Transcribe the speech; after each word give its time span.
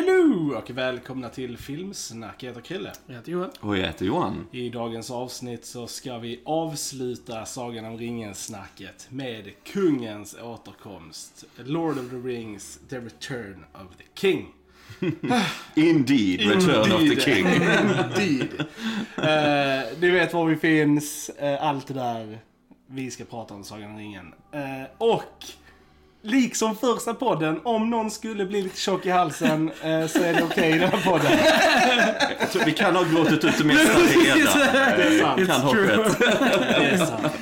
Hello 0.00 0.54
och 0.58 0.70
välkomna 0.70 1.28
till 1.28 1.58
Filmsnack. 1.58 2.42
Jag 2.42 2.48
heter 2.48 2.60
Krille. 2.60 2.92
Jag 3.06 3.14
heter 3.14 3.32
Johan. 3.32 3.50
Och 3.60 3.78
jag 3.78 3.86
heter 3.86 4.04
Johan. 4.06 4.46
I 4.52 4.68
dagens 4.68 5.10
avsnitt 5.10 5.64
så 5.64 5.86
ska 5.86 6.18
vi 6.18 6.40
avsluta 6.44 7.46
Sagan 7.46 7.84
om 7.84 7.98
ringen-snacket 7.98 9.06
med 9.10 9.50
kungens 9.64 10.36
återkomst. 10.42 11.44
Lord 11.56 11.98
of 11.98 12.10
the 12.10 12.16
Rings, 12.16 12.80
The 12.88 12.98
Return 12.98 13.64
of 13.72 13.96
the 13.96 14.04
King. 14.14 14.46
Indeed, 15.74 16.40
Return 16.40 16.92
of 16.92 17.00
the 17.00 17.20
King. 17.20 17.46
Indeed. 18.26 18.60
Eh, 19.16 19.98
ni 20.00 20.10
vet 20.10 20.32
var 20.32 20.46
vi 20.46 20.56
finns, 20.56 21.28
eh, 21.28 21.64
allt 21.64 21.86
det 21.86 21.94
där. 21.94 22.38
Vi 22.86 23.10
ska 23.10 23.24
prata 23.24 23.54
om 23.54 23.64
Sagan 23.64 23.90
om 23.90 23.98
ringen. 23.98 24.34
Eh, 24.52 24.88
och 24.98 25.44
Liksom 26.22 26.76
första 26.76 27.14
podden, 27.14 27.60
om 27.64 27.90
någon 27.90 28.10
skulle 28.10 28.46
bli 28.46 28.62
lite 28.62 28.80
tjock 28.80 29.06
i 29.06 29.10
halsen 29.10 29.68
eh, 29.68 30.06
så 30.06 30.22
är 30.22 30.34
det 30.34 30.42
okej 30.42 30.70
i 30.70 30.78
den 30.78 30.90
här 30.90 31.10
podden. 31.10 31.38
Tror 32.52 32.64
vi 32.64 32.72
kan 32.72 32.96
ha 32.96 33.02
gråtit 33.02 33.44
ut 33.44 33.58
det 33.58 33.64
mesta 33.64 33.98
redan. 33.98 34.38
Det 34.96 35.02
är 35.02 35.18
sant. 35.18 35.46
Kan 35.46 35.60
ha 35.60 35.74
skett. 35.74 36.18
Det 36.78 36.86
är 36.86 36.96
sant. 36.96 37.32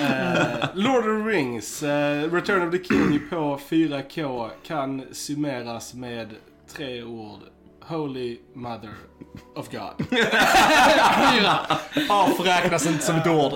Eh, 0.00 0.68
Lord 0.74 0.98
of 0.98 1.24
the 1.24 1.30
Rings, 1.30 1.82
eh, 1.82 2.32
Return 2.32 2.68
of 2.68 2.70
the 2.72 2.84
King 2.84 3.20
på 3.30 3.60
4K 3.70 4.50
kan 4.66 5.02
summeras 5.12 5.94
med 5.94 6.28
tre 6.76 7.02
ord. 7.02 7.40
Holy 7.86 8.38
Mother 8.54 8.90
of 9.54 9.70
God. 9.70 10.08
Fyra. 10.08 11.58
Ja, 12.08 12.28
räknas 12.44 12.86
inte 12.86 13.04
som 13.04 13.16
ett 13.16 13.26
ord. 13.26 13.52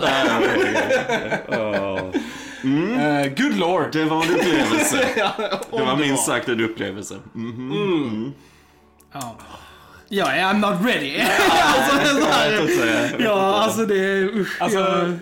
Ja. 2.62 3.00
Eh, 3.02 3.32
good 3.36 3.56
Lord. 3.58 3.92
Det 3.92 4.04
var 4.04 4.24
en 4.24 4.30
upplevelse. 4.34 5.08
Om 5.70 5.78
Det 5.80 5.84
var 5.86 5.96
minst 5.96 6.26
sagt 6.26 6.48
en 6.48 6.60
upplevelse. 6.60 7.14
Mhm. 7.32 8.32
Ja. 9.12 9.36
Ja, 10.08 10.26
I'm 10.26 10.58
not 10.58 10.86
ready. 10.86 11.20
alltså, 11.50 12.14
så 12.14 12.20
Jag 12.20 12.26
här, 12.26 12.50
vet 12.62 12.70
inte. 12.70 13.16
ja, 13.24 13.54
alltså 13.62 13.86
det 13.86 13.96
är... 14.04 14.24
Usch, 14.38 14.56
Alltså, 14.62 14.78
jag, 14.78 15.18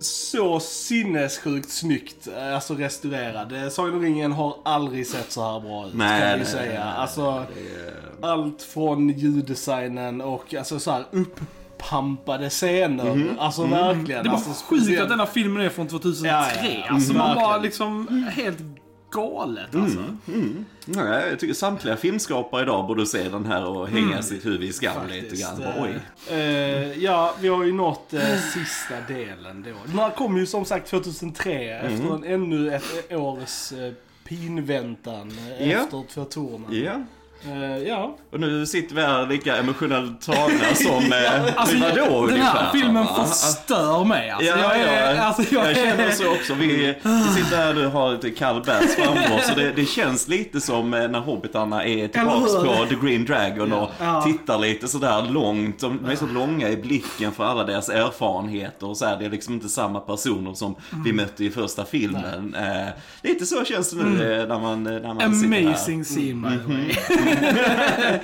så 0.00 0.60
sinnessjukt 0.60 1.70
snyggt, 1.70 2.28
eh, 2.38 2.54
alltså 2.54 2.74
restaurerad. 2.74 3.52
Eh, 3.62 3.68
Sagan 3.68 3.94
om 3.94 4.02
ringen 4.02 4.32
har 4.32 4.56
aldrig 4.64 5.06
sett 5.06 5.32
så 5.32 5.52
här 5.52 5.60
bra 5.60 5.86
ut, 5.86 5.94
Nej, 5.94 6.20
kan 6.20 6.30
vi 6.30 6.36
nej, 6.44 6.52
säga. 6.52 6.82
alltså, 6.84 7.44
allt 8.22 8.62
från 8.62 9.08
ljuddesignen 9.08 10.20
och 10.20 10.54
alltså 10.54 10.78
så 10.80 10.90
här 10.90 11.04
uppampade 11.86 12.50
scener. 12.50 13.36
Alltså 13.38 13.66
verkligen. 13.66 14.22
det 14.24 14.28
var 14.30 14.36
alltså, 14.36 14.64
sjukt 14.64 14.82
speciellt- 14.82 15.02
att 15.02 15.08
denna 15.08 15.26
filmen 15.26 15.62
är 15.62 15.68
från 15.68 15.88
2003. 15.88 16.28
Ja, 16.28 16.46
ja, 16.62 16.68
ja. 16.88 16.94
Alltså 16.94 17.12
man 17.12 17.26
Verkligen. 17.26 17.48
bara 17.48 17.58
liksom 17.58 18.24
helt 18.32 18.58
galet 19.10 19.74
alltså. 19.74 20.04
Nej, 20.84 21.28
jag 21.30 21.38
tycker 21.40 21.54
samtliga 21.54 21.96
filmskapare 21.96 22.62
idag 22.62 22.86
borde 22.86 23.06
se 23.06 23.28
den 23.28 23.46
här 23.46 23.64
och 23.64 23.88
hänga 23.88 24.22
sitt 24.22 24.46
huvud 24.46 24.62
i 24.62 24.72
skam 24.72 24.92
lite 25.10 25.36
grann. 25.36 25.62
eh, 25.62 25.74
Bara, 25.74 25.84
Oj. 25.84 26.00
eh, 26.36 26.98
ja, 27.04 27.34
vi 27.40 27.48
har 27.48 27.64
ju 27.64 27.72
nått 27.72 28.12
eh, 28.14 28.20
sista 28.54 28.94
delen 29.14 29.62
då. 29.62 29.70
Den 29.86 29.98
här 29.98 30.10
kom 30.10 30.36
ju 30.36 30.46
som 30.46 30.64
sagt 30.64 30.88
2003 30.90 31.70
efter 31.72 32.14
en, 32.14 32.24
ännu 32.24 32.74
ett 32.74 33.12
års 33.12 33.72
eh, 33.72 33.92
pinväntan 34.24 35.32
Ja. 35.60 35.64
efter 35.66 36.02
två 36.14 36.24
tornen. 36.24 36.66
Ja, 36.84 36.92
Eh, 37.46 37.88
ja. 37.88 38.16
och 38.32 38.40
nu 38.40 38.66
sitter 38.66 38.94
vi 38.94 39.02
här 39.02 39.26
lika 39.26 39.56
emotionellt 39.56 40.20
tagna 40.20 40.74
som 40.74 41.12
eh, 41.12 41.56
Alltså, 41.56 41.74
vi 41.74 41.80
var 41.80 41.88
då 41.90 42.26
den 42.26 42.34
ungefär. 42.34 42.58
här 42.58 42.70
filmen 42.72 43.06
förstör 43.06 44.04
mig 44.04 44.30
alltså. 44.30 44.48
Ja, 44.50 44.56
jag, 44.76 44.78
är, 44.80 45.14
ja. 45.14 45.22
alltså, 45.22 45.54
jag, 45.54 45.66
jag 45.70 45.76
känner 45.76 46.06
är, 46.06 46.10
så 46.10 46.32
också. 46.32 46.54
Vi, 46.54 46.66
vi 47.02 47.42
sitter 47.42 47.56
här 47.56 47.86
och 47.86 47.92
har 47.92 48.12
lite 48.12 48.30
kall 48.30 48.62
bärs 48.66 48.90
framför 48.98 49.34
oss. 49.36 49.52
Det, 49.56 49.72
det 49.72 49.84
känns 49.86 50.28
lite 50.28 50.60
som 50.60 50.94
eh, 50.94 51.08
när 51.08 51.20
hobbitarna 51.20 51.84
är 51.84 52.08
tillbaks 52.08 52.52
på 52.54 52.86
The 52.88 53.06
Green 53.06 53.24
Dragon 53.24 53.72
och 53.72 53.90
Ja. 54.00 54.22
tittar 54.22 54.58
lite 54.58 54.88
sådär 54.88 55.22
långt. 55.30 55.80
De 55.80 56.04
är 56.04 56.16
så 56.16 56.26
långa 56.26 56.68
i 56.68 56.76
blicken 56.76 57.32
för 57.32 57.44
alla 57.44 57.64
deras 57.64 57.88
erfarenheter 57.88 58.86
och 58.88 58.96
så 58.96 59.06
här. 59.06 59.16
Det 59.18 59.24
är 59.24 59.30
liksom 59.30 59.54
inte 59.54 59.68
samma 59.68 60.00
personer 60.00 60.54
som 60.54 60.74
Mm. 60.92 61.04
vi 61.04 61.12
mötte 61.12 61.44
i 61.44 61.50
första 61.50 61.84
filmen. 61.84 62.54
Eh, 62.54 62.88
lite 63.22 63.46
så 63.46 63.64
känns 63.64 63.90
det 63.90 64.04
nu 64.04 64.32
eh, 64.40 64.48
när 64.48 64.58
man, 64.58 64.82
när 64.84 65.14
man 65.14 65.34
sitter 65.34 65.56
här. 65.56 65.66
Amazing 65.68 66.04
scene 66.04 66.50
by 66.50 66.56
the 66.58 66.72
way. 66.72 67.31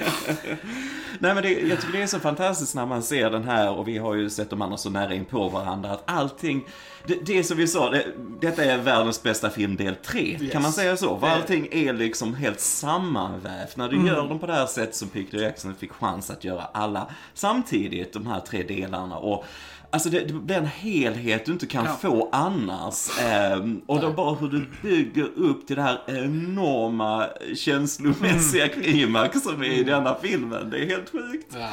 Nej 1.20 1.34
men 1.34 1.42
det, 1.42 1.52
jag 1.52 1.80
tycker 1.80 1.92
det 1.92 2.02
är 2.02 2.06
så 2.06 2.19
fantastiskt 2.19 2.74
när 2.74 2.86
man 2.86 3.02
ser 3.02 3.30
den 3.30 3.44
här 3.44 3.70
och 3.70 3.88
vi 3.88 3.98
har 3.98 4.14
ju 4.14 4.30
sett 4.30 4.50
de 4.50 4.62
andra 4.62 4.76
så 4.76 4.91
nära 4.91 5.14
in 5.14 5.24
på 5.24 5.48
varandra 5.48 5.91
att 5.91 6.02
allting, 6.04 6.64
det, 7.08 7.19
det 7.26 7.38
är 7.38 7.42
som 7.42 7.56
vi 7.56 7.66
sa, 7.66 7.91
det, 7.91 8.06
detta 8.41 8.64
är 8.64 8.78
världens 8.78 9.22
bästa 9.22 9.50
film 9.50 9.76
del 9.76 9.94
3. 9.94 10.20
Yes. 10.20 10.52
Kan 10.52 10.62
man 10.62 10.72
säga 10.72 10.96
så? 10.96 11.19
För 11.19 11.26
allting 11.26 11.69
är 11.70 11.92
liksom 11.92 12.34
helt 12.34 12.60
sammanvävt. 12.60 13.76
När 13.76 13.88
du 13.88 13.96
Mm. 13.96 14.06
gör 14.08 14.28
dem 14.28 14.38
på 14.38 14.46
det 14.46 14.52
här 14.54 14.66
sättet 14.66 14.94
som 14.94 15.08
Peter 15.08 15.38
Jackson 15.38 15.74
fick 15.74 15.92
chans 15.92 16.30
att 16.30 16.44
göra 16.44 16.62
alla 16.74 17.06
samtidigt, 17.34 18.12
de 18.12 18.26
här 18.26 18.41
tre 18.41 18.62
delarna. 18.62 19.16
Och 19.16 19.44
Alltså 19.91 20.08
det, 20.08 20.20
det 20.20 20.32
blir 20.32 20.56
en 20.56 20.66
helhet 20.66 21.44
du 21.46 21.52
inte 21.52 21.66
kan 21.66 21.84
Ja. 21.84 21.92
få 22.00 22.28
annars. 22.32 23.20
Ehm, 23.20 23.80
och 23.86 24.00
då 24.00 24.10
bara 24.12 24.34
hur 24.34 24.48
du 24.48 24.66
bygger 24.82 25.28
upp 25.36 25.66
till 25.66 25.76
det 25.76 25.82
här 25.82 25.98
enorma 26.06 27.26
känslomässiga 27.56 28.66
Mm. 28.69 28.82
klimax 28.82 29.42
som 29.42 29.62
är 29.62 29.66
i 29.66 29.84
denna 29.84 30.14
filmen. 30.22 30.70
Det 30.70 30.78
är 30.78 30.86
helt 30.86 31.10
sjukt. 31.10 31.56
Ja. 31.58 31.69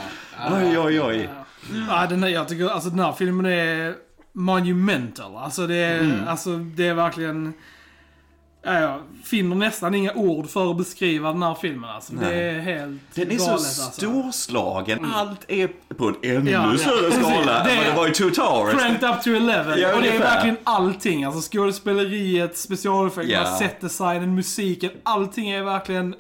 Oj, 0.62 0.80
oj, 0.80 1.02
oj. 1.02 1.30
Ja, 1.90 2.08
den 2.10 2.24
här, 2.24 2.30
jag 2.30 2.48
tycker 2.48 2.70
alltså 2.70 2.90
den 2.90 3.00
här 3.00 3.12
filmen 3.12 3.46
är 3.46 3.94
monumental. 4.36 5.36
Alltså 5.38 5.68
det 5.68 5.76
är, 5.76 6.00
Mm. 6.00 6.28
alltså, 6.28 6.58
det 6.58 6.88
är 6.88 6.94
verkligen... 6.94 7.54
Ja, 8.68 8.80
jag 8.80 9.00
finner 9.24 9.56
nästan 9.56 9.96
inga 9.96 10.14
ord 10.14 10.50
för 10.50 10.72
att 10.72 10.78
beskriva 10.78 11.32
den 11.32 11.44
här 11.44 11.56
filmen 11.62 11.90
alltså. 11.90 12.14
Det 12.14 12.34
är 12.36 12.60
helt 12.60 13.02
Den 13.14 13.32
är 13.32 13.36
galet 13.36 13.42
så 13.42 13.52
alltså. 13.52 13.82
storslagen. 13.92 15.06
Allt 15.14 15.46
är 15.48 15.70
på 15.98 16.08
en 16.08 16.16
ännu 16.38 16.52
Ja, 16.52 16.72
ja, 16.72 16.78
större 16.78 17.10
precis. 17.10 17.26
skala 17.26 17.60
än 17.70 17.78
vad 17.78 17.86
det 17.86 17.94
var 17.98 18.08
i 18.08 18.12
Two 18.12 18.30
Towers. 18.30 18.74
Cranked 18.82 19.10
up 19.10 19.24
to 19.24 19.30
11. 19.30 19.78
Ja, 19.78 19.96
och 19.96 20.02
det 20.02 20.10
är 20.16 20.20
verkligen 20.20 20.58
allting. 20.64 21.24
Alltså 21.24 21.52
skådespeleriet, 21.52 22.58
specialeffekterna, 22.58 23.44
Ja. 23.44 23.58
setdesignen, 23.60 24.36
musiken. 24.36 24.92
Allting 25.04 25.50
är 25.50 25.64
verkligen, 25.64 26.16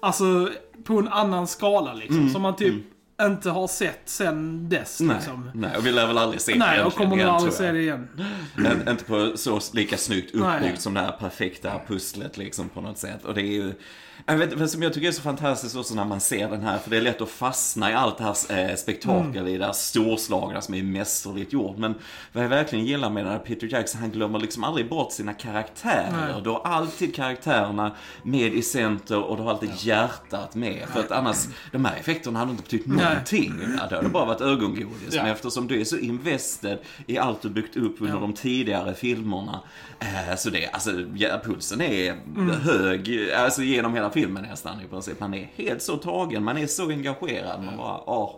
alltså 0.00 0.48
på 0.84 0.98
en 0.98 1.08
annan 1.08 1.46
skala 1.46 1.94
liksom. 1.94 2.18
Mm, 2.18 2.30
Som 2.32 2.42
man 2.42 2.56
typ 2.56 2.74
inte 3.22 3.50
har 3.50 3.68
sett 3.68 4.00
sen 4.04 4.68
dess 4.68 5.00
Nej, 5.00 5.16
liksom. 5.16 5.50
nej, 5.54 5.76
och 5.76 5.86
vi 5.86 5.92
lär 5.92 6.06
väl 6.06 6.18
aldrig 6.18 6.40
se 6.40 6.52
det 6.52 6.58
Nej, 6.58 6.82
och 6.82 6.94
kommer 6.94 7.16
igen, 7.16 7.28
aldrig 7.28 7.52
se 7.52 7.72
det 7.72 7.80
igen. 7.80 8.08
Men 8.56 8.88
inte 8.88 9.04
på 9.04 9.32
så 9.36 9.60
lika 9.72 9.96
snyggt 9.96 10.34
uppbyggt 10.34 10.60
Nej. 10.60 10.76
som 10.76 10.94
det 10.94 11.00
här 11.00 11.12
perfekta 11.12 11.80
pusslet 11.86 12.36
liksom 12.36 12.68
på 12.68 12.80
något 12.80 12.98
sätt. 12.98 13.24
Och 13.24 13.34
det 13.34 13.42
är 13.42 13.52
ju, 13.52 13.74
jag 14.26 14.36
vet 14.36 14.52
vad 14.54 14.70
som 14.70 14.82
jag 14.82 14.92
tycker 14.94 15.08
är 15.08 15.12
så 15.12 15.22
fantastiskt 15.22 15.76
också 15.76 15.94
när 15.94 16.04
man 16.04 16.20
ser 16.20 16.48
den 16.50 16.62
här, 16.62 16.78
för 16.78 16.90
det 16.90 16.96
är 16.96 17.00
lätt 17.00 17.20
att 17.20 17.28
fastna 17.28 17.90
i 17.90 17.94
allt 17.94 18.18
det 18.18 18.24
här 18.24 18.70
eh, 18.70 18.76
spektakel, 18.76 19.14
Mm. 19.42 19.46
i 19.46 19.58
det 19.58 19.64
här 19.66 19.72
storslagna 19.72 20.60
som 20.60 20.74
är 20.74 20.82
mästerligt 20.82 21.52
gjort. 21.52 21.78
Men 21.78 21.94
vad 22.32 22.44
jag 22.44 22.48
verkligen 22.48 22.84
gillar 22.84 23.10
med 23.10 23.24
den 23.24 23.32
här 23.32 23.38
Peter 23.38 23.66
Jackson, 23.72 24.00
han 24.00 24.10
glömmer 24.10 24.38
liksom 24.38 24.64
aldrig 24.64 24.88
bort 24.88 25.12
sina 25.12 25.32
karaktärer. 25.32 26.32
Nej. 26.32 26.42
Du 26.44 26.50
har 26.50 26.60
alltid 26.64 27.14
karaktärerna 27.14 27.92
med 28.22 28.54
i 28.54 28.62
center 28.62 29.18
och 29.22 29.36
du 29.36 29.42
har 29.42 29.50
alltid 29.50 29.70
hjärtat 29.78 30.54
med. 30.54 30.88
För 30.92 31.00
att 31.00 31.10
annars, 31.10 31.36
de 31.72 31.84
här 31.84 31.96
effekterna 31.96 32.38
hade 32.38 32.50
inte 32.50 32.62
betytt 32.62 32.86
någonting. 32.86 33.54
Ja, 33.78 33.86
det 33.88 33.96
hade 33.96 34.08
bara 34.08 34.24
varit 34.24 34.40
ögongodis. 34.40 34.94
Ja. 35.10 35.22
Men 35.22 35.32
eftersom 35.32 35.66
du 35.66 35.80
är 35.80 35.84
så 35.84 35.98
invested 35.98 36.78
i 37.06 37.18
allt 37.18 37.42
du 37.42 37.48
byggt 37.50 37.76
upp 37.76 37.96
under 38.00 38.20
de 38.20 38.32
tidigare 38.32 38.94
filmerna. 38.94 39.60
Eh, 40.00 40.36
så 40.36 40.50
det, 40.50 40.68
alltså, 40.68 40.90
ja, 41.16 41.40
pulsen 41.44 41.80
är 41.80 42.16
hög, 42.62 43.30
alltså 43.36 43.62
genom 43.62 43.94
hela 43.94 44.03
filmen 44.10 44.42
nästan 44.50 44.80
i 44.80 44.88
princip. 44.88 45.20
Man 45.20 45.34
är 45.34 45.48
helt 45.56 45.82
så 45.82 45.96
tagen, 45.96 46.44
man 46.44 46.58
är 46.58 46.66
så 46.66 46.90
engagerad. 46.90 47.62
Man 47.64 47.76
bara, 47.76 48.00
åh. 48.10 48.30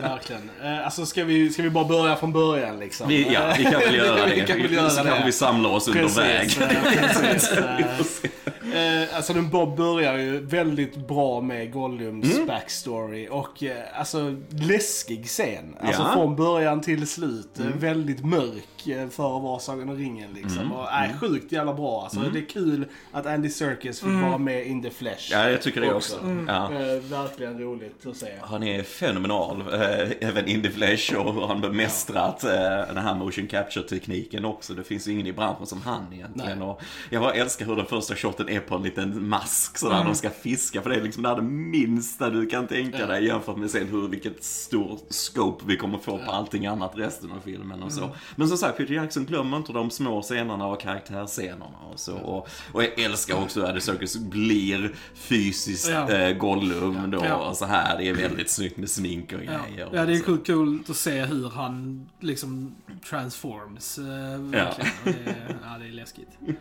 Verkligen. 0.00 0.50
Eh, 0.64 0.84
alltså 0.84 1.06
ska 1.06 1.24
vi, 1.24 1.50
ska 1.50 1.62
vi 1.62 1.70
bara 1.70 1.84
börja 1.84 2.16
från 2.16 2.32
början 2.32 2.78
liksom? 2.78 3.08
Vi, 3.08 3.32
ja, 3.32 3.54
vi 3.58 3.64
kan 3.64 3.80
väl 3.80 3.94
göra 3.96 4.26
det. 4.26 4.34
vi 4.34 4.46
kan 4.46 4.62
väl 4.62 4.72
göra 4.72 4.90
så 4.90 5.02
det. 5.04 5.10
kan 5.10 5.26
vi 5.26 5.32
samla 5.32 5.68
oss 5.68 5.88
under 5.88 6.08
väg. 6.20 6.56
Precis, 6.58 7.52
eh, 7.52 7.76
precis. 7.76 8.22
Eh, 8.74 9.16
alltså 9.16 9.32
den 9.32 9.50
bara 9.50 9.66
börjar 9.66 10.18
ju 10.18 10.40
väldigt 10.40 10.96
bra 11.08 11.40
med 11.40 11.72
Gollums 11.72 12.34
Mm. 12.34 12.46
backstory 12.46 13.28
och 13.30 13.62
eh, 13.62 13.76
alltså 13.98 14.34
läskig 14.50 15.26
scen. 15.26 15.76
Alltså 15.80 16.02
Ja. 16.02 16.12
från 16.12 16.36
början 16.36 16.80
till 16.80 17.06
slut. 17.06 17.58
Mm. 17.58 17.72
eh, 17.72 17.78
Väldigt 17.78 18.24
mörk 18.24 18.86
eh, 18.88 19.08
för 19.08 19.36
att 19.36 19.42
vara 19.42 19.58
Sagan 19.58 19.88
om 19.88 19.96
ringen 19.96 20.32
liksom. 20.34 20.58
Mm. 20.58 20.72
Och, 20.72 20.92
äh, 20.92 21.18
sjukt 21.20 21.52
jävla 21.52 21.74
bra. 21.74 22.02
Alltså 22.02 22.20
det 22.32 22.38
är 22.38 22.48
kul 22.48 22.84
att 23.12 23.26
Andy 23.26 23.48
Serkis 23.50 24.00
fick 24.00 24.08
vara 24.08 24.38
med 24.38 24.66
in 24.66 24.82
the 24.82 24.90
flesh. 24.90 25.28
Ja, 25.32 25.50
jag 25.50 25.62
tycker 25.62 25.80
det 25.80 25.94
också. 25.94 26.16
Ja. 26.48 26.64
Eh, 26.72 27.02
verkligen 27.02 27.58
roligt 27.58 28.06
att 28.06 28.16
se. 28.16 28.26
Han 28.40 28.62
är 28.62 28.82
fenomenal, 28.82 29.60
eh, 29.72 30.28
även 30.28 30.48
in 30.48 30.62
the 30.62 30.70
flesh 30.70 31.14
och 31.16 31.34
hur 31.34 31.46
han 31.46 31.60
bemästrat 31.60 32.44
eh, 32.44 32.50
den 32.94 32.96
här 32.98 33.14
motion 33.14 33.46
capture-tekniken 33.46 34.44
också. 34.44 34.74
Det 34.74 34.84
finns 34.84 35.08
ju 35.08 35.12
ingen 35.12 35.26
i 35.26 35.32
branschen 35.32 35.66
som 35.66 35.82
han 35.82 36.06
egentligen. 36.12 36.58
Nej. 36.58 36.68
Och 36.68 36.80
jag 37.10 37.22
bara 37.22 37.32
älskar 37.32 37.66
hur 37.66 37.76
den 37.76 37.86
första 37.86 38.14
shoten 38.14 38.48
är 38.48 38.60
på 38.68 38.74
en 38.74 38.82
liten 38.82 39.28
mask 39.28 39.78
sådär, 39.78 40.04
de 40.04 40.14
ska 40.14 40.30
fiska. 40.30 40.82
För 40.82 40.90
det 40.90 40.96
är 40.96 41.02
liksom 41.02 41.22
det, 41.22 41.28
här 41.28 41.36
det 41.36 41.42
minsta 41.42 42.30
du 42.30 42.46
kan 42.46 42.66
tänka 42.66 43.06
dig 43.06 43.26
jämfört 43.26 43.56
med 43.56 43.70
sen 43.70 43.86
hur, 43.88 44.08
vilket 44.08 44.44
stor 44.44 44.98
scope 45.10 45.64
vi 45.66 45.76
kommer 45.76 45.98
få 45.98 46.18
på 46.18 46.30
allting 46.30 46.66
annat 46.66 46.92
resten 46.94 47.32
av 47.32 47.40
filmen 47.44 47.82
och 47.82 47.92
så. 47.92 48.10
Men 48.36 48.48
som 48.48 48.56
sagt, 48.58 48.78
Peter 48.78 48.94
Jackson 48.94 49.24
glömmer 49.24 49.56
inte 49.56 49.72
de 49.72 49.90
små 49.90 50.22
scenerna 50.22 50.66
och 50.66 50.80
karaktärsscenerna 50.80 51.78
och 51.92 52.00
så. 52.00 52.14
Och, 52.16 52.48
och 52.72 52.82
jag 52.84 52.98
älskar 53.00 53.34
också 53.42 53.62
att 53.62 53.70
Eddie 53.70 53.80
Circus 53.80 54.16
blir 54.16 54.94
fysiskt 55.14 55.88
Ja. 55.90 56.10
eh, 56.10 56.36
Gollum 56.36 57.10
då 57.10 57.24
Ja. 57.24 57.34
och 57.48 57.56
så 57.56 57.64
här. 57.64 57.98
Det 57.98 58.08
är 58.08 58.14
väldigt 58.14 58.50
snyggt 58.50 58.76
med 58.76 58.90
smink 58.90 59.32
och 59.32 59.44
Ja, 59.44 59.60
grejer. 59.68 59.88
ja 59.92 60.06
det 60.06 60.14
är 60.16 60.20
coolt, 60.20 60.46
coolt 60.46 60.90
att 60.90 60.96
se 60.96 61.24
hur 61.24 61.50
han 61.50 62.06
liksom 62.20 62.74
transforms. 63.08 63.98
Eh, 63.98 64.04
verkligen. 64.40 64.90
Och 65.04 65.04
Det, 65.04 65.30
är- 65.30 65.56
ja, 65.64 65.78
det 65.78 65.86
är 65.86 65.92
läskigt. 65.92 66.28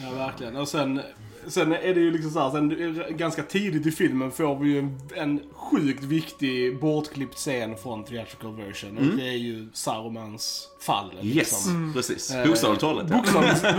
Ja, 0.00 0.10
verkligen. 0.10 0.56
Och 0.56 0.68
sen, 0.68 1.00
sen 1.48 1.72
är 1.72 1.94
det 1.94 2.00
ju 2.00 2.10
liksom 2.10 2.30
så 2.30 2.40
här, 2.40 2.50
sen 2.50 3.16
ganska 3.16 3.42
tidigt 3.42 3.86
i 3.86 3.90
filmen 3.90 4.30
får 4.30 4.58
vi 4.58 4.68
ju 4.70 4.78
en, 4.78 4.98
en 5.16 5.40
sjukt 5.52 6.04
viktig 6.04 6.80
bortklippt 6.80 7.34
scen 7.34 7.74
från 7.82 8.04
theatrical 8.04 8.56
version. 8.56 8.98
Och 8.98 9.16
det 9.16 9.28
är 9.28 9.32
ju 9.36 9.68
Sarumans 9.72 10.68
fall. 10.80 11.10
Mm. 11.12 11.26
Yes, 11.26 11.36
Liksom. 11.36 11.92
precis. 11.94 12.30
Eh, 12.30 12.46
Bokstavligt 12.46 12.80
talat. 12.80 13.06
ja. 13.10 13.16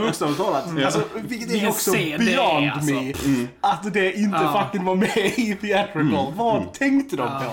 Bokstavligt, 0.07 0.37
talat. 0.37 0.63
Alltså, 0.85 1.01
vilket 1.27 1.51
är 1.51 1.67
också 1.69 1.91
scen 1.91 2.01
det 2.03 2.13
är, 2.13 2.17
beyond 2.17 2.71
alltså. 2.71 2.93
me. 3.29 3.47
Att 3.61 3.93
det 3.93 4.13
inte 4.13 4.37
Ja. 4.41 4.63
fucking 4.71 4.85
var 4.85 4.95
med 4.95 5.17
i 5.37 5.57
theatrical. 5.61 6.33
Vad 6.35 6.73
tänkte 6.73 7.15
de 7.15 7.27
på? 7.27 7.43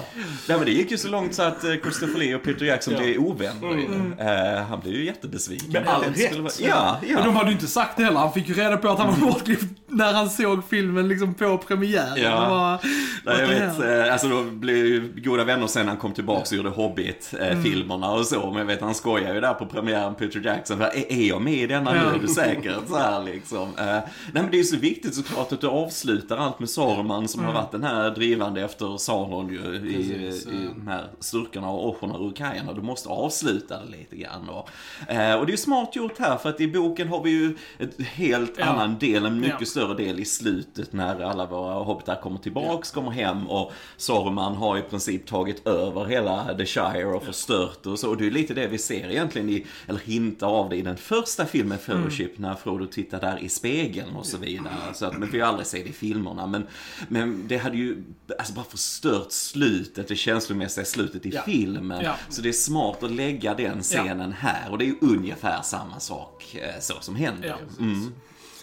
Nej, 0.49 0.57
men 0.59 0.65
det 0.65 0.71
gick 0.73 0.91
ju 0.91 0.99
så 0.99 1.09
långt 1.09 1.35
så 1.35 1.43
att 1.43 1.65
eh, 1.65 1.71
Christopher 1.83 2.19
Lee 2.19 2.35
och 2.37 2.43
Peter 2.43 2.65
Jackson 2.67 2.95
Ja. 2.95 3.01
blev 3.01 3.19
ovänner 3.19 3.79
i 3.79 3.87
den. 3.87 4.15
Eh, 4.19 4.63
han 4.65 4.81
blev 4.81 4.95
ju 4.95 5.05
jättebesviken. 5.05 5.73
Med 5.73 5.89
all 5.89 6.03
rätt. 6.03 6.39
vara- 6.39 6.51
Ja, 6.61 6.97
Men 7.03 7.15
de 7.17 7.23
ja. 7.25 7.31
hade 7.31 7.47
ju 7.47 7.53
inte 7.53 7.67
sagt 7.67 7.97
det 7.97 8.05
heller. 8.05 8.19
Han 8.21 8.33
fick 8.33 8.49
ju 8.49 8.55
reda 8.55 8.77
på 8.77 8.89
att 8.89 8.99
han 8.99 9.21
var 9.21 9.27
bortklippt 9.33 9.65
när 9.95 10.13
han 10.13 10.31
såg 10.31 10.65
filmen 10.69 11.09
liksom 11.09 11.35
på 11.35 11.59
premiären. 11.59 12.23
Ja. 12.23 12.49
Var, 12.49 12.79
Nej, 13.25 13.41
jag 13.41 13.49
vet, 13.49 14.07
eh, 14.07 14.13
alltså 14.13 14.29
då 14.29 14.43
blev 14.43 14.77
ju 14.77 15.13
goda 15.17 15.45
vänner 15.45 15.67
sen 15.67 15.89
han 15.89 15.97
kom 15.97 16.13
tillbaka 16.13 16.41
och 16.51 16.53
gjorde 16.57 16.69
Hobbit-filmerna 16.69 18.11
och 18.11 18.27
så. 18.27 18.47
Men 18.51 18.59
jag 18.59 18.65
vet, 18.65 18.81
han 18.81 18.95
skojar 18.95 19.35
ju 19.35 19.41
där 19.41 19.55
på 19.55 19.67
premiären, 19.67 20.15
Peter 20.15 20.41
Jackson. 20.45 20.81
Är, 20.81 21.13
är 21.13 21.29
jag 21.29 21.43
med 21.43 21.55
i 21.55 21.67
denna 21.67 21.93
nu? 21.93 21.99
Är 21.99 22.19
du 22.21 22.29
säker? 22.29 22.77
Så 22.89 22.97
här 22.99 23.23
liksom. 23.23 23.63
Eh, 23.79 23.85
nej, 23.87 24.03
men 24.33 24.51
det 24.51 24.57
är 24.57 24.59
ju 24.59 24.65
så 24.65 24.77
viktigt 24.77 25.15
såklart 25.15 25.53
att 25.53 25.61
du 25.61 25.67
avslutar 25.67 26.37
allt 26.37 26.59
med 26.59 26.71
Saruman 26.71 27.29
som 27.29 27.45
har 27.45 27.53
varit 27.53 27.73
den 27.73 27.83
här 27.83 28.11
drivande 28.11 28.63
efter 28.63 28.97
Sauron 28.97 29.49
ju 29.49 29.59
i, 29.77 29.95
Precis, 29.95 30.47
i 30.47 30.51
ja. 30.65 30.71
de 30.77 30.87
här 30.89 31.05
styrkorna 31.21 31.69
och 31.69 31.89
orcherna 31.89 32.15
och 32.19 32.27
urkajerna. 32.27 32.73
Du 32.73 32.83
måste 32.83 33.09
avsluta 33.09 33.81
det 33.85 33.91
lite 33.99 34.17
grann. 34.17 34.49
Och, 34.49 34.69
eh, 35.13 35.35
och 35.35 35.47
det 35.47 35.51
är 35.51 35.55
ju 35.55 35.57
smart 35.57 35.97
gjort 35.97 36.19
här 36.19 36.37
för 36.37 36.49
att 36.49 36.61
i 36.61 36.69
boken 36.69 37.09
har 37.09 37.23
vi 37.23 37.31
ju 37.31 37.57
ett 37.79 38.01
helt 38.07 38.55
Ja. 38.59 38.65
annan 38.65 38.99
del, 38.99 39.27
en 39.27 39.41
mycket 39.41 39.57
Ja. 39.61 39.67
större 39.67 39.84
del 39.93 40.21
i 40.21 40.25
slutet 40.25 40.93
när 40.93 41.21
alla 41.21 41.47
våra 41.47 41.75
hobbitar 41.75 42.21
kommer 42.23 42.39
tillbaks, 42.39 42.91
kommer 42.91 43.11
hem 43.11 43.47
och 43.51 43.73
Saruman 43.97 44.55
har 44.55 44.79
i 44.79 44.83
princip 44.83 45.27
tagit 45.27 45.67
över 45.67 46.05
hela 46.05 46.55
The 46.59 46.67
Shire 46.67 47.05
och 47.05 47.23
förstört 47.23 47.87
och 47.87 47.99
så. 47.99 48.11
Och 48.11 48.17
det 48.17 48.27
är 48.27 48.31
lite 48.31 48.55
det 48.55 48.67
vi 48.67 48.79
ser 48.79 49.11
egentligen 49.11 49.49
i, 49.51 49.67
eller 49.87 50.01
hintar 50.01 50.47
av 50.47 50.69
det 50.71 50.77
i 50.77 50.83
den 50.83 50.97
första 50.97 51.47
filmen 51.47 51.79
Fellowship 51.79 52.39
när 52.39 52.55
Frodo 52.55 52.87
tittar 52.87 53.21
där 53.21 53.39
i 53.43 53.49
spegeln 53.49 54.17
och 54.17 54.27
så 54.27 54.37
vidare. 54.39 54.75
Så 54.95 55.07
att, 55.07 55.19
men 55.19 55.31
vi 55.31 55.37
ju 55.39 55.45
aldrig 55.45 55.67
se 55.67 55.79
det 55.83 55.89
i 55.89 55.93
filmerna. 55.93 56.47
Men, 56.47 56.67
men 57.09 57.49
det 57.49 57.57
hade 57.57 57.77
ju 57.77 58.05
alltså 58.39 58.55
bara 58.55 58.65
förstört 58.65 59.33
slutet, 59.33 60.09
det 60.09 60.17
känslomässiga 60.17 60.85
slutet 60.85 61.27
i 61.27 61.31
Ja. 61.35 61.43
filmen. 61.47 62.05
Ja. 62.05 62.15
Så 62.29 62.43
det 62.43 62.49
är 62.49 62.53
smart 62.53 63.03
att 63.03 63.11
lägga 63.11 63.55
den 63.55 63.83
scenen 63.83 64.33
här 64.33 64.71
och 64.71 64.79
det 64.79 64.85
är 64.85 64.87
ju 64.87 64.97
ungefär 65.01 65.63
samma 65.63 66.01
sak 66.01 66.55
eh, 66.55 66.81
så 66.81 66.95
som 67.01 67.17
händer. 67.17 67.49
Ja. 67.49 67.85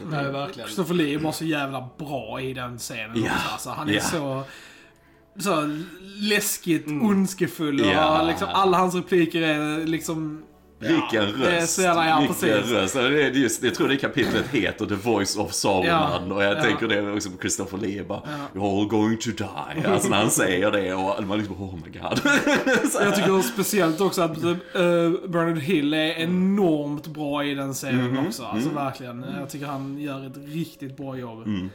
Mm. 0.01 0.23
Nej, 0.23 0.31
verkligen. 0.31 0.67
Christopher 0.67 0.93
Lee 0.93 1.19
bara 1.19 1.33
så 1.33 1.45
jävla 1.45 1.89
bra 1.97 2.41
i 2.41 2.53
den 2.53 2.77
scenen 2.77 3.11
Ja. 3.23 3.31
också. 3.31 3.49
Alltså, 3.51 3.69
han 3.69 3.89
är 3.89 3.93
Ja. 3.93 4.01
så, 4.01 4.43
så 5.39 5.79
läskigt 6.19 6.87
ondskefull 6.87 7.81
och 7.81 7.87
Ja. 7.87 8.23
liksom, 8.27 8.47
alla 8.53 8.77
hans 8.77 8.95
repliker 8.95 9.41
är 9.41 9.85
liksom... 9.85 10.43
Vilken 10.81 11.25
röst. 11.25 11.37
det 11.43 11.57
är 11.57 11.65
så 11.65 11.81
jävla- 11.81 12.07
ja, 12.09 12.19
Vilken 12.19 12.35
precis. 12.35 12.71
röst. 12.71 12.93
Det 12.93 13.23
är 13.25 13.31
just, 13.31 13.63
jag 13.63 13.75
tror 13.75 13.87
det 13.87 13.97
kapitlet 13.97 14.47
heter 14.47 14.85
The 14.85 14.95
Voice 14.95 15.37
of 15.37 15.53
Saruman. 15.53 15.85
Ja. 16.29 16.35
Och 16.35 16.43
jag 16.43 16.57
Ja. 16.57 16.61
tänker 16.63 16.87
det 16.87 17.11
också 17.13 17.29
på 17.29 17.37
Christopher 17.37 17.77
Lee. 17.77 18.03
Bara, 18.03 18.21
Ja. 18.25 18.59
You're 18.59 18.79
all 18.81 18.87
going 18.87 19.17
to 19.17 19.29
die. 19.29 19.87
Alltså 19.87 20.09
när 20.09 20.17
han 20.17 20.31
säger 20.31 20.71
det 20.71 20.93
och 20.93 21.23
man 21.23 21.37
liksom, 21.37 21.61
oh 21.63 21.75
my 21.75 21.99
god. 21.99 22.19
Jag 23.01 23.15
tycker 23.15 23.41
speciellt 23.41 24.01
också 24.01 24.21
att 24.21 24.37
uh, 24.43 24.53
Bernard 25.27 25.57
Hill 25.57 25.93
är 25.93 26.11
enormt 26.19 27.07
bra 27.07 27.45
i 27.45 27.53
den 27.55 27.73
scenen 27.73 28.07
Mhm. 28.11 28.27
också. 28.27 28.43
Alltså 28.43 28.69
verkligen. 28.69 29.25
Jag 29.39 29.49
tycker 29.49 29.65
han 29.65 29.97
gör 30.01 30.27
ett 30.27 30.37
riktigt 30.53 30.97
bra 30.97 31.17
jobb. 31.17 31.45
Mm. 31.47 31.69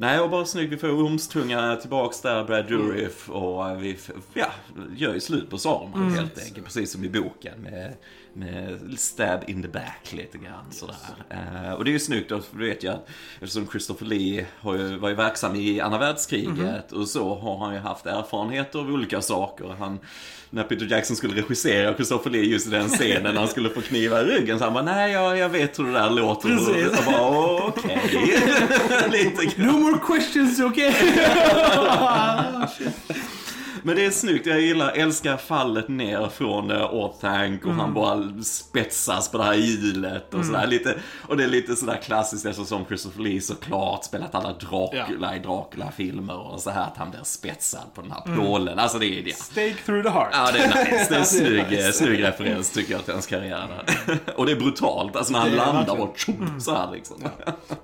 Nej, 0.00 0.20
och 0.20 0.30
bara 0.30 0.44
snyggt. 0.44 0.72
Vi 0.72 0.76
får 0.76 0.88
Ormstunga 0.88 1.76
tillbaks 1.76 2.20
där, 2.20 2.44
Brad 2.44 2.68
Dourif. 2.68 3.30
Och 3.30 3.82
vi 3.82 3.98
ja, 4.34 4.46
gör 4.96 5.14
ju 5.14 5.20
slut 5.20 5.50
på 5.50 5.58
Saruman 5.58 6.10
helt 6.10 6.38
enkelt. 6.38 6.64
Precis 6.64 6.92
som 6.92 7.04
i 7.04 7.08
boken. 7.08 7.60
Med, 7.62 7.94
med 8.34 8.78
stab 8.96 9.40
in 9.46 9.62
the 9.62 9.68
back 9.68 10.12
lite 10.12 10.38
grann 10.38 10.64
sådär. 10.70 10.94
Eh, 11.30 11.72
och 11.72 11.84
det 11.84 11.90
är 11.90 11.92
ju 11.92 11.98
snyggt, 11.98 12.28
för 12.28 12.58
du 12.58 12.68
vet 12.68 12.84
ju 12.84 12.88
att 12.88 13.08
eftersom 13.40 13.68
Christopher 13.68 14.06
Lee 14.06 14.46
har 14.60 14.74
ju, 14.76 14.96
var 14.96 15.08
ju 15.08 15.14
verksam 15.14 15.56
i 15.56 15.80
andra 15.80 15.98
världskriget 15.98 16.92
och 16.92 17.08
så 17.08 17.34
har 17.34 17.58
han 17.58 17.74
ju 17.74 17.80
haft 17.80 18.06
erfarenheter 18.06 18.78
av 18.78 18.90
olika 18.90 19.22
saker. 19.22 19.74
Han, 19.78 19.98
när 20.50 20.62
Peter 20.64 20.86
Jackson 20.90 21.16
skulle 21.16 21.42
regissera 21.42 21.94
Christopher 21.94 22.30
Lee 22.30 22.44
just 22.44 22.66
i 22.66 22.70
den 22.70 22.88
scenen 22.88 23.34
när 23.34 23.40
han 23.40 23.48
skulle 23.48 23.70
få 23.70 23.80
kniva 23.80 24.20
i 24.20 24.24
ryggen 24.24 24.58
så 24.58 24.64
han 24.64 24.74
bara 24.74 24.84
nej 24.84 25.12
jag, 25.12 25.38
jag 25.38 25.48
vet 25.48 25.78
hur 25.78 25.84
det 25.84 25.92
där 25.92 26.10
låter. 26.10 26.48
Precis. 26.48 26.98
Och 26.98 27.04
bara 27.12 27.66
okej. 27.66 28.00
grann. 29.10 29.56
No 29.56 29.72
more 29.72 29.98
questions, 30.06 30.60
okej? 30.60 30.94
Men 33.82 33.96
det 33.96 34.06
är 34.06 34.10
snyggt, 34.10 34.46
jag 34.46 34.60
gillar, 34.60 34.88
älskar 34.92 35.36
fallet 35.36 35.88
ner 35.88 36.28
från 36.28 36.70
uh, 36.70 36.94
Orthanc 36.94 37.64
och 37.64 37.72
han 37.72 37.94
bara 37.94 38.42
spetsas 38.42 39.30
på 39.30 39.38
det 39.38 39.44
här 39.44 39.54
hjulet 39.54 40.34
och 40.34 40.44
sådär 40.44 40.66
lite. 40.66 40.94
Och 41.28 41.36
det 41.36 41.44
är 41.44 41.48
lite 41.48 41.76
sådär 41.76 41.96
klassiskt 42.02 42.46
eftersom 42.46 42.84
Christopher 42.86 43.22
Lee 43.22 43.40
såklart 43.40 44.04
spelat 44.04 44.34
alla 44.34 44.52
Dracula 44.52 45.36
i 45.36 45.38
Dracula-filmer 45.38 46.38
och 46.52 46.60
så 46.60 46.70
här 46.70 46.82
att 46.82 46.96
han 46.96 47.10
blir 47.10 47.20
spetsad 47.24 47.94
på 47.94 48.00
den 48.02 48.10
här 48.10 48.36
pålen. 48.36 48.78
Alltså 48.78 48.98
det 48.98 49.06
är 49.18 49.22
det. 49.22 49.36
Stake 49.36 49.74
through 49.86 50.02
the 50.02 50.10
heart. 50.10 50.28
Ja, 50.32 50.50
det 50.52 50.58
är 50.58 50.68
nice. 50.68 51.06
Det 51.08 51.14
är 51.14 51.18
en 51.18 51.26
snygg, 51.70 51.94
snygg 51.94 52.22
referens 52.22 52.70
tycker 52.70 52.92
jag 52.92 53.04
till 53.04 53.12
hans 53.12 53.26
karriär 53.26 53.66
där. 54.06 54.18
Och 54.36 54.46
det 54.46 54.52
är 54.52 54.56
brutalt, 54.56 55.16
alltså 55.16 55.32
när 55.32 55.40
han 55.40 55.50
landar 55.50 55.74
verkligen. 55.96 56.00
och 56.08 56.18
tjopp 56.18 56.62
så 56.62 56.74
här 56.74 56.90
liksom. 56.92 57.16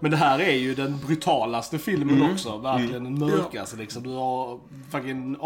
Men 0.01 0.11
det 0.11 0.17
här 0.17 0.39
är 0.39 0.53
ju 0.57 0.75
den 0.75 0.99
brutalaste 1.07 1.79
filmen 1.79 2.17
Mm. 2.17 2.33
också. 2.33 2.57
Verkligen 2.57 3.05
den 3.05 3.19
mörkaste 3.19 3.77
liksom. 3.77 4.03
Du 4.03 4.11
har 4.11 4.59
fucking 4.91 5.37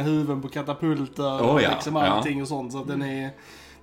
avhuggna 0.00 0.02
huvuden 0.02 0.42
på 0.42 0.48
katapulter 0.48 1.42
och 1.42 1.54
Oh 1.54 1.62
ja, 1.62 1.70
liksom 1.70 1.96
ja. 1.96 2.02
allting 2.02 2.42
och 2.42 2.48
sånt. 2.48 2.72
Så 2.72 2.78
att 2.78 2.88
den 2.88 3.02
är, 3.02 3.30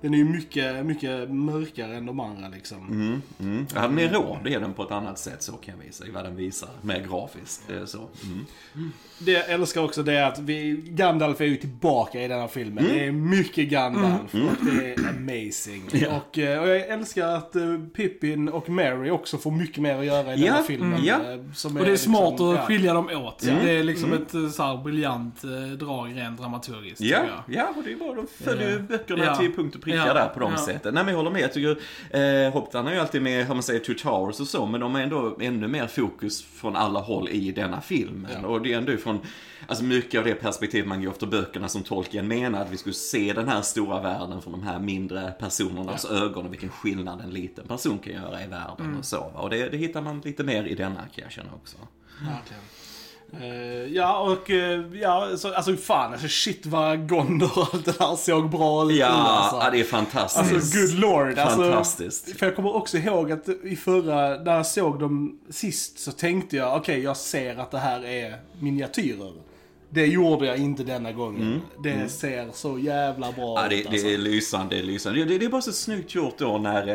den 0.02 0.14
är 0.14 0.18
ju 0.18 0.24
mycket, 0.24 0.86
mycket 0.86 1.30
mörkare 1.30 1.96
än 1.96 2.06
de 2.06 2.20
andra 2.20 2.48
liksom. 2.48 3.22
Mm. 3.40 3.66
Ja, 3.74 3.88
mer 3.88 4.08
rå, 4.08 4.38
det 4.44 4.54
är 4.54 4.60
den 4.60 4.72
på 4.72 4.82
ett 4.82 4.90
annat 4.90 5.18
sätt 5.18 5.42
så 5.42 5.52
kan 5.52 5.74
jag 5.78 5.84
visa, 5.86 6.04
vad 6.14 6.24
den 6.24 6.36
visar, 6.36 6.68
mer 6.80 7.06
grafiskt. 7.10 7.62
Det 7.68 7.74
är 7.74 7.86
så. 7.86 7.98
Mm. 8.24 8.92
Det 9.18 9.32
jag 9.32 9.50
älskar 9.50 9.80
också 9.84 10.02
det 10.02 10.12
är 10.14 10.26
att 10.26 10.38
vi, 10.38 10.82
Gandalf 10.86 11.40
är 11.40 11.44
ju 11.44 11.56
tillbaka 11.56 12.22
i 12.22 12.28
den 12.28 12.40
här 12.40 12.48
filmen. 12.48 12.84
Mm. 12.84 12.96
Det 12.98 13.06
är 13.06 13.12
mycket 13.12 13.68
Gandalf 13.68 14.34
och 14.34 14.64
det 14.64 14.92
är 14.92 15.08
amazing. 15.08 15.82
Och, 16.10 16.38
eh, 16.38 16.60
och 16.62 16.68
jag 16.68 16.76
älskar 16.88 17.28
att 17.28 17.56
eh, 17.56 17.78
Pippin 17.96 18.48
och 18.48 18.68
Mary 18.70 19.10
också 19.10 19.38
får 19.38 19.50
mycket 19.50 19.78
mer 19.82 19.98
att 19.98 20.04
göra 20.04 20.34
i 20.34 20.36
den 20.36 20.46
Ja, 20.46 20.52
här 20.52 20.62
filmen. 20.62 21.04
ja. 21.04 21.14
eh, 21.32 21.40
Som 21.54 21.76
Och 21.76 21.84
det 21.84 21.92
är 21.92 21.96
smart 21.96 22.30
liksom, 22.30 22.48
att 22.50 22.56
ja. 22.56 22.62
skilja 22.66 22.94
dem 22.94 23.08
åt. 23.08 23.42
Mm. 23.44 23.64
Det 23.64 23.70
är 23.70 23.82
liksom 23.84 24.12
ett 24.12 24.34
eh, 24.34 24.48
så 24.48 24.62
här 24.62 24.76
briljant 24.84 25.44
eh, 25.44 25.50
drag 25.78 26.16
rent 26.16 26.38
dramaturgiskt. 26.40 27.00
Ja, 27.00 27.18
ja, 27.48 27.72
och 27.76 27.82
det 27.84 27.92
är 27.92 27.96
bra. 27.96 28.14
De 28.14 28.44
följer 28.44 28.70
ju 28.70 28.78
böckerna 28.78 29.24
Ja. 29.24 29.36
till 29.36 29.52
punkt 29.54 29.74
och 29.76 29.82
pricka 29.82 29.91
Ja. 29.96 30.14
där 30.14 30.28
på 30.28 30.40
de 30.40 30.52
Ja. 30.52 30.58
sätten. 30.58 30.94
Nej 30.94 31.04
men 31.04 31.12
jag 31.14 31.18
håller 31.18 31.30
med. 31.30 31.42
Jag 31.42 31.52
tycker, 31.52 31.78
eh, 32.46 32.52
Hoptan 32.52 32.86
är 32.86 32.92
ju 32.92 32.98
alltid 32.98 33.22
med, 33.22 33.46
har 33.46 33.54
man 33.54 33.62
säger, 33.62 33.80
Two 33.80 33.94
Towers 34.02 34.40
och 34.40 34.46
så, 34.46 34.66
men 34.66 34.80
de 34.80 34.96
är 34.96 35.00
ändå 35.02 35.36
ännu 35.40 35.68
mer 35.68 35.86
fokus 35.86 36.42
från 36.42 36.76
alla 36.76 37.00
håll 37.00 37.28
i 37.28 37.52
denna 37.52 37.80
filmen. 37.80 38.30
Ja. 38.42 38.48
Och 38.48 38.62
det 38.62 38.72
är 38.72 38.78
ändå 38.78 38.96
från, 38.96 39.20
alltså 39.66 39.84
mycket 39.84 40.18
av 40.18 40.24
det 40.24 40.34
perspektiv 40.34 40.86
man 40.86 41.02
går 41.02 41.10
efter 41.10 41.26
böckerna 41.26 41.68
som 41.68 41.82
Tolkien 41.82 42.28
menar, 42.28 42.62
att 42.62 42.70
vi 42.70 42.76
skulle 42.76 42.94
se 42.94 43.32
den 43.32 43.48
här 43.48 43.62
stora 43.62 44.00
världen 44.00 44.42
från 44.42 44.52
de 44.52 44.62
här 44.62 44.78
mindre 44.78 45.30
personernas 45.38 46.04
ögon 46.04 46.46
och 46.46 46.52
vilken 46.52 46.68
skillnad 46.68 47.20
en 47.20 47.30
liten 47.30 47.66
person 47.66 47.98
kan 47.98 48.12
göra 48.12 48.44
i 48.44 48.46
världen 48.46 48.96
och 48.98 49.04
så. 49.04 49.20
Och 49.34 49.50
det, 49.50 49.68
det 49.68 49.76
hittar 49.76 50.00
man 50.02 50.20
lite 50.24 50.44
mer 50.44 50.64
i 50.64 50.74
denna 50.74 50.96
kan 51.14 51.22
jag 51.24 51.32
känna 51.32 51.48
också. 51.54 51.76
Verkligen. 52.20 52.62
Eh, 53.40 53.92
ja, 53.94 54.18
och 54.18 54.50
eh, 54.50 54.80
ja, 54.94 55.36
så, 55.36 55.54
alltså 55.54 55.76
fan, 55.76 56.12
alltså 56.12 56.28
shit 56.28 56.66
vad 56.66 57.08
Gondor 57.08 57.58
och 57.58 57.68
allt 57.74 57.84
det 57.84 57.98
där 57.98 58.16
såg 58.16 58.50
bra 58.50 58.90
ut 58.90 58.98
Ja, 58.98 59.06
alltså. 59.06 59.56
ja 59.56 59.70
det 59.70 59.80
är 59.80 59.84
fantastiskt. 59.84 60.54
Alltså 60.54 60.78
good 60.78 60.98
lord. 60.98 61.38
Alltså, 61.38 61.62
Fantastiskt. 61.62 62.38
för 62.38 62.46
jag 62.46 62.56
kommer 62.56 62.74
också 62.76 62.98
ihåg 62.98 63.32
att 63.32 63.48
i 63.48 63.76
förra, 63.76 64.42
när 64.42 64.56
jag 64.56 64.66
såg 64.66 64.98
dem 64.98 65.38
sist 65.50 65.98
så 65.98 66.12
tänkte 66.12 66.56
jag, 66.56 66.76
okej 66.76 67.00
jag 67.02 67.16
ser 67.16 67.56
att 67.56 67.70
det 67.70 67.78
här 67.78 68.04
är 68.04 68.36
miniatyrer. 68.60 69.32
Det 69.94 70.06
gjorde 70.06 70.46
jag 70.46 70.56
inte 70.58 70.84
denna 70.84 71.12
gången. 71.12 71.60
Det 71.82 72.08
ser 72.08 72.48
så 72.52 72.78
jävla 72.78 73.32
bra 73.32 73.58
Mm. 73.58 73.62
Ja, 73.62 73.68
det, 73.68 73.80
ut 73.80 73.86
alltså. 73.86 74.06
det 74.06 74.14
är 74.14 74.18
lysande, 74.18 74.74
det 74.74 74.80
är 74.80 74.84
lysande. 74.84 75.24
Det, 75.24 75.38
det 75.38 75.44
är 75.44 75.48
bara 75.50 75.62
så 75.62 75.72
snyggt 75.72 76.14
gjort 76.14 76.38
då 76.38 76.58
när 76.58 76.88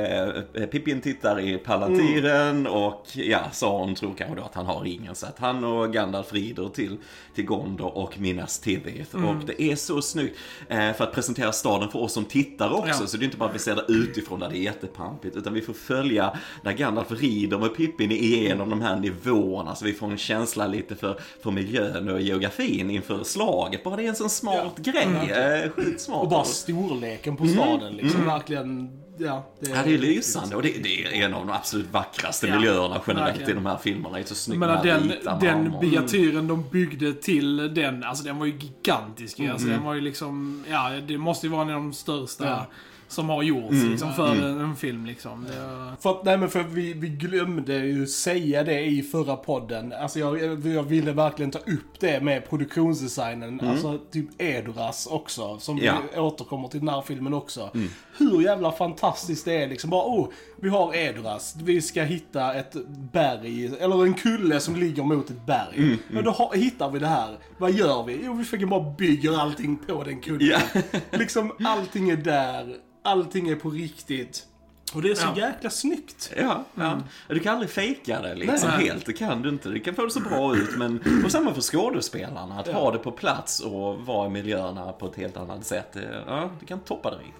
eh, 0.55 0.65
Pippin 0.65 1.01
tittar 1.01 1.39
i 1.39 1.57
palantiren 1.57 2.47
Mm. 2.57 2.73
och 2.73 3.05
ja, 3.13 3.39
Sauron 3.51 3.95
tror 3.95 4.13
kanske 4.17 4.35
då 4.35 4.41
att 4.43 4.55
han 4.55 4.65
har 4.65 4.81
ringen. 4.81 5.15
Så 5.15 5.25
att 5.25 5.39
han 5.39 5.63
och 5.63 5.93
Gandalf 5.93 6.33
rider 6.33 6.69
till, 6.69 6.97
till 7.35 7.45
Gondor 7.45 7.97
och 7.97 8.19
Minas 8.19 8.59
Tirith. 8.59 9.15
Mm. 9.15 9.27
Och 9.29 9.35
det 9.45 9.61
är 9.61 9.75
så 9.75 10.01
snyggt 10.01 10.37
eh, 10.69 10.93
för 10.93 11.03
att 11.03 11.13
presentera 11.13 11.51
staden 11.51 11.89
för 11.89 11.99
oss 11.99 12.13
som 12.13 12.25
tittar 12.25 12.73
också. 12.73 13.01
Ja. 13.01 13.07
Så 13.07 13.17
det 13.17 13.23
är 13.23 13.25
inte 13.25 13.37
bara 13.37 13.49
att 13.49 13.55
vi 13.55 13.59
ser 13.59 13.75
det 13.75 13.85
utifrån 13.87 14.39
där 14.39 14.49
det 14.49 14.57
är 14.57 14.61
jättepampigt. 14.61 15.35
Utan 15.35 15.53
vi 15.53 15.61
får 15.61 15.73
följa 15.73 16.37
när 16.61 16.73
Gandalf 16.73 17.11
rider 17.11 17.57
med 17.57 17.75
Pippin 17.75 18.11
igenom 18.11 18.69
de 18.69 18.81
här 18.81 18.99
nivåerna. 18.99 19.75
Så 19.75 19.85
vi 19.85 19.93
får 19.93 20.11
en 20.11 20.17
känsla 20.17 20.67
lite 20.67 20.95
för, 20.95 21.19
för 21.43 21.51
miljön 21.51 22.09
och 22.09 22.21
geografin 22.21 22.86
inför 22.89 23.23
slaget. 23.23 23.83
Bara 23.83 23.95
det 23.95 24.03
är 24.03 24.09
en 24.09 24.15
sån 24.15 24.29
smart 24.29 24.77
grej. 24.77 25.31
Eh, 25.31 25.71
sjukt 25.71 26.01
smart. 26.01 26.21
Och 26.23 26.29
bara 26.29 26.43
storleken 26.43 27.37
på 27.37 27.47
staden 27.47 27.93
liksom. 27.93 28.25
Verkligen, 28.25 28.89
ja. 29.17 29.45
Det 29.59 29.65
Mm. 29.67 29.77
Ja, 29.77 29.83
det 29.85 29.93
är 29.93 29.97
lysande 29.97 30.55
och 30.55 30.61
det, 30.61 30.83
det 30.83 31.05
är 31.05 31.25
en 31.25 31.33
av 31.33 31.45
de 31.47 31.53
absolut 31.53 31.91
vackraste 31.91 32.47
Ja, 32.47 32.55
miljöerna 32.55 33.01
generellt 33.07 33.29
verkligen. 33.29 33.51
i 33.51 33.53
de 33.53 33.65
här 33.65 33.77
filmerna. 33.77 34.15
Det 34.15 34.21
är 34.21 34.25
så 34.25 34.35
snyggt 34.35 34.59
med 34.59 34.69
den, 34.83 35.11
den 35.39 35.63
marmor. 35.63 35.81
byatyren 35.81 36.47
de 36.47 36.69
byggde 36.71 37.13
till 37.13 37.73
den, 37.73 38.03
alltså 38.03 38.23
den 38.23 38.37
var 38.39 38.45
ju 38.45 38.51
gigantisk 38.57 39.39
ju. 39.39 39.49
Alltså 39.49 39.67
Mm. 39.67 39.77
den 39.77 39.85
var 39.87 39.93
ju 39.93 40.01
liksom, 40.01 40.63
ja 40.71 40.89
det 41.07 41.17
måste 41.17 41.45
ju 41.47 41.51
vara 41.51 41.61
en 41.61 41.69
av 41.69 41.73
de 41.81 41.93
största 41.93 42.45
Ja. 42.45 42.65
Som 43.07 43.29
har 43.29 43.43
gjorts 43.43 43.71
Mm. 43.71 43.91
liksom 43.91 44.13
för 44.13 44.27
en, 44.31 44.43
en 44.61 44.75
film 44.75 45.05
liksom. 45.05 45.43
Det 45.43 45.59
var... 45.59 45.95
För 46.01 46.09
att, 46.11 46.23
nej 46.25 46.37
men 46.37 46.49
för 46.49 46.63
vi, 46.63 46.93
vi 46.93 47.07
glömde 47.09 47.73
ju 47.77 48.07
säga 48.07 48.63
det 48.63 48.81
i 48.85 49.01
förra 49.03 49.35
podden. 49.35 49.93
Alltså 49.93 50.19
jag, 50.19 50.65
jag 50.65 50.83
ville 50.83 51.11
verkligen 51.11 51.51
ta 51.51 51.59
upp 51.59 51.99
det 51.99 52.23
med 52.23 52.49
produktionsdesignen. 52.49 53.61
Alltså 53.61 53.97
typ 54.11 54.41
Edoras 54.41 55.07
också. 55.07 55.59
Som 55.59 55.77
Ja. 55.77 55.93
vi 56.13 56.19
återkommer 56.19 56.67
till 56.67 56.79
den 56.79 56.89
här 56.89 57.01
filmen 57.01 57.33
också. 57.33 57.69
Hur 58.17 58.41
jävla 58.41 58.71
fantastiskt 58.71 59.45
det 59.45 59.63
är 59.63 59.67
liksom. 59.67 59.89
Bara 59.89 60.05
oh, 60.05 60.27
vi 60.55 60.69
har 60.69 60.95
Edoras. 60.95 61.55
Vi 61.63 61.81
ska 61.81 62.03
hitta 62.03 62.53
ett 62.53 62.75
berg, 63.11 63.65
eller 63.79 64.03
en 64.03 64.13
kulle 64.13 64.59
som 64.59 64.75
ligger 64.75 65.03
mot 65.03 65.29
ett 65.29 65.45
berg. 65.45 65.97
Men 66.09 66.23
då 66.23 66.31
har, 66.31 66.55
hittar 66.55 66.89
vi 66.91 66.99
det 66.99 67.07
här. 67.07 67.37
Vad 67.57 67.71
gör 67.71 68.03
vi? 68.03 68.19
Jo, 68.23 68.33
vi 68.33 68.43
fucking 68.43 68.69
bara 68.69 68.91
bygger 68.97 69.39
allting 69.39 69.77
på 69.77 70.03
den 70.03 70.21
kullen. 70.21 70.47
Ja. 70.47 70.81
liksom 71.11 71.51
allting 71.63 72.09
är 72.09 72.17
där. 72.17 72.75
Allting 73.03 73.49
är 73.49 73.55
på 73.55 73.69
riktigt. 73.69 74.47
Och 74.93 75.01
det 75.01 75.09
är 75.11 75.15
så 75.15 75.27
Ja. 75.35 75.47
jäkla 75.47 75.69
snyggt. 75.69 76.31
Ja, 76.37 76.63
ja. 76.75 76.97
Du 77.27 77.39
kan 77.39 77.53
aldrig 77.53 77.69
fejka 77.71 78.21
det 78.21 78.35
liksom 78.35 78.69
Nej. 78.77 78.87
helt. 78.87 79.05
Det 79.05 79.13
kan 79.13 79.41
du 79.41 79.49
inte. 79.49 79.69
Det 79.69 79.79
kan 79.79 79.95
få 79.95 80.05
det 80.05 80.11
så 80.11 80.19
bra 80.19 80.55
ut 80.55 80.77
men... 80.77 81.21
Och 81.25 81.31
samma 81.31 81.53
för 81.53 81.61
skådespelarna. 81.61 82.59
Att 82.59 82.67
ha 82.67 82.91
det 82.91 82.97
på 82.97 83.11
plats 83.11 83.59
och 83.59 83.97
vara 84.05 84.27
i 84.27 84.29
miljöerna 84.29 84.91
på 84.91 85.05
ett 85.07 85.15
helt 85.15 85.37
annat 85.37 85.65
sätt. 85.65 85.93
Det- 85.93 86.23
Ja, 86.27 86.49
du 86.59 86.65
kan 86.65 86.79
toppa 86.79 87.09
det 87.11 87.15
riktigt. 87.17 87.33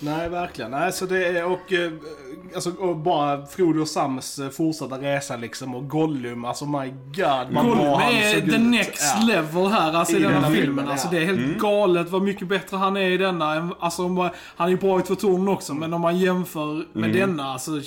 Nej, 0.00 0.28
verkligen. 0.28 0.70
Nej, 0.70 0.92
så 0.92 1.06
det 1.06 1.24
är, 1.26 1.44
och, 1.44 1.72
eh, 1.72 1.92
alltså, 2.54 2.70
och 2.70 2.96
bara 2.96 3.46
Frodo 3.46 3.80
och 3.80 3.88
Sams 3.88 4.38
eh, 4.38 4.48
fortsatta 4.48 4.98
resa 5.00 5.36
liksom. 5.36 5.74
Och 5.74 5.88
Gollum, 5.90 6.44
alltså 6.44 6.66
my 6.66 6.88
god. 6.90 7.46
vad 7.50 7.64
Gollum 7.64 7.80
är 8.00 8.40
the 8.40 8.56
ut. 8.56 8.60
next 8.60 9.14
Ja. 9.20 9.26
level 9.26 9.66
här, 9.66 9.92
alltså 9.92 10.14
i, 10.14 10.18
I 10.18 10.22
denna 10.22 10.34
denna 10.34 10.46
filmen. 10.46 10.62
filmen, 10.64 10.88
Alltså 10.88 11.06
ja. 11.06 11.10
det 11.10 11.18
är 11.18 11.26
helt 11.36 11.58
galet 11.58 12.10
vad 12.10 12.22
mycket 12.22 12.48
bättre 12.48 12.76
han 12.76 12.96
är 12.96 13.10
i 13.10 13.16
denna. 13.16 13.70
Alltså 13.80 14.04
om 14.04 14.14
man, 14.14 14.30
han 14.56 14.66
är 14.66 14.70
ju 14.70 14.76
bra 14.78 15.00
i 15.00 15.02
två 15.02 15.46
också, 15.48 15.74
men 15.74 15.94
om 15.94 16.00
man 16.00 16.18
jämför 16.18 16.63
med 16.92 17.12
denna, 17.12 17.44
alltså... 17.44 17.80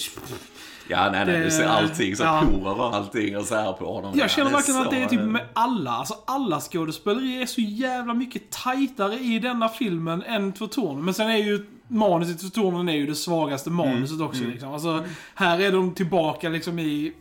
Ja, 0.90 1.10
nej, 1.12 1.26
nej. 1.26 1.44
Du 1.44 1.52
ser 1.52 1.68
allting. 1.68 2.16
Så 2.16 2.24
ja. 2.24 2.44
porer 2.52 2.80
och 2.80 2.96
allting 2.96 3.38
och 3.38 3.46
så 3.46 3.56
här 3.56 3.74
på 3.74 3.94
honom. 3.94 4.18
Jag 4.18 4.32
känner 4.32 4.52
verkligen 4.52 4.82
att 4.82 4.92
det 4.92 4.98
är 4.98 5.08
typ 5.08 5.22
med 5.22 5.48
alla, 5.54 5.92
alltså 5.92 6.16
alla 6.26 6.60
skådespelare 6.60 7.42
är 7.42 7.46
så 7.46 7.62
jävla 7.62 8.14
mycket 8.14 8.50
tajtare 8.50 9.16
i 9.20 9.40
denna 9.40 9.70
filmen 9.70 10.24
än 10.24 10.54
Två 10.54 10.68
torn. 10.68 11.06
Men 11.06 11.14
sen 11.14 11.30
är 11.30 11.38
ju 11.38 11.66
manuset 11.88 12.44
i 12.44 12.50
Två 12.50 12.62
tornen 12.62 12.90
är 12.90 12.94
ju 12.94 13.06
det 13.06 13.16
svagaste 13.16 13.70
manuset 13.70 14.22
också 14.22 14.44
liksom. 14.44 14.74
Alltså, 14.74 15.04
här 15.36 15.60
är 15.60 15.72
de 15.72 15.94
tillbaka 15.94 16.50
liksom 16.50 16.80
i 16.80 17.14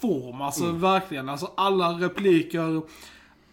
form, 0.00 0.40
alltså 0.40 0.72
verkligen. 0.72 1.28
Alltså 1.28 1.50
alla 1.54 1.88
repliker, 1.88 2.82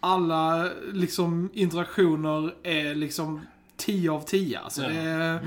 alla 0.00 0.68
liksom 0.92 1.50
interaktioner 1.52 2.54
är 2.62 2.94
liksom 2.94 3.40
10 3.76 4.10
av 4.10 4.20
10. 4.20 4.58
Alltså 4.58 4.82
Ja. 4.82 4.88
det 4.88 5.00
är 5.00 5.38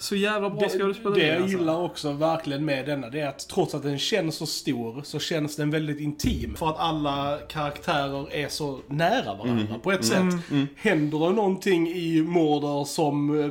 så 0.00 0.16
jävla 0.16 0.50
bra 0.50 0.60
Det, 0.60 0.78
skådespeleri. 0.78 1.20
det 1.20 1.26
jag 1.26 1.42
alltså. 1.42 1.58
gillar 1.58 1.76
också 1.82 2.12
verkligen 2.12 2.64
med 2.64 2.86
denna, 2.86 3.10
det 3.10 3.20
är 3.20 3.28
att 3.28 3.48
trots 3.48 3.74
att 3.74 3.82
den 3.82 3.98
känns 3.98 4.36
så 4.36 4.46
stor, 4.46 5.02
så 5.04 5.18
känns 5.18 5.56
den 5.56 5.70
väldigt 5.70 6.00
intim. 6.00 6.54
För 6.56 6.68
att 6.68 6.78
alla 6.78 7.38
karaktärer 7.48 8.32
är 8.34 8.48
så 8.48 8.80
nära 8.86 9.34
varandra 9.34 9.78
på 9.82 9.92
ett 9.92 10.04
sätt. 10.04 10.34
Händer 10.76 11.18
det 11.18 11.30
någonting 11.34 11.88
i 11.88 12.22
Mordor 12.22 12.84
som, 12.84 13.40
eh, 13.40 13.50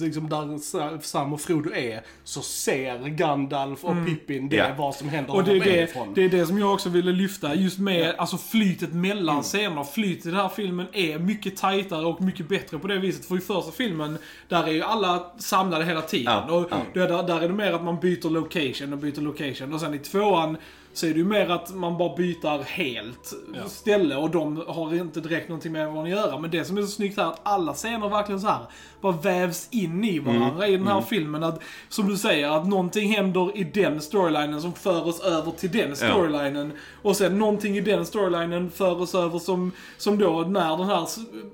liksom 0.00 0.28
där 0.28 0.58
Sa- 0.58 0.98
Sam 1.00 1.32
och 1.32 1.40
Frodo 1.40 1.70
är, 1.74 2.00
så 2.24 2.40
ser 2.42 2.98
Gandalf 3.08 3.84
och 3.84 3.94
Pippin 4.06 4.48
det, 4.48 4.56
Ja. 4.56 4.66
vad 4.78 4.94
som 4.94 5.08
händer 5.08 5.34
Och 5.34 5.44
det 5.44 5.52
är 5.56 5.60
det, 5.64 5.82
ifrån. 5.82 6.14
det 6.14 6.24
är 6.24 6.28
det 6.28 6.46
som 6.46 6.58
jag 6.58 6.72
också 6.74 6.88
ville 6.88 7.12
lyfta, 7.12 7.54
just 7.54 7.78
med 7.78 8.14
alltså 8.18 8.38
flytet 8.38 8.92
mellan 8.92 9.42
scener. 9.42 9.84
Flytet 9.84 10.26
i 10.26 10.28
den 10.28 10.38
här 10.40 10.48
filmen 10.48 10.86
är 10.92 11.18
mycket 11.18 11.56
tajtare 11.56 12.06
och 12.06 12.20
mycket 12.22 12.48
bättre 12.48 12.78
på 12.78 12.86
det 12.86 12.98
viset. 12.98 13.24
För 13.26 13.36
i 13.36 13.40
första 13.40 13.72
filmen, 13.72 14.18
där 14.48 14.62
är 14.64 14.70
ju 14.72 14.82
alla 14.82 15.30
samlade 15.38 15.75
hela 15.84 16.02
tiden. 16.02 16.42
Ja, 16.48 16.52
och 16.52 16.68
ja. 16.70 17.06
Där, 17.06 17.22
där 17.22 17.40
är 17.40 17.48
det 17.48 17.54
mer 17.54 17.72
att 17.72 17.84
man 17.84 18.00
byter 18.00 18.30
location 18.30 18.92
och 18.92 18.98
byter 18.98 19.20
location. 19.20 19.74
Och 19.74 19.80
sen 19.80 19.94
i 19.94 19.98
tvåan 19.98 20.56
så 20.92 21.06
är 21.06 21.10
det 21.10 21.18
ju 21.18 21.24
mer 21.24 21.50
att 21.50 21.74
man 21.74 21.98
bara 21.98 22.16
byter 22.16 22.62
helt 22.62 23.34
ställe 23.66 24.16
och 24.16 24.30
de 24.30 24.64
har 24.68 24.94
inte 24.94 25.20
direkt 25.20 25.48
någonting 25.48 25.72
med 25.72 25.86
varandra 25.86 26.02
att 26.02 26.26
göra. 26.26 26.38
Men 26.38 26.50
det 26.50 26.64
som 26.64 26.78
är 26.78 26.82
så 26.82 26.88
snyggt 26.88 27.16
här 27.16 27.24
är 27.24 27.28
att 27.28 27.40
alla 27.42 27.74
scener 27.74 28.08
verkligen 28.08 28.40
så 28.40 28.46
här 28.46 28.66
bara 29.12 29.16
vävs 29.32 29.68
in 29.70 30.04
i 30.04 30.18
varandra 30.18 30.68
i 30.68 30.76
den 30.76 30.86
här 30.86 31.00
filmen. 31.00 31.44
Att, 31.44 31.60
som 31.88 32.08
du 32.08 32.16
säger, 32.16 32.50
att 32.50 32.66
någonting 32.68 33.12
händer 33.16 33.56
i 33.58 33.64
den 33.64 34.00
storylinen 34.00 34.60
som 34.62 34.72
för 34.72 35.08
oss 35.08 35.20
över 35.20 35.50
till 35.50 35.70
den 35.72 35.96
storylinen. 35.96 36.72
Och 37.02 37.16
sen 37.16 37.38
någonting 37.38 37.76
i 37.76 37.80
den 37.80 38.06
storylinen 38.06 38.70
för 38.70 39.00
oss 39.02 39.14
över 39.14 39.38
som, 39.38 39.72
som 39.98 40.18
då 40.18 40.40
när 40.48 40.76
den 40.76 40.86
här 40.86 41.06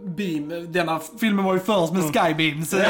beam, 0.04 0.73
denna 0.73 1.00
filmen 1.21 1.44
var 1.44 1.54
ju 1.54 1.61
först 1.61 1.92
med 1.92 2.02
skybeams. 2.02 2.73
eh, 2.73 2.87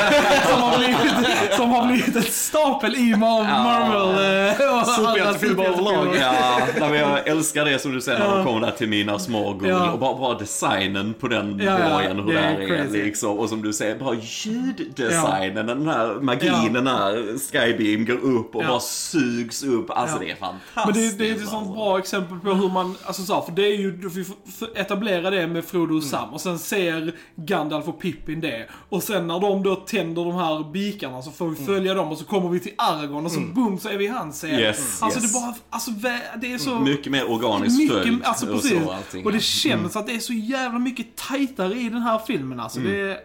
som, 0.50 0.62
har 0.62 0.78
blivit, 0.78 1.54
som 1.56 1.70
har 1.70 1.86
blivit 1.86 2.16
ett 2.16 2.32
stapel 2.32 2.94
i 2.94 3.14
Mar- 3.14 3.62
Marvel. 3.64 4.48
eh, 4.48 4.70
och 4.70 4.76
alla 4.78 4.84
Superhjältefilmer 4.84 5.64
överlag. 5.64 6.16
Ja, 6.20 6.88
men 6.88 6.94
jag 6.94 7.28
älskar 7.28 7.64
det 7.64 7.78
som 7.78 7.92
du 7.92 8.00
säger 8.00 8.18
när 8.18 8.36
de 8.36 8.44
kommer 8.46 8.60
där 8.60 8.70
till 8.70 8.88
mina 8.88 9.18
små. 9.18 9.60
Ja. 9.64 9.92
Och 9.92 9.98
bara, 9.98 10.14
bara 10.18 10.38
designen 10.38 11.14
på 11.20 11.28
den 11.28 11.60
Ja, 11.64 11.78
ja, 11.80 11.90
borgen, 11.94 12.18
hur 12.20 12.32
det 12.32 12.40
är 12.40 12.84
är 12.84 12.88
liksom. 13.04 13.38
Och 13.38 13.48
som 13.48 13.62
du 13.62 13.72
säger, 13.72 13.96
bara 13.98 14.14
ljuddesignen, 14.52 15.66
den 15.66 15.88
här 15.88 16.20
magin, 16.20 16.52
Ja. 16.64 16.68
den 16.72 16.86
här 16.86 17.38
skybeam 17.38 18.04
går 18.04 18.30
upp 18.30 18.54
och 18.56 18.62
Ja. 18.62 18.68
bara 18.68 18.80
sugs 18.80 19.62
upp. 19.62 19.90
Alltså 19.90 20.16
Ja. 20.16 20.20
det 20.20 20.30
är 20.30 20.36
Men 20.40 20.54
fantastiskt. 20.74 21.18
det, 21.18 21.24
det 21.24 21.30
är 21.30 21.34
ett 21.34 21.48
sånt 21.48 21.74
bra 21.74 21.98
exempel 21.98 22.38
på 22.40 22.54
hur 22.54 22.68
man, 22.68 22.94
alltså 23.04 23.22
så 23.22 23.34
här, 23.34 23.42
för 23.42 23.52
det 23.52 23.66
är 23.66 23.76
ju, 23.76 24.08
vi 24.08 24.24
får 24.24 24.36
f- 24.48 24.68
etablera 24.74 25.30
det 25.30 25.46
med 25.46 25.64
Frodo 25.64 25.96
och 25.96 26.02
Sam 26.02 26.28
och 26.34 26.40
sen 26.40 26.58
ser 26.58 27.14
Gandalf 27.36 27.88
och 27.88 28.00
Pippin 28.00 28.40
det. 28.40 28.68
Och 28.88 29.02
sen 29.02 29.26
när 29.26 29.40
de 29.40 29.62
då 29.62 29.74
tänder 29.74 30.24
de 30.24 30.34
här 30.34 30.72
bikarna 30.72 31.22
så 31.22 31.30
får 31.30 31.48
vi 31.48 31.66
följa 31.66 31.94
dem 31.94 32.08
och 32.08 32.18
så 32.18 32.24
kommer 32.24 32.48
vi 32.48 32.60
till 32.60 32.72
Aragorn 32.78 33.24
och 33.26 33.32
så 33.32 33.40
boom 33.40 33.78
så 33.78 33.88
är 33.88 33.96
vi 33.98 34.04
i 34.04 34.08
hans 34.08 34.36
scen. 34.36 34.50
Yes, 34.58 35.02
alltså 35.02 35.20
yes. 35.20 35.32
det 35.32 35.40
bara, 35.40 35.54
alltså 35.70 35.90
det 36.40 36.52
är 36.52 36.58
så... 36.58 36.78
Mycket 36.78 37.12
mer 37.12 37.30
organiskt 37.30 37.92
följt 37.92 38.24
alltså 38.24 38.52
och 38.52 38.62
så 38.64 38.90
allting. 38.90 39.24
Och 39.24 39.32
det 39.32 39.42
känns 39.42 39.96
att 39.96 40.06
det 40.06 40.14
är 40.14 40.18
så 40.18 40.32
jävla 40.32 40.78
mycket 40.78 41.16
tajtare 41.16 41.74
i 41.74 41.88
den 41.88 42.02
här 42.02 42.18
filmen 42.26 42.60
alltså. 42.60 42.80
Det 42.80 43.00
är... 43.00 43.18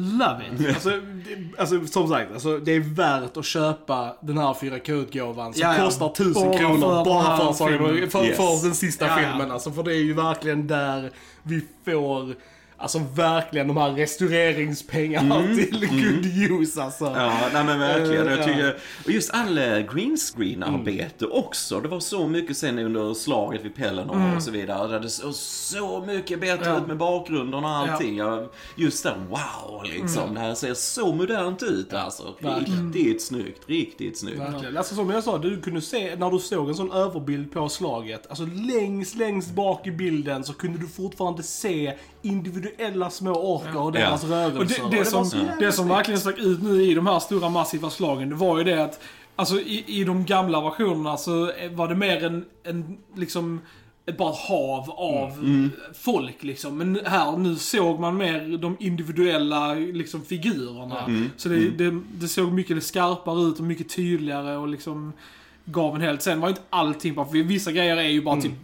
Love 0.00 0.44
it. 0.46 0.68
Alltså, 0.68 0.90
det, 0.90 1.60
alltså 1.60 1.86
som 1.86 2.08
sagt, 2.08 2.32
alltså, 2.32 2.58
det 2.58 2.72
är 2.72 2.80
värt 2.80 3.36
att 3.36 3.44
köpa 3.44 4.16
den 4.20 4.38
här 4.38 4.54
4K-utgåvan 4.54 5.52
som 5.52 5.62
Ja, 5.62 5.76
ja. 5.78 5.84
kostar 5.84 6.10
1000 6.10 6.42
Bara 6.48 6.58
kronor 6.58 6.80
för 6.80 7.04
bara 7.04 7.36
för, 7.36 7.52
för, 7.52 8.06
för, 8.10 8.24
Yes. 8.24 8.36
för 8.36 8.64
den 8.66 8.74
sista 8.74 9.06
ja. 9.06 9.16
filmen. 9.16 9.50
Alltså, 9.50 9.70
för 9.70 9.82
det 9.82 9.92
är 9.92 10.02
ju 10.02 10.12
verkligen 10.14 10.66
där 10.66 11.10
vi 11.42 11.64
får 11.84 12.34
Alltså 12.82 12.98
verkligen 13.14 13.68
de 13.68 13.76
här 13.76 13.90
restaureringspengarna 13.90 15.42
till 15.54 15.88
good 15.90 16.60
use 16.60 16.82
alltså. 16.82 17.04
Ja, 17.04 17.32
nej 17.52 17.64
men 17.64 17.78
verkligen. 17.78 18.26
Eh, 18.28 18.32
Jag 18.32 18.40
ja. 18.40 18.44
tycker, 18.44 18.76
och 19.04 19.10
just 19.10 19.30
all 19.34 19.58
eh, 19.58 19.64
green 19.94 20.16
screen-arbete 20.16 21.26
också. 21.26 21.80
Det 21.80 21.88
var 21.88 22.00
så 22.00 22.26
mycket 22.28 22.56
sen 22.56 22.78
under 22.78 23.14
slaget 23.14 23.64
vid 23.64 23.74
Pelennor 23.74 24.36
och 24.36 24.42
så 24.42 24.50
vidare. 24.50 24.88
Där 24.88 25.00
det 25.00 25.10
såg 25.10 25.34
så 25.34 26.04
mycket 26.06 26.40
bättre 26.40 26.66
Ja. 26.70 26.78
ut 26.78 26.86
med 26.86 26.96
bakgrunden 26.96 27.64
och 27.64 27.70
allting. 27.70 28.16
Jag, 28.16 28.48
just 28.76 29.02
där, 29.02 29.16
wow 29.28 29.84
liksom. 29.84 30.34
Det 30.34 30.40
här 30.40 30.54
ser 30.54 30.74
så 30.74 31.12
modernt 31.14 31.62
ut 31.62 31.92
alltså. 31.94 32.34
Verkligen. 32.40 32.92
Riktigt 32.92 33.22
snyggt, 33.22 33.62
riktigt 33.66 34.18
snyggt. 34.18 34.38
Verkligen. 34.40 34.76
Alltså 34.76 34.94
som 34.94 35.10
jag 35.10 35.24
sa, 35.24 35.38
du 35.38 35.60
kunde 35.60 35.80
se 35.80 36.16
när 36.16 36.30
du 36.30 36.38
såg 36.38 36.68
en 36.68 36.74
sån 36.74 36.92
överbild 36.92 37.52
på 37.52 37.68
slaget. 37.68 38.26
Alltså 38.28 38.44
längst, 38.44 39.16
längst 39.16 39.50
bak 39.54 39.86
i 39.86 39.90
bilden 39.90 40.44
så 40.44 40.52
kunde 40.52 40.78
du 40.78 40.86
fortfarande 40.88 41.42
se 41.42 41.94
individuella 42.22 42.69
små 43.10 43.30
orkar 43.32 43.76
och 43.80 43.86
Ja. 43.86 43.90
deras 44.00 44.24
Och 44.24 44.30
rörelser. 44.30 44.82
det, 44.90 44.96
det, 44.96 45.12
var 45.12 45.24
som, 45.24 45.40
det 45.58 45.72
som 45.72 45.88
verkligen 45.88 46.20
stack 46.20 46.38
ut 46.38 46.62
nu 46.62 46.82
i 46.82 46.94
de 46.94 47.06
här 47.06 47.18
stora 47.18 47.48
massiva 47.48 47.90
slagen, 47.90 48.28
det 48.28 48.34
var 48.34 48.58
ju 48.58 48.64
det 48.64 48.84
att 48.84 49.00
Alltså 49.36 49.60
i, 49.60 49.84
i 49.86 50.04
de 50.04 50.24
gamla 50.24 50.60
versionerna 50.60 51.16
så 51.16 51.52
var 51.72 51.88
det 51.88 51.94
mer 51.94 52.24
en, 52.24 52.44
en 52.64 52.98
liksom 53.16 53.60
ett 54.06 54.16
bara 54.18 54.34
hav 54.48 54.90
av 54.90 55.32
Mm. 55.32 55.70
folk 55.94 56.42
liksom. 56.42 56.78
Men 56.78 57.00
här, 57.06 57.36
nu 57.36 57.56
såg 57.56 58.00
man 58.00 58.16
mer 58.16 58.56
de 58.58 58.76
individuella 58.80 59.74
liksom, 59.74 60.22
figurerna. 60.24 61.04
Mm. 61.04 61.30
Så 61.36 61.48
det, 61.48 61.70
det, 61.70 62.00
det 62.14 62.28
såg 62.28 62.52
mycket 62.52 62.84
skarpare 62.84 63.42
ut 63.48 63.58
och 63.58 63.64
mycket 63.64 63.88
tydligare 63.96 64.56
och 64.56 64.68
liksom 64.68 65.12
gav 65.64 65.94
en 65.94 66.00
helt. 66.00 66.22
Sen 66.22 66.40
var 66.40 66.48
inte 66.48 66.60
allting 66.70 67.14
bara, 67.14 67.26
för 67.26 67.42
vissa 67.42 67.72
grejer 67.72 67.96
är 67.96 68.02
ju 68.08 68.22
bara 68.22 68.34
Mm. 68.34 68.42
typ 68.42 68.58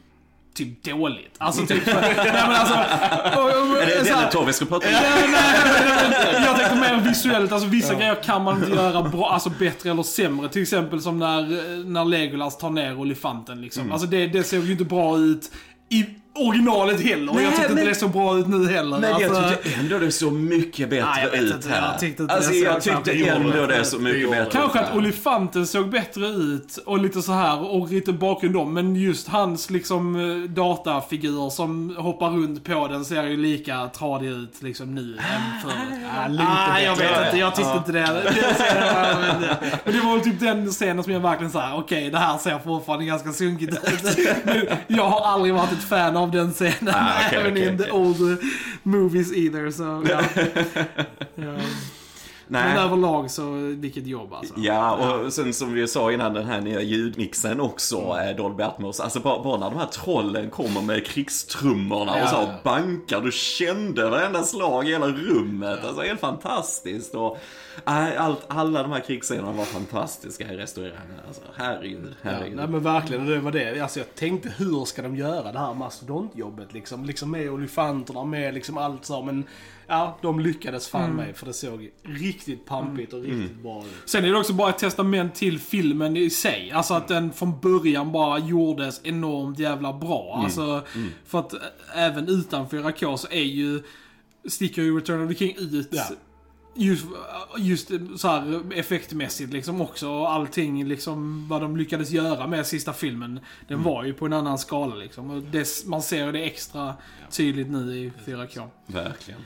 Typ 0.56 0.84
dåligt. 0.84 1.34
Alltså 1.38 1.66
typ... 1.66 1.86
nej 1.86 2.14
men 2.16 2.52
alltså... 2.52 2.74
Är 2.74 3.86
det 3.86 4.10
den 4.10 4.30
Tove 4.30 4.52
ska 4.52 4.64
prata 4.64 4.86
om? 4.86 4.92
Nej, 4.92 5.28
nej. 5.28 6.44
Jag 6.44 6.56
tänkte 6.56 6.74
mer 6.74 7.00
visuellt, 7.00 7.52
alltså 7.52 7.68
vissa 7.68 7.94
grejer 7.94 8.22
kan 8.22 8.44
man 8.44 8.56
inte 8.56 8.76
göra 8.76 9.02
bra, 9.02 9.30
alltså 9.32 9.50
bättre 9.50 9.90
eller 9.90 10.02
sämre. 10.02 10.48
Till 10.48 10.62
exempel 10.62 11.00
som 11.00 11.18
när, 11.18 11.84
när 11.84 12.04
Legolas 12.04 12.58
tar 12.58 12.70
ner 12.70 12.98
olifanten 12.98 13.60
liksom. 13.60 13.82
Mm. 13.82 13.92
Alltså 13.92 14.08
det, 14.08 14.26
det 14.26 14.44
såg 14.44 14.64
ju 14.64 14.72
inte 14.72 14.84
bra 14.84 15.18
ut 15.18 15.50
i 15.88 16.04
originalet 16.36 17.00
heller. 17.00 17.32
Nej, 17.32 17.44
jag 17.44 17.52
tyckte 17.56 17.68
men- 17.68 17.78
inte 17.78 17.88
det 17.90 17.94
såg 17.94 18.10
bra 18.10 18.38
ut 18.38 18.46
nu 18.48 18.68
heller. 18.68 18.98
Men 18.98 19.10
jag 19.20 19.22
alltså, 19.36 19.50
tyckte 19.62 19.80
ändå 19.80 19.98
det 19.98 20.10
såg 20.12 20.32
mycket 20.32 20.90
bättre 20.90 21.06
Nej, 21.14 21.28
jag 21.32 21.42
ut 21.42 21.54
inte. 21.54 21.68
här. 21.68 21.90
Jag 21.90 22.00
tyckte 22.00 22.22
inte 22.22 22.34
alltså 22.34 22.50
det 22.50 22.56
jag 22.58 22.82
tyckte 22.82 23.12
ändå 23.12 23.66
det 23.66 23.84
såg 23.84 24.00
mycket 24.00 24.30
bättre 24.30 24.50
Kanske 24.52 24.78
ut 24.78 24.84
att 24.84 24.90
här. 24.90 24.98
olifanten 24.98 25.66
såg 25.66 25.88
bättre 25.90 26.26
ut 26.26 26.76
och 26.86 26.98
lite 26.98 27.22
så 27.22 27.32
här 27.32 27.70
och 27.74 27.88
lite 27.92 28.12
bakgrund 28.12 28.56
om. 28.56 28.74
Men 28.74 28.96
just 28.96 29.28
hans 29.28 29.70
liksom 29.70 30.16
datafigur 30.54 31.50
som 31.50 31.96
hoppar 31.98 32.30
runt 32.30 32.64
på 32.64 32.88
den 32.88 33.04
ser 33.04 33.22
ju 33.24 33.36
lika 33.36 33.88
tradig 33.88 34.26
ut 34.28 34.62
liksom 34.62 34.94
nu 34.94 35.00
än 35.18 35.60
förut. 35.62 35.74
Ja, 36.16 36.28
lite 36.28 36.44
Ah, 36.48 36.80
jag 36.80 36.96
vet 36.96 37.26
inte, 37.26 37.38
jag 37.38 37.54
tyckte 37.54 37.72
inte 37.76 37.92
det. 37.92 38.00
var- 38.00 38.32
men, 39.84 39.94
det 39.94 40.00
var 40.00 40.12
väl 40.14 40.20
typ 40.24 40.40
den 40.40 40.66
scenen 40.70 41.04
som 41.04 41.12
jag 41.12 41.20
verkligen 41.20 41.52
såhär, 41.52 41.76
okej 41.78 42.10
det 42.10 42.18
här 42.18 42.38
ser 42.38 42.58
fortfarande 42.58 43.04
ganska 43.04 43.32
sunkigt 43.32 43.72
ut. 43.72 44.18
Men 44.44 44.66
jag 44.86 45.04
har 45.08 45.26
aldrig 45.32 45.54
varit 45.54 45.72
ett 45.72 45.84
fan 45.88 46.16
av 46.16 46.25
den 46.30 46.52
scenen. 46.52 46.88
Ah, 46.94 47.26
okej, 47.26 47.38
även 47.40 47.52
okej, 47.52 47.68
in 47.68 47.78
the 47.78 47.84
okej. 47.84 47.92
old 47.92 48.38
movies 48.82 49.32
either. 49.32 49.70
Så, 49.70 50.04
ja. 50.08 50.20
ja. 52.48 52.52
Men 52.52 52.74
Nej. 52.74 52.84
överlag 52.84 53.30
så, 53.30 53.50
vilket 53.80 54.06
jobb 54.06 54.32
alltså. 54.32 54.54
Ja, 54.56 54.92
och 55.24 55.32
sen 55.32 55.54
som 55.54 55.72
vi 55.72 55.88
sa 55.88 56.12
innan 56.12 56.34
den 56.34 56.46
här 56.46 56.60
nya 56.60 56.82
ljudmixen 56.82 57.60
också, 57.60 58.00
Mm. 58.00 58.28
eh, 58.28 58.36
Dolby 58.36 58.62
Atmos. 58.62 59.00
Alltså 59.00 59.20
bara, 59.20 59.42
bara 59.42 59.58
när 59.58 59.70
de 59.70 59.78
här 59.78 59.86
trollen 59.86 60.50
kommer 60.50 60.82
med 60.82 61.06
krigstrummorna 61.06 62.18
Ja, 62.18 62.22
och 62.24 62.28
så 62.28 62.36
ja. 62.36 62.54
bankar, 62.64 63.20
du 63.20 63.32
kände 63.32 64.10
varenda 64.10 64.42
slag 64.42 64.88
i 64.88 64.92
hela 64.92 65.06
rummet. 65.06 65.84
Alltså 65.84 66.02
helt 66.02 66.20
fantastiskt. 66.20 67.14
Och, 67.14 67.38
äh, 67.86 68.22
allt, 68.24 68.44
alla 68.48 68.82
de 68.82 68.92
här 68.92 69.00
krigsscenerna 69.00 69.52
var 69.52 69.64
fantastiska 69.64 70.52
i 70.52 70.56
restaurangen. 70.56 70.96
Alltså 71.26 71.42
herregud, 71.56 72.14
Ja, 72.22 72.30
herregud. 72.30 72.56
nej 72.56 72.68
men 72.68 72.82
verkligen, 72.82 73.26
det 73.26 73.38
var 73.38 73.52
det. 73.52 73.80
Alltså 73.80 73.98
jag 74.00 74.14
tänkte 74.14 74.48
hur 74.58 74.84
ska 74.84 75.02
de 75.02 75.16
göra 75.16 75.52
det 75.52 75.58
här 75.58 75.74
mastodontjobbet 75.74 76.72
liksom? 76.72 77.04
Liksom 77.04 77.30
med 77.30 77.50
olifanterna, 77.50 78.24
med 78.24 78.54
liksom 78.54 78.78
allt 78.78 79.04
så. 79.04 79.22
Men 79.22 79.44
ja, 79.86 80.18
de 80.22 80.40
lyckades 80.40 80.88
fan 80.88 81.04
Mm. 81.04 81.16
med 81.16 81.36
för 81.36 81.46
det 81.46 81.52
såg 81.52 81.90
riktigt 82.02 82.66
pampigt 82.66 83.12
och 83.12 83.22
riktigt 83.22 83.62
bra 83.62 83.80
ut. 83.84 83.92
Sen 84.10 84.24
är 84.24 84.28
det 84.32 84.38
också 84.38 84.52
bara 84.52 84.70
ett 84.70 84.78
testament 84.78 85.34
till 85.34 85.58
filmen 85.58 86.16
i 86.16 86.30
sig. 86.30 86.70
Alltså 86.70 86.94
att 86.94 87.08
den 87.08 87.32
från 87.32 87.60
början 87.60 88.12
bara 88.12 88.38
gjordes 88.38 89.00
enormt 89.04 89.58
jävla 89.58 89.92
bra. 89.92 90.40
Alltså, 90.44 90.82
för 91.26 91.38
att 91.38 91.54
ä- 91.54 91.58
även 91.94 92.28
utan 92.28 92.68
4K 92.68 93.16
så 93.16 93.28
är 93.30 93.42
ju, 93.44 93.82
sticker 94.48 94.82
ju 94.82 94.96
Return 94.98 95.22
of 95.24 95.28
the 95.28 95.34
King 95.34 95.56
ut. 95.58 95.88
Ja. 95.90 96.04
Just, 96.78 97.06
just 97.58 97.90
så 98.16 98.28
här 98.28 98.62
effektmässigt 98.74 99.52
liksom 99.52 99.80
också. 99.80 100.08
Och 100.10 100.30
allting 100.32 100.84
liksom, 100.88 101.48
vad 101.48 101.60
de 101.60 101.76
lyckades 101.76 102.10
göra 102.10 102.46
med 102.46 102.66
sista 102.66 102.92
filmen. 102.92 103.40
Den 103.68 103.82
var 103.82 104.04
ju 104.04 104.14
på 104.14 104.26
en 104.26 104.32
annan 104.32 104.58
skala 104.58 104.94
liksom. 104.94 105.30
Och 105.30 105.42
det, 105.42 105.68
man 105.86 106.02
ser 106.02 106.32
det 106.32 106.40
extra 106.44 106.94
tydligt 107.30 107.68
nu 107.70 107.78
i 107.96 108.12
4K. 108.26 108.68
Verkligen. 108.86 109.40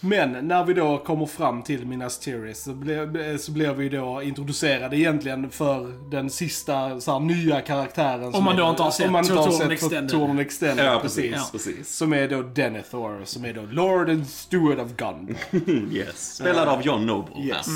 Men 0.00 0.48
när 0.48 0.64
vi 0.64 0.74
då 0.74 0.98
kommer 0.98 1.26
fram 1.26 1.62
till 1.62 1.86
Minas 1.86 2.18
Tirith 2.18 2.60
så, 2.60 2.72
ble, 2.72 3.38
så 3.38 3.52
blir 3.52 3.72
vi 3.72 3.88
då 3.88 4.22
introducerade 4.22 4.96
egentligen 4.96 5.50
för 5.50 6.10
den 6.10 6.30
sista 6.30 7.00
så 7.00 7.12
här, 7.12 7.20
nya 7.20 7.60
karaktären. 7.60 8.32
som 8.32 8.44
man 8.44 8.56
då 8.56 8.70
inte 8.70 8.82
har 8.82 8.90
sett 8.90 9.06
om 9.06 9.12
man 9.12 9.24
inte 9.24 9.34
har 9.34 9.44
Torn 9.46 9.58
sett 9.58 9.70
Extended. 9.70 10.10
Torn 10.10 10.38
Extended. 10.38 10.86
Ja, 10.86 10.98
precis. 11.02 11.32
precis. 11.32 11.50
precis. 11.52 11.96
Som 11.96 12.12
är 12.12 12.28
då 12.28 12.42
Denethor, 12.42 13.24
som 13.24 13.44
är 13.44 13.52
då 13.52 13.62
Lord 13.70 14.10
and 14.10 14.26
Steward 14.28 14.80
of 14.80 14.90
Gun. 14.96 15.36
Yes. 15.92 16.34
Spelad 16.34 16.68
av 16.68 16.82
John 16.82 17.06
Noble. 17.06 17.42
Yes. 17.44 17.66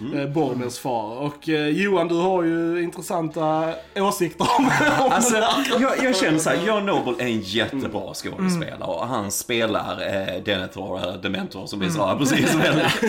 Mm. 0.00 0.18
Eh, 0.18 0.28
Boromers 0.28 0.78
far. 0.78 1.16
Och 1.18 1.48
eh, 1.48 1.68
Johan, 1.68 2.08
du 2.08 2.14
har 2.14 2.42
ju 2.42 2.82
intressanta 2.82 3.74
åsikter 3.96 4.46
om, 4.58 4.64
om 5.04 5.12
Alltså, 5.12 5.34
den 5.34 5.42
här. 5.42 5.80
jag, 5.80 6.04
jag 6.04 6.16
känner 6.16 6.38
såhär, 6.38 6.66
John 6.66 6.86
Noble 6.86 7.24
är 7.24 7.28
en 7.28 7.40
jättebra 7.40 8.14
skådespelare 8.14 8.79
och 8.82 9.06
han 9.06 9.30
spelar 9.30 10.00
eh, 10.00 10.42
Denethor, 10.44 11.22
Dementor 11.22 11.66
som 11.66 11.80
vi 11.80 11.90
sa 11.90 12.16
precis, 12.18 12.54
väldigt, 12.54 13.02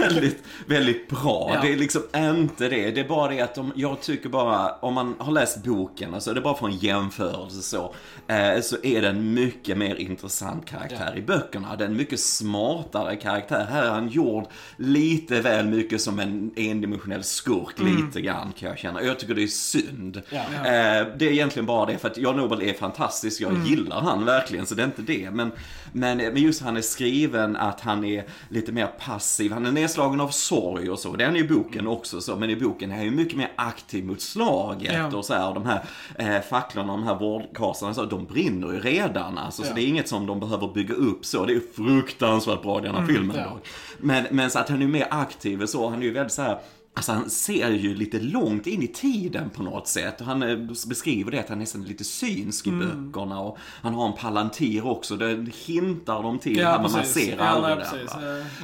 väldigt, 0.00 0.42
väldigt 0.66 1.08
bra. 1.08 1.50
Ja. 1.54 1.60
Det 1.62 1.72
är 1.72 1.76
liksom 1.76 2.02
inte 2.16 2.68
det. 2.68 2.90
Det 2.90 3.00
är 3.00 3.08
bara 3.08 3.30
det 3.30 3.40
att 3.40 3.54
de, 3.54 3.72
jag 3.76 4.00
tycker 4.00 4.28
bara, 4.28 4.72
om 4.74 4.94
man 4.94 5.14
har 5.18 5.32
läst 5.32 5.64
boken, 5.64 6.14
alltså 6.14 6.34
det 6.34 6.40
är 6.40 6.42
bara 6.42 6.54
för 6.56 6.66
en 6.66 6.76
jämförelse 6.76 7.62
så, 7.62 7.94
eh, 8.28 8.60
så 8.62 8.76
är 8.82 9.02
det 9.02 9.08
en 9.08 9.34
mycket 9.34 9.78
mer 9.78 9.94
intressant 9.94 10.66
karaktär 10.66 11.14
i 11.16 11.22
böckerna. 11.22 11.76
Det 11.76 11.84
är 11.84 11.88
en 11.88 11.96
mycket 11.96 12.20
smartare 12.20 13.16
karaktär. 13.16 13.66
Här 13.70 13.82
är 13.82 13.90
han 13.90 14.08
gjord 14.08 14.44
lite 14.76 15.40
väl 15.40 15.66
mycket 15.66 16.00
som 16.00 16.18
en 16.18 16.50
endimensionell 16.56 17.22
skurk, 17.24 17.74
lite 17.80 18.20
grann 18.20 18.52
kan 18.58 18.68
jag 18.68 18.78
känna. 18.78 19.02
Jag 19.02 19.18
tycker 19.18 19.34
det 19.34 19.42
är 19.42 19.46
synd. 19.46 20.22
Ja. 20.30 20.38
Eh, 20.38 21.06
det 21.18 21.26
är 21.28 21.32
egentligen 21.32 21.66
bara 21.66 21.86
det, 21.86 21.98
för 21.98 22.08
att 22.10 22.18
John 22.18 22.36
Noble 22.36 22.64
är 22.70 22.74
fantastisk, 22.74 23.40
jag 23.40 23.50
Mm. 23.54 23.66
gillar 23.66 24.00
han 24.00 24.24
verkligen, 24.24 24.66
så 24.66 24.74
det 24.74 24.82
är 24.82 24.86
inte 24.86 25.02
det. 25.02 25.13
Men, 25.32 25.52
men, 25.92 26.16
men 26.16 26.36
just 26.36 26.62
han 26.62 26.76
är 26.76 26.80
skriven 26.80 27.56
att 27.56 27.80
han 27.80 28.04
är 28.04 28.24
lite 28.48 28.72
mer 28.72 28.86
passiv, 28.86 29.52
han 29.52 29.66
är 29.66 29.72
nedslagen 29.72 30.20
av 30.20 30.28
sorg 30.28 30.90
och 30.90 30.98
så. 30.98 31.16
Det 31.16 31.24
är 31.24 31.28
han 31.28 31.36
i 31.36 31.44
boken 31.44 31.86
också, 31.86 32.20
så, 32.20 32.36
men 32.36 32.50
i 32.50 32.56
boken 32.56 32.90
är 32.90 32.94
han 32.96 33.04
ju 33.04 33.10
mycket 33.10 33.36
mer 33.38 33.52
aktiv 33.56 34.04
mot 34.06 34.20
slaget 34.20 34.92
Ja. 34.94 35.16
och 35.16 35.24
så 35.24 35.34
här. 35.34 35.48
Och 35.48 35.54
de 35.54 35.66
här 35.66 35.84
eh, 36.18 36.40
facklorna, 36.42 36.92
de 36.92 37.02
här 37.02 37.14
vårdkasarna, 37.18 37.94
så, 37.94 38.04
de 38.04 38.24
brinner 38.24 38.72
ju 38.72 38.80
redan. 38.80 39.38
Alltså, 39.38 39.62
Så 39.62 39.68
Ja. 39.68 39.74
det 39.74 39.82
är 39.82 39.86
inget 39.86 40.08
som 40.08 40.26
de 40.26 40.40
behöver 40.40 40.68
bygga 40.74 40.94
upp 40.94 41.24
så. 41.26 41.44
Det 41.46 41.52
är 41.54 41.62
fruktansvärt 41.76 42.62
bra 42.62 42.78
i 42.78 42.82
denna 42.82 42.98
Mm, 42.98 43.14
filmen. 43.14 43.36
ja. 43.36 43.58
Men, 43.98 44.24
men 44.30 44.50
så 44.50 44.58
att 44.58 44.68
han 44.68 44.82
är 44.82 44.86
mer 44.86 45.06
aktiv 45.10 45.62
och 45.62 45.68
så, 45.68 45.88
han 45.88 45.98
är 45.98 46.06
ju 46.06 46.12
väldigt 46.12 46.32
så 46.32 46.42
här 46.42 46.58
Alltså 46.96 47.12
han 47.12 47.30
ser 47.30 47.70
ju 47.70 47.94
lite 47.94 48.20
långt 48.20 48.66
in 48.66 48.82
i 48.82 48.86
tiden 48.88 49.50
på 49.50 49.62
något 49.62 49.88
sätt. 49.88 50.20
Han 50.20 50.42
eh, 50.42 50.56
beskriver 50.88 51.30
det 51.30 51.38
att 51.40 51.48
han 51.48 51.58
är 51.58 51.60
nästan 51.60 51.82
lite 51.84 52.04
synsk 52.04 52.66
i 52.66 52.70
Mm. 52.70 53.12
böckerna. 53.12 53.40
Och 53.40 53.58
han 53.82 53.94
har 53.94 54.06
en 54.06 54.12
palantir 54.12 54.86
också, 54.86 55.16
det 55.16 55.46
hintar 55.66 56.22
de 56.22 56.38
till 56.38 56.56
Ja, 56.58 56.68
här, 56.70 56.82
men 56.82 56.92
man 56.92 57.04
ser 57.04 57.36
Ja, 57.36 57.44
aldrig 57.44 57.76
det. 57.76 57.84
precis. 57.84 58.14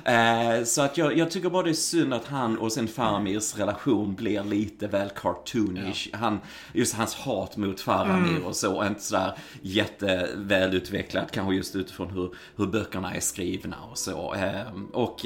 Eh, 0.05 0.65
så 0.65 0.83
att 0.83 0.99
jag, 0.99 1.17
jag 1.19 1.31
tycker 1.31 1.51
bara 1.51 1.63
det 1.63 1.71
är 1.71 1.75
synd 1.75 2.15
att 2.15 2.25
han 2.27 2.59
och 2.59 2.73
sen 2.73 2.89
Farmirs 2.89 3.57
relation 3.59 4.15
blir 4.15 4.45
lite 4.45 4.87
väl 4.87 5.09
cartoonish. 5.17 6.09
Han, 6.13 6.39
just 6.73 6.95
hans 6.95 7.15
hat 7.15 7.57
mot 7.57 7.81
Faramir 7.81 8.31
Mm. 8.31 8.45
och 8.45 8.57
så 8.57 8.81
är 8.81 8.87
inte 8.89 9.03
sådär 9.03 9.35
jättevälutvecklat, 9.63 11.33
kanske 11.33 11.55
just 11.55 11.77
utifrån 11.77 12.11
hur, 12.11 12.35
hur 12.57 12.67
böckerna 12.67 13.15
är 13.15 13.21
skrivna 13.21 13.77
och 13.91 13.99
så. 13.99 14.35
Eh, 14.35 14.73
och 14.93 15.25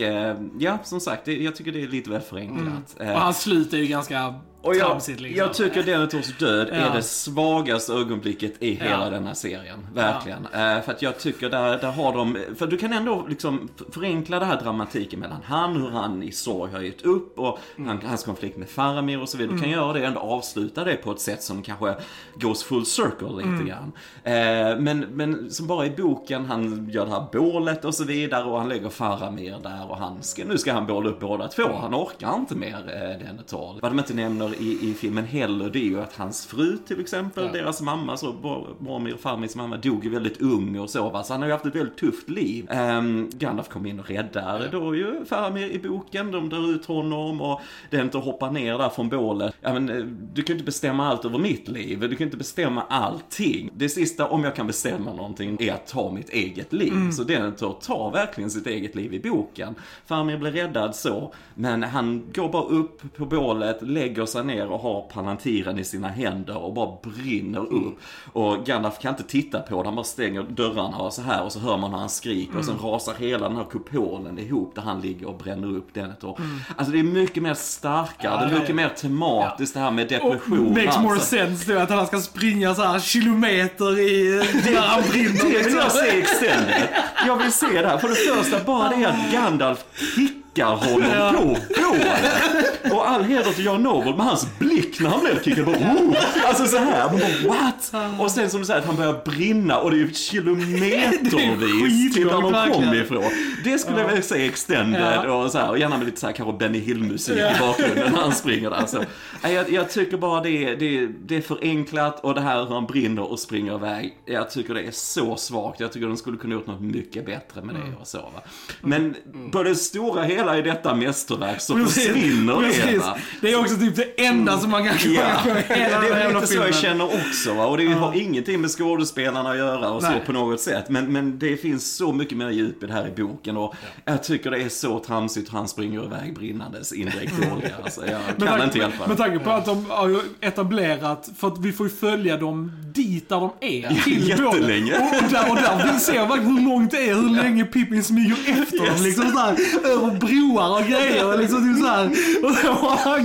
ja, 0.58 0.78
som 0.84 1.00
sagt, 1.00 1.26
jag 1.28 1.56
tycker 1.56 1.72
det 1.72 1.82
är 1.82 1.88
lite 1.88 2.10
väl 2.10 2.20
förenklat. 2.20 2.93
Eh, 3.00 3.12
Och 3.12 3.20
hans 3.20 3.42
slut 3.42 3.72
är 3.72 3.78
ju 3.78 3.86
ganska 3.86 4.34
och 4.64 4.76
jag, 4.76 4.86
tramsigt 4.86 5.20
liksom. 5.20 5.38
jag 5.38 5.54
tycker 5.54 5.82
Denethors 5.82 6.38
död 6.38 6.68
Ja. 6.70 6.74
är 6.76 6.94
det 6.94 7.02
svagaste 7.02 7.92
ögonblicket 7.92 8.62
i 8.62 8.74
hela 8.74 9.04
Ja. 9.04 9.10
denna 9.10 9.34
serien. 9.34 9.86
Verkligen. 9.94 10.46
Eh, 10.46 10.82
för 10.82 10.92
att 10.92 11.02
jag 11.02 11.18
tycker 11.18 11.50
där, 11.50 11.78
där 11.78 11.90
har 11.92 12.12
de, 12.12 12.38
för 12.58 12.66
du 12.66 12.76
kan 12.76 12.92
ändå 12.92 13.26
liksom 13.28 13.68
förenkla 13.92 14.38
det 14.38 14.44
här 14.44 14.60
dramatiken 14.62 15.20
mellan 15.20 15.38
han, 15.44 15.76
hur 15.76 15.90
han 15.90 16.22
i 16.22 16.32
sorg 16.32 16.72
har 16.72 16.80
gett 16.80 17.02
upp 17.02 17.38
och 17.38 17.58
han, 17.86 18.00
hans 18.06 18.24
konflikt 18.24 18.56
med 18.56 18.68
Faramir 18.68 19.22
och 19.22 19.28
så 19.28 19.38
vidare. 19.38 19.54
Du 19.56 19.60
kan 19.62 19.70
göra 19.70 19.92
det 19.92 20.00
och 20.00 20.06
ändå 20.06 20.20
avsluta 20.20 20.84
det 20.84 20.96
på 20.96 21.12
ett 21.12 21.20
sätt 21.20 21.42
som 21.42 21.62
kanske 21.62 21.94
goes 22.34 22.62
full 22.64 22.86
circle 22.86 23.28
lite 23.36 23.64
grann. 23.68 23.92
Eh, 24.24 24.78
men, 24.80 24.98
men 25.00 25.50
som 25.50 25.66
bara 25.66 25.86
i 25.86 25.90
boken, 25.90 26.44
han 26.46 26.88
gör 26.90 27.04
det 27.06 27.10
här 27.12 27.24
bålet 27.32 27.84
och 27.84 27.94
så 27.94 28.04
vidare 28.04 28.44
och 28.44 28.58
han 28.58 28.68
lägger 28.68 28.88
Faramir 28.88 29.56
där 29.62 29.90
och 29.90 29.96
han 29.96 30.22
ska, 30.22 30.44
nu 30.44 30.58
ska 30.58 30.72
han 30.72 30.86
båla 30.86 31.08
upp 31.10 31.20
båda 31.20 31.48
två. 31.48 31.62
Han 31.80 31.94
orkar 31.94 32.34
inte 32.36 32.54
mer 32.54 32.74
eh, 32.76 33.26
Denethor. 33.26 33.78
Vad 33.82 33.90
de 33.90 33.98
inte 33.98 34.14
nämner 34.14 34.53
i, 34.60 34.90
i 34.90 34.94
filmen 34.94 35.24
heller, 35.24 35.70
det 35.70 35.78
är 35.78 35.84
ju 35.84 36.00
att 36.00 36.16
hans 36.16 36.46
fru 36.46 36.78
till 36.86 37.00
exempel, 37.00 37.44
Ja. 37.44 37.52
deras 37.52 37.80
mamma, 37.82 38.16
så 38.16 38.32
Boromir 38.78 39.14
och 39.14 39.20
Farmirs 39.20 39.54
mamma, 39.54 39.76
dog 39.76 40.04
ju 40.04 40.10
väldigt 40.10 40.42
ung 40.42 40.78
och 40.78 40.90
så 40.90 41.10
va, 41.10 41.22
så 41.22 41.32
han 41.32 41.42
har 41.42 41.48
ju 41.48 41.52
haft 41.52 41.66
ett 41.66 41.74
väldigt 41.74 41.96
tufft 41.98 42.30
liv. 42.30 42.68
Um, 42.70 43.30
Gandalf 43.32 43.68
kom 43.68 43.86
in 43.86 44.00
och 44.00 44.08
räddar 44.08 44.68
då 44.72 44.96
ju 44.96 45.24
Faramir 45.24 45.70
i 45.70 45.78
boken, 45.78 46.30
de 46.32 46.48
drar 46.48 46.70
ut 46.70 46.86
honom 46.86 47.40
och 47.40 47.60
det 47.90 47.96
är 47.96 48.02
inte 48.02 48.18
att 48.18 48.24
hoppa 48.24 48.50
ner 48.50 48.78
där 48.78 48.88
från 48.88 49.08
bålet. 49.08 49.54
Ja, 49.60 49.72
men, 49.72 49.88
eh, 49.88 50.04
du 50.34 50.42
kan 50.42 50.54
ju 50.54 50.58
inte 50.58 50.66
bestämma 50.66 51.06
allt 51.08 51.24
över 51.24 51.38
mitt 51.38 51.68
liv, 51.68 52.00
du 52.00 52.08
kan 52.08 52.18
ju 52.18 52.24
inte 52.24 52.36
bestämma 52.36 52.82
allting. 52.82 53.70
Det 53.76 53.88
sista, 53.88 54.28
om 54.28 54.44
jag 54.44 54.56
kan 54.56 54.66
bestämma 54.66 55.14
någonting, 55.14 55.56
är 55.60 55.72
att 55.72 55.86
ta 55.86 56.12
mitt 56.12 56.30
eget 56.30 56.72
liv. 56.72 57.10
Så 57.12 57.22
Denethor 57.24 57.72
tar 57.80 58.10
verkligen 58.10 58.50
sitt 58.50 58.66
eget 58.66 58.94
liv 58.94 59.14
i 59.14 59.20
boken. 59.20 59.74
Faramir 60.06 60.38
blir 60.38 60.50
räddad 60.50 60.96
så, 60.96 61.32
men 61.54 61.82
han 61.82 62.22
går 62.34 62.48
bara 62.48 62.64
upp 62.64 63.16
på 63.16 63.26
bålet, 63.26 63.82
lägger 63.82 64.26
sig 64.26 64.43
ner 64.44 64.70
och 64.70 64.80
har 64.80 65.02
palantiren 65.02 65.78
i 65.78 65.84
sina 65.84 66.08
händer 66.08 66.56
och 66.56 66.74
bara 66.74 66.96
brinner 67.02 67.72
upp. 67.72 67.98
Och 68.32 68.66
Gandalf 68.66 68.98
kan 68.98 69.10
inte 69.10 69.22
titta 69.22 69.60
på 69.60 69.82
det, 69.82 69.88
han 69.88 69.96
bara 69.96 70.04
stänger 70.04 70.42
dörrarna 70.42 70.96
och 70.96 71.12
så 71.12 71.22
här 71.22 71.42
och 71.44 71.52
så 71.52 71.58
hör 71.58 71.76
man 71.76 71.90
när 71.90 71.98
han 71.98 72.08
skriker 72.08 72.58
och 72.58 72.64
sen 72.64 72.78
rasar 72.78 73.14
hela 73.18 73.48
den 73.48 73.56
här 73.56 73.64
kupolen 73.64 74.38
ihop 74.38 74.74
där 74.74 74.82
han 74.82 75.00
ligger 75.00 75.28
och 75.28 75.38
bränner 75.38 75.76
upp 75.76 75.94
Denethor. 75.94 76.40
Alltså 76.76 76.92
det 76.92 76.98
är 76.98 77.02
mycket 77.02 77.42
mer 77.42 77.54
starkare, 77.54 78.40
det 78.40 78.44
är 78.44 78.48
ja, 78.48 78.54
mycket 78.54 78.68
ja. 78.68 78.74
mer 78.74 78.88
tematiskt 78.88 79.74
det 79.74 79.80
här 79.80 79.90
med 79.90 80.04
Och 80.04 80.08
depression. 80.10 80.74
makes 80.74 80.98
more 80.98 81.14
alltså. 81.14 81.36
sense 81.36 81.72
då 81.74 81.80
att 81.80 81.90
han 81.90 82.06
ska 82.06 82.20
springa 82.20 82.74
så 82.74 82.82
här 82.82 83.00
kilometer 83.00 83.98
i... 83.98 84.42
När 84.72 84.80
han 84.80 85.02
brinner. 85.10 85.44
Det 85.44 85.44
vill 85.44 85.54
jag 85.54 85.84
liksom. 85.84 85.90
se 85.90 86.18
extended. 86.18 86.88
Jag 87.26 87.36
vill 87.36 87.52
se 87.52 87.82
det 87.82 87.88
här. 87.88 87.98
För 87.98 88.08
det 88.08 88.14
första, 88.14 88.64
bara 88.64 88.88
det 88.88 89.04
att 89.04 89.32
Gandalf 89.32 89.84
kickar 90.16 90.66
honom 90.66 91.54
på 91.54 91.82
bålet. 91.90 92.63
Och 92.92 93.08
all 93.08 93.24
heder 93.24 93.52
till 93.52 93.64
Jan 93.64 93.82
Noble 93.82 94.16
med 94.16 94.26
hans 94.26 94.46
blick 94.58 95.00
när 95.00 95.10
han 95.10 95.20
blev 95.20 95.42
kickad. 95.42 95.64
Bara, 95.66 95.76
oh! 95.76 96.16
Alltså 96.46 96.66
så 96.66 96.78
här, 96.78 97.10
man 97.10 97.20
bara 97.20 97.54
what? 97.54 97.92
Och 98.20 98.30
sen 98.30 98.50
som 98.50 98.60
du 98.60 98.66
säger 98.66 98.80
att 98.80 98.86
han 98.86 98.96
börjar 98.96 99.22
brinna 99.24 99.78
och 99.78 99.90
det 99.90 99.96
är 99.96 99.98
ju 99.98 100.12
kilometervis 100.12 102.14
till 102.14 102.26
där 102.26 102.32
de 102.32 102.72
kom 102.72 102.94
ifrån. 102.94 103.24
Det 103.64 103.78
skulle 103.78 104.00
jag 104.00 104.08
vilja 104.08 104.22
se 104.22 104.46
extended 104.46 105.30
och 105.30 105.50
så 105.50 105.58
här. 105.58 105.70
Och 105.70 105.78
gärna 105.78 105.96
med 105.98 106.06
lite 106.06 106.20
så 106.20 106.26
här 106.26 106.34
kanske 106.34 106.58
Benny 106.58 106.78
Hill-musik 106.78 107.36
i 107.38 107.60
bakgrunden 107.60 108.12
när 108.12 108.20
han 108.20 108.32
springer 108.34 108.70
där. 108.70 108.86
Så, 108.86 109.04
jag, 109.42 109.72
jag 109.72 109.90
tycker 109.90 110.16
bara 110.16 110.40
det, 110.42 110.64
är- 110.64 110.76
det, 110.76 110.98
är- 110.98 111.08
det 111.26 111.36
är 111.36 111.40
förenklat 111.40 112.24
och 112.24 112.34
det 112.34 112.40
här 112.40 112.64
hur 112.64 112.74
han 112.74 112.86
brinner 112.86 113.30
och 113.32 113.38
springer 113.38 113.74
iväg. 113.74 114.14
Jag 114.26 114.50
tycker 114.50 114.74
det 114.74 114.80
är 114.82 114.90
så 114.90 115.36
svagt. 115.36 115.80
Jag 115.80 115.92
tycker 115.92 116.06
de 116.06 116.16
skulle 116.16 116.36
kunna 116.36 116.54
gjort 116.54 116.66
något 116.66 116.80
mycket 116.80 117.26
bättre 117.26 117.62
med 117.62 117.74
det 117.74 117.80
och 118.00 118.06
så 118.06 118.18
va. 118.18 118.42
Men 118.80 119.14
på 119.52 119.62
det 119.62 119.74
stora 119.74 120.22
hela 120.22 120.58
i 120.58 120.62
detta 120.62 120.94
mästerverk 120.94 121.60
så 121.60 121.74
försvinner 121.86 122.60
det 122.60 122.73
precis. 122.82 122.98
va. 123.02 123.16
Det 123.40 123.52
är 123.52 123.60
också 123.60 123.76
typ 123.76 123.96
det 123.96 124.24
enda 124.26 124.58
som 124.58 124.70
man 124.70 124.84
kan 124.84 124.98
komma 124.98 125.14
Ja, 125.14 125.52
det 125.68 125.74
hela 125.74 126.00
den 126.00 126.12
är 126.12 126.18
jävla 126.20 126.40
lite 126.40 126.52
så 126.52 126.58
jag 126.58 126.74
känner 126.74 127.04
också. 127.04 127.54
Va? 127.54 127.66
Och 127.66 127.78
det 127.78 127.86
har 127.86 128.14
ingenting 128.16 128.60
med 128.60 128.70
skådespelarna 128.70 129.50
att 129.50 129.56
göra 129.56 129.90
och 129.90 130.02
så 130.02 130.08
Nej. 130.08 130.22
på 130.26 130.32
något 130.32 130.60
sätt. 130.60 130.84
Men, 130.88 131.12
men 131.12 131.38
det 131.38 131.56
finns 131.56 131.96
så 131.96 132.12
mycket 132.12 132.38
mer 132.38 132.50
djup 132.50 132.82
i 132.82 132.86
det 132.86 132.92
här 132.92 133.08
i 133.16 133.22
boken 133.22 133.56
och 133.56 133.74
jag 134.04 134.22
tycker 134.22 134.50
det 134.50 134.62
är 134.62 134.68
så 134.68 134.98
tramsigt 134.98 135.48
han 135.50 135.68
springer 135.68 136.04
iväg 136.04 136.34
brinnandes 136.34 136.92
indirekt 136.92 137.32
dåliga. 137.50 137.70
Alltså, 137.84 138.00
jag 138.06 138.10
Med 138.36 138.38
kan 138.38 138.46
tanke- 138.48 138.64
inte 138.64 138.78
hjälpa 138.78 139.06
Med 139.06 139.16
det. 139.16 139.22
tanke 139.22 139.38
på 139.38 139.50
att 139.50 139.64
de 139.64 139.86
har 139.90 140.20
etablerat, 140.40 141.30
för 141.38 141.48
att 141.48 141.58
vi 141.58 141.72
får 141.72 141.86
ju 141.86 141.92
följa 141.92 142.36
dem 142.36 142.72
dit 142.94 143.28
där 143.28 143.40
de 143.40 143.50
är. 143.60 144.02
Till 144.04 144.28
jättelänge. 144.28 144.92
Och, 144.98 145.24
och, 145.24 145.30
där, 145.32 145.50
och 145.50 145.56
där 145.56 145.92
vi 145.92 146.00
ser 146.00 146.26
verkligen 146.26 146.56
hur 146.56 146.64
långt 146.68 146.90
det 146.90 147.08
är, 147.10 147.14
hur 147.14 147.30
länge 147.42 147.64
Pippin 147.64 148.04
smyger 148.04 148.36
efter 148.46 148.76
dem. 148.78 148.86
Yes. 148.86 149.02
Liksom 149.02 149.30
såhär, 149.30 149.56
över 149.84 150.10
broar 150.18 150.80
och 150.80 150.86
grejer. 150.86 151.38
Liksom 151.38 151.74
typ 151.74 151.84
såhär. 151.84 152.04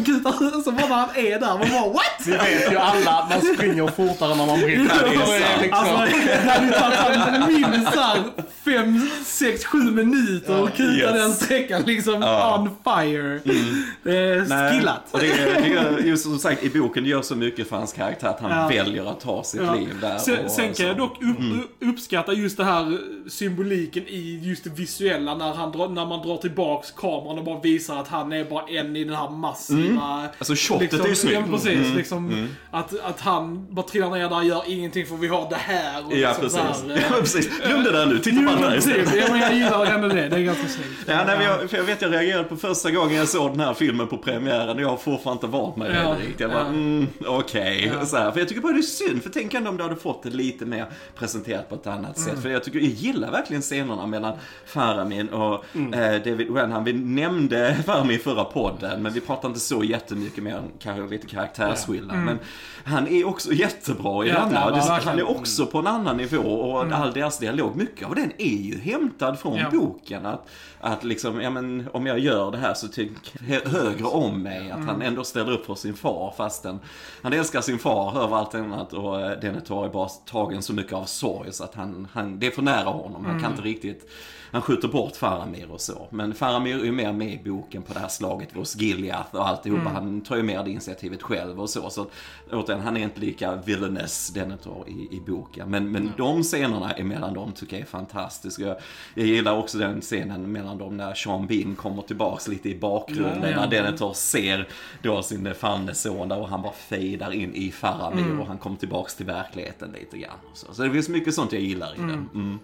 Gud, 0.05 0.23
så 0.63 0.71
bara 0.71 0.85
han 0.87 1.09
är 1.15 1.39
där, 1.39 1.47
man 1.47 1.57
bara 1.71 1.93
what? 1.93 2.21
Vi 2.25 2.31
vet 2.31 2.71
ju 2.71 2.77
alla 2.77 3.11
att 3.11 3.29
man 3.29 3.55
springer 3.55 3.87
fortare 3.87 4.35
när 4.35 4.45
man 4.45 4.59
brinner. 4.59 4.91
Ja, 5.03 5.09
det 5.09 5.15
är 5.15 5.39
sant. 5.39 5.61
liksom- 5.61 5.79
Alltså, 5.79 6.15
det 6.43 6.49
hade 6.49 6.65
ju 6.65 6.71
tagit 6.71 7.71
minst 7.71 7.93
såhär 7.93 8.23
fem, 8.65 9.09
sex, 9.25 9.65
sju 9.65 9.77
minuter 9.77 10.61
och 10.63 10.69
kuta 10.75 10.91
Yes. 10.93 11.11
den 11.13 11.33
sträckan 11.33 11.81
liksom 11.81 12.21
Ja. 12.21 12.57
on 12.59 12.69
fire. 12.83 13.39
Det 14.03 14.17
är 14.17 14.71
skillat. 14.71 15.01
Och 15.11 15.19
det, 15.19 15.31
är- 15.31 15.97
just 16.05 16.23
som 16.23 16.39
sagt, 16.39 16.63
i 16.63 16.69
boken 16.69 17.05
gör 17.05 17.21
så 17.21 17.35
mycket 17.35 17.69
för 17.69 17.75
hans 17.77 17.93
karaktär 17.93 18.27
att 18.27 18.39
han 18.41 18.51
Ja. 18.51 18.67
väljer 18.67 19.05
att 19.11 19.19
ta 19.19 19.43
sitt 19.43 19.61
Ja. 19.61 19.73
liv 19.75 19.97
där. 20.01 20.17
Sen, 20.17 20.45
och, 20.45 20.51
sen 20.51 20.73
kan 20.73 20.87
jag 20.87 20.97
dock 20.97 21.23
upp, 21.23 21.69
uppskatta 21.89 22.33
just 22.33 22.57
det 22.57 22.63
här 22.63 22.97
symboliken 23.29 24.03
i 24.07 24.39
just 24.43 24.63
det 24.63 24.69
visuella 24.69 25.35
när, 25.35 25.53
han 25.53 25.71
när 25.93 26.05
man 26.05 26.27
drar 26.27 26.37
tillbaks 26.37 26.91
kameran 26.91 27.37
och 27.37 27.43
bara 27.43 27.59
visar 27.59 27.99
att 28.01 28.07
han 28.07 28.33
är 28.33 28.43
bara 28.43 28.63
en 28.67 28.95
i 28.95 29.03
den 29.03 29.15
här 29.15 29.28
massiva... 29.29 30.29
Alltså, 30.39 30.53
shotet 30.55 30.81
liksom, 30.81 31.01
är 31.05 31.09
ju 31.09 31.15
snyggt. 31.15 31.33
Ja, 31.47 31.57
precis. 31.57 31.93
Liksom, 31.95 32.47
Att, 32.71 32.99
att 33.03 33.19
han 33.21 33.67
bara 33.75 33.85
trillar 33.85 34.09
ner 34.09 34.29
där, 34.29 34.41
gör 34.41 34.63
ingenting 34.67 35.05
för 35.05 35.15
vi 35.15 35.27
har 35.27 35.49
det 35.49 35.55
här. 35.55 36.05
Och 36.05 36.13
Ja, 36.17 36.29
liksom 36.41 36.43
precis. 36.43 36.81
så 36.81 36.87
här, 36.87 36.95
eh, 36.97 37.03
Ja, 37.09 37.15
precis. 37.19 37.49
Glöm 37.67 37.83
det 37.83 37.91
där 37.91 38.05
nu, 38.05 38.19
titta 38.19 38.41
på 38.43 38.49
här 38.63 38.71
precis. 38.71 38.95
istället. 38.97 39.15
Ja, 39.15 39.31
men 39.33 39.39
jag 39.41 39.53
gillar 39.53 39.85
ändå 39.85 40.07
det. 40.07 40.29
Det 40.29 40.35
är 40.35 40.39
ganska 40.43 40.67
snyggt. 40.67 40.89
Ja, 41.07 41.23
nej, 41.27 41.37
jag, 41.45 41.69
för 41.69 41.77
jag 41.77 41.83
vet 41.83 42.01
jag 42.01 42.11
reagerade 42.13 42.43
på 42.43 42.57
första 42.57 42.91
gången 42.91 43.15
jag 43.15 43.27
såg 43.27 43.51
den 43.51 43.59
här 43.59 43.73
filmen 43.73 44.07
på 44.07 44.17
premiären 44.17 44.75
och 44.77 44.81
jag 44.83 44.89
har 44.89 44.97
fortfarande 44.97 45.31
inte 45.45 45.47
valt 45.57 45.75
mig 45.75 45.91
Ja, 45.95 46.01
ja, 46.03 46.15
riktigt. 46.19 46.39
Jag 46.39 46.51
bara, 46.51 46.61
ja. 46.61 46.67
mm, 46.67 47.07
okej. 47.25 47.91
Ja. 47.99 48.05
Så 48.05 48.17
här, 48.17 48.31
För 48.31 48.39
jag 48.39 48.47
tycker 48.49 48.61
bara 48.61 48.73
det 48.73 48.79
är 48.79 48.81
synd, 48.81 49.23
för 49.23 49.29
tänk 49.29 49.53
ändå 49.53 49.69
om 49.69 49.77
du 49.77 49.83
hade 49.83 49.95
fått 49.95 50.23
det 50.23 50.29
lite 50.29 50.65
mer 50.65 50.85
presenterat 51.15 51.69
på 51.69 51.75
ett 51.75 51.87
annat 51.87 52.17
Mm. 52.17 52.29
sätt. 52.29 52.41
För 52.41 52.49
jag 52.49 52.63
tycker, 52.63 52.79
jag 52.79 52.87
gillar 52.87 53.31
verkligen 53.31 53.61
scenerna 53.61 54.05
mellan 54.07 54.33
Faramin 54.65 55.29
och 55.29 55.65
Mm. 55.75 55.93
eh, 55.93 56.21
David 56.31 56.51
Wenham. 56.51 56.83
Vi 56.83 56.93
nämnde 56.93 57.77
Faramin 57.85 58.15
i 58.15 58.19
förra 58.19 58.43
podden, 58.43 59.01
men 59.09 59.13
vi 59.13 59.21
pratade 59.21 59.47
inte 59.47 59.59
så 59.59 59.83
jättemycket 59.83 60.43
mer 60.43 60.55
än 60.55 60.71
kanske 60.79 61.07
lite 61.15 61.27
karaktärsskillnad. 61.27 62.17
Men 62.17 62.39
han 62.83 63.07
är 63.07 63.27
också 63.27 63.51
jättebra 63.53 64.25
i 64.25 64.29
Mm. 64.29 64.41
Ja, 64.41 64.69
denna. 64.69 64.71
Det- 64.97 65.03
han 65.05 65.19
är 65.19 65.29
också 65.29 65.65
på 65.65 65.77
en 65.79 65.87
annan 65.87 66.17
nivå 66.17 66.37
och 66.41 66.85
all 66.93 67.13
deras 67.13 67.39
dialog, 67.39 67.75
mycket 67.75 68.07
av 68.07 68.15
den 68.15 68.31
är 68.37 68.57
ju 68.57 68.79
hämtad 68.79 69.39
från 69.39 69.57
Ja. 69.57 69.69
boken. 69.71 70.25
Att, 70.25 70.47
att 70.79 71.03
liksom, 71.03 71.41
ja 71.41 71.49
men 71.49 71.87
om 71.93 72.05
jag 72.05 72.19
gör 72.19 72.51
det 72.51 72.57
här 72.57 72.73
så 72.73 72.87
hö- 73.41 73.65
högre 73.65 74.03
om 74.05 74.43
mig. 74.43 74.71
Att 74.71 74.75
Mm. 74.77 74.87
han 74.87 75.01
ändå 75.01 75.23
ställer 75.23 75.51
upp 75.51 75.65
för 75.65 75.75
sin 75.75 75.93
far 75.93 76.33
fastän 76.37 76.79
han 77.21 77.33
älskar 77.33 77.61
sin 77.61 77.79
far 77.79 78.23
över 78.23 78.35
allt 78.37 78.55
annat 78.55 78.93
och 78.93 79.21
eh, 79.21 79.39
Denethor 79.39 79.85
är 79.85 79.89
bara 79.89 80.09
tagen 80.09 80.61
så 80.61 80.73
mycket 80.73 80.93
av 80.93 81.05
sorg 81.05 81.53
så 81.53 81.63
att 81.63 81.75
han, 81.75 82.07
han 82.13 82.39
det 82.39 82.47
är 82.47 82.51
för 82.51 82.61
nära 82.61 82.89
honom. 82.89 83.21
Han 83.25 83.31
Mm. 83.31 83.41
kan 83.43 83.51
inte 83.51 83.63
riktigt 83.63 84.09
han 84.51 84.61
skjuter 84.61 84.87
bort 84.87 85.15
Faramir 85.15 85.71
och 85.71 85.81
så. 85.81 86.07
Men 86.09 86.33
Faramir 86.33 86.79
är 86.79 86.83
ju 86.83 86.91
mer 86.91 87.13
med 87.13 87.33
i 87.33 87.49
boken 87.49 87.81
på 87.81 87.93
det 87.93 87.99
här 87.99 88.07
slaget 88.07 88.51
hos 88.55 88.75
Gileath 88.75 89.35
och 89.35 89.47
alltihopa. 89.47 89.81
Mm. 89.81 89.93
Han 89.93 90.21
tar 90.21 90.35
ju 90.35 90.43
mer 90.43 90.63
det 90.63 90.71
initiativet 90.71 91.23
själv 91.23 91.61
och 91.61 91.69
så. 91.69 91.89
Så 91.89 92.07
återigen, 92.51 92.83
han 92.83 92.97
är 92.97 93.01
inte 93.01 93.19
lika 93.19 93.55
villainous 93.55 94.29
Denethor 94.29 94.89
i, 94.89 95.15
i 95.15 95.21
boken. 95.27 95.69
Men, 95.69 95.91
men 95.91 96.11
de 96.17 96.43
scenerna 96.43 96.91
emellan 96.91 97.33
dem 97.33 97.51
tycker 97.51 97.75
jag 97.75 97.81
är 97.81 97.85
fantastiska. 97.85 98.63
Jag, 98.63 98.77
jag 99.15 99.25
gillar 99.27 99.57
också 99.57 99.77
den 99.77 100.01
scenen 100.01 100.51
mellan 100.51 100.77
dem 100.77 100.97
när 100.97 101.13
Sean 101.13 101.47
Bean 101.47 101.75
kommer 101.75 102.01
tillbaks 102.01 102.47
lite 102.47 102.69
i 102.69 102.75
bakgrunden. 102.79 103.51
Ja. 103.51 103.59
När 103.59 103.67
Denethor 103.67 104.13
ser 104.13 104.67
då 105.01 105.23
sin 105.23 105.53
son 105.93 106.29
där 106.29 106.39
och 106.39 106.49
han 106.49 106.61
bara 106.61 106.73
fejdar 106.73 107.31
in 107.31 107.55
i 107.55 107.71
Faramir 107.71 108.19
Mm. 108.19 108.39
och 108.39 108.47
han 108.47 108.57
kommer 108.57 108.77
tillbaks 108.77 109.15
till 109.15 109.25
verkligheten 109.25 109.91
lite 109.91 110.17
grann. 110.17 110.37
Så, 110.53 110.73
så 110.73 110.83
det 110.83 110.91
finns 110.91 111.09
mycket 111.09 111.33
sånt 111.33 111.51
jag 111.51 111.61
gillar 111.61 111.93
i 111.95 111.97
den. 111.97 112.59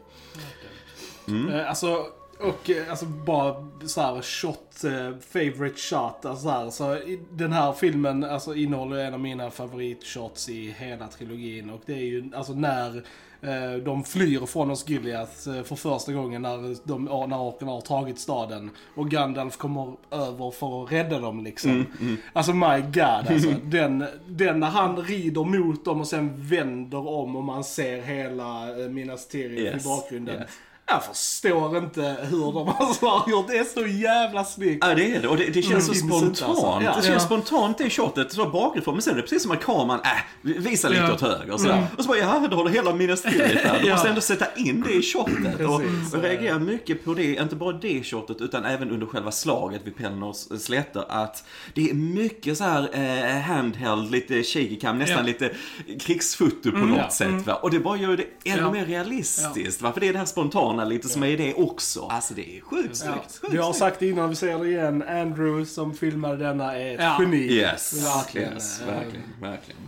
Mm. 1.27 1.49
Eh, 1.53 1.69
Alltså, 1.69 2.05
och 2.39 2.69
eh, 2.69 2.89
alltså 2.89 3.05
bara 3.05 3.55
så 3.85 4.01
här 4.01 4.21
shot, 4.21 4.83
eh, 4.83 5.17
favorite 5.29 5.77
shot. 5.77 6.25
Alltså, 6.25 6.43
så 6.43 6.49
här, 6.49 6.69
så 6.69 6.97
den 7.31 7.51
här 7.53 7.73
filmen 7.73 8.23
alltså, 8.23 8.55
innehåller 8.55 8.97
en 8.97 9.13
av 9.13 9.19
mina 9.19 9.51
favoritshots 9.51 10.49
i 10.49 10.75
hela 10.77 11.07
trilogin. 11.07 11.69
Och 11.69 11.81
det 11.85 11.93
är 11.93 11.97
ju 12.05 12.29
alltså 12.35 12.53
när 12.53 12.95
eh, 13.41 13.73
de 13.85 14.03
flyr 14.03 14.45
från 14.45 14.71
Osgiliath 14.71 15.49
eh, 15.49 15.63
för 15.63 15.75
första 15.75 16.13
gången 16.13 16.41
när, 16.41 16.87
de, 16.87 17.05
när 17.05 17.39
orkerna 17.41 17.71
har 17.71 17.81
tagit 17.81 18.19
staden. 18.19 18.69
Och 18.95 19.09
Gandalf 19.11 19.57
kommer 19.57 19.93
över 20.11 20.51
för 20.51 20.83
att 20.83 20.91
rädda 20.91 21.19
dem 21.19 21.43
liksom. 21.43 21.85
Alltså 22.33 22.53
my 22.53 22.81
god 22.81 23.03
alltså. 23.03 23.49
den, 23.63 24.05
den 24.27 24.59
när 24.59 24.67
han 24.69 24.97
rider 24.97 25.43
mot 25.43 25.85
dem 25.85 25.99
och 25.99 26.07
sen 26.07 26.33
vänder 26.37 27.07
om 27.07 27.35
och 27.35 27.43
man 27.43 27.63
ser 27.63 28.01
hela 28.01 28.65
Minas 28.89 29.27
Tirith 29.27 29.61
Yes, 29.61 29.85
i 29.85 29.87
bakgrunden. 29.87 30.35
yes. 30.35 30.49
Jag 30.87 31.03
förstår 31.05 31.77
inte 31.77 32.15
hur 32.29 32.51
de 32.53 32.69
alltså 32.79 33.05
har 33.05 33.29
gjort 33.31 33.47
det. 33.47 33.57
är 33.57 33.63
så 33.63 33.87
jävla 33.87 34.43
snyggt. 34.45 34.85
Ja 34.87 34.95
det 34.95 35.15
är 35.15 35.21
det 35.21 35.27
och 35.27 35.37
det, 35.37 35.45
det 35.53 35.61
känns 35.61 35.85
så 35.85 35.91
Mm, 36.05 36.13
inte, 36.25 36.35
spontant. 36.37 36.41
alltså. 36.49 36.65
Ja. 36.85 36.95
det 36.95 37.07
känns 37.07 37.07
Ja. 37.07 37.19
spontant 37.19 37.77
det 37.77 37.89
shotet 37.89 38.31
så 38.33 38.49
bakifrån 38.49 38.93
men 38.95 39.01
sen 39.01 39.13
är 39.13 39.15
det 39.17 39.21
precis 39.21 39.43
som 39.43 39.51
att 39.51 39.63
kameran, 39.63 39.99
äh, 39.99 40.51
visa 40.61 40.89
lite 40.89 41.01
Ja. 41.01 41.13
åt 41.13 41.21
höger 41.21 41.51
och 41.53 41.59
sådär. 41.59 41.87
Och 41.97 42.03
så 42.03 42.07
bara, 42.07 42.17
ja 42.17 42.47
då 42.51 42.55
har 42.57 42.63
du 42.65 42.71
hela 42.71 42.93
Minas 42.93 43.21
Tirith 43.21 43.63
där. 43.63 43.79
Du 43.81 43.87
Ja. 43.87 43.93
måste 43.93 44.09
ändå 44.09 44.21
sätta 44.21 44.45
in 44.55 44.81
det 44.87 44.93
i 44.93 45.01
shotet. 45.01 45.67
Och 45.69 45.81
Precis. 45.81 46.13
jag 46.13 46.23
reagerar 46.23 46.59
mycket 46.59 47.05
på 47.05 47.13
det, 47.13 47.23
inte 47.35 47.55
bara 47.55 47.71
det 47.73 48.03
shotet 48.03 48.41
utan 48.41 48.65
även 48.65 48.91
under 48.91 49.07
själva 49.07 49.31
slaget 49.31 49.81
vid 49.85 49.97
Pelennors 49.97 50.37
slätter. 50.61 51.03
Att 51.09 51.43
det 51.73 51.89
är 51.89 51.93
mycket 51.93 52.57
så 52.57 52.63
här 52.63 52.89
eh, 52.93 53.41
handheld, 53.41 54.11
lite 54.11 54.43
shaky 54.43 54.79
cam, 54.79 54.97
nästan 54.99 55.25
lite 55.25 55.51
krigsfoto 55.99 56.71
på 56.71 56.77
något 56.77 56.97
ja. 56.97 57.09
sätt 57.09 57.47
va. 57.47 57.53
Och 57.53 57.71
det 57.71 57.79
bara 57.79 57.97
gör 57.97 58.17
det 58.17 58.51
ännu 58.51 58.71
mer 58.71 58.85
realistiskt 58.85 59.81
va. 59.81 59.91
För 59.93 59.99
det 59.99 60.07
är 60.07 60.13
det 60.13 60.19
här 60.19 60.25
spontana 60.25 60.74
lite 60.83 61.09
som 61.09 61.23
är 61.23 61.27
i 61.27 61.35
det 61.35 61.53
också. 61.53 62.01
Alltså 62.05 62.33
det 62.33 62.57
är 62.57 62.61
sjukt 62.61 62.95
snyggt. 62.97 63.39
Sjukt 63.41 63.53
Vi 63.53 63.57
har 63.57 63.73
sagt 63.73 63.99
det 63.99 64.09
innan, 64.09 64.29
vi 64.29 64.35
säger 64.35 64.59
det 64.59 64.67
igen. 64.69 65.03
Andrew 65.07 65.65
som 65.65 65.93
filmade 65.93 66.37
denna 66.37 66.77
är 66.79 66.93
ett 66.93 66.99
Ja. 67.01 67.17
geni. 67.19 67.37
Yes, 67.37 68.05
Verkligen. 68.05 68.53
yes 68.53 68.81
verkligen, 68.81 69.23
verkligen. 69.41 69.81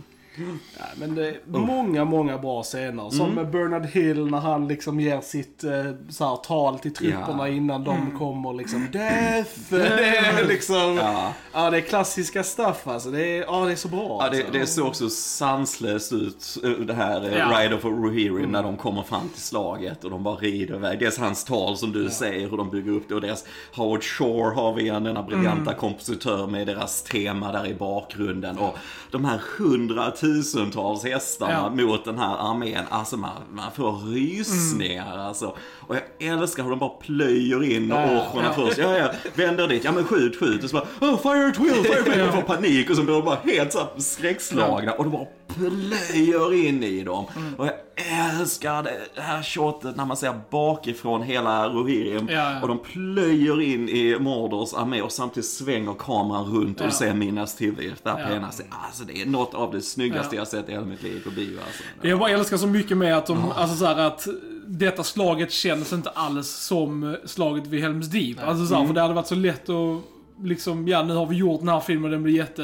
Ja, 0.78 0.84
men 0.96 1.14
det 1.14 1.28
är 1.28 1.38
många, 1.46 2.04
många 2.04 2.38
bra 2.38 2.62
scener. 2.62 3.10
Som 3.10 3.34
med 3.34 3.50
Bernard 3.50 3.86
Hill 3.86 4.26
när 4.26 4.38
han 4.38 4.68
liksom 4.68 5.00
ger 5.00 5.20
sitt 5.20 5.64
eh, 5.64 5.70
så 6.10 6.24
här, 6.28 6.36
tal 6.36 6.78
till 6.78 6.94
trupperna 6.94 7.48
Ja. 7.48 7.54
innan 7.54 7.84
de 7.84 8.18
kommer 8.18 8.52
liksom. 8.52 8.86
Death! 8.92 9.50
Det 9.70 10.16
är 10.16 10.46
liksom... 10.48 10.96
Ja. 10.96 11.32
Ja. 11.52 11.70
det 11.70 11.76
är 11.76 11.80
klassiska 11.80 12.44
stuff 12.44 12.86
alltså. 12.86 13.10
Det 13.10 13.26
är, 13.26 13.40
ja, 13.42 13.64
det 13.64 13.72
är 13.72 13.76
så 13.76 13.88
bra. 13.88 14.18
Ja, 14.20 14.30
det, 14.30 14.36
alltså. 14.36 14.52
det 14.52 14.66
ser 14.66 14.86
också 14.86 15.08
sanslöst 15.10 16.12
ut, 16.12 16.58
eh, 16.64 16.70
det 16.70 16.94
här 16.94 17.28
Ja. 17.32 17.38
ja. 17.52 17.60
Ride 17.62 17.74
of 17.74 17.84
Rohirrim, 17.84 18.50
när 18.52 18.62
de 18.62 18.76
kommer 18.76 19.02
fram 19.02 19.28
till 19.28 19.42
slaget 19.42 20.04
och 20.04 20.10
de 20.10 20.22
bara 20.22 20.34
rider 20.36 20.74
iväg. 20.74 20.98
Dels 20.98 21.18
hans 21.18 21.44
tal 21.44 21.76
som 21.76 21.92
du 21.92 22.10
säger, 22.10 22.48
hur 22.50 22.56
de 22.56 22.70
bygger 22.70 22.92
upp 22.92 23.08
det, 23.08 23.14
och 23.14 23.20
deras 23.20 23.44
Howard 23.74 24.02
Shore 24.04 24.54
har 24.54 24.74
vi 24.74 24.82
igen, 24.82 25.04
denna 25.04 25.22
briljanta 25.22 25.74
kompositör 25.74 26.46
med 26.46 26.66
deras 26.66 27.02
tema 27.02 27.52
där 27.52 27.66
i 27.66 27.74
bakgrunden. 27.74 28.58
Och 28.58 28.76
de 29.10 29.24
här 29.24 29.38
hundratusentals 30.28 31.04
hästarna 31.04 31.72
Ja. 31.76 31.84
mot 31.86 32.04
den 32.04 32.18
här 32.18 32.36
armén, 32.50 32.84
alltså 32.90 33.16
man, 33.16 33.30
man 33.52 33.72
får 33.72 33.92
rysningar 33.92 35.18
alltså. 35.18 35.56
Och 35.88 35.96
jag 35.96 36.02
älskar 36.32 36.62
hur 36.62 36.70
de 36.70 36.78
bara 36.78 36.88
plöjer 36.90 37.64
in 37.64 37.92
orcherna 37.92 38.52
först. 38.54 38.78
Ja, 38.78 38.98
ja, 38.98 39.10
vänder 39.34 39.68
dit, 39.68 39.84
ja 39.84 39.92
men 39.92 40.04
skjut, 40.04 40.36
skjut. 40.36 40.64
Och 40.64 40.70
så 40.70 40.76
bara, 40.76 41.10
oh, 41.10 41.18
fire 41.22 41.46
at 41.48 41.58
will, 41.58 41.84
fire 41.84 42.00
at 42.00 42.08
will. 42.08 42.18
De 42.18 42.32
får 42.32 42.42
panik 42.42 42.90
och 42.90 42.96
så 42.96 43.02
blir 43.02 43.14
de 43.14 43.24
bara 43.24 43.38
helt 43.44 43.72
så 43.72 43.86
skräckslagna. 43.96 44.92
Och 44.92 45.04
de 45.04 45.10
bara 45.12 45.26
plöjer 45.54 46.54
in 46.66 46.82
i 46.82 47.04
dem. 47.04 47.24
Mm. 47.36 47.54
Och 47.54 47.66
jag 47.66 47.74
älskar 48.40 48.82
det 49.14 49.20
här 49.20 49.42
shotet 49.42 49.96
när 49.96 50.04
man 50.04 50.16
ser 50.16 50.40
bakifrån 50.50 51.22
hela 51.22 51.68
Rohirrim. 51.68 52.28
Och 52.62 52.68
de 52.68 52.78
plöjer 52.78 53.60
in 53.60 53.88
i 53.88 54.16
Mordors 54.20 54.74
armé 54.74 55.02
och 55.02 55.12
samtidigt 55.12 55.48
svänger 55.48 55.94
kameran 55.94 56.44
runt 56.44 56.80
och 56.80 56.86
Ja. 56.86 56.90
ser 56.90 57.14
Minas 57.14 57.54
Tirith 57.56 58.02
där 58.02 58.26
på 58.28 58.32
ena 58.34 58.50
sidan. 58.50 58.72
Alltså 58.86 59.04
det 59.04 59.22
är 59.22 59.26
något 59.26 59.54
av 59.54 59.72
det 59.72 59.80
snyggaste 59.82 60.36
Ja. 60.36 60.40
jag 60.40 60.48
sett 60.48 60.68
i 60.68 60.72
hela 60.72 60.84
mitt 60.86 61.02
liv 61.02 61.20
på 61.24 61.30
bio 61.30 61.58
alltså. 61.66 61.82
Jag 62.02 62.18
bara 62.18 62.30
älskar 62.30 62.56
så 62.56 62.66
mycket 62.66 62.96
med 62.96 63.16
att 63.16 63.26
de, 63.26 63.52
alltså 63.56 63.76
så 63.76 63.86
att 63.86 64.26
detta 64.68 65.04
slaget 65.04 65.52
känns 65.52 65.92
inte 65.92 66.10
alls 66.10 66.48
som 66.48 67.16
slaget 67.24 67.66
vid 67.66 67.82
Helms 67.82 68.06
Deep. 68.06 68.38
Alltså 68.42 68.66
så 68.66 68.74
här, 68.74 68.86
för 68.86 68.94
det 68.94 69.00
hade 69.00 69.14
varit 69.14 69.26
så 69.26 69.34
lätt 69.34 69.68
att 69.68 70.00
liksom, 70.42 70.88
ja 70.88 71.02
nu 71.02 71.14
har 71.14 71.26
vi 71.26 71.36
gjort 71.36 71.60
den 71.60 71.68
här 71.68 71.80
filmen, 71.80 72.10
den 72.10 72.22
blir 72.22 72.34
jätte... 72.34 72.62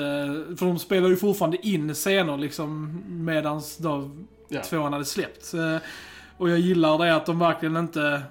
För 0.59 0.67
de 0.67 0.79
spelar 0.79 1.09
ju 1.09 1.17
fortfarande 1.17 1.67
in 1.67 1.95
scener 1.95 2.37
liksom 2.37 3.03
medans 3.09 3.77
då 3.77 4.11
Ja. 4.49 4.63
tvåan 4.63 4.93
hade 4.93 5.05
släppts. 5.05 5.55
Eh, 5.55 5.79
Och 6.39 6.51
jag 6.51 6.59
gillar 6.59 6.99
det 6.99 7.17
att 7.17 7.27
de 7.27 7.39
verkligen 7.39 7.77
inte 7.77 8.23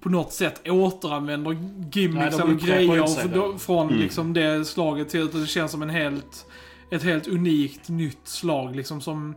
på 0.00 0.08
något 0.08 0.32
sätt 0.32 0.68
återanvänder 0.68 1.56
gimmicks 1.92 2.38
eller 2.38 2.54
grejer 2.54 3.58
från 3.58 3.88
liksom 3.88 4.32
det 4.32 4.64
slaget 4.64 5.08
till 5.08 5.20
utan 5.20 5.40
det 5.40 5.46
känns 5.46 5.72
som 5.72 5.82
en 5.82 5.90
helt, 5.90 6.46
ett 6.90 7.02
helt 7.02 7.26
unikt 7.28 7.88
nytt 7.88 8.28
slag 8.28 8.76
liksom 8.76 9.00
som 9.00 9.34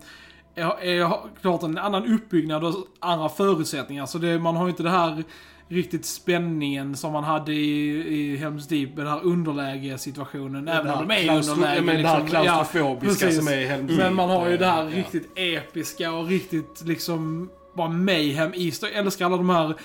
är, 0.57 0.83
är 0.83 1.11
klart 1.41 1.63
en 1.63 1.77
annan 1.77 2.13
uppbyggnad 2.13 2.63
och 2.63 2.73
andra 2.99 3.29
förutsättningar. 3.29 4.05
Så 4.05 4.17
det, 4.17 4.39
man 4.39 4.55
har 4.55 4.63
ju 4.65 4.69
inte 4.69 4.83
det 4.83 4.89
här 4.89 5.23
riktigt 5.69 6.05
spänningen 6.05 6.95
som 6.95 7.13
man 7.13 7.23
hade 7.23 7.53
i, 7.53 7.89
i 8.17 8.37
Helms 8.37 8.67
Deep, 8.67 8.95
den 8.95 9.07
här 9.07 9.19
underlägesituationen. 9.23 10.67
Även 10.67 10.91
om 10.93 11.07
de 11.07 11.13
är 11.13 11.19
i 11.23 11.29
underläge. 11.29 11.75
ja, 11.75 11.81
men 11.81 12.01
det 12.01 12.07
här 12.07 12.19
liksom. 12.21 12.37
Ja, 12.43 12.43
klaustrofobiska 12.43 13.25
precis. 13.25 13.39
som 13.45 13.53
är 13.53 13.57
i 13.61 13.65
Helms 13.65 13.97
Men 13.97 14.15
man 14.15 14.29
har 14.29 14.49
ju 14.49 14.57
det 14.57 14.65
här 14.65 14.83
Ja. 14.83 14.97
riktigt 14.97 15.29
episka 15.35 16.11
och 16.13 16.27
riktigt 16.27 16.81
liksom 16.85 17.49
bara 17.75 17.89
mayhem 17.89 18.53
i 18.53 18.73
Jag 18.81 18.91
älskar 18.91 19.25
alla 19.25 19.37
de 19.37 19.49
här 19.49 19.75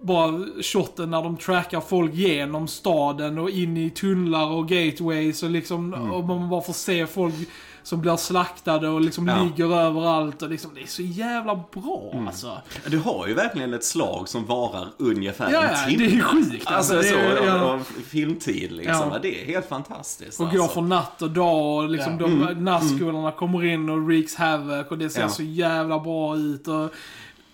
bara 0.00 0.44
shotten 0.62 1.10
när 1.10 1.22
de 1.22 1.36
trackar 1.36 1.80
folk 1.80 2.14
genom 2.14 2.68
staden 2.68 3.38
och 3.38 3.50
in 3.50 3.76
i 3.76 3.90
tunnlar 3.90 4.46
och 4.50 4.68
gateways 4.68 5.42
och 5.42 5.50
liksom, 5.50 5.94
Mm. 5.94 6.10
och 6.10 6.24
man 6.24 6.48
bara 6.48 6.62
får 6.62 6.72
se 6.72 7.06
folk 7.06 7.34
som 7.86 8.00
blir 8.00 8.16
slaktade 8.16 8.88
och 8.88 9.00
liksom 9.00 9.28
Ja. 9.28 9.42
ligger 9.44 9.76
överallt 9.76 10.42
och 10.42 10.50
liksom, 10.50 10.70
det 10.74 10.82
är 10.82 10.86
så 10.86 11.02
jävla 11.02 11.54
bra 11.72 12.10
Mm. 12.12 12.28
alltså. 12.28 12.58
Du 12.86 12.98
har 12.98 13.26
ju 13.26 13.34
verkligen 13.34 13.74
ett 13.74 13.84
slag 13.84 14.28
som 14.28 14.44
varar 14.46 14.88
ungefär 14.98 15.52
Ja, 15.52 15.62
en 15.62 15.90
timme. 15.90 16.04
det 16.04 16.10
är 16.10 16.14
ju 16.14 16.22
sjukt. 16.22 16.66
Alltså, 16.66 16.94
det 16.94 17.02
så, 17.02 17.16
ja. 17.46 17.60
av 17.60 17.84
filmtid 18.08 18.72
liksom. 18.72 19.10
Ja. 19.12 19.18
Det 19.22 19.42
är 19.42 19.46
helt 19.46 19.68
fantastiskt. 19.68 20.40
Och 20.40 20.46
alltså. 20.46 20.60
går 20.60 20.68
från 20.68 20.88
natt 20.88 21.22
och 21.22 21.30
dag 21.30 21.76
och 21.84 21.88
liksom 21.90 22.18
Ja. 22.20 22.26
Mm. 22.26 22.46
de 22.46 22.64
nazgularna 22.64 23.30
kommer 23.32 23.64
in 23.64 23.90
och 23.90 24.02
wreaks 24.06 24.34
havoc 24.34 24.86
och 24.88 24.98
det 24.98 25.10
ser 25.10 25.28
så 25.28 25.42
jävla 25.42 25.98
bra 25.98 26.36
ut 26.36 26.68
och 26.68 26.90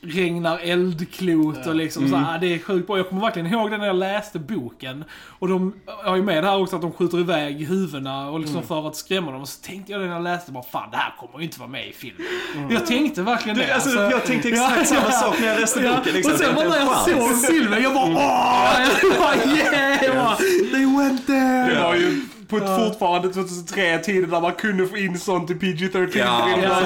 regnar 0.05 0.59
eldklot 0.63 1.67
och 1.67 1.75
liksom 1.75 2.09
så 2.09 2.15
Mm. 2.15 2.25
här, 2.25 2.39
det 2.39 2.55
är 2.55 2.59
sjukt 2.59 2.87
bra. 2.87 2.97
Jag 2.97 3.09
kommer 3.09 3.23
verkligen 3.23 3.47
ihåg 3.53 3.71
det 3.71 3.79
när 3.79 3.87
jag 3.87 3.97
läste 3.97 4.39
boken. 4.39 5.05
Och 5.39 5.49
de 5.49 5.73
har 6.05 6.17
ju 6.17 6.23
med 6.23 6.45
det 6.45 6.49
här 6.51 6.59
också 6.61 6.77
att 6.77 6.83
de 6.83 6.93
skjuter 6.93 7.21
iväg 7.21 7.67
huvudena 7.69 8.31
och 8.31 8.41
liksom 8.41 8.63
för 8.63 8.89
att 8.89 8.97
skrämma 8.97 9.33
dem. 9.33 9.41
Och 9.43 9.49
så 9.49 9.61
tänkte 9.63 9.93
jag 9.93 10.01
när 10.01 10.09
jag 10.09 10.23
läste 10.23 10.53
bara 10.53 10.63
fan 10.65 10.91
det 10.91 10.97
här 10.97 11.15
kommer 11.21 11.39
ju 11.39 11.45
inte 11.45 11.59
vara 11.61 11.69
med 11.71 11.89
i 11.89 11.93
filmen. 11.93 12.27
Jag 12.71 12.87
tänkte 12.87 13.23
verkligen 13.23 13.59
det. 13.59 13.67
Du, 13.67 13.73
alltså, 13.73 13.91
jag 13.91 14.25
tänkte 14.25 14.49
exakt 14.49 14.89
samma 14.95 15.11
sak 15.11 15.41
när 15.41 15.47
jag 15.49 15.61
läste 15.61 15.81
boken. 15.81 16.15
Liksom. 16.15 16.33
Och 16.33 16.39
sen 16.39 16.55
bara 16.55 16.65
är 16.65 16.69
när 16.71 16.79
jag 16.79 16.99
såg 17.37 17.45
filmen, 17.47 17.83
jag 17.83 17.95
bara 17.95 18.05
åh! 18.05 18.89
Jag 19.03 19.19
bara 19.19 19.35
yeah! 19.57 20.05
Jag 20.05 20.17
bara, 20.17 20.37
They 20.73 20.85
went 20.99 21.27
there! 21.27 21.75
Det 21.75 21.83
var 21.83 21.95
ju 21.95 22.21
på 22.59 22.65
ett 22.65 22.77
fortfarande 22.89 23.29
2003-tiden 23.29 24.31
där 24.31 24.41
man 24.41 24.53
kunde 24.53 24.87
få 24.87 24.97
in 24.97 25.19
sånt 25.19 25.51
i 25.51 25.55
PG-13. 25.55 26.11
Ja, 26.19 26.49
Ja. 26.63 26.81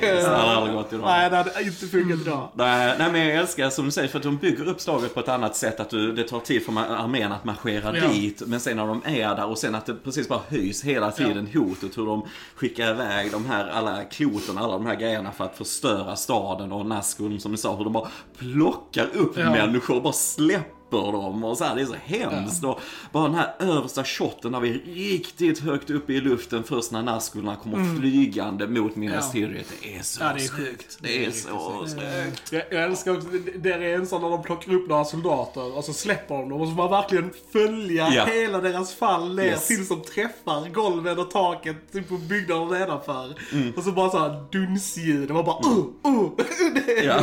Det 0.00 0.22
hade 0.26 0.36
aldrig 0.56 0.74
gått 0.76 0.92
idag. 0.92 1.04
Nej, 1.06 1.30
det 1.30 1.36
hade 1.36 1.62
inte 1.62 1.86
funkat 1.86 2.20
idag. 2.20 2.48
Nej, 2.54 2.94
nej, 2.98 3.12
men 3.12 3.20
jag 3.26 3.36
älskar 3.36 3.70
som 3.70 3.84
du 3.84 3.90
säger 3.90 4.08
för 4.08 4.18
att 4.18 4.22
de 4.24 4.36
bygger 4.36 4.68
upp 4.68 4.80
slaget 4.80 5.14
på 5.14 5.20
ett 5.20 5.28
annat 5.28 5.56
sätt. 5.56 5.80
Att 5.80 5.90
du, 5.90 6.12
det 6.12 6.22
tar 6.28 6.40
tid 6.40 6.64
för 6.64 6.72
armén 6.72 7.32
att 7.32 7.44
marschera 7.44 7.96
Ja. 7.98 8.08
dit. 8.08 8.42
Men 8.46 8.60
sen 8.60 8.76
när 8.76 8.86
de 8.86 9.02
är 9.04 9.34
där 9.36 9.46
och 9.46 9.58
sen 9.58 9.74
att 9.74 9.86
det 9.86 9.94
precis 9.94 10.28
bara 10.28 10.40
höjs 10.48 10.84
hela 10.84 11.10
tiden 11.10 11.48
hotet. 11.54 11.98
Hur 11.98 12.06
de 12.06 12.26
skickar 12.54 12.90
iväg 12.90 13.30
de 13.32 13.46
här 13.46 13.68
alla 13.68 14.04
kloten, 14.04 14.58
alla 14.58 14.72
de 14.72 14.86
här 14.86 14.94
grejerna 14.96 15.32
för 15.32 15.44
att 15.44 15.58
förstöra 15.58 16.16
staden 16.16 16.72
och 16.72 16.86
Nazgul 16.86 17.40
som 17.40 17.52
du 17.52 17.58
sa. 17.58 17.76
Hur 17.76 17.84
de 17.84 17.92
bara 17.92 18.08
plockar 18.38 19.06
upp 19.14 19.38
Ja. 19.38 19.50
människor 19.50 19.96
och 19.96 20.02
bara 20.02 20.12
släpper 20.12 20.81
dem 20.96 21.44
och 21.44 21.58
så 21.58 21.64
här, 21.64 21.76
det 21.76 21.82
är 21.82 21.86
så 21.86 21.96
hemskt. 22.04 22.64
Och 22.64 22.80
bara 23.12 23.24
den 23.24 23.34
här 23.34 23.54
översta 23.58 24.04
shotten 24.04 24.52
när 24.52 24.60
vi 24.60 24.68
är 24.70 24.94
riktigt 24.94 25.58
högt 25.58 25.90
uppe 25.90 26.12
i 26.12 26.20
luften 26.20 26.64
först 26.64 26.90
när 26.92 27.02
Nazgularna 27.02 27.56
kommer 27.56 28.00
flygande 28.00 28.66
mot 28.68 28.96
Minas 28.96 29.34
Mm. 29.34 29.42
Ja. 29.42 29.48
Tirith. 29.52 29.70
Det 29.82 29.96
är 29.96 30.02
så 30.02 30.20
Ja, 30.22 30.32
det 30.36 30.42
är 30.44 30.48
snyggt. 30.48 30.98
Det 31.00 31.24
är 31.26 31.30
så 31.30 31.86
snyggt. 31.86 32.52
Jag, 32.52 32.62
jag 32.70 32.84
älskar 32.84 33.16
också, 33.16 33.28
det- 33.28 33.58
det 33.58 33.72
är 33.72 33.94
en 33.94 34.06
sån 34.06 34.22
när 34.22 34.30
de 34.30 34.42
plockar 34.42 34.72
upp 34.74 34.88
några 34.88 35.04
soldater 35.04 35.76
och 35.76 35.84
så 35.84 35.92
släpper 35.92 36.34
de 36.34 36.48
dem 36.48 36.60
och 36.60 36.68
så 36.68 36.74
får 36.74 36.82
man 36.82 36.90
verkligen 36.90 37.30
följa 37.52 38.08
Ja. 38.12 38.24
hela 38.24 38.60
deras 38.60 38.94
fall 38.94 39.34
ner 39.34 39.44
Yes. 39.44 39.66
tills 39.66 39.88
de 39.88 40.02
träffar 40.02 40.68
golven 40.68 41.18
och 41.18 41.30
taket 41.30 41.92
typ 41.92 42.08
på 42.08 42.14
byggnaden 42.18 42.68
nedanför. 42.68 43.34
Mm. 43.52 43.72
Och 43.76 43.82
så 43.82 43.92
bara 43.92 44.10
såhär 44.10 44.44
dunsljud 44.52 45.30
och 45.30 45.34
man 45.36 45.44
bara 45.44 45.58
uh, 45.68 46.16
uh. 46.16 46.30
Det 46.86 46.98
är 46.98 47.04
Ja. 47.06 47.20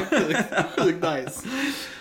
sjukt 0.83 1.03
nice. 1.03 1.47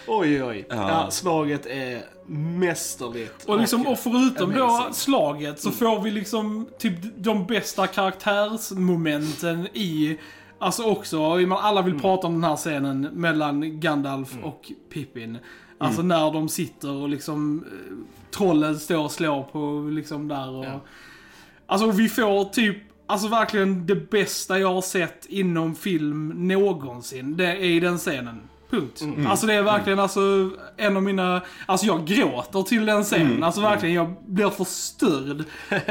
Oj, 0.08 0.44
oj. 0.44 0.66
Ja. 0.68 0.76
Ja. 0.76 1.10
slaget 1.10 1.66
är 1.66 2.02
mästerligt. 2.26 3.44
Och, 3.44 3.58
liksom, 3.58 3.86
och 3.86 3.98
förutom 3.98 4.54
då 4.54 4.88
slaget 4.92 5.60
så 5.60 5.70
får 5.70 6.00
vi 6.00 6.10
liksom 6.10 6.68
typ 6.78 6.94
de 7.16 7.46
bästa 7.46 7.86
karaktärsmomenten 7.86 9.66
i 9.66 10.18
Alltså 10.60 10.82
också, 10.82 11.32
alla 11.56 11.82
vill 11.82 12.00
prata 12.00 12.26
om 12.26 12.32
den 12.32 12.44
här 12.44 12.56
scenen 12.56 13.00
mellan 13.00 13.80
Gandalf 13.80 14.36
och 14.42 14.72
Pippin. 14.92 15.38
Alltså 15.78 16.02
när 16.02 16.32
de 16.32 16.48
sitter 16.48 16.90
och 16.90 17.08
liksom 17.08 17.64
eh, 17.72 17.96
trollen 18.30 18.78
står 18.78 18.98
och 18.98 19.12
slår 19.12 19.42
på 19.42 19.90
liksom 19.90 20.28
där 20.28 20.50
och... 20.50 20.64
Ja. 20.64 20.80
Alltså 21.66 21.90
vi 21.90 22.08
får 22.08 22.44
typ, 22.44 22.76
alltså 23.06 23.28
verkligen 23.28 23.86
det 23.86 24.10
bästa 24.10 24.58
jag 24.58 24.74
har 24.74 24.82
sett 24.82 25.26
inom 25.26 25.74
film 25.74 26.28
någonsin. 26.48 27.36
Det 27.36 27.46
är 27.46 27.60
i 27.60 27.80
den 27.80 27.98
scenen. 27.98 28.40
Punkt. 28.70 29.02
Alltså 29.26 29.46
det 29.46 29.54
är 29.54 29.62
verkligen 29.62 29.98
alltså 29.98 30.50
en 30.76 30.96
av 30.96 31.02
mina, 31.02 31.42
alltså 31.66 31.86
jag 31.86 32.06
gråter 32.06 32.62
till 32.62 32.86
den 32.86 33.04
scenen. 33.04 33.44
Alltså 33.44 33.60
verkligen, 33.60 33.94
jag 33.94 34.14
blir 34.26 34.50
förstörd 34.50 35.44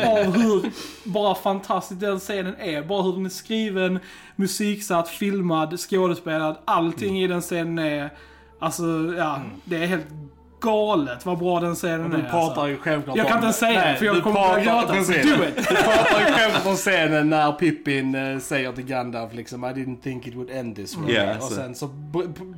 av 0.08 0.24
hur 0.38 0.72
bara 1.04 1.36
fantastisk 1.36 2.02
den 2.02 2.20
scenen 2.20 2.56
är. 2.60 2.84
Bara 2.84 3.02
hur 3.02 3.14
den 3.14 3.26
är 3.26 3.30
skriven, 3.30 4.00
musiksatt, 4.36 5.10
filmad, 5.10 5.80
skådespelad. 5.80 6.58
Allting 6.66 7.24
i 7.24 7.28
den 7.28 7.42
scenen 7.42 7.80
är, 7.80 8.10
alltså 8.60 8.84
ja, 9.18 9.42
det 9.64 9.76
är 9.84 9.88
helt 9.88 10.08
galet 10.62 11.26
vad 11.26 11.38
bra 11.38 11.60
den 11.60 11.76
scenen 11.76 12.10
Du 12.10 12.18
är. 12.18 12.22
pratar 12.22 12.40
alltså. 12.48 12.68
ju 12.70 12.78
självklart 12.78 13.18
Jag 13.18 13.28
kan 13.28 13.38
inte 13.44 13.54
säga 13.54 13.80
Nej, 13.80 13.92
det, 13.94 14.00
för 14.00 14.06
jag 14.06 14.16
du 14.16 14.22
kommer 14.22 14.50
börja 14.50 14.64
gråta. 14.64 14.94
precis. 14.94 15.24
Do 15.26 15.44
it! 15.44 15.56
Du 15.56 15.64
pratar 15.76 16.20
ju 16.20 16.26
själv 16.34 16.68
om 16.68 16.76
scenen 16.76 17.30
när 17.30 17.52
Pippin 17.52 18.16
eh, 18.16 18.40
säger 18.40 18.72
till 18.72 18.86
Gandalf 18.86 19.34
liksom 19.34 19.64
I 19.64 19.68
didn't 19.68 20.02
think 20.04 20.28
it 20.28 20.36
would 20.36 20.50
end 20.52 20.76
this 20.76 20.98
way. 20.98 21.14
Ja, 21.14 21.36
och 21.38 21.44
så- 21.44 21.54
sen 21.56 21.76
så 21.76 21.90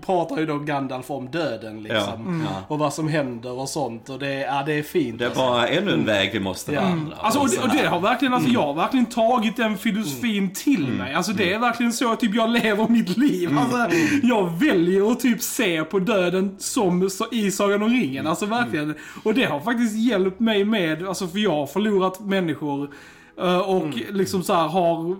pratar 0.05 0.37
ju 0.37 0.45
då 0.45 0.57
Gandalf 0.59 1.11
om 1.11 1.27
döden 1.31 1.83
liksom. 1.83 1.99
Ja, 2.07 2.13
mm. 2.15 2.41
ja. 2.45 2.61
Och 2.67 2.79
vad 2.79 2.93
som 2.93 3.07
händer 3.07 3.51
och 3.59 3.69
sånt. 3.69 4.09
Och 4.09 4.19
det, 4.19 4.27
är- 4.33 4.45
ja, 4.55 4.63
det 4.65 4.73
är 4.73 4.83
fint. 4.83 5.19
Det 5.19 5.25
är 5.25 5.29
alltså. 5.29 5.41
bara 5.43 5.67
ännu 5.67 5.93
en 5.93 6.05
väg 6.05 6.29
vi 6.33 6.39
måste 6.39 6.73
Ja. 6.73 6.81
vandra. 6.81 7.15
Alltså, 7.19 7.39
och, 7.39 7.49
det, 7.49 7.57
och 7.59 7.69
det 7.69 7.87
har 7.87 7.99
verkligen, 7.99 8.33
alltså, 8.33 8.49
jag 8.49 8.61
har 8.61 8.73
verkligen 8.73 9.05
tagit 9.05 9.57
den 9.57 9.77
filosofin 9.77 10.53
till 10.53 10.87
mig. 10.87 11.13
Alltså 11.13 11.31
det 11.33 11.53
är 11.53 11.59
verkligen 11.59 11.93
så 11.93 12.15
typ 12.15 12.35
jag 12.35 12.49
lever 12.49 12.87
mitt 12.87 13.17
liv. 13.17 13.57
Alltså, 13.59 13.97
jag 14.23 14.59
väljer 14.59 15.11
att 15.11 15.19
typ 15.19 15.41
se 15.41 15.83
på 15.83 15.99
döden 15.99 16.55
som 16.59 17.09
i 17.31 17.51
Sagan 17.51 17.83
om 17.83 17.88
ringen. 17.89 18.27
Alltså 18.27 18.45
verkligen. 18.45 18.95
Och 19.23 19.33
det 19.33 19.43
har 19.45 19.59
faktiskt 19.59 19.95
hjälpt 19.95 20.39
mig 20.39 20.65
med, 20.65 21.07
alltså 21.07 21.27
för 21.27 21.39
jag 21.39 21.51
har 21.55 21.67
förlorat 21.67 22.19
människor. 22.19 22.89
eh, 23.37 23.57
Och 23.59 23.93
liksom 24.09 24.43
så 24.43 24.53
här 24.53 24.67
har 24.67 25.15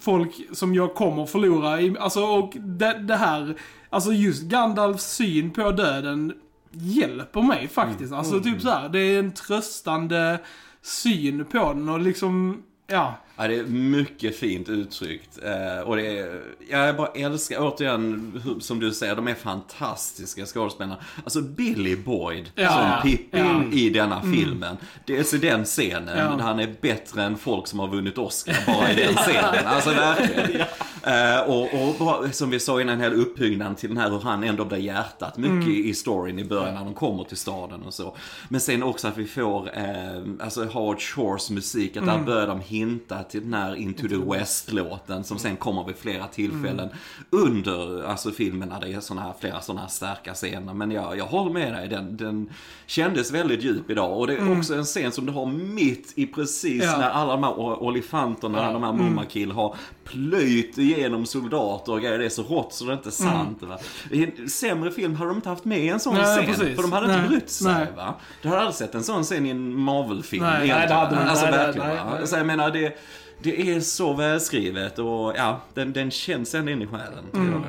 folk 0.00 0.30
som 0.52 0.74
jag 0.74 0.94
kommer 0.94 1.26
förlora. 1.26 1.80
i- 1.80 1.96
Alltså, 1.98 2.20
och 2.20 2.52
det, 2.60 2.98
det 2.98 3.16
här, 3.16 3.54
alltså 3.90 4.12
just 4.12 4.42
Gandalfs 4.42 5.04
syn 5.14 5.50
på 5.50 5.70
döden 5.70 6.32
hjälper 6.72 7.42
mig 7.42 7.68
faktiskt. 7.68 8.12
Alltså 8.12 8.40
typ 8.40 8.60
så 8.62 8.68
här, 8.70 8.88
det 8.88 8.98
är 9.00 9.18
en 9.18 9.32
tröstande 9.32 10.38
syn 10.82 11.44
på 11.44 11.58
den 11.72 11.88
och 11.88 12.00
liksom, 12.00 12.62
ja. 12.86 13.14
Ja, 13.40 13.48
det 13.48 13.54
är 13.58 13.64
mycket 13.64 14.36
fint 14.36 14.68
uttryckt. 14.68 15.38
Eh, 15.44 15.80
och 15.88 15.96
det 15.96 16.18
är, 16.18 16.40
jag 16.70 16.96
bara 16.96 17.08
älskar, 17.08 17.56
återigen, 17.60 18.40
hur- 18.44 18.60
som 18.60 18.80
du 18.80 18.92
säger, 18.92 19.16
de 19.16 19.28
är 19.28 19.34
fantastiska 19.34 20.46
skådespelare. 20.46 20.96
Alltså 21.24 21.40
Billy 21.42 21.96
Boyd 21.96 22.50
Ja, 22.54 22.98
som 23.02 23.10
Pippi 23.10 23.38
ja. 23.38 23.62
i 23.72 23.90
denna 23.90 24.22
filmen. 24.22 24.76
Dels 25.06 25.34
i 25.34 25.38
den 25.38 25.64
scenen, 25.64 26.18
Ja. 26.18 26.38
han 26.42 26.60
är 26.60 26.74
bättre 26.80 27.22
än 27.22 27.36
folk 27.38 27.66
som 27.66 27.78
har 27.78 27.88
vunnit 27.88 28.18
Oscar 28.18 28.56
bara 28.66 28.92
i 28.92 28.94
den 28.94 29.14
scenen. 29.14 29.66
Alltså 29.66 29.90
verkligen. 29.90 30.66
Eh, 31.02 31.40
och, 31.40 31.62
och 31.88 31.94
bara, 31.98 32.32
som 32.32 32.50
vi 32.50 32.60
sa 32.60 32.80
innan, 32.80 32.94
en 32.94 33.00
hel 33.00 33.12
uppbyggnad 33.14 33.76
till 33.76 33.88
den 33.88 33.98
här 33.98 34.10
hur 34.10 34.20
han 34.20 34.44
ändå 34.44 34.64
blir 34.64 34.78
hjärtat. 34.78 35.36
Mycket 35.36 35.68
i 35.68 35.94
storyn 35.94 36.38
i 36.38 36.44
början 36.44 36.74
när 36.74 36.84
de 36.84 36.94
kommer 36.94 37.24
till 37.24 37.36
staden 37.36 37.82
och 37.82 37.94
så. 37.94 38.16
Men 38.48 38.60
sen 38.60 38.82
också 38.82 39.08
att 39.08 39.16
vi 39.18 39.26
får 39.26 39.70
eh, 39.78 40.22
alltså 40.40 40.64
Howard 40.64 41.00
Shores 41.00 41.50
musik, 41.50 41.96
att 41.96 42.06
där 42.06 42.18
börjar 42.18 42.46
de 42.46 42.60
hinta 42.60 43.22
till 43.30 43.42
den 43.42 43.54
här 43.54 43.74
Into 43.74 44.08
the 44.08 44.16
West-låten 44.16 45.24
som 45.24 45.38
sen 45.38 45.56
kommer 45.56 45.84
vid 45.84 45.96
flera 45.96 46.26
tillfällen 46.26 46.88
under 47.30 48.04
alltså, 48.04 48.30
filmen 48.30 48.68
när 48.68 48.80
det 48.80 48.92
är 48.92 49.00
såna 49.00 49.20
här, 49.20 49.32
flera 49.40 49.60
sådana 49.60 49.80
här 49.80 49.88
starka 49.88 50.34
scener. 50.34 50.74
Men 50.74 50.90
jag, 50.90 51.18
jag 51.18 51.24
håller 51.26 51.52
med 51.52 51.72
dig, 51.72 51.88
den, 51.88 52.16
den 52.16 52.50
kändes 52.86 53.30
väldigt 53.32 53.62
djup 53.64 53.90
idag. 53.90 54.18
Och 54.18 54.26
det 54.26 54.34
är 54.34 54.58
också 54.58 54.74
en 54.74 54.84
scen 54.84 55.12
som 55.12 55.26
du 55.26 55.32
har 55.32 55.46
mitt 55.46 56.12
i 56.16 56.26
precis 56.26 56.84
Ja. 56.84 56.98
när 56.98 57.10
alla 57.10 57.32
de 57.32 57.42
här 57.42 57.58
olifanterna, 57.82 58.72
de 58.72 58.82
här 58.82 58.92
Mumakil 58.92 59.50
har 59.50 59.76
plöjt 60.10 60.78
igenom 60.78 61.26
soldater 61.26 61.92
och 61.92 62.00
grejer. 62.00 62.18
Det 62.18 62.24
är 62.24 62.28
så 62.28 62.42
rått 62.42 62.72
så 62.74 62.84
det 62.84 62.92
är 62.92 62.96
inte 62.96 63.10
sant. 63.10 63.58
Va? 63.62 63.78
I 64.10 64.24
en 64.24 64.48
sämre 64.48 64.90
film 64.90 65.14
hade 65.14 65.30
de 65.30 65.36
inte 65.36 65.48
haft 65.48 65.64
med 65.64 65.92
en 65.92 66.00
sån 66.00 66.14
Nej, 66.14 66.24
scen. 66.36 66.46
precis. 66.54 66.76
För 66.76 66.82
de 66.82 66.92
hade 66.92 67.06
Nej. 67.06 67.16
inte 67.16 67.28
brytt 67.28 67.50
sig. 67.50 67.72
Nej. 67.72 67.86
Va? 67.96 68.14
Du 68.42 68.48
hade 68.48 68.60
aldrig 68.60 68.74
sett 68.76 68.94
en 68.94 69.04
sån 69.04 69.24
scen 69.24 69.46
i 69.46 69.50
en 69.50 69.74
Marvel-film. 69.80 70.44
Nej, 70.44 70.68
nej, 70.68 70.88
det 70.88 70.94
hade 70.94 71.16
man- 71.16 71.28
Alltså 71.28 71.44
nej, 71.44 71.54
nej, 71.56 71.66
verkligen. 71.66 71.88
nej, 71.88 71.96
va? 71.96 72.14
nej. 72.18 72.26
Så 72.26 72.36
jag 72.36 72.46
menar, 72.46 72.70
det, 72.70 72.98
det 73.42 73.70
är 73.70 73.80
så 73.80 74.12
välskrivet 74.12 74.98
och 74.98 75.32
ja, 75.36 75.60
den, 75.74 75.92
den 75.92 76.10
känns 76.10 76.54
ändå 76.54 76.72
in 76.72 76.82
i 76.82 76.86
själen. 76.86 77.24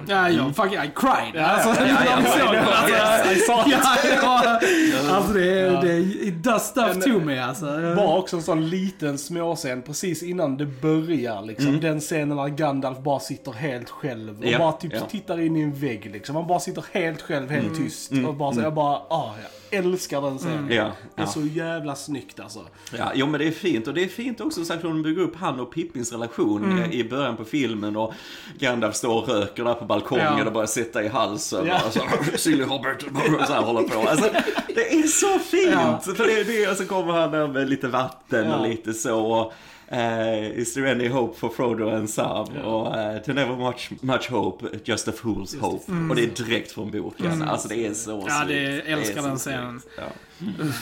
jag. 0.08 0.18
Ja, 0.18 0.30
jag 0.30 0.56
fucking, 0.56 0.74
I 0.80 0.92
cried. 0.96 1.32
Ja, 1.36 1.46
alltså, 1.46 1.84
ja, 1.84 1.98
ja, 2.06 2.22
jag 2.40 2.56
ja, 2.56 2.90
ja. 2.90 3.30
Alltså, 3.30 3.52
ja, 3.72 3.98
ja, 4.22 4.60
ja, 5.08 5.24
det, 5.34 5.60
är- 5.60 5.82
det, 5.82 5.92
är- 5.92 6.28
it 6.28 6.44
does 6.44 6.64
stuff 6.64 6.90
Men- 6.98 7.02
to 7.02 7.20
me 7.26 7.40
alltså. 7.40 7.66
Bara 7.96 8.18
också 8.18 8.36
en 8.36 8.44
sån 8.44 8.70
liten 8.70 9.18
småscen 9.18 9.82
precis 9.82 10.24
innan 10.24 10.58
det 10.58 10.66
börjar 10.66 11.42
liksom. 11.42 11.80
Den 11.80 12.00
scenen 12.00 12.38
när 12.38 12.48
Gandalf 12.48 13.00
bara 13.00 13.20
sitter 13.20 13.52
helt 13.52 13.90
själv 13.90 14.40
och 14.40 14.46
Ja, 14.46 14.58
bara 14.60 14.72
typ 14.72 14.94
ja. 14.94 15.00
tittar 15.02 15.40
in 15.40 15.56
i 15.56 15.62
en 15.62 15.74
vägg 15.74 16.10
liksom. 16.14 16.36
Han 16.36 16.48
bara 16.48 16.60
sitter 16.60 16.86
helt 16.92 17.22
själv, 17.22 17.50
helt 17.52 17.78
tyst. 17.78 18.12
Och 18.28 18.36
bara 18.36 18.54
så, 18.54 18.62
jag 18.62 18.74
bara, 18.74 18.96
ah, 18.96 19.34
jag 19.42 19.50
älskar 19.72 20.22
den 20.22 20.38
scenen. 20.38 20.68
Ja, 20.72 20.84
Det 21.16 21.22
är 21.22 21.26
ja. 21.26 21.28
så 21.28 21.42
jävla 21.42 21.96
snyggt 21.96 22.40
alltså. 22.40 22.60
Ja, 22.98 23.12
jo 23.16 23.26
men 23.28 23.40
det 23.40 23.48
är 23.48 23.52
fint 23.52 23.88
och 23.88 23.94
det 23.94 24.04
är 24.04 24.08
fint 24.08 24.42
också 24.42 24.66
sagt 24.66 24.84
hur 24.84 24.90
de 24.90 25.04
bygger 25.04 25.22
upp 25.22 25.36
han 25.36 25.60
och 25.60 25.72
Pippins 25.74 26.12
relation 26.12 26.80
eh, 26.80 26.92
i 26.92 27.04
början 27.10 27.38
på 27.38 27.46
filmen 27.46 27.96
och 27.96 28.14
Gandalf 28.60 28.96
står 28.96 29.22
och 29.22 29.28
röker 29.30 29.64
där 29.64 29.74
på 29.74 29.86
balkongen 29.86 30.38
Ja. 30.38 30.46
och 30.46 30.54
börjar 30.54 30.68
sätta 30.68 31.04
i 31.04 31.08
halsen 31.08 31.66
Ja. 31.68 31.82
och 31.88 31.94
så 31.94 32.02
Silly 32.38 32.64
Hobbit 32.64 33.04
och 33.04 33.48
så 33.48 33.54
här 33.54 33.62
håller 33.62 33.82
på. 33.82 34.10
Alltså, 34.10 34.30
det 34.76 34.94
är 34.94 35.04
så 35.08 35.40
fint! 35.40 36.18
För 36.18 36.28
det, 36.28 36.44
det, 36.44 36.68
och 36.72 36.78
så 36.78 36.86
kommer 36.86 37.14
han 37.14 37.32
där 37.32 37.48
med 37.48 37.70
lite 37.70 37.88
vatten 37.88 38.52
och 38.52 38.68
lite 38.70 38.94
så. 38.94 39.20
Och, 39.22 39.54
eh, 39.92 40.60
is 40.60 40.74
there 40.74 40.92
any 40.92 41.08
hope 41.08 41.38
for 41.40 41.50
Frodo 41.50 41.90
and 41.90 42.10
Sam? 42.10 42.48
Och 42.58 42.88
uh, 42.88 43.18
to 43.26 43.34
never 43.34 43.56
much, 43.56 43.92
much 44.02 44.30
hope, 44.30 44.66
just 44.84 45.08
a 45.08 45.12
fool's 45.22 45.60
hope. 45.60 45.92
Och 46.10 46.16
det 46.16 46.24
är 46.24 46.46
direkt 46.46 46.72
från 46.72 46.92
boken. 46.92 47.42
Alltså 47.42 47.68
det 47.68 47.86
är 47.86 47.94
så 47.94 48.26
Ja, 48.28 48.46
det- 48.48 48.82
älskar 48.92 49.18
är 49.18 49.22
så 49.22 49.28
den 49.28 49.38
scenen. 49.38 49.82
Ja. 49.98 50.04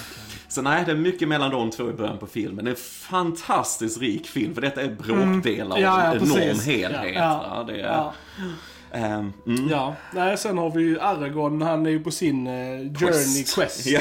Så 0.49 0.61
nej, 0.61 0.83
det 0.85 0.91
är 0.91 0.95
mycket 0.95 1.27
mellan 1.27 1.51
de 1.51 1.71
två 1.71 1.89
i 1.89 1.93
början 1.93 2.17
på 2.17 2.27
filmen. 2.27 2.65
Det 2.65 2.71
är 2.71 2.73
en 2.75 2.79
fantastiskt 2.81 4.01
rik 4.01 4.27
film, 4.27 4.53
för 4.53 4.61
detta 4.61 4.81
är 4.81 4.89
bråkdelar 4.89 5.71
av 5.75 5.77
Mm. 5.77 5.81
Ja, 5.83 6.03
ja, 6.03 6.13
en 6.13 6.23
enorm 6.23 6.59
helhet. 6.59 7.15
Ja. 7.15 7.45
Ja. 7.49 7.63
det 7.67 7.81
är, 7.81 7.85
Ja. 7.85 8.13
Mm. 8.91 9.33
Ja, 9.69 9.95
nej 10.13 10.37
sen 10.37 10.57
har 10.57 10.69
vi 10.69 10.83
ju 10.83 10.99
Aragorn, 10.99 11.61
han 11.61 11.85
är 11.85 11.89
ju 11.89 11.99
på 12.03 12.11
sin 12.11 12.47
eh, 12.47 12.53
journey 12.99 13.43
quest 13.55 13.85
Ja. 13.85 13.99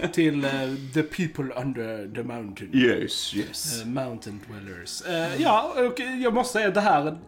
eh, 0.00 0.10
till 0.10 0.44
eh, 0.44 0.50
the 0.94 1.02
people 1.02 1.54
under 1.62 2.14
the 2.14 2.22
mountain. 2.22 2.70
Yes, 2.74 3.34
yes. 3.34 3.80
Eh, 3.82 3.86
Mountain 3.88 4.40
dwellers. 4.48 5.02
Eh, 5.06 5.42
ja, 5.42 5.72
och 5.76 6.00
jag 6.22 6.34
måste 6.34 6.52
säga 6.58 6.70
det 6.70 6.80
här, 6.80 7.18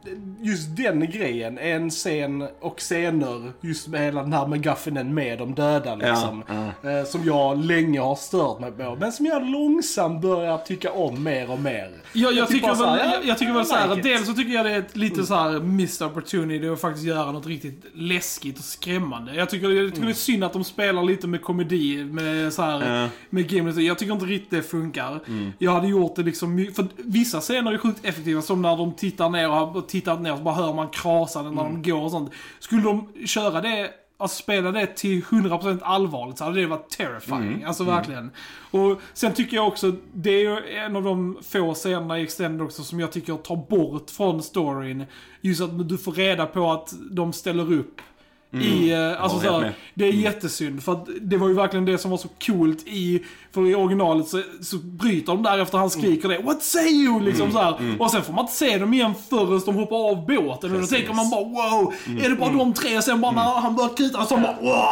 just 0.40 0.76
den 0.76 1.00
grejen, 1.10 1.58
en 1.58 1.90
scen 1.90 2.48
och 2.60 2.78
scener, 2.78 3.52
just 3.60 3.88
med 3.88 4.00
hela 4.00 4.22
den 4.22 4.32
här 4.32 4.46
McGuffinen 4.46 5.14
med 5.14 5.38
de 5.38 5.54
döda 5.54 5.94
liksom. 5.94 6.42
Ja, 6.82 7.04
som 7.04 7.24
jag 7.24 7.64
länge 7.64 8.00
har 8.00 8.16
stört 8.16 8.60
mig 8.60 8.72
på, 8.72 8.96
men 9.00 9.12
som 9.12 9.26
jag 9.26 9.50
långsamt 9.50 10.22
börjar 10.22 10.58
tycka 10.58 10.92
om 10.92 11.22
mer 11.24 11.50
och 11.50 11.60
mer. 11.60 11.90
Jag, 12.12 12.32
jag, 12.32 12.48
tycker 12.48 12.74
väl, 12.74 12.98
jag, 12.98 13.26
jag 13.26 13.38
tycker 13.38 13.52
väl 13.52 13.66
så 13.66 13.74
här. 13.74 13.84
Mm. 13.86 14.02
dels 14.02 14.26
så 14.26 14.34
tycker 14.34 14.52
jag 14.52 14.66
det 14.66 14.70
är 14.70 14.78
ett 14.78 14.96
lite 14.96 15.26
så 15.26 15.34
här 15.34 15.60
missed 15.60 16.06
opportunity 16.06 16.68
att 16.68 16.80
faktiskt 16.80 17.06
göra 17.06 17.32
något 17.32 17.46
riktigt 17.46 17.84
läskigt 17.94 18.58
och 18.58 18.64
skrämmande. 18.64 19.34
Jag 19.34 19.50
tycker, 19.50 19.70
jag 19.70 19.94
tycker 19.94 20.06
det 20.06 20.12
är 20.12 20.14
synd 20.14 20.44
att 20.44 20.52
de 20.52 20.64
spelar 20.64 21.02
lite 21.02 21.26
med 21.26 21.42
komedi, 21.42 22.04
med 22.04 22.52
så 22.52 22.62
här, 22.62 23.08
med 23.30 23.52
Gimlet. 23.52 23.76
Jag 23.76 23.98
tycker 23.98 24.12
inte 24.12 24.26
riktigt 24.26 24.50
det 24.50 24.62
funkar. 24.62 25.20
Jag 25.58 25.72
hade 25.72 25.88
gjort 25.88 26.16
det 26.16 26.22
liksom, 26.22 26.66
för 26.74 26.86
vissa 26.96 27.40
scener 27.40 27.72
är 27.72 27.78
sjukt 27.78 28.04
effektiva, 28.04 28.42
som 28.42 28.62
när 28.62 28.76
de 28.76 28.92
tittar 28.92 29.28
ner 29.28 29.48
och 29.48 29.54
har 29.54 29.80
tittat 29.80 30.20
ner 30.20 30.32
och 30.32 30.38
så 30.38 30.44
bara 30.44 30.54
hör 30.54 30.74
man 30.74 30.88
krasande 30.88 31.50
när 31.50 31.62
de 31.62 31.82
går 31.82 32.00
och 32.00 32.10
sånt. 32.10 32.32
Skulle 32.58 32.82
de 32.82 33.08
köra 33.26 33.60
det 33.60 33.90
Alltså 34.20 34.42
spela 34.42 34.72
det 34.72 34.86
till 34.86 35.22
100% 35.22 35.78
allvarligt 35.82 36.38
så 36.38 36.44
hade 36.44 36.60
det 36.60 36.66
varit 36.66 36.90
terrifying. 36.90 37.64
Alltså 37.64 37.84
verkligen. 37.84 38.30
Och 38.70 39.00
sen 39.12 39.34
tycker 39.34 39.56
jag 39.56 39.68
också, 39.68 39.92
det 40.14 40.30
är 40.30 40.40
ju 40.40 40.76
en 40.76 40.96
av 40.96 41.02
de 41.02 41.38
få 41.42 41.74
scenerna 41.74 42.18
i 42.18 42.22
Extended 42.22 42.62
också 42.62 42.82
som 42.82 43.00
jag 43.00 43.12
tycker 43.12 43.36
tar 43.36 43.56
bort 43.56 44.10
från 44.10 44.42
storyn. 44.42 45.04
Just 45.40 45.60
att 45.60 45.88
du 45.88 45.98
får 45.98 46.12
reda 46.12 46.46
på 46.46 46.72
att 46.72 46.94
de 47.10 47.32
ställer 47.32 47.72
upp 47.72 48.00
i, 48.52 48.92
eh, 48.92 49.22
alltså 49.22 49.22
Ja, 49.22 49.28
så 49.28 49.38
helt 49.38 49.54
här, 49.54 49.60
med. 49.60 49.72
det 49.94 50.04
är 50.08 50.12
jättesynd 50.12 50.82
för 50.82 50.92
att 50.92 51.08
det 51.20 51.36
var 51.36 51.48
ju 51.48 51.54
verkligen 51.54 51.84
det 51.84 51.98
som 51.98 52.10
var 52.10 52.18
så 52.18 52.28
coolt 52.46 52.86
i, 52.86 53.22
för 53.52 53.66
i 53.70 53.74
originalet 53.74 54.28
så, 54.28 54.42
så 54.60 54.76
bryter 54.78 55.26
de 55.32 55.42
där 55.42 55.58
efter 55.58 55.78
han 55.78 55.90
skriker 55.90 56.28
det 56.28 56.38
What 56.38 56.62
say 56.62 56.88
you? 56.88 57.20
Liksom 57.22 57.52
så 57.52 57.58
här. 57.58 57.96
Och 57.98 58.10
sen 58.10 58.22
får 58.22 58.32
man 58.32 58.44
inte 58.44 58.54
se 58.56 58.78
dem 58.78 58.94
igen 58.94 59.14
förrän 59.30 59.60
de 59.66 59.74
hoppar 59.74 59.96
av 60.10 60.26
båten. 60.26 60.46
Och 60.50 60.60
då 60.60 60.68
Precis. 60.68 60.90
tänker 60.90 61.14
man 61.14 61.30
bara 61.30 61.44
wow, 61.44 61.94
är 62.24 62.28
det 62.30 62.36
bara 62.36 62.50
de 62.52 62.72
tre? 62.74 63.02
Sen 63.02 63.20
bara 63.20 63.32
när 63.32 63.42
han 63.60 63.76
börjar 63.76 63.90
kuta 63.96 64.24
så 64.24 64.36
bara 64.36 64.56
wow, 64.60 64.84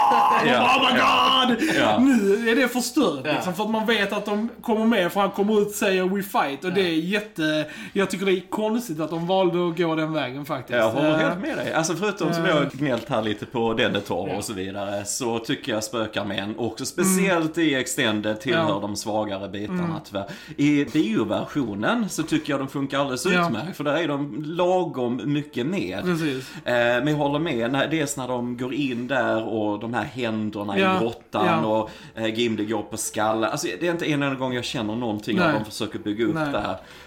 Ja, 0.46 0.76
oh 0.76 0.84
my 0.84 0.98
god! 1.00 1.74
Ja. 1.78 1.98
Nu 1.98 2.50
är 2.50 2.56
det 2.56 2.68
förstört 2.68 3.24
liksom, 3.34 3.54
för 3.54 3.64
att 3.64 3.70
man 3.70 3.86
vet 3.86 4.12
att 4.12 4.24
de 4.26 4.48
kommer 4.62 4.84
med 4.86 5.12
för 5.12 5.20
han 5.20 5.30
kommer 5.30 5.60
ut 5.62 5.68
och 5.68 5.74
säger 5.74 6.04
we 6.04 6.22
fight 6.22 6.64
och 6.64 6.72
det 6.72 6.80
är 6.80 6.94
jätte, 6.94 7.66
jag 7.92 8.10
tycker 8.10 8.26
det 8.26 8.32
är 8.32 8.50
konstigt 8.50 9.00
att 9.00 9.10
de 9.10 9.26
valde 9.26 9.68
att 9.68 9.76
gå 9.78 9.94
den 9.94 10.12
vägen 10.12 10.44
faktiskt. 10.44 10.76
Jag 10.78 10.90
håller 10.90 11.08
Eh, 11.08 11.16
helt 11.18 11.40
med 11.40 11.56
dig. 11.56 11.72
Alltså 11.72 11.94
förutom 11.94 12.34
som 12.34 12.44
jag 12.44 12.54
har 12.54 12.70
gnällt 12.72 13.08
här 13.08 13.22
lite 13.22 13.46
på 13.52 13.74
Denethor 13.74 14.36
och 14.36 14.44
så 14.44 14.52
vidare 14.52 15.04
så 15.04 15.38
tycker 15.38 15.72
jag 15.72 15.84
spökarmän 15.84 16.54
också 16.58 16.84
speciellt 16.86 17.58
i 17.58 17.74
Extended 17.74 18.40
tillhör 18.40 18.58
Mm. 18.60 18.72
Ja. 18.74 18.80
de 18.80 18.96
svagare 18.96 19.48
bitarna 19.48 20.00
tyvärr. 20.04 20.24
I 20.56 20.84
bioversionen 20.92 22.08
så 22.08 22.22
tycker 22.22 22.52
jag 22.52 22.60
de 22.60 22.68
funkar 22.68 22.98
alldeles 23.00 23.26
Ja. 23.26 23.46
utmärkt 23.46 23.76
för 23.76 23.84
där 23.84 23.96
är 23.96 24.08
de 24.08 24.42
lagom 24.46 25.20
mycket 25.24 25.66
med. 25.66 26.02
Precis. 26.04 26.56
Eh, 26.56 26.72
men 26.74 27.08
jag 27.08 27.14
håller 27.16 27.38
med, 27.38 27.72
när, 27.72 27.88
dels 27.88 28.16
när 28.16 28.28
de 28.28 28.56
går 28.56 28.74
in 28.74 29.06
där 29.06 29.44
och 29.48 29.80
de 29.80 29.94
här 29.94 30.04
händerna 30.04 30.78
Ja, 30.78 30.96
i 30.96 31.00
grottan 31.00 31.64
och 31.64 31.90
eh, 32.14 32.26
Gimli 32.38 32.64
går 32.64 32.82
på 32.82 32.96
skallen. 32.96 33.50
Alltså 33.50 33.66
det 33.80 33.86
är 33.86 33.90
inte 33.92 34.06
en 34.10 34.22
enda 34.22 34.34
gång 34.38 34.54
jag 34.54 34.64
känner 34.64 34.96
någonting 34.96 35.36
Nej. 35.36 35.52
de 35.58 35.64
försöker 35.64 35.98
bygga 35.98 36.24
upp 36.24 36.34
Nej. 36.34 36.52
det 36.52 36.58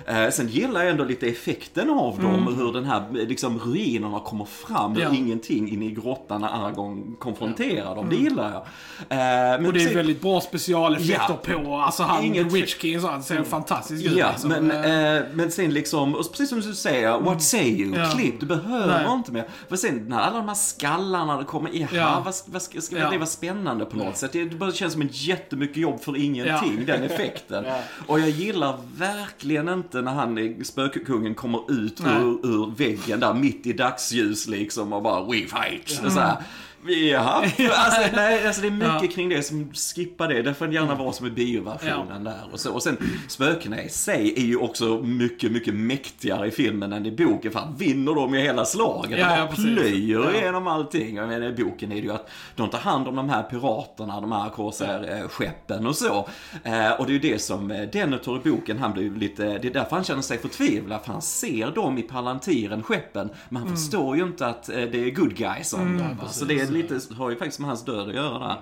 här. 0.05 0.25
Eh, 0.25 0.31
sen 0.31 0.47
gillar 0.47 0.81
jag 0.81 0.89
ändå 0.89 1.03
lite 1.03 1.27
effekten 1.27 1.89
av 1.89 2.19
dem, 2.21 2.35
Mm. 2.41 2.55
hur 2.55 2.73
den 2.73 2.85
här 2.85 3.03
liksom 3.11 3.59
ruinerna 3.59 4.19
kommer 4.19 4.45
fram 4.45 4.97
ur 4.97 5.13
ingenting 5.13 5.71
in 5.71 5.83
i 5.83 5.91
grottan 5.91 6.30
när 6.37 6.47
Aragorn 6.47 7.15
konfronterar 7.19 7.95
dem. 7.95 8.09
Det 8.09 8.15
gillar 8.15 8.43
jag. 8.51 8.61
Eh, 8.61 9.17
men 9.17 9.51
Mm. 9.61 9.65
Och 9.65 9.73
det 9.73 9.81
är 9.83 9.85
sen- 9.85 9.95
väldigt 9.95 10.21
bra 10.21 10.41
specialeffekter 10.41 11.37
Ja. 11.47 11.63
på, 11.63 11.75
alltså 11.75 12.03
han, 12.03 12.23
Inget- 12.23 12.51
Witch 12.53 12.75
King 12.81 13.01
så 13.01 13.07
han 13.07 13.23
ser 13.23 13.43
fantastisk 13.43 14.05
ut 14.05 14.17
Ja, 14.17 14.29
liksom. 14.31 14.49
men, 14.49 14.71
Eh, 14.71 15.15
eh, 15.15 15.23
men 15.33 15.51
sen 15.51 15.73
liksom, 15.73 16.15
och 16.15 16.29
precis 16.31 16.49
som 16.49 16.59
du 16.61 16.73
säger, 16.75 17.19
what 17.19 17.41
say 17.43 17.69
you? 17.69 17.87
Mm. 17.87 17.99
Ja. 18.01 18.09
Klipp, 18.09 18.39
du 18.39 18.45
behöver 18.45 19.03
Nej. 19.03 19.13
inte 19.13 19.31
mer. 19.31 19.45
För 19.69 19.75
sen 19.75 20.05
när 20.07 20.19
alla 20.19 20.37
de 20.37 20.47
här 20.47 20.55
skallarna 20.55 21.37
det 21.37 21.43
kommer, 21.43 21.69
jaha, 21.73 21.87
Ja. 21.93 22.21
vad, 22.25 22.33
vad 22.45 22.61
ska, 22.61 22.81
ska 22.81 22.97
Ja. 22.97 23.09
det 23.09 23.17
vara 23.17 23.25
spännande 23.27 23.85
på 23.85 23.97
något 23.97 24.17
sätt? 24.17 24.31
Det, 24.31 24.43
det 24.45 24.55
bara 24.55 24.71
känns 24.71 24.93
som 24.93 25.01
ett 25.01 25.21
jättemycket 25.27 25.77
jobb 25.77 26.01
för 26.01 26.17
ingenting, 26.17 26.83
Ja. 26.87 26.93
den 26.95 27.03
effekten. 27.03 27.63
Ja. 27.71 27.79
Och 28.07 28.19
jag 28.19 28.29
gillar 28.29 28.77
verkligen 28.97 29.69
inte 29.69 30.01
när 30.01 30.11
han, 30.13 30.37
eh, 30.37 30.51
spökkungen, 30.63 31.35
kommer 31.35 31.71
ut 31.71 32.01
ur, 32.01 32.45
ur 32.47 32.75
väggen 32.77 33.19
där 33.19 33.33
mitt 33.33 33.65
i 33.65 33.73
dagsljus 33.73 34.47
liksom 34.47 34.93
och 34.93 35.01
bara 35.01 35.23
we 35.23 35.31
fight. 35.37 36.01
Och 36.21 36.41
så 36.85 36.87
här. 36.87 37.53
Ja, 37.57 37.73
alltså, 37.75 38.01
nej, 38.15 38.47
alltså 38.47 38.61
det 38.61 38.67
är 38.67 38.71
mycket 38.71 39.01
Ja. 39.03 39.07
kring 39.11 39.29
det 39.29 39.43
som 39.43 39.71
skippar 39.73 40.27
det. 40.27 40.41
Det 40.41 40.53
får 40.53 40.73
gärna 40.73 40.95
vara 40.95 41.11
som 41.11 41.27
i 41.27 41.29
bioversionen 41.31 42.23
där. 42.23 42.41
Och, 42.51 42.59
så, 42.59 42.73
och 42.73 42.83
sen 42.83 42.97
spökena 43.27 43.83
i 43.83 43.89
sig 43.89 44.33
är 44.37 44.41
ju 44.45 44.57
också 44.57 44.85
mycket, 45.03 45.51
mycket 45.51 45.73
mäktigare 45.73 46.47
i 46.47 46.51
filmen 46.51 46.93
än 46.93 47.05
i 47.05 47.11
boken. 47.11 47.51
För 47.51 47.59
han 47.59 47.75
vinner 47.75 48.15
dem 48.15 48.33
ju 48.33 48.39
hela 48.41 48.65
slaget. 48.65 49.19
Ja, 49.19 49.25
han 49.25 49.37
ja, 49.39 49.47
plöjer 49.55 50.19
Ja. 50.19 50.33
igenom 50.41 50.67
allting. 50.67 51.15
Jag 51.15 51.27
menar, 51.27 51.47
I 51.47 51.63
boken 51.63 51.91
är 51.91 51.95
det 51.95 52.01
ju 52.01 52.11
att 52.13 52.29
de 52.55 52.69
tar 52.69 52.79
hand 52.79 53.07
om 53.07 53.15
de 53.15 53.29
här 53.29 53.43
piraterna, 53.43 54.21
de 54.21 54.31
här 54.31 54.49
Corsair-skeppen 54.49 55.85
och 55.87 55.95
så. 55.95 56.29
Eh, 56.63 56.91
och 56.91 57.05
det 57.05 57.11
är 57.11 57.13
ju 57.13 57.19
det 57.19 57.39
som 57.41 57.71
eh, 57.71 57.81
Denethor 57.81 58.37
i 58.45 58.49
boken, 58.49 58.77
han 58.79 58.93
blir 58.93 59.09
lite, 59.11 59.43
det 59.57 59.67
är 59.67 59.73
därför 59.73 59.95
han 59.95 60.03
känner 60.05 60.21
sig 60.21 60.37
förtvivlad. 60.37 61.01
För 61.05 61.11
han 61.13 61.21
ser 61.21 61.71
dem 61.71 61.97
i 61.97 62.01
Palantiren, 62.01 62.83
skeppen, 62.83 63.29
men 63.49 63.57
han 63.57 63.67
Mm. 63.71 63.77
förstår 63.81 64.17
ju 64.17 64.23
inte 64.23 64.47
att 64.47 64.69
eh, 64.69 64.75
det 64.75 65.03
är 65.07 65.11
good 65.11 65.35
guys 65.35 65.73
om 65.73 65.97
dem. 65.97 66.17
va. 66.21 66.27
Så 66.29 66.45
det 66.45 66.59
är 66.59 66.70
lite, 66.71 66.99
har 67.13 67.29
ju 67.29 67.35
faktiskt 67.35 67.59
med 67.59 67.67
hans 67.67 67.85
död 67.85 68.09
att 68.09 68.15
göra. 68.15 68.57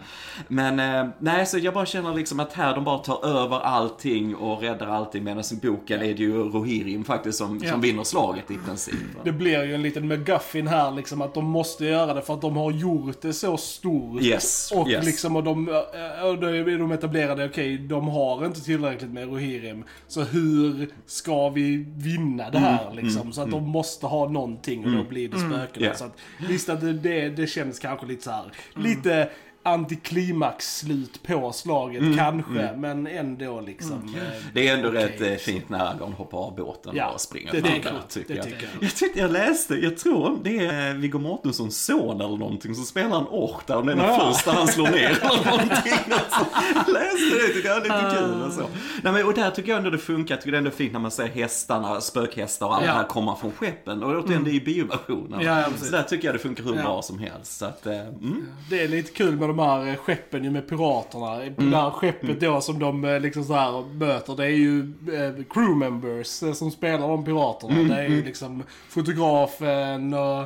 Men 0.47 0.79
eh, 0.79 1.11
nej, 1.19 1.45
så 1.45 1.57
jag 1.57 1.73
bara 1.73 1.85
känner 1.85 2.15
liksom 2.15 2.39
att 2.39 2.53
här 2.53 2.75
de 2.75 2.83
bara 2.83 2.97
tar 2.97 3.25
över 3.25 3.59
allting 3.59 4.35
och 4.35 4.61
räddar 4.61 4.87
allting 4.87 5.23
medan 5.23 5.43
i 5.51 5.55
boken 5.67 6.01
är 6.01 6.13
det 6.13 6.23
ju 6.23 6.43
Rohirrim 6.43 7.03
faktiskt 7.03 7.37
som, 7.37 7.59
som 7.59 7.81
vinner 7.81 8.03
slaget 8.03 8.51
i 8.51 8.57
princip. 8.65 8.95
va. 9.15 9.21
Det 9.23 9.31
blir 9.31 9.63
ju 9.63 9.75
en 9.75 9.81
liten 9.81 10.07
McGuffin 10.07 10.67
här 10.67 10.91
liksom 10.91 11.21
att 11.21 11.33
de 11.33 11.45
måste 11.45 11.85
göra 11.85 12.13
det 12.13 12.21
för 12.21 12.33
att 12.33 12.41
de 12.41 12.57
har 12.57 12.71
gjort 12.71 13.21
det 13.21 13.33
så 13.33 13.57
stort. 13.57 14.21
Yes, 14.21 14.71
Och 14.71 14.89
yes. 14.89 15.05
liksom 15.05 15.35
och 15.35 15.43
de, 15.43 15.69
eh, 15.69 16.25
och 16.25 16.39
då 16.39 16.47
är 16.47 16.77
de 16.77 16.91
etablerade, 16.91 17.45
okej, 17.45 17.77
de 17.77 18.07
har 18.07 18.45
inte 18.45 18.61
tillräckligt 18.61 19.11
med 19.11 19.27
Rohirrim. 19.27 19.83
Så 20.07 20.21
hur 20.21 20.89
ska 21.05 21.49
vi 21.49 21.85
vinna 21.97 22.49
det 22.49 22.59
här 22.59 22.93
liksom? 22.93 23.31
så 23.33 23.41
att 23.41 23.51
de 23.51 23.63
måste 23.69 24.05
ha 24.05 24.29
någonting 24.29 24.85
och 24.85 24.91
då 24.91 25.03
blir 25.03 25.29
det 25.29 25.37
spökena. 25.37 25.85
Yeah. 25.85 25.97
Så 25.97 26.05
att 26.05 26.17
visst 26.47 26.69
att 26.69 26.81
det, 26.81 26.93
det, 26.93 27.29
det 27.29 27.47
känns 27.47 27.79
kanske 27.79 27.98
lite 28.05 28.23
så 28.23 28.31
här, 28.31 28.41
Mm. 28.75 28.83
lite 28.83 29.29
antiklimax-slut 29.63 31.23
på 31.23 31.51
slaget 31.51 32.17
kanske, 32.17 32.69
men 32.77 33.07
ändå 33.07 33.61
liksom. 33.61 33.91
eh, 33.93 33.99
Mm. 33.99 34.43
Det 34.53 34.67
är 34.67 34.75
ändå 34.77 34.89
okej, 34.89 35.05
rätt 35.05 35.21
eh, 35.21 35.33
så. 35.33 35.39
fint 35.51 35.69
när 35.69 35.79
Aragorn 35.79 36.13
hoppar 36.13 36.37
av 36.37 36.55
båten 36.55 36.93
Ja, 36.95 37.09
och 37.09 37.21
springer 37.21 37.51
det 37.51 37.61
fram 37.61 37.71
tycker 37.73 37.83
där, 37.89 37.95
jag. 37.99 38.09
tycker 38.09 38.27
Det 38.33 38.35
jag. 38.35 38.45
tycker 38.45 38.69
jag. 38.73 38.83
Jag 38.83 38.95
tyckte 38.95 39.19
jag 39.19 39.31
läste, 39.31 39.75
jag 39.75 39.97
tror 39.97 40.39
det 40.43 40.65
är 40.65 40.93
Viggo 40.93 41.19
Mortensons 41.19 41.85
son 41.85 42.21
eller 42.21 42.37
någonting 42.37 42.75
som 42.75 42.83
spelar 42.85 43.17
en 43.19 43.27
ork 43.29 43.67
där, 43.67 43.77
om 43.77 43.85
det 43.85 43.91
är 43.91 43.95
den 43.95 44.05
Ja. 44.05 44.31
första 44.33 44.51
han 44.51 44.67
slår 44.67 44.87
ner 44.87 45.09
eller 45.21 45.45
någonting. 45.45 45.93
Alltså, 46.11 46.45
jag 46.75 46.93
läste 46.93 47.47
det, 47.47 47.53
tycker 47.53 47.69
jag 47.69 47.77
är 47.77 47.81
lite 47.81 48.15
kul 48.19 48.41
och 48.43 48.53
så. 48.53 48.61
Nej, 49.03 49.13
men, 49.13 49.25
och 49.25 49.33
där 49.33 49.51
tycker 49.51 49.69
jag 49.69 49.77
ändå 49.77 49.89
det 49.89 49.97
funkar, 49.97 50.35
jag 50.35 50.41
tycker 50.41 50.51
det 50.51 50.57
är 50.57 50.59
ändå 50.59 50.71
fint 50.71 50.93
när 50.93 50.99
man 50.99 51.11
ser 51.11 51.27
hästarna, 51.27 52.01
spökhästar 52.01 52.65
och 52.67 52.75
allt 52.75 52.85
Ja. 52.85 52.91
det 52.91 52.97
här 52.97 53.07
komma 53.07 53.35
från 53.35 53.51
skeppen. 53.51 54.03
Och 54.03 54.23
återigen, 54.23 54.43
det 54.43 54.49
är 54.49 54.53
ju 54.53 54.61
bioversionen. 54.63 55.41
Ja, 55.41 55.63
så 55.83 55.91
där 55.91 56.03
tycker 56.03 56.27
jag 56.27 56.35
det 56.35 56.39
funkar 56.39 56.63
hur 56.63 56.75
Ja. 56.75 56.81
bra 56.81 57.01
som 57.01 57.19
helst. 57.19 57.57
Så 57.57 57.65
att, 57.65 57.85
eh, 57.85 57.99
mm. 57.99 58.45
Det 58.69 58.83
är 58.83 58.87
lite 58.87 59.11
kul 59.11 59.35
med 59.35 59.48
de 59.49 59.59
här 59.59 59.87
eh, 59.87 59.95
skeppen 59.95 60.43
ju 60.43 60.49
med 60.51 60.69
piraterna. 60.69 61.43
Mm. 61.43 61.71
Det 61.71 61.77
här 61.77 61.89
skeppet 61.89 62.39
då 62.39 62.61
som 62.61 62.79
de 62.79 63.05
eh, 63.05 63.19
liksom 63.19 63.43
så 63.43 63.53
här 63.53 63.83
möter, 63.93 64.35
det 64.35 64.45
är 64.45 64.49
ju 64.49 64.79
eh, 64.79 65.43
crew 65.49 65.75
members 65.75 66.43
eh, 66.43 66.53
som 66.53 66.71
spelar 66.71 67.07
de 67.07 67.25
piraterna. 67.25 67.73
Mm, 67.73 67.87
Det 67.87 67.95
är 67.95 68.07
ju 68.07 68.23
liksom 68.23 68.63
fotografen 68.89 70.13
och 70.13 70.39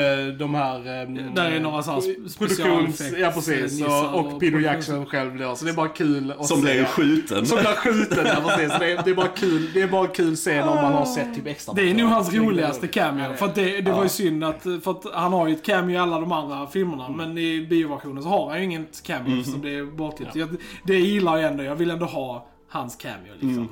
eh, 0.00 0.26
de 0.38 0.54
här... 0.54 0.76
Eh, 0.78 1.08
Där 1.34 1.50
är 1.50 1.60
några 1.60 1.82
så 1.82 1.90
här 1.90 2.00
spe- 2.00 2.38
produktions... 2.38 3.02
Ja 3.18 3.30
precis. 3.34 3.82
Och, 3.82 4.14
och 4.14 4.28
och 4.34 4.40
Peter 4.40 4.58
Jackson 4.60 5.06
själv 5.06 5.38
då. 5.38 5.56
Så 5.56 5.64
det 5.64 5.70
är 5.70 5.74
bara 5.74 5.88
kul 5.88 6.32
att 6.38 6.46
Som 6.46 6.56
se. 6.56 6.62
blev 6.62 6.84
skjuten. 6.84 7.46
Som 7.46 7.58
blir 7.58 7.66
skjuten, 7.74 8.26
ja 8.26 8.40
precis. 8.48 8.72
Så 8.72 8.78
Det 8.78 8.92
är, 8.92 9.02
det 9.04 9.10
är 9.10 9.14
bara 9.14 9.28
kul. 9.28 9.70
Det 9.74 9.82
är 9.82 9.88
bara 9.88 10.06
kul 10.06 10.36
scen 10.36 10.68
om 10.68 10.76
man 10.76 10.92
har 10.92 11.04
sett 11.04 11.34
typ 11.34 11.46
extra 11.46 11.74
Det 11.74 11.90
är 11.90 11.94
nog 11.94 12.08
hans 12.08 12.32
roligaste 12.34 12.86
cameo. 12.88 13.34
För 13.34 13.46
att 13.46 13.54
det, 13.54 13.80
det 13.80 13.92
var 13.92 14.02
ju 14.02 14.08
synd 14.08 14.44
att, 14.44 14.62
för 14.62 14.90
att 14.90 15.04
han 15.14 15.32
har 15.32 15.48
ju 15.48 15.54
ett 15.54 15.64
cameo 15.64 15.94
i 15.94 15.96
alla 15.98 16.20
de 16.20 16.32
andra 16.32 16.66
filmerna. 16.66 17.06
Mm. 17.06 17.16
Men 17.16 17.38
i 17.38 17.66
bioversionen 17.70 18.22
så 18.22 18.28
har 18.28 18.47
han 18.48 18.58
ju 18.58 18.64
inget 18.64 19.02
cameo 19.02 19.44
som 19.44 19.62
det 19.62 19.74
är 19.74 19.84
bortklippt. 19.84 20.34
Jag- 20.36 20.56
Det 20.84 20.98
gillar 20.98 21.36
jag 21.36 21.50
ändå. 21.50 21.62
Jag 21.64 21.76
vill 21.76 21.90
ändå 21.90 22.06
ha 22.06 22.46
hans 22.68 22.96
cameo 22.96 23.32
liksom. 23.40 23.68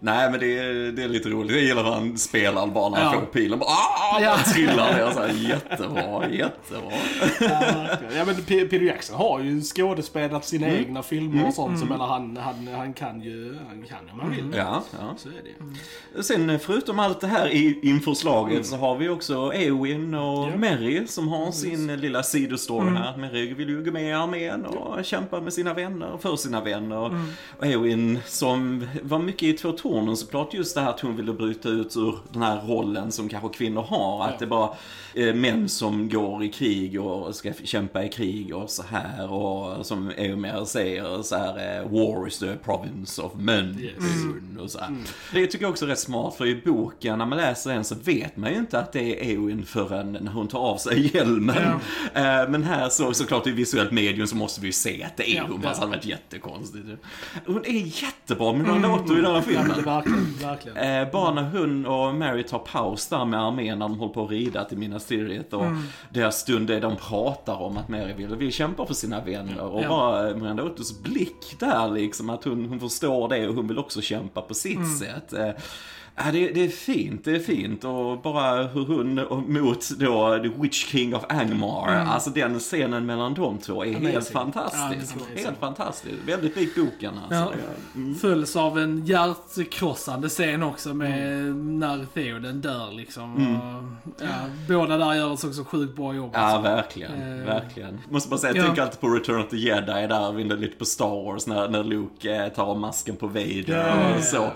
Nej 0.00 0.30
men 0.30 0.40
det 0.40 0.58
är, 0.58 0.92
det 0.92 1.02
är 1.02 1.08
lite 1.08 1.28
roligt. 1.28 1.52
Jag 1.52 1.60
gillar 1.62 1.82
när 1.82 1.90
han 1.90 2.18
spelar 2.18 2.66
bara 2.66 2.88
när 2.88 2.96
han 3.00 3.14
Ja. 3.14 3.20
får 3.20 3.26
pilen. 3.26 3.58
Bara, 3.58 3.68
ah, 3.70 4.20
Ja. 4.20 4.38
trillar 4.54 4.94
ner 4.94 5.10
så 5.12 5.20
här. 5.20 5.28
Jättebra, 5.48 6.28
jättebra. 6.30 6.92
Ja 8.16 8.24
men 8.24 8.34
Peter 8.34 8.80
Jackson 8.80 9.16
har 9.16 9.40
ju 9.40 9.60
skådespelat 9.62 10.44
sina 10.44 10.66
Mm. 10.66 10.78
egna 10.78 11.02
filmer 11.02 11.46
och 11.46 11.54
sånt. 11.54 11.78
Så 11.80 11.86
menar 11.86 12.06
han, 12.06 12.36
han, 12.36 12.68
han 12.76 12.92
kan 12.92 13.20
ju, 13.22 13.54
han 13.68 13.82
kan 13.88 13.98
ju 14.06 14.12
om 14.12 14.20
han 14.20 14.30
vill. 14.30 14.52
Ja, 14.56 14.82
ja. 15.00 15.14
Så 15.18 15.28
är 15.28 15.32
det 16.14 16.22
Sen 16.22 16.58
förutom 16.58 16.98
allt 16.98 17.20
det 17.20 17.26
här 17.26 17.48
i, 17.48 17.78
inför 17.82 18.14
slaget 18.14 18.66
så 18.66 18.76
har 18.76 18.96
vi 18.96 19.08
också 19.08 19.52
Eowyn 19.54 20.14
och 20.14 20.46
Ja. 20.52 20.56
Mary 20.56 21.06
som 21.06 21.28
har 21.28 21.52
sin 21.52 21.96
lilla 21.96 22.22
sidostory 22.22 22.90
här. 22.96 23.16
Mary 23.16 23.54
vill 23.54 23.68
ju 23.68 23.84
gå 23.84 23.90
med 23.90 24.08
i 24.08 24.12
armén 24.12 24.64
och 24.64 25.04
kämpa 25.04 25.40
med 25.40 25.52
sina 25.52 25.74
vänner, 25.74 26.18
för 26.20 26.36
sina 26.36 26.60
vänner. 26.60 27.10
Och 27.58 27.66
Eowyn 27.66 28.18
som 28.26 28.88
var 29.02 29.18
mycket 29.18 29.42
i 29.42 29.52
Tornen 29.76 30.16
såklart 30.16 30.54
just 30.54 30.74
det 30.74 30.80
här 30.80 30.90
att 30.90 31.00
hon 31.00 31.16
ville 31.16 31.32
bryta 31.32 31.68
ut 31.68 31.96
ur 31.96 32.18
den 32.32 32.42
här 32.42 32.60
rollen 32.66 33.12
som 33.12 33.28
kanske 33.28 33.48
kvinnor 33.48 33.82
har. 33.82 34.24
Att 34.24 34.38
det 34.38 34.44
är 34.44 34.48
bara 34.48 34.70
eh, 35.14 35.34
män 35.34 35.68
som 35.68 36.08
går 36.08 36.44
i 36.44 36.48
krig 36.48 37.00
och 37.00 37.34
ska 37.34 37.52
kämpa 37.64 38.04
i 38.04 38.08
krig 38.08 38.54
och 38.56 38.70
så 38.70 38.82
här. 38.90 39.32
Och 39.32 39.86
som 39.86 40.10
Eomer 40.16 40.64
säger 40.64 41.22
så 41.22 41.36
här, 41.36 41.80
eh, 41.80 41.88
war 41.90 42.28
is 42.28 42.38
the 42.38 42.56
province 42.64 43.22
of 43.22 43.32
men. 43.36 43.78
Yes. 43.80 43.94
Mm. 43.98 44.58
Och 44.62 44.70
så 44.70 44.78
här. 44.78 44.96
Det 45.32 45.46
tycker 45.46 45.64
jag 45.64 45.70
också 45.70 45.84
är 45.84 45.88
rätt 45.88 45.98
smart, 45.98 46.34
för 46.34 46.46
i 46.46 46.62
boken, 46.64 47.18
när 47.18 47.26
man 47.26 47.38
läser 47.38 47.74
den 47.74 47.84
så 47.84 47.94
vet 47.94 48.36
man 48.36 48.50
ju 48.50 48.56
inte 48.58 48.78
att 48.78 48.92
det 48.92 49.00
är 49.00 49.30
Eowyn 49.30 49.66
förrän 49.66 50.12
när 50.12 50.32
hon 50.32 50.48
tar 50.48 50.58
av 50.58 50.76
sig 50.76 51.16
hjälmen. 51.16 51.56
Eh, 52.14 52.48
Men 52.48 52.62
här 52.62 52.88
så, 52.88 53.12
såklart 53.14 53.46
i 53.46 53.50
visuellt 53.50 53.90
medium 53.92 54.26
så 54.26 54.36
måste 54.36 54.60
vi 54.60 54.66
ju 54.66 54.72
se 54.72 55.02
att 55.02 55.16
det 55.16 55.30
är 55.30 55.36
Ja, 55.36 55.44
hon, 55.48 55.60
det 55.60 55.68
hade 55.68 55.86
varit 55.86 56.04
jättekonstigt. 56.06 56.84
Hon 57.46 57.64
är 57.64 58.02
jättebra 58.02 58.52
med 58.52 58.66
några 58.66 58.96
låter 58.96 59.18
i 59.18 59.22
den 59.22 59.34
här 59.34 59.40
filmen. 59.40 59.65
Det 59.74 59.82
verkligen, 59.82 60.34
verkligen. 60.42 60.76
Eh, 60.76 61.12
bara 61.12 61.34
när 61.34 61.42
hon 61.42 61.86
och 61.86 62.14
Mary 62.14 62.42
tar 62.42 62.58
paus 62.58 63.08
där 63.08 63.24
med 63.24 63.40
armén 63.40 63.78
när 63.78 63.88
de 63.88 63.98
håller 63.98 64.12
på 64.14 64.24
att 64.24 64.30
rida 64.30 64.64
till 64.64 64.78
Minas 64.78 65.04
Tirith 65.06 65.54
och 65.54 65.64
deras 66.10 66.38
stund 66.40 66.70
är 66.70 66.80
de 66.80 66.96
pratar 66.96 67.62
om 67.62 67.76
att 67.76 67.88
Mary 67.88 68.12
vill, 68.12 68.36
vill 68.36 68.52
kämpa 68.52 68.86
för 68.86 68.94
sina 68.94 69.20
vänner 69.24 69.60
och 69.60 69.82
Ja. 69.82 69.88
bara 69.88 70.28
eh, 70.30 70.36
Miranda 70.36 70.62
Ottos 70.62 71.02
blick 71.02 71.56
där 71.60 71.88
liksom 71.90 72.30
att 72.30 72.44
hon, 72.44 72.64
hon 72.68 72.80
förstår 72.80 73.28
det 73.28 73.48
och 73.48 73.54
hon 73.54 73.68
vill 73.68 73.78
också 73.78 74.00
kämpa 74.00 74.42
på 74.42 74.54
sitt 74.54 74.98
sätt. 74.98 75.32
Eh, 75.32 75.50
Ja, 76.18 76.24
det, 76.32 76.50
det 76.50 76.64
är 76.64 76.68
fint, 76.68 77.24
det 77.24 77.30
är 77.30 77.38
fint 77.38 77.84
och 77.84 78.20
bara 78.22 78.62
hur 78.66 78.84
hon 78.86 79.14
mot 79.52 79.90
då 79.90 80.38
The 80.42 80.48
Witch 80.62 80.84
King 80.86 81.14
of 81.14 81.24
Angmar, 81.28 81.88
alltså 81.88 82.30
den 82.30 82.58
scenen 82.58 83.06
mellan 83.06 83.34
de 83.34 83.58
två 83.58 83.84
är 83.84 83.92
helt 83.92 84.14
Amazing. 84.14 84.32
fantastisk. 84.32 85.14
Ja, 85.36 85.42
helt 85.42 85.58
fantastisk. 85.60 86.14
Väldigt 86.26 86.56
lik 86.56 86.74
boken 86.74 87.14
alltså. 87.18 87.34
Ja. 87.34 87.52
Det- 87.92 88.14
Följs 88.14 88.56
av 88.56 88.78
en 88.78 89.06
hjärtkrossande 89.06 90.28
scen 90.28 90.62
också 90.62 90.94
med 90.94 91.42
när 91.56 92.06
Theoden 92.14 92.60
dör 92.60 92.92
liksom. 92.92 93.34
Och, 93.34 94.22
ja, 94.22 94.26
båda 94.68 94.98
där 94.98 95.14
gör 95.14 95.32
också 95.32 95.64
sjukt 95.64 95.96
bra 95.96 96.14
jobb. 96.14 96.30
Ja, 96.34 96.40
Alltså. 96.40 96.62
verkligen. 96.62 97.38
Eh, 97.40 97.44
verkligen. 97.46 98.00
Måste 98.10 98.28
bara 98.30 98.38
säga, 98.38 98.52
jag 98.54 98.62
ja. 98.62 98.66
tänker 98.66 98.82
alltid 98.82 99.00
på 99.00 99.08
Return 99.08 99.40
of 99.40 99.48
the 99.50 99.56
Jedi 99.56 100.06
där, 100.06 100.56
lite 100.56 100.76
på 100.76 100.84
Star 100.84 101.24
Wars 101.24 101.46
när, 101.46 101.68
när 101.68 101.84
Luke 101.84 102.36
eh, 102.44 102.48
tar 102.52 102.74
masken 102.74 103.16
på 103.16 103.26
Vader 103.26 104.14
och 104.18 104.24
så. 104.24 104.50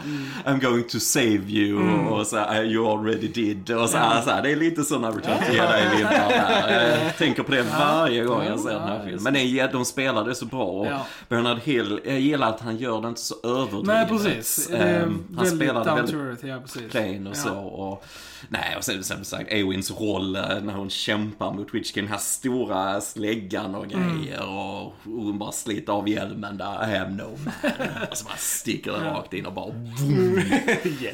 I'm 0.45 0.61
going 0.61 0.85
to 0.85 0.99
save 1.01 1.50
you 1.51 2.09
och 2.09 2.27
så 2.27 2.37
här, 2.37 2.65
you 2.65 2.87
already 2.89 3.29
did 3.29 3.71
och 3.71 3.91
så 3.91 3.97
här, 3.99 4.23
så 4.23 4.31
här. 4.31 4.43
Det 4.43 4.51
är 4.53 4.57
lite 4.57 4.85
sådana 4.85 5.11
Return 5.11 5.35
of 5.35 5.47
the 5.47 5.53
Jedi-vibbar 5.53 6.29
där. 6.29 6.99
Jag 7.05 7.17
tänker 7.17 7.43
på 7.43 7.53
det 7.53 7.63
varje 7.63 8.25
gång 8.25 8.45
jag 8.45 8.61
ser 8.61 8.71
den 8.71 8.83
här 8.83 9.01
filmen. 9.05 9.23
Men 9.23 9.35
det, 9.35 9.67
de 9.73 9.85
spelar 9.85 10.25
det 10.25 10.35
så 10.35 10.45
bra 10.47 10.65
och 10.65 10.87
Ja. 10.87 11.07
Bernard 11.29 11.59
Hill, 11.59 12.01
jag 12.05 12.21
gillar 12.21 12.49
att 12.49 12.61
han 12.61 12.77
gör 12.77 13.03
det 13.03 13.09
inte 13.09 13.21
så 13.21 13.35
överdrivet. 13.45 13.87
Nej, 13.87 14.09
precis. 14.09 14.71
Ehm, 14.71 15.25
han 15.37 15.47
spelar 15.47 15.85
det 15.85 15.95
väldigt 15.95 16.43
ja 16.45 16.59
precis. 16.63 16.91
plain 16.91 17.27
och 17.27 17.33
Ja. 17.37 17.43
så. 17.43 17.55
Och, 17.55 18.05
nej, 18.49 18.75
och 18.79 18.85
sen 18.85 19.05
som 19.05 19.25
sagt, 19.25 19.53
Eowins 19.53 19.91
roll 20.01 20.37
eh, 20.37 20.43
när 20.63 20.73
hon 20.75 20.91
kämpar 20.91 21.53
mot 21.53 21.75
Witch 21.75 21.93
King, 21.93 22.05
den 22.05 22.13
här 22.13 22.19
stora 22.19 23.01
släggan 23.01 23.75
och 23.75 23.87
grejer 23.87 24.49
och 24.49 24.93
hon 25.05 25.39
bara 25.39 25.53
sliter 25.53 25.93
av 25.93 26.09
hjälmen 26.09 26.57
där, 26.59 26.93
I 26.95 26.97
am 26.97 27.17
no 27.17 27.39
man. 27.45 27.53
och 28.11 28.17
så 28.17 28.25
bara 28.25 28.37
sticker 28.37 28.93
den 28.93 29.05
rakt 29.05 29.33
in 29.35 29.47
och 29.47 29.53
bara 29.53 29.67
boom, 29.73 30.43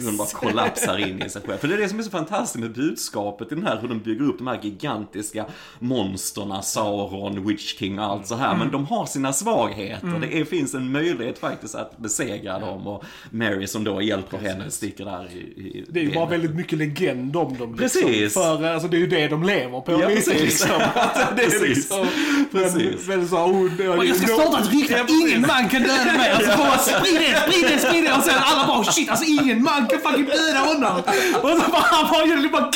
Hon 0.05 0.17
bara 0.17 0.26
kollapsar 0.33 1.09
in 1.09 1.23
i 1.23 1.29
sig 1.29 1.43
själv. 1.47 1.59
För 1.59 1.69
det 1.69 1.75
är 1.75 1.79
det 1.79 1.89
som 1.89 1.99
är 1.99 2.03
så 2.03 2.11
fantastiskt 2.11 2.61
med 2.61 2.73
budskapet 2.73 3.53
i 3.53 3.55
den 3.55 3.67
här, 3.67 3.79
hur 3.81 3.89
de 3.89 3.99
bygger 3.99 4.25
upp 4.25 4.39
de 4.39 4.47
här 4.47 4.59
gigantiska 4.63 5.45
monsterna, 5.79 6.63
Sauron, 6.63 7.47
Witch 7.47 7.75
King 7.79 7.99
och 7.99 8.05
allt 8.05 8.27
så 8.27 8.35
här. 8.35 8.57
Men 8.57 8.71
de 8.71 8.87
har 8.87 9.07
sina 9.07 9.33
svagheter. 9.33 10.19
Det 10.21 10.41
är, 10.41 10.45
finns 10.45 10.75
en 10.75 10.93
möjlighet 10.93 11.39
faktiskt 11.39 11.75
att 11.75 11.99
besegra 11.99 12.59
dem 12.59 12.87
och 12.87 13.05
Mary 13.31 13.67
som 13.67 13.85
då 13.85 14.03
hjälper 14.03 14.39
henne 14.39 14.71
sticker 14.71 15.05
där 15.05 15.29
i, 15.33 15.39
i 15.39 15.85
Det 15.89 16.01
är 16.01 16.05
ju 16.05 16.15
bara 16.15 16.27
väldigt 16.27 16.55
mycket 16.55 16.79
legend 16.79 17.37
om 17.37 17.59
dem. 17.59 17.77
Precis. 17.77 18.05
Liksom. 18.05 18.43
För 18.43 18.65
alltså, 18.65 18.89
det 18.89 18.97
är 18.97 19.01
ju 19.01 19.07
det 19.07 19.29
de 19.29 19.43
lever 19.43 19.81
på. 19.81 19.93
Ja, 19.93 20.07
precis. 20.07 20.41
Liksom. 20.41 20.81
Att 20.95 21.37
det 21.37 21.43
är 21.43 21.51
Precis. 21.51 21.77
liksom, 21.77 22.07
Precis. 22.53 23.09
Men, 23.09 23.19
men 23.19 23.29
så, 23.29 23.37
hon, 23.37 23.99
Och 23.99 24.07
jag 24.07 24.17
ska 24.17 24.27
starta 24.27 24.59
ett 24.59 24.73
rykte 24.73 25.01
att 25.03 25.11
ingen 25.11 25.41
man 25.41 25.69
kan 25.69 25.83
döda 25.83 26.13
mig. 26.13 26.33
Och 26.37 26.43
så 26.43 26.51
kommer 26.51 26.69
man 26.69 26.79
sprid 26.79 27.21
det, 27.21 27.41
sprid 27.41 27.65
det, 27.73 27.79
sprid 27.79 28.05
det. 28.05 28.13
Och 28.13 28.23
sen 28.23 28.35
alla 28.39 28.67
bara 28.67 28.85
shit 28.85 29.09
alltså 29.11 29.25
ingen 29.25 29.63
man 29.63 29.87
kan 29.87 30.01
fucking 30.17 30.27
döda 30.27 30.59
honom. 30.59 31.03
Och 31.43 31.51
så 31.65 31.71
bara 31.71 31.83
han 31.83 32.11
bara 32.13 32.23
egentligen 32.25 32.53
bara... 32.53 32.71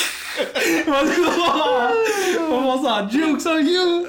Man 2.51 2.63
bara 2.65 2.79
såhär, 2.79 3.09
jokes 3.11 3.47
on 3.47 3.59
you! 3.69 4.07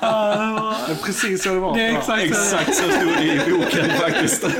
Ja, 0.00 0.74
Det 0.86 0.92
är 0.92 0.96
precis 1.04 1.42
så 1.42 1.48
det 1.48 1.60
var. 1.60 1.74
det 1.76 1.82
är 1.82 1.92
Ja. 1.92 1.98
exakt 1.98 2.20
så. 2.36 2.56
Exakt 2.56 2.74
så 2.74 2.82
stod 2.90 3.08
det 3.18 3.24
i 3.24 3.50
boken 3.50 3.90
faktiskt. 4.00 4.46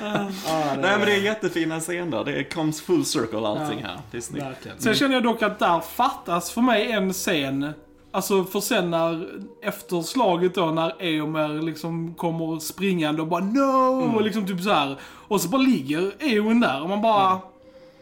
Ja, 0.00 0.28
det 0.74 0.80
Nej 0.80 0.98
men 0.98 1.00
det 1.06 1.12
är 1.12 1.20
jättefina 1.20 1.80
scener. 1.80 2.24
Det 2.24 2.44
comes 2.44 2.82
full 2.82 3.04
circle 3.04 3.46
allting 3.46 3.82
här. 3.84 3.98
Det 4.10 4.16
är 4.16 4.20
snyggt. 4.20 4.44
Verkligen. 4.46 4.80
Sen 4.80 4.94
känner 4.94 5.14
jag 5.14 5.22
dock 5.22 5.42
att 5.42 5.58
där 5.58 5.80
fattas 5.96 6.50
för 6.50 6.60
mig 6.60 6.92
en 6.92 7.12
scen. 7.12 7.72
Alltså 8.14 8.44
för 8.44 8.60
sen 8.60 8.90
när, 8.90 9.28
efter 9.62 10.02
slaget 10.02 10.54
då, 10.54 10.66
när 10.66 11.02
Eomer 11.02 11.62
liksom 11.62 12.14
kommer 12.14 12.58
springande 12.58 13.22
och 13.22 13.28
bara 13.28 13.44
no! 13.44 14.16
Och 14.16 14.22
liksom 14.22 14.46
typ 14.46 14.60
så 14.60 14.70
här. 14.70 14.96
Och 15.02 15.40
så 15.40 15.48
bara 15.48 15.62
ligger 15.62 16.12
Eowyn 16.18 16.60
där 16.60 16.82
och 16.82 16.88
man 16.88 17.02
bara... 17.02 17.38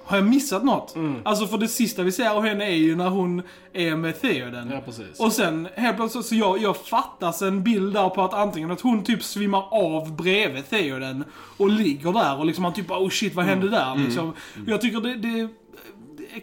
Har 0.04 0.16
jag 0.16 0.26
missat 0.26 0.64
något? 0.64 0.94
Alltså 1.22 1.46
för 1.46 1.58
det 1.58 1.68
sista 1.68 2.02
vi 2.02 2.12
ser 2.12 2.30
av 2.30 2.42
henne 2.42 2.64
är 2.64 2.76
ju 2.76 2.96
när 2.96 3.08
hon 3.08 3.42
är 3.72 3.96
med 3.96 4.20
Theoden. 4.20 4.70
Ja, 4.70 4.80
precis. 4.84 5.20
Och 5.20 5.32
sen 5.32 5.68
helt 5.74 5.96
plötsligt, 5.96 6.26
så 6.26 6.34
jag, 6.34 6.58
jag 6.58 6.76
fattas 6.76 7.42
en 7.42 7.62
bild 7.62 7.94
där 7.94 8.08
på 8.08 8.22
att 8.22 8.34
antingen 8.34 8.70
att 8.70 8.80
hon 8.80 9.04
typ 9.04 9.22
svimmar 9.22 9.64
av 9.70 10.16
bredvid 10.16 10.70
Theoden 10.70 11.24
och 11.56 11.70
ligger 11.70 12.12
där 12.12 12.38
och 12.38 12.46
liksom 12.46 12.62
man 12.62 12.72
typ 12.72 12.88
bara, 12.88 12.98
oh 12.98 13.08
shit 13.08 13.34
vad 13.34 13.44
hände 13.44 13.68
där 13.68 13.94
liksom. 13.96 14.28
Och 14.28 14.34
Jag 14.66 14.80
tycker 14.80 15.00
det, 15.00 15.14
det 15.14 15.48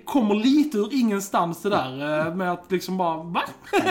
kommer 0.06 0.36
lite 0.36 0.78
ur 0.78 0.90
ingenstans 0.94 1.62
det 1.62 1.70
där 1.70 2.20
eh, 2.28 2.36
med 2.36 2.52
att 2.52 2.66
liksom 2.72 2.98
bara, 2.98 3.18
va? 3.24 3.42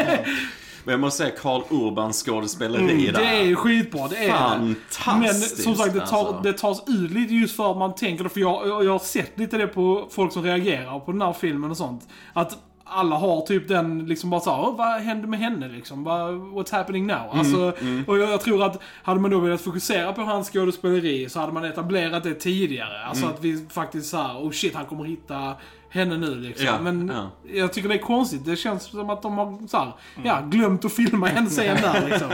Men 0.84 0.92
jag 0.92 1.00
måste 1.00 1.18
säga 1.24 1.36
Karl 1.42 1.62
Urbans 1.70 2.22
skådespeleri 2.22 3.06
där. 3.06 3.12
Det 3.20 3.26
är 3.26 3.42
ju 3.42 3.56
skitbra, 3.56 4.08
det 4.08 4.16
är 4.16 4.28
det. 4.58 4.58
Men 4.58 4.76
Fantastiskt. 4.90 5.62
som 5.62 5.74
sagt, 5.74 5.94
det, 5.94 6.06
tar, 6.06 6.18
alltså. 6.18 6.40
det 6.42 6.52
tas 6.52 6.82
ut 6.88 7.10
lite 7.10 7.34
just 7.34 7.56
för 7.56 7.70
att 7.70 7.76
man 7.76 7.94
tänker. 7.94 8.28
För 8.28 8.40
jag, 8.40 8.84
jag, 8.84 8.92
har 8.92 8.98
sett 8.98 9.38
lite 9.38 9.56
det 9.58 9.66
på 9.66 10.06
folk 10.10 10.32
som 10.32 10.42
reagerar 10.42 11.00
på 11.00 11.12
den 11.12 11.22
här 11.22 11.32
filmen 11.32 11.70
och 11.70 11.76
sånt. 11.76 12.08
Att 12.32 12.58
alla 12.84 13.16
har 13.16 13.40
typ 13.46 13.68
den, 13.68 14.06
liksom 14.06 14.30
bara 14.30 14.40
såhär, 14.40 14.60
"Åh, 14.62 14.76
vad 14.76 15.00
hände 15.00 15.26
med 15.28 15.38
henne 15.40 15.68
liksom? 15.68 16.08
What's 16.08 16.72
happening 16.72 17.06
now? 17.06 17.16
Mm, 17.32 17.38
Alltså, 17.38 17.72
Och 18.06 18.18
jag, 18.18 18.30
jag 18.30 18.40
tror 18.40 18.62
att, 18.64 18.80
hade 19.02 19.20
man 19.20 19.30
då 19.30 19.38
velat 19.40 19.60
fokusera 19.60 20.12
på 20.12 20.22
hans 20.22 20.48
skådespeleri 20.50 21.28
så 21.28 21.40
hade 21.40 21.52
man 21.52 21.64
etablerat 21.64 22.22
det 22.22 22.34
tidigare. 22.34 23.04
Alltså 23.04 23.24
Mm. 23.24 23.34
att 23.36 23.44
vi 23.44 23.66
faktiskt 23.70 24.10
såhär, 24.10 24.38
oh 24.38 24.50
shit, 24.50 24.74
han 24.74 24.86
kommer 24.86 25.04
hitta 25.04 25.54
henne 25.96 26.16
nu 26.16 26.34
liksom. 26.34 26.66
Ja, 26.66 26.80
Men 26.80 27.12
ja. 27.14 27.30
jag 27.54 27.72
tycker 27.72 27.88
det 27.88 27.94
är 27.94 27.98
konstigt. 27.98 28.44
Det 28.44 28.56
känns 28.56 28.82
som 28.82 29.10
att 29.10 29.22
de 29.22 29.38
har 29.38 29.68
såhär, 29.68 29.92
ja, 30.24 30.40
glömt 30.40 30.84
att 30.84 30.92
filma 30.92 31.30
en 31.30 31.46
scen 31.46 31.76
där 31.82 32.08
liksom. 32.08 32.28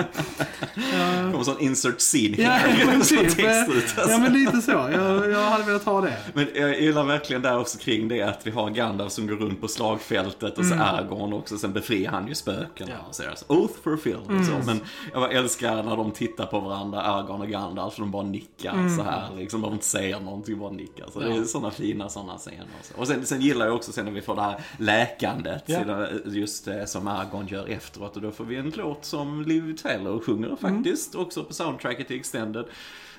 Det 0.74 1.32
kommer 1.32 1.44
sån 1.44 1.60
insert 1.60 1.98
scene 2.00 2.36
Ja, 2.42 2.58
men 2.86 3.04
Så 3.04 3.16
typ. 3.16 3.38
ut, 3.38 3.98
alltså. 3.98 4.10
Ja, 4.10 4.18
men 4.18 4.32
lite 4.32 4.60
så. 4.62 4.70
Jag, 4.70 5.30
jag 5.30 5.50
hade 5.50 5.64
velat 5.64 5.84
ha 5.84 6.00
det. 6.00 6.16
Men 6.34 6.48
jag 6.54 6.80
gillar 6.80 7.04
verkligen 7.04 7.42
där 7.42 7.58
också 7.58 7.78
kring 7.78 8.08
det 8.08 8.22
att 8.22 8.46
vi 8.46 8.50
har 8.50 8.70
Gandalf 8.70 9.12
som 9.12 9.26
går 9.26 9.36
runt 9.36 9.60
på 9.60 9.68
slagfältet 9.68 10.58
och 10.58 10.64
så 10.64 10.74
Aragorn 10.74 11.32
också. 11.32 11.58
Sen 11.58 11.72
befriar 11.72 12.10
han 12.10 12.28
ju 12.28 12.34
spökena 12.34 12.92
och 13.08 13.14
säger 13.14 13.34
så, 13.34 13.44
Oath 13.48 13.74
fulfilled 13.84 14.20
och 14.20 14.44
så. 14.46 14.66
Men 14.66 14.80
jag 15.12 15.32
älskar 15.32 15.82
när 15.82 15.96
de 15.96 16.10
tittar 16.10 16.46
på 16.46 16.60
varandra, 16.60 17.02
Aragorn 17.02 17.40
och 17.40 17.48
Gandalf, 17.48 17.94
och 17.94 18.00
de 18.00 18.10
bara 18.10 18.22
nickar 18.22 18.96
så 18.96 19.02
här 19.02 19.28
liksom. 19.38 19.60
De 19.60 19.72
inte 19.72 19.84
säger 19.84 20.20
någonting, 20.20 20.58
bara 20.58 20.70
nickar. 20.70 21.06
Så 21.12 21.20
det 21.20 21.34
är 21.36 21.44
sådana 21.44 21.70
fina 21.70 22.08
sådana 22.08 22.38
scener. 22.38 22.66
Och, 22.80 22.86
så. 22.86 23.00
och 23.00 23.06
sen, 23.06 23.26
sen 23.26 23.40
gillar 23.52 23.66
jag 23.66 23.74
också 23.76 23.92
sen 23.92 24.04
när 24.04 24.12
vi 24.12 24.20
får 24.20 24.34
det 24.36 24.42
här 24.42 24.60
läkandet, 24.78 25.62
Ja. 25.66 26.06
just 26.24 26.64
det 26.64 26.86
som 26.86 27.08
Aragorn 27.08 27.46
gör 27.46 27.66
efteråt. 27.68 28.16
Och 28.16 28.22
då 28.22 28.30
får 28.30 28.44
vi 28.44 28.56
en 28.56 28.70
låt 28.76 29.04
som 29.04 29.42
Liv 29.42 29.76
Taylor 29.82 30.20
sjunger 30.20 30.56
faktiskt, 30.56 31.14
också 31.14 31.44
på 31.44 31.54
soundtracket 31.54 32.06
till 32.08 32.16
Extended. 32.16 32.64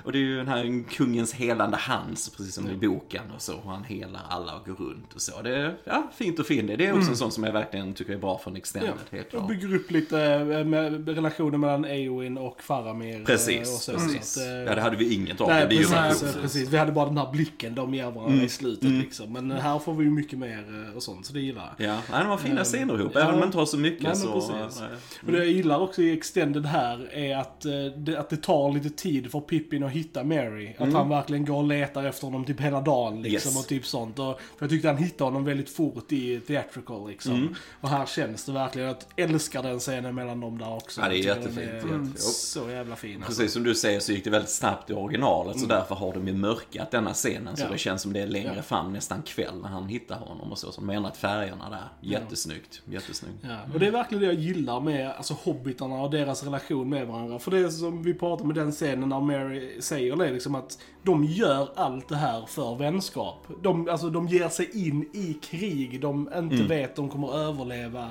Och 0.04 0.12
det 0.12 0.18
är 0.18 0.22
ju 0.22 0.38
den 0.38 0.47
här 0.47 0.84
kungens 0.89 1.34
helande 1.34 1.78
hand, 1.78 2.18
så 2.18 2.32
precis 2.32 2.56
som 2.56 2.70
i 2.70 2.76
boken 2.76 3.22
och 3.36 3.41
så. 3.41 3.56
Och 3.58 3.72
han 3.72 3.84
helar 3.84 4.22
alla 4.30 4.56
och 4.56 4.66
går 4.66 4.74
runt 4.74 5.14
och 5.14 5.22
så. 5.22 5.41
Det 5.41 5.56
är 5.56 5.76
ja, 5.84 6.12
fint 6.16 6.39
och 6.39 6.45
fint. 6.45 6.68
Det 6.78 6.86
är 6.86 6.97
också 6.97 7.10
en 7.10 7.18
sån 7.18 7.32
som 7.32 7.43
jag 7.43 7.54
verkligen 7.54 7.93
tycker 7.93 8.14
är 8.14 8.18
bra 8.18 8.38
från 8.38 8.56
Extended, 8.56 8.93
helt 9.12 9.26
Och 9.26 9.32
klart. 9.32 9.47
bygger 9.47 9.76
upp 9.76 9.91
lite 9.91 10.22
eh, 10.24 10.66
med 10.66 11.10
relationen 11.10 11.60
mellan 11.60 11.86
Eowyn 11.86 12.38
och 12.38 12.62
Faramir. 12.62 13.20
eh, 13.20 13.26
Precis, 13.26 13.60
och 13.62 13.82
så, 13.82 13.91
precis. 13.91 14.34
Så 14.34 14.39
att, 14.41 14.47
eh, 14.47 14.54
Ja, 14.54 14.76
det 14.76 14.82
hade 14.82 14.95
vi 14.97 15.14
inget 15.14 15.41
av. 15.41 15.47
Nej, 15.47 15.68
det 15.70 15.78
precis, 15.78 16.24
roligt. 16.24 16.41
precis. 16.41 16.70
Vi 16.70 16.78
hade 16.78 16.91
bara 16.91 17.06
den 17.06 17.18
här 17.18 17.32
blicken 17.32 17.76
de 17.76 17.93
ger 17.93 18.04
varandra 18.12 18.34
Mm. 18.34 18.45
i 18.45 18.49
slutet 18.49 18.89
liksom. 18.89 19.34
Men 19.34 19.51
här 19.51 19.80
får 19.80 19.93
vi 19.93 20.04
ju 20.04 20.12
mycket 20.12 20.39
mer 20.39 20.91
och 20.95 21.04
sånt, 21.04 21.26
så 21.26 21.34
det 21.34 21.39
gillar 21.39 21.76
jag. 21.78 21.88
Ja, 21.88 21.93
nej, 22.12 22.20
de 22.20 22.28
har 22.30 22.38
fina 22.38 22.64
scener 22.64 22.99
ihop. 22.99 23.12
ja. 23.16 23.20
Även 23.22 23.34
om 23.34 23.39
man 23.39 23.47
inte 23.47 23.58
har 23.58 23.66
så 23.66 23.78
mycket 23.78 24.04
Nej, 24.04 24.12
men 24.12 24.22
så... 24.22 24.34
precis. 24.34 24.82
nej. 24.82 24.89
Och 25.26 25.32
det 25.32 25.38
jag 25.38 25.47
gillar 25.47 25.80
också 25.80 26.01
i 26.01 26.14
Extended 26.14 26.66
här 26.66 27.14
är 27.14 27.38
att, 27.38 27.62
det, 27.97 28.18
att 28.18 28.30
det 28.30 28.38
tar 28.38 28.72
lite 28.74 28.89
tid 28.89 29.32
för 29.32 29.39
Pippin 29.39 29.84
att 29.84 29.93
hitta 29.94 30.24
Mary. 30.24 30.76
Att 30.78 30.94
han 30.94 31.10
verkligen 31.10 31.46
går 31.46 31.58
och 31.58 31.64
letar 31.64 32.04
efter 32.04 32.28
honom 32.28 32.46
typ 32.46 32.60
hela 32.62 32.82
dagen 32.82 33.22
liksom 33.22 33.50
Mm. 33.50 33.58
Yes. 33.58 33.64
och 33.64 33.68
typ 33.70 33.86
sånt. 33.86 34.20
Och, 34.20 34.39
för 34.39 34.66
jag 34.66 34.70
tyckte 34.70 34.88
han 34.88 34.98
hittade 34.98 35.24
honom 35.24 35.46
väldigt 35.46 35.70
fort 35.70 36.12
i 36.12 36.39
Theatrical 36.39 37.08
liksom. 37.10 37.34
Mm. 37.36 37.56
Och 37.82 37.89
här 37.89 38.06
känns 38.06 38.46
det 38.46 38.52
verkligen, 38.52 38.88
jag 38.88 38.98
älskar 39.16 39.64
den 39.64 39.80
scenen 39.80 40.16
mellan 40.16 40.39
dem 40.39 40.58
där 40.58 40.74
också. 40.76 41.02
Ja, 41.02 41.10
det 41.10 41.16
är 41.18 41.24
jättefint, 41.26 41.58
är 41.58 41.74
jättefint. 41.76 42.20
Så 42.20 42.70
jävla 42.70 42.96
fin 42.96 43.16
alltså. 43.18 43.28
Precis 43.41 43.54
som 43.54 43.64
du 43.64 43.76
säger 43.76 44.00
så 44.00 44.12
gick 44.12 44.24
det 44.24 44.30
väldigt 44.30 44.50
snabbt 44.52 44.89
i 44.89 44.94
originalet 44.94 45.60
så 45.60 45.66
därför 45.66 45.96
har 45.96 46.14
de 46.14 46.28
ju 46.28 46.34
mörkat 46.34 46.91
denna 46.91 47.14
scenen 47.14 47.56
så 47.56 47.62
Mm. 47.64 47.72
Ja. 47.72 47.74
det 47.74 47.78
känns 47.80 48.02
som 48.02 48.14
det 48.14 48.20
är 48.22 48.28
längre 48.28 48.54
Ja. 48.56 48.62
fram 48.62 48.94
nästan 48.94 49.22
kväll 49.22 49.62
när 49.62 49.70
han 49.70 49.88
hittar 49.88 50.16
honom 50.16 50.52
och 50.52 50.58
så. 50.58 50.72
Som 50.72 50.89
ändrat 50.89 51.18
färgerna 51.18 51.70
där. 51.70 52.10
Jättesnyggt. 52.10 52.82
Jättesnyggt. 52.86 53.36
Ja, 53.41 53.58
och 53.74 53.80
det 53.80 53.88
är 53.88 53.91
verkligen 53.91 54.22
det 54.22 54.26
jag 54.28 54.36
gillar 54.36 54.80
med 54.80 55.12
alltså, 55.12 55.34
hobbitarna 55.44 55.96
och 55.96 56.12
deras 56.12 56.44
relation 56.44 56.89
med 56.89 57.08
varandra. 57.08 57.39
För 57.39 57.52
det 57.52 57.60
är 57.60 57.70
som 57.70 58.04
vi 58.04 58.14
pratade 58.14 58.48
med 58.48 58.56
den 58.56 58.72
scenen 58.72 59.10
när 59.10 59.20
Mary 59.20 59.82
säger 59.84 60.16
det, 60.16 60.32
liksom 60.32 60.56
att 60.56 60.78
de 61.04 61.24
gör 61.24 61.70
allt 61.76 62.10
det 62.10 62.16
här 62.16 62.46
för 62.46 62.76
vänskap. 62.76 63.48
De, 63.64 63.90
alltså, 63.90 64.10
de 64.10 64.28
ger 64.28 64.50
sig 64.50 64.88
in 64.88 65.10
i 65.14 65.34
krig 65.34 66.02
de 66.02 66.30
inte 66.38 66.56
Mm. 66.56 66.68
vet 66.68 66.96
de 66.96 67.10
kommer 67.10 67.38
överleva 67.38 68.10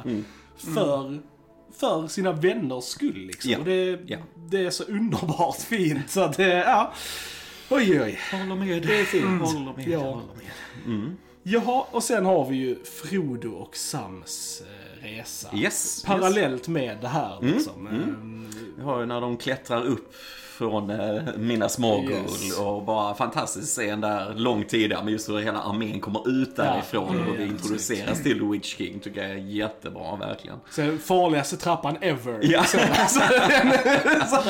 för, 0.56 1.20
för 1.78 2.06
sina 2.08 2.32
vänners 2.32 2.84
skull. 2.84 3.26
Liksom. 3.26 3.50
Ja. 3.52 3.58
Och 3.58 3.64
det, 3.64 3.98
Ja. 4.06 4.18
det 4.50 4.66
är 4.66 4.70
så 4.70 4.84
underbart 4.84 5.56
fint. 5.56 6.10
Så 6.10 6.20
att 6.20 6.36
det, 6.36 6.48
ja. 6.54 6.92
Oj, 7.70 8.00
oj. 8.02 8.18
Håller 8.32 8.54
med. 8.54 8.82
Det 8.82 9.00
är 9.00 9.04
fint. 9.04 9.42
Håller 9.42 9.76
med. 9.76 9.88
Ja. 9.88 9.98
Håller 9.98 10.26
med. 10.86 11.16
Jaha, 11.44 11.84
och 11.90 12.02
sen 12.02 12.24
har 12.26 12.48
vi 12.48 12.56
ju 12.56 12.84
Frodo 12.84 13.50
och 13.50 13.76
Sams 13.76 14.62
eh, 14.62 15.06
resa. 15.06 15.56
Yes. 15.56 16.02
Parallellt 16.06 16.68
med 16.68 16.98
det 17.00 17.08
här 17.08 17.38
liksom. 17.42 17.86
Ehm, 17.86 18.46
Vi 18.50 18.71
har 18.82 19.00
ju 19.00 19.06
när 19.06 19.20
de 19.20 19.36
klättrar 19.36 19.84
upp 19.86 20.14
från 20.52 20.90
eh, 20.90 21.22
Minas 21.36 21.78
Morgul 21.78 22.12
Yes. 22.44 22.58
och 22.58 22.82
bara 22.84 23.14
fantastisk 23.14 23.68
scen 23.68 24.00
där 24.00 24.34
långt 24.34 24.68
tidigare 24.68 25.04
men 25.04 25.12
just 25.12 25.28
hur 25.28 25.38
hela 25.38 25.58
armén 25.62 26.00
kommer 26.00 26.28
ut 26.42 26.56
därifrån 26.56 27.04
och 27.08 27.24
hur 27.24 27.32
vi 27.32 27.42
Ja, 27.44 27.48
introduceras 27.50 28.22
till 28.22 28.38
The 28.38 28.44
Witch 28.46 28.76
King 28.76 29.00
tycker 29.00 29.22
jag 29.22 29.30
är 29.30 29.34
jättebra 29.36 30.16
verkligen. 30.16 30.56
Så 30.70 30.96
farligaste 31.04 31.56
trappan 31.56 31.96
ever. 32.00 32.38
Ja. 32.42 32.64
Så, 32.64 32.78
alltså, 32.78 33.20
så 33.20 33.24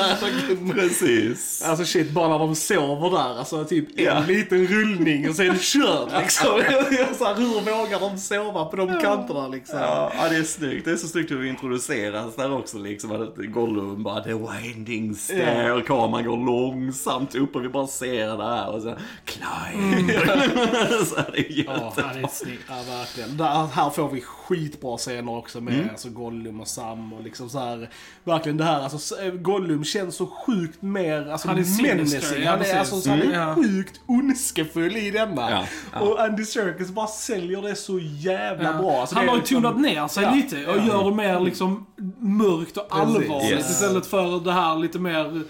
här, 0.01 0.73
Precis. 0.73 1.63
alltså 1.67 1.85
shit, 1.85 2.11
bara 2.11 2.27
när 2.27 2.39
de 2.39 2.55
sover 2.55 3.09
där. 3.09 3.37
Alltså 3.39 3.65
typ 3.65 3.99
en 3.99 4.05
Ja. 4.05 4.23
liten 4.27 4.67
rullning 4.67 5.29
och 5.29 5.35
sen 5.35 5.55
kört 5.59 6.09
liksom. 6.21 6.47
så 7.17 7.25
här, 7.25 7.35
hur 7.35 7.77
vågar 7.77 7.99
de 7.99 8.17
sova 8.17 8.65
på 8.65 8.75
de 8.75 8.99
kanterna 9.01 9.47
liksom? 9.47 9.79
Ja, 9.79 10.11
ja, 10.17 10.29
det 10.29 10.35
är 10.35 10.43
snyggt. 10.43 10.85
Det 10.85 10.91
är 10.91 10.95
så 10.95 11.07
snyggt 11.07 11.31
hur 11.31 11.37
vi 11.37 11.49
introduceras 11.49 12.35
där 12.35 12.53
också 12.57 12.77
liksom. 12.77 13.11
Att 13.21 13.35
Gollum 13.37 14.03
bara 14.03 14.22
the 14.23 14.33
winding 14.33 15.15
stair. 15.15 15.67
Ja. 15.67 15.73
Och 15.73 15.87
kameran 15.87 16.25
går 16.25 16.37
långsamt 16.45 17.35
upp 17.35 17.55
och 17.55 17.63
vi 17.63 17.69
bara 17.69 17.87
ser 17.87 18.37
det 18.37 18.43
här 18.43 18.69
och 18.75 18.81
sen 18.81 18.95
climb. 19.25 20.11
så 21.05 21.15
här, 21.15 21.31
det 21.33 21.39
är 21.39 21.63
Ja, 21.65 21.93
jätte... 21.97 22.09
det 22.13 22.19
är 22.19 22.27
snyggt. 22.27 22.63
Ja, 22.67 22.75
verkligen. 22.97 23.37
Där, 23.37 23.67
här 23.67 23.89
får 23.89 24.09
vi 24.09 24.21
skitbra 24.53 24.97
scener 24.97 25.37
också 25.37 25.61
med 25.61 25.73
Mm. 25.73 25.89
alltså, 25.89 26.09
Gollum 26.09 26.59
och 26.61 26.67
Sam 26.67 27.13
och 27.13 27.23
liksom 27.23 27.49
så 27.49 27.59
här. 27.59 27.89
Verkligen 28.23 28.57
det 28.57 28.63
här, 28.63 28.81
alltså 28.81 29.21
eh, 29.21 29.31
Gollum 29.33 29.83
känns 29.83 30.15
så 30.15 30.25
sjukt 30.25 30.81
mer, 30.81 31.27
alltså 31.31 31.47
Han 31.47 31.57
är 31.57 32.41
ja, 32.43 32.49
Han 32.51 32.61
är, 32.61 32.79
alltså, 32.79 33.01
så 33.01 33.09
han 33.09 33.21
är 33.21 33.33
Mm. 33.33 33.55
Sjukt 33.55 34.01
ondskefull 34.05 34.97
i 34.97 35.11
denna. 35.11 35.51
Ja, 35.51 35.63
ja. 35.93 35.99
Och 35.99 36.21
Andy 36.21 36.43
Serkis 36.45 36.89
bara 36.91 37.07
säljer 37.07 37.61
det 37.61 37.75
så 37.75 37.99
jävla 37.99 38.71
Ja. 38.71 38.77
bra. 38.77 38.99
Alltså, 39.01 39.15
han 39.15 39.27
har 39.27 39.35
ju 39.35 39.39
liksom- 39.41 39.61
tonat 39.63 39.81
ner 39.81 40.07
sig 40.07 40.23
Ja, 40.23 40.31
lite 40.33 40.67
och 40.67 40.77
ja. 40.77 40.85
gör 40.87 41.09
det 41.09 41.15
mer 41.15 41.39
liksom 41.39 41.85
mörkt 42.19 42.77
och 42.77 42.87
allvarligt 42.89 43.51
Yes. 43.51 43.69
istället 43.71 44.05
för 44.05 44.39
det 44.39 44.51
här 44.51 44.75
lite 44.79 44.99
mer... 44.99 45.41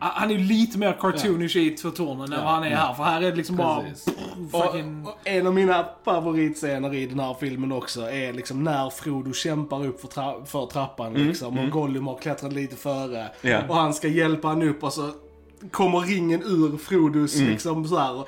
Han 0.00 0.30
är 0.30 0.34
ju 0.34 0.40
lite 0.44 0.78
mer 0.78 0.92
cartoonish 1.00 1.56
i 1.56 1.70
Två 1.70 1.90
Tornen 1.90 2.32
än 2.32 2.44
vad 2.44 2.54
han 2.54 2.64
är 2.64 2.76
här. 2.76 2.94
För 2.94 3.02
här 3.04 3.22
är 3.22 3.30
det 3.30 3.36
liksom 3.36 3.56
bara... 3.56 3.82
Precis. 3.82 4.04
pff, 4.04 4.50
fucking... 4.50 5.02
Och, 5.06 5.08
och 5.12 5.18
en 5.24 5.46
av 5.46 5.54
mina 5.54 5.84
favoritscener 6.04 6.94
i 6.94 7.06
den 7.06 7.20
här 7.20 7.36
filmen 7.40 7.72
också 7.72 8.10
är 8.10 8.32
liksom 8.32 8.51
när 8.52 8.90
Frodo 8.90 9.32
kämpar 9.32 9.86
upp 9.86 10.00
för, 10.00 10.08
tra- 10.08 10.44
för 10.44 10.66
trappan 10.66 11.14
liksom. 11.14 11.58
Och 11.58 11.70
Gollum 11.70 12.06
har 12.06 12.18
klättrat 12.18 12.52
lite 12.52 12.76
före. 12.76 13.26
Ja. 13.40 13.60
Och 13.68 13.76
han 13.76 13.94
ska 13.94 14.08
hjälpa 14.08 14.48
han 14.48 14.62
upp 14.62 14.84
och 14.84 14.92
så 14.92 15.10
kommer 15.70 16.00
ringen 16.00 16.42
ur 16.42 16.76
Frodos 16.76 17.36
liksom 17.36 17.88
så 17.88 17.98
här. 17.98 18.24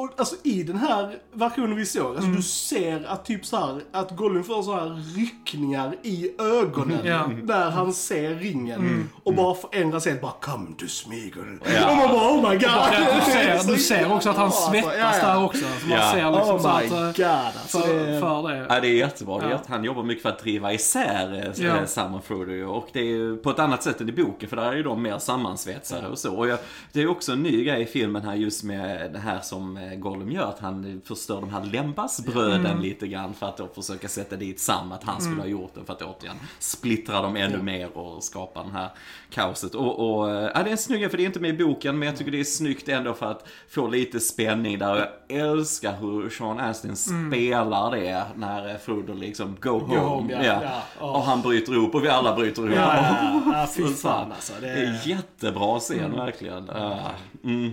Och 0.00 0.10
alltså 0.16 0.36
i 0.42 0.62
den 0.62 0.76
här 0.76 1.18
versionen 1.32 1.76
vi 1.76 1.86
såg, 1.86 2.06
alltså 2.06 2.22
Mm. 2.22 2.36
du 2.36 2.42
ser 2.42 3.04
att 3.08 3.24
typ 3.24 3.46
så 3.46 3.56
här, 3.56 3.80
att 3.92 4.16
Gollum 4.16 4.44
får 4.44 4.62
så 4.62 4.74
här 4.74 5.02
ryckningar 5.16 5.96
i 6.02 6.30
ögonen. 6.38 7.00
Mm. 7.06 7.38
när 7.46 7.70
han 7.70 7.92
ser 7.92 8.34
ringen. 8.34 9.10
Och 9.24 9.34
bara 9.34 9.54
förändras 9.54 10.06
helt, 10.06 10.20
bara 10.20 10.32
come 10.40 10.66
to 10.78 10.86
Smeagol. 10.86 11.60
Ja. 11.74 11.90
Och 11.90 11.96
man 11.96 12.08
bara 12.08 12.30
oh 12.32 12.50
my 12.50 12.56
god. 12.56 12.62
Ja, 12.62 12.90
du, 13.24 13.32
ser, 13.32 13.72
du 13.72 13.78
ser 13.78 14.12
också 14.12 14.30
att 14.30 14.36
han 14.36 14.46
alltså. 14.46 14.70
svettas 14.70 14.92
Ja, 14.98 15.12
ja. 15.22 15.26
där 15.34 15.44
också. 15.44 15.60
Så 15.80 15.86
man 15.88 15.98
Ja. 15.98 16.10
ser 16.12 16.30
liksom 16.30 16.54
Oh 16.56 16.62
så 16.62 16.68
my 16.68 16.74
att, 16.86 16.92
eh, 16.92 16.98
god 17.16 17.26
alltså. 17.26 17.78
för, 17.78 17.94
det, 18.06 18.20
för 18.20 18.48
det. 18.48 18.66
Ja, 18.68 18.80
det 18.80 18.88
är 18.88 18.92
jättebra. 18.96 19.38
Det 19.38 19.44
är 19.46 19.50
Ja. 19.50 19.56
att 19.56 19.66
han 19.66 19.84
jobbar 19.84 20.02
mycket 20.02 20.22
för 20.22 20.28
att 20.28 20.38
driva 20.38 20.72
isär 20.72 21.52
eh, 21.58 21.64
Ja. 21.66 21.86
Sam 21.86 22.14
och 22.14 22.24
Frodo 22.24 22.64
och 22.66 22.88
det 22.92 23.00
är 23.00 23.36
på 23.42 23.50
ett 23.50 23.58
annat 23.58 23.82
sätt 23.82 24.00
än 24.00 24.08
i 24.08 24.12
boken 24.12 24.48
för 24.48 24.56
där 24.56 24.64
är 24.64 24.76
ju 24.76 24.82
de 24.82 25.02
mer 25.02 25.18
sammansvetsade 25.18 26.08
och 26.08 26.18
så. 26.18 26.34
Och 26.36 26.48
jag, 26.48 26.58
det 26.92 27.02
är 27.02 27.10
också 27.10 27.32
en 27.32 27.42
ny 27.42 27.64
grej 27.64 27.82
i 27.82 27.86
filmen 27.86 28.22
här 28.22 28.34
just 28.34 28.64
med 28.64 29.12
det 29.12 29.18
här 29.18 29.40
som 29.40 29.76
eh, 29.76 29.89
Gollum 29.96 30.30
gör, 30.32 30.48
att 30.48 30.58
han 30.58 31.02
förstör 31.04 31.40
de 31.40 31.50
här 31.50 31.64
lembasbröden 31.64 32.66
Mm. 32.66 32.80
lite 32.82 33.06
grann 33.08 33.34
för 33.34 33.46
att 33.46 33.56
då 33.56 33.68
försöka 33.74 34.08
sätta 34.08 34.36
dit 34.36 34.60
Sam, 34.60 34.92
att 34.92 35.04
han 35.04 35.20
skulle 35.20 35.40
ha 35.40 35.46
gjort 35.48 35.74
det 35.74 35.84
för 35.84 35.92
att 35.92 36.02
återigen 36.02 36.36
splittra 36.58 37.22
dem 37.22 37.36
ännu 37.36 37.62
mer 37.62 37.96
och 37.98 38.24
skapa 38.24 38.62
det 38.62 38.70
här 38.72 38.88
kaoset. 39.30 39.74
Och, 39.74 40.10
och 40.20 40.30
eh, 40.30 40.50
ja, 40.54 40.62
det 40.62 40.68
är 40.68 40.72
en 40.72 40.78
snygg 40.78 41.10
för 41.10 41.16
det 41.16 41.22
är 41.22 41.26
inte 41.26 41.40
med 41.40 41.50
i 41.60 41.64
boken, 41.64 41.98
men 41.98 42.08
jag 42.08 42.16
tycker 42.16 42.30
det 42.30 42.40
är 42.40 42.44
snyggt 42.44 42.88
ändå 42.88 43.14
för 43.14 43.26
att 43.30 43.48
få 43.68 43.88
lite 43.88 44.20
spänning 44.20 44.78
där. 44.78 44.92
Och 44.92 44.98
Jag 45.28 45.38
älskar 45.40 45.96
hur 46.00 46.30
Sean 46.30 46.60
Astin 46.60 46.96
spelar 46.96 47.90
det 47.90 48.24
när 48.36 48.68
eh, 48.70 48.76
Frodo 48.76 49.14
liksom 49.14 49.56
go 49.60 49.70
home. 49.70 49.98
home, 49.98 50.32
ja, 50.32 50.42
ja. 50.62 50.82
Åh. 51.00 51.12
Och 51.16 51.22
han 51.22 51.42
bryter 51.42 51.72
ihop 51.72 51.94
och 51.94 52.04
vi 52.04 52.08
alla 52.08 52.34
bryter 52.36 52.62
ihop. 52.62 52.76
Ja, 52.76 52.96
ja, 52.96 53.42
ja, 53.52 53.66
fy 53.76 53.82
Så 53.86 53.88
fan 53.94 54.32
alltså. 54.32 54.52
Det 54.60 54.66
Det 54.66 54.72
är 54.80 55.08
jättebra 55.08 55.78
scen 55.80 56.12
verkligen. 56.16 56.70
Ah, 56.70 56.96
Mm. 57.44 57.70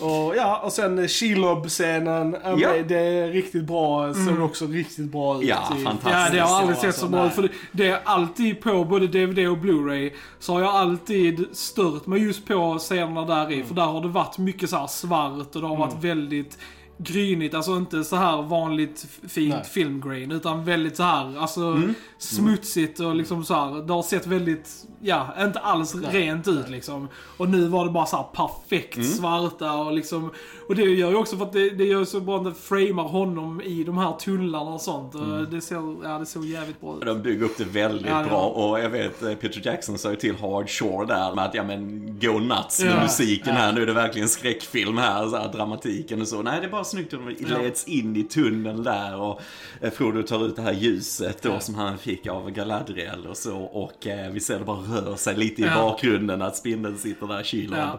Och 0.00 0.36
ja, 0.36 0.60
och 0.64 0.72
sen 0.72 1.08
Shelob-scenen. 1.08 2.36
ja. 2.44 2.72
Det, 2.72 2.82
det 2.82 2.98
är 2.98 3.28
riktigt 3.30 3.64
bra. 3.64 4.14
Såg 4.14 4.40
också 4.40 4.66
riktigt 4.66 5.12
bra 5.12 5.42
ut. 5.42 5.48
Ja, 5.48 5.56
i- 5.80 5.84
fantastiskt. 5.84 6.14
Ja, 6.14 6.28
det 6.32 6.38
har 6.40 6.60
aldrig 6.60 6.76
sett 6.78 6.94
så 6.96 7.08
bra 7.08 7.26
ut. 7.26 7.32
För 7.32 7.42
det, 7.42 7.48
det 7.72 7.86
är 7.88 8.00
alltid 8.04 8.60
på 8.60 8.84
både 8.84 9.06
DVD 9.06 9.38
och 9.48 9.56
Blu-ray 9.58 10.10
så 10.38 10.52
har 10.52 10.60
jag 10.60 10.74
alltid 10.74 11.44
stört 11.52 12.06
mig 12.06 12.22
just 12.22 12.46
på 12.46 12.78
scenerna 12.78 13.24
där 13.24 13.52
i. 13.52 13.62
För 13.62 13.74
där 13.74 13.82
har 13.82 14.00
det 14.00 14.08
varit 14.08 14.38
mycket 14.38 14.70
så 14.70 14.76
här 14.76 14.86
svart 14.86 15.54
och 15.56 15.60
det 15.60 15.66
har 15.66 15.76
varit 15.76 16.04
väldigt 16.04 16.58
grynigt. 16.98 17.54
Alltså 17.54 17.76
inte 17.76 18.04
så 18.04 18.16
här 18.16 18.42
vanligt 18.42 19.06
fint 19.28 19.54
Nej. 19.54 19.64
filmgrain. 19.64 20.30
Utan 20.30 20.64
väldigt 20.64 20.96
så 20.96 21.02
här, 21.02 21.38
alltså 21.38 21.80
smutsigt 22.18 23.00
och 23.00 23.14
liksom 23.16 23.44
så 23.44 23.54
här. 23.54 23.82
Det 23.86 23.92
har 23.92 24.02
sett 24.02 24.26
väldigt, 24.26 24.70
ja, 25.00 25.28
inte 25.44 25.58
alls 25.58 25.94
rent 25.94 26.48
ut 26.48 26.68
liksom. 26.68 27.08
Och 27.36 27.48
nu 27.48 27.68
var 27.68 27.84
det 27.84 27.90
bara 27.90 28.06
så 28.06 28.16
här 28.16 28.24
perfekt 28.32 29.04
svarta 29.16 29.72
och 29.72 29.92
liksom. 29.92 30.30
Och 30.68 30.74
det 30.76 30.82
gör 30.82 31.10
ju 31.10 31.16
också 31.16 31.36
för 31.36 31.44
att 31.44 31.52
det, 31.52 31.70
det 31.70 31.84
gör 31.84 32.04
så 32.04 32.20
bra 32.20 32.36
att 32.38 32.44
det 32.44 32.54
framar 32.54 33.02
honom 33.04 33.60
i 33.60 33.84
de 33.84 33.98
här 33.98 34.12
tunnlarna 34.12 34.70
och 34.70 34.80
sånt. 34.80 35.14
Och 35.14 35.48
Det 35.50 35.60
ser, 35.60 36.04
ja 36.04 36.18
det 36.18 36.26
såg 36.26 36.44
jävligt 36.44 36.80
bra 36.80 36.96
ut. 36.96 37.06
De 37.06 37.22
bygger 37.22 37.44
upp 37.44 37.58
det 37.58 37.64
väldigt 37.64 38.06
Ja, 38.06 38.20
ja. 38.22 38.28
bra 38.28 38.40
och 38.42 38.80
jag 38.80 38.90
vet 38.90 39.22
eh, 39.22 39.34
Peter 39.34 39.60
Jackson 39.64 39.98
sa 39.98 40.10
ju 40.10 40.16
till 40.16 40.36
Hard 40.36 40.68
Shore 40.70 41.06
där 41.06 41.34
med 41.34 41.44
att 41.44 41.54
ja 41.54 41.64
men 41.64 42.06
go 42.20 42.38
nuts 42.38 42.82
med 42.84 42.92
Ja. 42.92 43.02
musiken 43.02 43.54
här. 43.54 43.72
Nu 43.72 43.82
är 43.82 43.86
det 43.86 43.92
verkligen 43.92 44.28
skräckfilm 44.28 44.98
här, 44.98 45.28
så 45.28 45.36
här 45.36 45.52
dramatiken 45.52 46.20
och 46.20 46.28
så. 46.28 46.42
Nej 46.42 46.60
det 46.60 46.66
är 46.66 46.70
bara 46.70 46.84
snyggt 46.86 47.12
hur 47.12 47.18
de 47.18 47.62
leds 47.62 47.84
in 47.84 48.16
i 48.16 48.22
tunneln 48.22 48.82
där 48.82 49.16
och 49.20 49.40
eh, 49.80 49.90
Frodo 49.90 50.22
tar 50.22 50.46
ut 50.46 50.56
det 50.56 50.62
här 50.62 50.72
ljuset 50.72 51.42
då 51.42 51.60
som 51.60 51.74
han 51.74 51.98
fick 51.98 52.26
av 52.26 52.50
Galadriel 52.50 53.26
och 53.26 53.36
så 53.36 53.56
och 53.58 54.06
eh, 54.06 54.30
vi 54.32 54.40
ser 54.40 54.58
det 54.58 54.64
bara 54.64 54.76
rör 54.78 55.16
sig 55.16 55.36
lite 55.36 55.62
i 55.62 55.64
Ja. 55.64 55.74
bakgrunden 55.82 56.42
att 56.42 56.56
spindeln 56.56 56.98
sitter 56.98 57.26
där 57.26 57.42
kyld 57.42 57.74
Ja. 57.76 57.98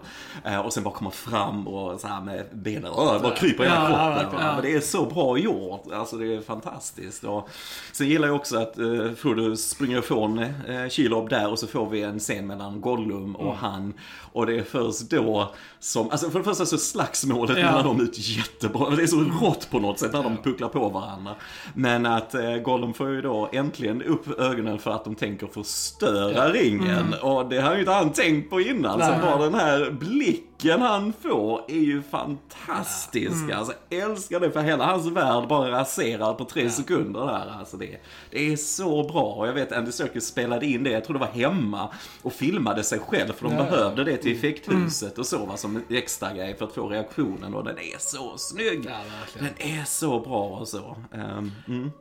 eh, 0.52 0.60
och 0.60 0.74
sen 0.74 0.84
bara 0.84 0.94
kommer 0.94 1.12
fram 1.12 1.68
och 1.68 2.00
så 2.00 2.08
här 2.08 2.22
med 2.22 2.46
benen, 2.54 2.86
äh, 2.86 3.22
bara 3.22 3.36
kryper 3.36 3.64
i 3.64 3.68
hela 3.68 3.90
Ja, 3.90 4.20
kroppen. 4.22 4.40
Men 4.46 4.62
det 4.62 4.74
är 4.74 4.80
så 4.80 5.06
bra 5.06 5.38
gjort. 5.38 5.84
Alltså 5.94 6.16
det 6.18 6.36
är 6.36 6.42
fantastiskt. 6.42 7.24
Och 7.24 7.50
sen 7.92 8.08
gillar 8.08 8.28
jag 8.28 8.36
också 8.36 8.58
att 8.58 8.78
eh, 8.80 9.12
Frodo 9.18 9.56
springer 9.56 10.00
ifrån 10.00 10.40
eh, 10.40 10.90
Shelob 10.90 11.30
där 11.30 11.52
och 11.52 11.60
så 11.60 11.68
får 11.68 11.90
vi 11.90 12.02
en 12.02 12.20
scen 12.20 12.48
mellan 12.48 12.82
Gollum 12.82 13.36
och 13.36 13.44
Mm. 13.48 13.58
han. 13.58 13.94
Och 14.34 14.46
det 14.46 14.58
är 14.60 14.64
först 14.64 15.02
då 15.10 15.54
som, 15.80 16.10
alltså 16.12 16.30
för 16.30 16.40
det 16.40 16.46
första 16.46 16.66
så 16.66 16.78
slagsmålet 16.78 17.58
Ja. 17.58 17.66
mellan 17.66 17.84
dem 17.86 18.02
ut 18.02 18.18
jättebra. 18.20 18.77
Det 18.96 19.04
är 19.04 19.08
så 19.08 19.20
rått 19.46 19.68
på 19.72 19.80
något 19.80 20.00
sätt 20.00 20.14
när 20.14 20.24
de 20.24 20.38
pucklar 20.38 20.70
på 20.70 20.90
varandra. 20.90 21.32
Men 21.74 22.06
att 22.06 22.34
eh, 22.34 22.56
Gollum 22.56 22.94
får 22.94 23.10
ju 23.10 23.22
då 23.22 23.50
äntligen 23.54 24.02
upp 24.04 24.40
ögonen 24.40 24.80
för 24.80 24.92
att 24.92 25.04
de 25.04 25.16
tänker 25.16 25.48
förstöra 25.48 26.50
ringen. 26.52 27.14
Och 27.22 27.50
det 27.50 27.62
har 27.62 27.74
ju 27.74 27.80
inte 27.80 27.92
han 27.92 28.10
tänkt 28.14 28.50
på 28.50 28.62
innan. 28.62 29.00
Så 29.00 29.06
Mm. 29.06 29.20
Nej. 29.20 29.30
bara 29.32 29.44
den 29.44 29.54
här 29.54 29.92
blicken 29.92 30.47
han 30.66 31.14
får 31.22 31.62
är 31.68 31.74
ju 31.80 32.02
fantastisk. 32.02 33.32
Mm. 33.44 33.58
Alltså 33.58 33.74
älskar 33.90 34.40
det 34.40 34.52
för 34.52 34.62
hela 34.62 34.86
hans 34.86 35.06
värld 35.08 35.48
bara 35.48 35.72
raserar 35.72 36.34
på 36.34 36.46
tre 36.46 36.70
sekunder 36.70 37.20
där. 37.20 37.54
Alltså 37.60 37.78
det, 37.78 37.98
det 38.32 38.52
är 38.54 38.56
så 38.56 39.04
bra. 39.04 39.24
Och 39.24 39.48
jag 39.48 39.54
vet 39.54 39.72
Andy 39.72 39.92
Serkis 39.92 40.28
spelade 40.28 40.66
in 40.66 40.84
det, 40.84 40.90
jag 40.92 41.04
tror 41.06 41.14
det 41.14 41.20
var 41.20 41.28
hemma 41.28 41.90
och 42.22 42.34
filmade 42.34 42.84
sig 42.84 43.00
själv 43.00 43.34
för 43.34 43.46
de 43.50 43.54
Ja. 43.56 43.64
behövde 43.64 44.04
det 44.04 44.18
till 44.18 44.32
Mm. 44.32 44.38
effekthuset 44.40 45.18
och 45.18 45.26
så 45.26 45.46
va, 45.46 45.58
som 45.58 45.76
en 45.76 45.84
extra 45.90 46.34
grej 46.34 46.56
för 46.58 46.66
att 46.66 46.74
få 46.74 46.88
reaktionen 46.88 47.54
och 47.54 47.64
den 47.64 47.78
är 47.78 47.98
så 48.00 48.38
snygg. 48.38 48.86
Ja. 48.90 48.98
Den 49.40 49.54
är 49.80 49.84
så 49.86 50.20
bra 50.20 50.44
och 50.48 50.68
så. 50.68 50.98
Ehm, 51.14 51.52
mm. 51.68 51.92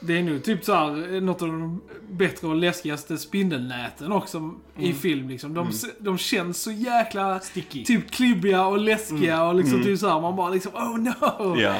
Det 0.00 0.18
är 0.18 0.22
nog 0.22 0.44
typ 0.44 0.64
så 0.64 0.74
här, 0.74 1.20
något 1.20 1.42
av 1.42 1.48
de 1.48 1.80
bättre 2.10 2.46
och 2.46 2.56
läskigaste 2.56 3.18
spindelnäten 3.18 4.12
också 4.12 4.54
i 4.78 4.92
film 4.92 5.28
liksom. 5.28 5.54
De, 5.54 5.70
de 5.98 6.18
känns 6.18 6.62
så 6.62 6.70
jäkla 6.70 7.40
Sticky. 7.40 7.84
typ 7.84 8.10
klibbiga 8.10 8.66
och 8.66 8.78
läskiga 8.78 9.42
och 9.42 9.54
liksom 9.54 9.82
typ 9.82 9.98
så 9.98 10.08
här, 10.08 10.20
man 10.20 10.36
bara 10.36 10.50
liksom 10.50 10.74
oh 10.74 10.98
no! 10.98 11.60
Ja. 11.60 11.74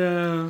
Eh, 0.00 0.46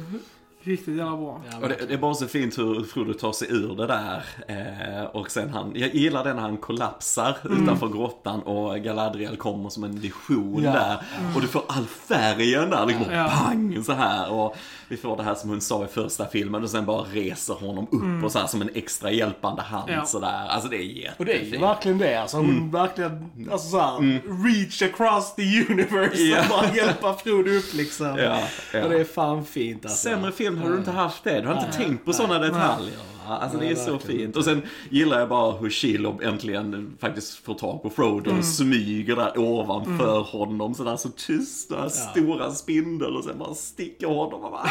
riktigt 0.63 0.97
jävla 0.97 1.17
bra. 1.17 1.43
Och 1.63 1.69
det, 1.69 1.77
det 1.89 1.95
är 1.95 1.99
bara 1.99 2.15
så 2.15 2.27
fint 2.27 2.59
hur 2.59 2.85
Frodo 2.85 3.13
tar 3.15 3.33
sig 3.33 3.49
ur 3.51 3.75
det 3.77 3.87
där. 3.87 4.23
Eh, 4.49 5.05
och 5.05 5.31
sen 5.31 5.49
han, 5.51 5.73
jag 5.75 5.95
gillar 5.95 6.25
det 6.25 6.35
när 6.35 6.43
han 6.43 6.57
kollapsar 6.57 7.37
utanför 7.63 7.89
grottan 7.89 8.43
och 8.43 8.79
Galadriel 8.79 9.37
kommer 9.37 9.69
som 9.69 9.85
en 9.85 10.01
vision 10.01 10.63
Ja. 10.63 10.73
där. 10.73 10.97
Och 11.35 11.41
du 11.41 11.47
får 11.49 11.63
all 11.69 11.87
färgen 11.87 12.71
där, 12.71 12.87
liksom 12.87 13.13
Ja. 13.15 13.29
pang 13.29 13.85
så 13.85 13.93
här. 13.93 14.33
Och 14.33 14.57
vi 14.89 14.97
får 14.97 15.17
det 15.17 15.23
här 15.23 15.35
som 15.35 15.51
hon 15.51 15.61
sa 15.61 15.85
i 15.85 15.87
första 15.89 16.27
filmen 16.27 16.63
och 16.63 16.71
sen 16.71 16.87
bara 16.87 17.03
reser 17.03 17.55
honom 17.55 17.87
upp 17.93 18.25
och 18.25 18.33
så 18.33 18.39
här 18.39 18.47
som 18.47 18.63
en 18.63 18.71
extra 18.75 19.11
hjälpande 19.11 19.63
hand 19.63 19.91
Ja. 19.91 20.05
sådär. 20.05 20.47
Alltså 20.49 20.69
det 20.69 20.77
är 20.77 20.83
jättefint. 20.83 21.15
Och 21.19 21.25
det 21.25 21.33
är 21.41 21.45
ju 21.45 21.59
verkligen 21.59 21.99
det. 21.99 22.17
Alltså, 22.17 22.37
hon 22.37 22.71
verkligen, 22.71 23.31
alltså 23.53 23.69
såhär, 23.69 24.21
reach 24.45 24.83
across 24.83 25.35
the 25.35 25.67
universe 25.73 26.23
Ja. 26.23 26.41
och 26.43 26.49
bara 26.49 26.75
hjälpa 26.77 27.15
Frodo 27.15 27.51
upp 27.51 27.75
liksom. 27.75 28.07
Ja, 28.19 28.41
ja. 28.73 28.85
Och 28.85 28.91
det 28.91 29.01
är 29.01 29.05
fan 29.05 29.45
fint 29.45 29.85
alltså. 29.85 30.09
Sämre 30.09 30.33
film 30.33 30.50
hade 30.59 30.73
du 30.73 30.79
inte 30.79 30.91
haft 30.91 31.25
det. 31.25 31.41
Du 31.41 31.49
har 31.49 31.55
inte 31.65 31.73
tänkt 31.77 32.05
på 32.05 32.13
sådana 32.13 32.39
detaljer. 32.39 33.10
Alltså 33.29 33.59
det 33.59 33.67
är 33.67 33.75
så 33.75 33.99
fint. 33.99 34.37
Och 34.37 34.45
sen 34.45 34.63
gillar 34.91 35.19
jag 35.19 35.29
bara 35.29 35.53
hur 35.53 35.71
Shelob 35.71 36.23
äntligen 36.23 36.97
faktiskt 37.01 37.35
får 37.35 37.55
tag 37.55 37.83
på 37.83 37.91
Frodo 37.91 38.31
och 38.39 38.45
smyger 38.45 39.17
där 39.17 39.39
ovanför 39.39 40.21
honom 40.21 40.75
sådär 40.75 40.97
så 40.97 41.09
tyst. 41.09 41.69
Den 41.69 41.79
här 41.81 41.89
stora 41.89 42.51
spindel 42.51 43.17
och 43.17 43.25
sen 43.25 43.39
bara 43.39 43.55
sticker 43.55 44.07
honom 44.07 44.45
och 44.45 44.51
bara 44.51 44.71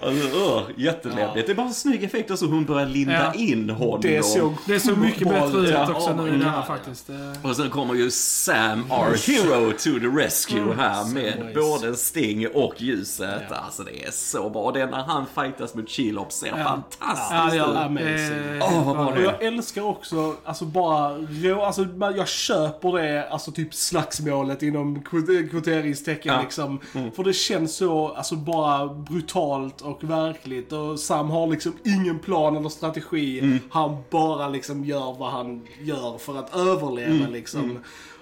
alltså, 0.00 0.36
uh, 0.38 0.62
Jätteläbbigt. 0.76 1.46
Det 1.46 1.52
är 1.52 1.54
bara 1.56 1.66
en 1.66 1.74
snygg 1.74 2.04
effekt 2.04 2.30
och 2.30 2.38
så 2.38 2.46
hon 2.46 2.64
börjar 2.64 2.86
linda 2.86 3.32
Ja. 3.34 3.40
in 3.40 3.70
honom. 3.70 4.00
Det 4.02 4.24
såg 4.24 4.54
Det 4.66 4.80
såg 4.80 4.98
mycket 4.98 5.28
bra 5.28 5.40
bättre 5.46 5.58
ut 5.60 5.70
Ja, 5.70 5.92
också 5.94 6.14
nu 6.16 6.28
i 6.28 6.30
denna 6.30 6.62
faktiskt. 6.62 7.10
Och 7.42 7.56
sen 7.56 7.70
kommer 7.70 7.94
ju 7.94 8.10
Sam, 8.10 8.84
our 8.92 9.26
hero 9.26 9.72
to 9.72 10.00
the 10.00 10.06
rescue 10.24 10.74
här 10.76 11.14
med 11.14 11.50
både 11.54 11.96
Sting 11.96 12.48
och 12.48 12.74
ljuset. 12.78 13.52
Alltså 13.52 13.82
det 13.82 14.04
är 14.06 14.10
så 14.10 14.50
bra. 14.50 14.62
Och 14.62 14.72
det 14.72 14.80
är 14.80 14.86
när 14.86 15.02
han 15.02 15.26
fightas 15.34 15.74
mot 15.74 15.88
Shelob 16.28 16.32
ser 16.32 16.58
Ja. 16.58 16.64
fantastiskt 16.64 17.30
ja, 17.30 17.68
ut. 17.68 17.74
det. 17.74 17.80
Amazing. 17.84 18.56
Eh, 18.60 18.78
Åh, 18.78 18.86
vad 18.86 18.96
bra 18.96 19.06
Och 19.06 19.14
det 19.14 19.22
jag 19.22 19.42
älskar 19.42 19.82
också, 19.82 20.34
alltså 20.44 20.64
bara 20.64 21.14
rå, 21.18 21.62
alltså 21.62 21.86
jag 22.16 22.28
köper 22.28 22.92
det, 22.92 23.28
alltså 23.28 23.52
typ 23.52 23.74
slagsmålet 23.74 24.62
inom 24.62 25.02
kvot- 25.02 25.50
kvoteringstecken 25.50 26.34
Ja. 26.34 26.40
liksom. 26.42 26.78
För 27.16 27.24
det 27.24 27.32
känns 27.32 27.76
så, 27.76 28.08
alltså 28.08 28.36
bara 28.36 28.88
brutalt 28.88 29.80
och 29.80 30.04
verkligt 30.04 30.72
och 30.72 30.98
Sam 31.00 31.30
har 31.30 31.46
liksom 31.46 31.72
ingen 31.84 32.18
plan 32.18 32.56
eller 32.56 32.68
strategi. 32.68 33.58
Han 33.70 33.96
bara 34.10 34.48
liksom 34.48 34.84
gör 34.84 35.14
vad 35.18 35.30
han 35.32 35.66
gör 35.80 36.18
för 36.18 36.38
att 36.38 36.56
överleva 36.56 37.28
liksom. 37.28 37.78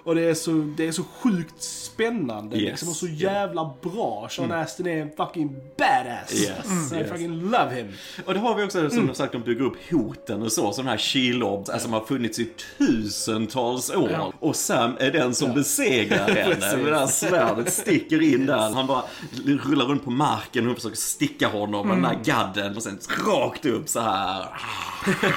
Och 0.07 0.15
det 0.15 0.21
är 0.21 0.33
så, 0.33 0.51
det 0.51 0.87
är 0.87 0.91
så 0.91 1.03
sjukt 1.03 1.61
spännande 1.63 2.57
Yes. 2.57 2.69
liksom 2.71 2.89
och 2.89 2.95
så 2.95 3.07
jävla 3.07 3.73
bra. 3.81 4.27
Sean 4.31 4.51
Astin 4.51 4.87
är 4.87 5.01
en 5.01 5.11
fucking 5.17 5.55
badass. 5.77 6.33
Yes, 6.33 6.89
So 6.89 6.95
I 6.95 6.99
yes. 6.99 7.09
fucking 7.11 7.41
love 7.41 7.75
him. 7.75 7.91
Och 8.25 8.33
det 8.33 8.39
har 8.39 8.55
vi 8.55 8.63
också 8.63 8.89
som 8.89 9.13
sagt, 9.13 9.31
de 9.33 9.41
bygger 9.41 9.65
upp 9.65 9.91
hoten 9.91 10.41
och 10.41 10.51
så. 10.51 10.71
Så 10.71 10.81
den 10.81 10.89
här 10.89 10.97
Shelob, 10.97 11.59
alltså, 11.59 11.79
som 11.79 11.93
har 11.93 12.01
funnits 12.01 12.39
i 12.39 12.49
tusentals 12.77 13.89
år. 13.89 14.09
Ja. 14.11 14.33
Och 14.39 14.55
Sam 14.55 14.91
är 14.99 15.11
den 15.11 15.35
som 15.35 15.53
besegrar 15.53 16.27
henne. 16.27 16.77
Med 16.83 16.93
det 16.93 16.99
här 16.99 17.07
svärdet 17.07 17.73
sticker 17.73 18.21
in 18.33 18.45
där. 18.45 18.57
Han 18.73 18.87
bara 18.87 19.03
rullar 19.45 19.85
runt 19.85 20.03
på 20.03 20.11
marken 20.11 20.63
och 20.63 20.67
hon 20.67 20.75
försöker 20.75 20.97
sticka 20.97 21.47
honom 21.47 21.87
med 21.87 21.97
den 21.97 22.05
här 22.05 22.19
gadden. 22.23 22.75
Och 22.75 22.83
sen 22.83 22.99
rakt 23.27 23.65
upp 23.65 23.89
så 23.89 23.99
här. 23.99 24.45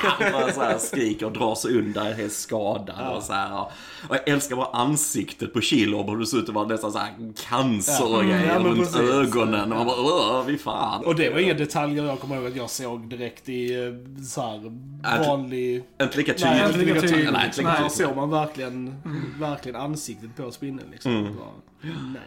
Han 0.03 0.33
bara 0.33 0.53
så 0.53 0.61
här 0.61 0.79
skriker 0.79 1.27
och 1.27 1.33
drar 1.33 1.55
sig 1.55 1.79
undan, 1.79 2.13
helt 2.13 2.33
skadad 2.33 3.17
och 3.17 3.23
så 3.23 3.33
här. 3.33 3.61
Och 4.09 4.17
jag 4.17 4.29
älskar 4.29 4.57
stora 4.67 4.83
ansiktet 4.83 5.53
på 5.53 5.61
Shelob 5.61 6.09
och 6.09 6.19
det 6.19 6.27
såg 6.27 6.41
ut 6.41 6.49
att 6.49 6.55
vara 6.55 6.67
nästan 6.67 6.93
såhär 6.93 7.13
cancer 7.49 8.05
och 8.17 8.25
Ja. 8.25 8.29
grejer 8.29 8.47
Ja, 8.55 8.59
runt 8.59 8.79
precis. 8.79 8.97
ögonen. 9.01 9.73
Och 9.73 9.87
man 9.87 9.87
bara, 9.87 10.45
fy 10.47 10.59
fan. 10.59 11.05
Och 11.05 11.15
det 11.15 11.31
var 11.31 11.39
inga 11.39 11.55
detaljer 11.55 12.05
jag 12.05 12.21
kommer 12.21 12.37
ihåg 12.37 12.47
att 12.47 12.57
jag 12.57 12.71
såg 12.71 13.09
direkt 13.09 13.49
i 13.49 13.75
eh, 13.75 14.23
så 14.25 14.41
här 14.43 14.73
Att- 15.03 15.27
vanlig... 15.27 15.85
Inte 16.03 16.17
lika 16.19 16.33
Nej, 16.41 16.61
tydligt. 16.69 16.75
inte 16.83 16.95
lika 16.95 17.01
tydligt. 17.17 17.33
Nej, 17.33 17.47
inte 17.47 17.59
lika 17.59 17.71
Här 17.71 17.77
tydligt. 17.77 17.93
såg 17.93 18.17
man 18.17 18.31
verkligen, 18.31 18.95
verkligen 19.39 19.81
ansiktet 19.81 20.37
på 20.37 20.51
spindeln 20.51 20.91
liksom. 20.91 21.13
Mm. 21.13 21.33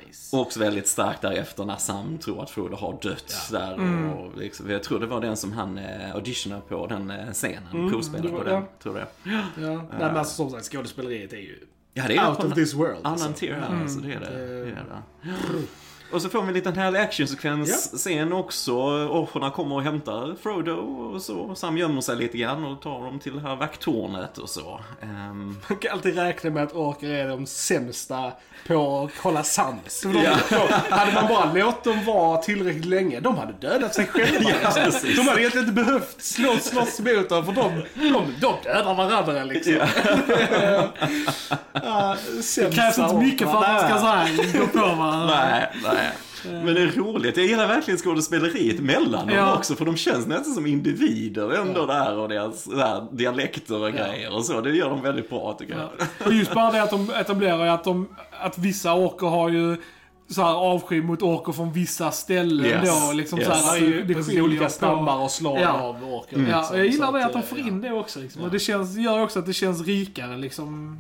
Nice. 0.07 0.35
Och 0.35 0.41
också 0.41 0.59
väldigt 0.59 0.87
starkt 0.87 1.21
därefter 1.21 1.65
när 1.65 1.75
Sam 1.77 2.17
tror 2.17 2.43
att 2.43 2.49
Frodo 2.49 2.75
har 2.75 2.97
dött 3.01 3.35
där. 3.51 3.73
Mm. 3.73 4.09
Och 4.09 4.37
liksom, 4.37 4.69
jag 4.69 4.83
tror 4.83 4.99
det 4.99 5.05
var 5.05 5.21
den 5.21 5.37
som 5.37 5.51
han 5.51 5.77
eh, 5.77 6.15
auditionade 6.15 6.61
på, 6.61 6.87
den 6.87 7.11
eh, 7.11 7.31
scenen. 7.33 7.89
Provspelade 7.89 8.27
Mm, 8.29 8.39
det 8.39 8.43
på 8.43 8.49
den, 8.49 8.53
ja. 8.61 8.67
tror 8.83 8.99
jag. 8.99 9.07
Ja. 9.63 9.71
Nej, 9.75 9.85
men 9.99 10.17
alltså 10.17 10.35
som 10.35 10.49
sagt, 10.49 10.65
skådespeleriet 10.65 11.33
är 11.33 11.37
ju 11.37 11.59
Ja, 11.93 12.03
det 12.07 12.15
är 12.17 12.29
out 12.29 12.43
of 12.43 12.53
this 12.53 12.73
world. 12.73 12.97
alltså. 13.03 13.25
annan 13.25 13.35
tier 13.35 13.53
här, 13.59 13.81
alltså, 13.81 13.99
det 13.99 14.13
är 14.13 14.19
det. 14.19 14.25
Det- 14.29 14.63
det, 14.65 14.71
är 14.71 14.85
det. 15.23 15.31
Och 16.13 16.21
så 16.21 16.29
får 16.29 16.41
vi 16.41 16.47
en 16.47 16.53
liten 16.53 16.75
härlig 16.77 16.99
actionsekvens 16.99 18.01
sen 18.03 18.33
också. 18.33 18.75
Offren 19.09 19.51
kommer 19.51 19.75
och 19.75 19.83
hämtar 19.83 20.35
Frodo 20.43 20.71
och 20.73 21.21
så. 21.21 21.55
Sam 21.55 21.77
gömmer 21.77 22.01
sig 22.01 22.15
lite 22.15 22.37
grann 22.37 22.63
och 22.65 22.81
tar 22.81 23.03
dem 23.05 23.19
till 23.19 23.35
det 23.35 23.41
här 23.41 23.55
vakttornet 23.55 24.37
och 24.37 24.49
så. 24.49 24.79
Ehm, 25.01 25.57
Man 25.69 25.77
kan 25.77 25.91
alltid 25.91 26.15
räkna 26.15 26.49
med 26.49 26.63
att 26.63 26.73
orker 26.73 27.09
är 27.09 27.27
de 27.27 27.45
sämsta 27.45 28.31
på 28.67 29.03
att 29.03 29.23
hålla 29.23 29.43
sams. 29.43 30.05
Ja. 30.49 30.67
hade 30.89 31.11
man 31.13 31.27
bara 31.27 31.53
låtit 31.53 31.83
dem 31.83 32.05
vara 32.05 32.37
tillräckligt 32.37 32.85
länge, 32.85 33.19
de 33.19 33.37
hade 33.37 33.53
dödat 33.53 33.95
sig 33.95 34.07
själva. 34.07 34.49
Ja, 34.63 34.71
de 35.15 35.21
hade 35.27 35.41
egentligen 35.41 35.69
inte 35.69 35.83
behövt 35.83 36.23
slå, 36.23 36.55
slåss 36.61 36.99
mot 36.99 37.29
dem, 37.29 37.45
för 37.45 37.51
de, 37.53 37.81
de, 37.93 38.09
de 38.41 38.63
dödar 38.63 38.93
varandra 38.95 39.43
liksom. 39.43 39.73
Ja. 39.73 40.87
Ja, 41.85 42.15
sämsta 42.43 42.81
krävs 42.81 42.97
inte 42.99 43.15
mycket 43.15 43.51
för 43.51 43.57
att 43.63 43.67
man 43.67 43.79
ska 43.89 43.99
så 43.99 44.05
här, 44.05 44.59
gå 44.59 44.67
på 44.67 44.79
varandra. 44.95 45.35
nej, 45.45 45.69
nej. 45.83 46.02
Men 46.45 46.65
det 46.65 46.81
är 46.81 46.87
roligt. 46.91 47.37
Jag 47.37 47.45
gillar 47.45 47.67
verkligen 47.67 47.97
skådespeleriet 47.97 48.79
mellan 48.79 49.27
dem 49.27 49.35
Ja. 49.37 49.55
också. 49.57 49.75
För 49.75 49.85
de 49.85 49.97
känns 49.97 50.27
nästan 50.27 50.53
som 50.53 50.65
individer 50.65 51.51
ändå 51.53 51.85
där 51.85 52.17
och 52.17 52.29
deras 52.29 52.63
där, 52.63 53.07
dialekter 53.11 53.81
och 53.83 53.91
grejer 53.91 54.35
och 54.35 54.45
så. 54.45 54.61
Det 54.61 54.71
gör 54.71 54.89
de 54.89 55.01
väldigt 55.01 55.29
bra 55.29 55.55
tycker 55.59 55.73
jag. 55.73 55.89
Ja. 55.99 56.05
Och 56.25 56.33
just 56.33 56.53
bara 56.53 56.71
det 56.71 56.83
att 56.83 56.89
de 56.91 57.09
etablerar 57.09 57.67
att, 57.67 57.83
de, 57.83 58.07
att 58.39 58.57
vissa 58.57 58.93
orker 58.93 59.27
har 59.27 59.49
ju 59.49 59.77
så 60.29 60.41
här 60.41 60.53
avsky 60.53 61.01
mot 61.01 61.21
orker 61.21 61.51
från 61.51 61.71
vissa 61.73 62.11
ställen 62.11 62.65
Yes. 62.65 63.07
då. 63.07 63.13
Liksom 63.13 63.39
Yes. 63.39 63.47
så 63.47 63.53
Det 63.53 63.59
här, 63.59 64.03
det 64.07 64.13
precis 64.13 64.25
skiljer 64.27 64.43
olika 64.43 64.69
stammar 64.69 65.17
och 65.17 65.31
slag 65.31 65.59
Ja. 65.61 65.69
av 65.71 66.03
orker. 66.13 66.37
Ja, 66.51 66.57
liksom. 66.59 66.77
jag 66.77 66.85
gillar 66.87 67.07
Så 67.07 67.17
det 67.17 67.25
att 67.25 67.33
de 67.33 67.41
får 67.43 67.59
ja. 67.59 67.67
in 67.67 67.81
det 67.81 67.91
också. 67.91 68.19
Liksom. 68.19 68.41
Och 68.41 68.51
det 68.51 68.59
känns, 68.59 68.97
gör 68.97 69.21
också 69.23 69.39
att 69.39 69.45
det 69.45 69.53
känns 69.53 69.85
rikare, 69.85 70.37
liksom, 70.37 70.99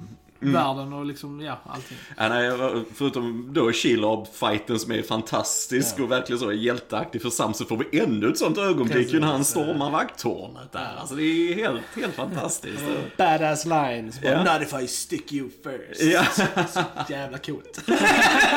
världen 0.51 0.93
och 0.93 1.05
liksom, 1.05 1.41
ja, 1.41 1.59
allting. 1.65 1.97
Ja, 2.17 2.29
nej, 2.29 2.51
förutom 2.95 3.49
då 3.53 3.71
Shelob-fighten 3.71 4.79
som 4.79 4.91
är 4.91 5.01
fantastisk 5.01 5.99
och 5.99 6.11
verkligen 6.11 6.39
så 6.39 6.51
hjälteaktig 6.53 7.21
för 7.21 7.29
Sam 7.29 7.53
så 7.53 7.65
får 7.65 7.77
vi 7.77 7.99
ännu 7.99 8.29
ett 8.29 8.37
sånt 8.37 8.57
ögonblick 8.57 9.13
ju 9.13 9.19
när 9.19 9.27
han 9.27 9.45
stormar 9.45 9.91
vakttornet 9.91 10.71
där. 10.71 10.95
Alltså 10.99 11.15
det 11.15 11.23
är 11.23 11.55
helt, 11.55 11.81
helt 11.95 12.13
fantastiskt. 12.15 12.83
Badass 13.17 13.65
lines. 13.65 14.21
Bara, 14.21 14.31
Ja. 14.33 14.53
Not 14.53 14.61
if 14.67 14.81
I 14.81 14.87
stick 14.87 15.33
you 15.33 15.49
first. 15.63 16.01
Ja. 16.01 16.23
Så 16.67 16.79
jävla 17.09 17.37
coolt. 17.37 17.81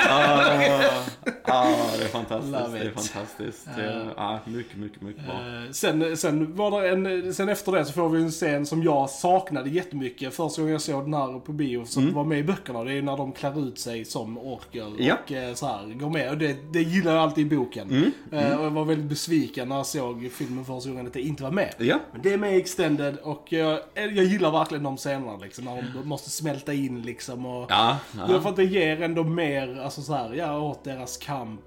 Ja, 0.08 0.62
ja, 1.46 1.76
det 1.98 2.04
är 2.04 2.08
fantastiskt. 2.08 2.52
Love 2.52 2.78
Det 2.78 2.84
är 2.84 2.90
fantastiskt. 2.92 3.66
Är, 3.78 4.12
ja, 4.16 4.40
mycket, 4.44 4.76
mycket, 4.76 5.02
mycket 5.02 5.24
bra. 5.24 5.34
Eh, 5.34 5.70
Sen, 5.72 6.16
sen, 6.16 6.56
var 6.56 6.82
det 6.82 6.88
en, 6.88 7.34
sen 7.34 7.48
efter 7.48 7.72
det 7.72 7.84
så 7.84 7.92
får 7.92 8.08
vi 8.08 8.22
en 8.22 8.30
scen 8.30 8.66
som 8.66 8.82
jag 8.82 9.10
saknade 9.10 9.70
jättemycket 9.70 10.34
första 10.34 10.62
gången 10.62 10.72
jag 10.72 10.80
såg 10.82 11.04
den 11.04 11.14
här 11.14 11.38
på 11.40 11.52
bio 11.52 11.75
som 11.84 12.12
var 12.12 12.24
med 12.24 12.38
i 12.38 12.42
böckerna. 12.42 12.84
Det 12.84 12.92
är 12.92 13.02
när 13.02 13.16
de 13.16 13.32
klär 13.32 13.68
ut 13.68 13.78
sig 13.78 14.04
som 14.04 14.38
orker 14.38 14.92
Ja. 14.98 15.14
och 15.24 15.32
eh, 15.32 15.54
så 15.54 15.66
här, 15.66 15.94
går 15.94 16.10
med. 16.10 16.30
Och 16.30 16.38
det, 16.38 16.56
det 16.72 16.82
gillar 16.82 17.12
jag 17.14 17.22
alltid 17.22 17.52
i 17.52 17.56
boken. 17.56 18.12
Eh, 18.32 18.58
Och 18.58 18.64
jag 18.64 18.70
var 18.70 18.84
väldigt 18.84 19.06
besviken 19.06 19.68
när 19.68 19.76
jag 19.76 19.86
såg 19.86 20.28
filmen 20.32 20.64
första 20.64 20.90
gången 20.90 21.06
att 21.06 21.12
det 21.12 21.22
inte 21.22 21.42
var 21.42 21.50
med. 21.50 21.74
Ja. 21.78 21.98
Men 22.12 22.22
det 22.22 22.32
är 22.32 22.38
med 22.38 22.54
i 22.56 22.60
Extended 22.60 23.16
och 23.22 23.46
jag, 23.48 23.78
jag 23.94 24.12
gillar 24.24 24.50
verkligen 24.50 24.84
de 24.84 24.96
scenerna 24.96 25.36
liksom. 25.36 25.64
När 25.64 25.92
de 26.02 26.08
måste 26.08 26.30
smälta 26.30 26.72
in 26.72 27.02
liksom 27.02 27.46
och... 27.46 27.66
Ja, 27.70 27.96
Ja. 28.28 28.40
För 28.40 28.48
att 28.50 28.56
det 28.56 28.64
ger 28.64 29.02
ändå 29.02 29.24
mer, 29.24 29.80
alltså 29.84 30.02
så 30.02 30.14
här, 30.14 30.34
ja, 30.34 30.58
åt 30.58 30.84
deras 30.84 31.16
kamp 31.16 31.60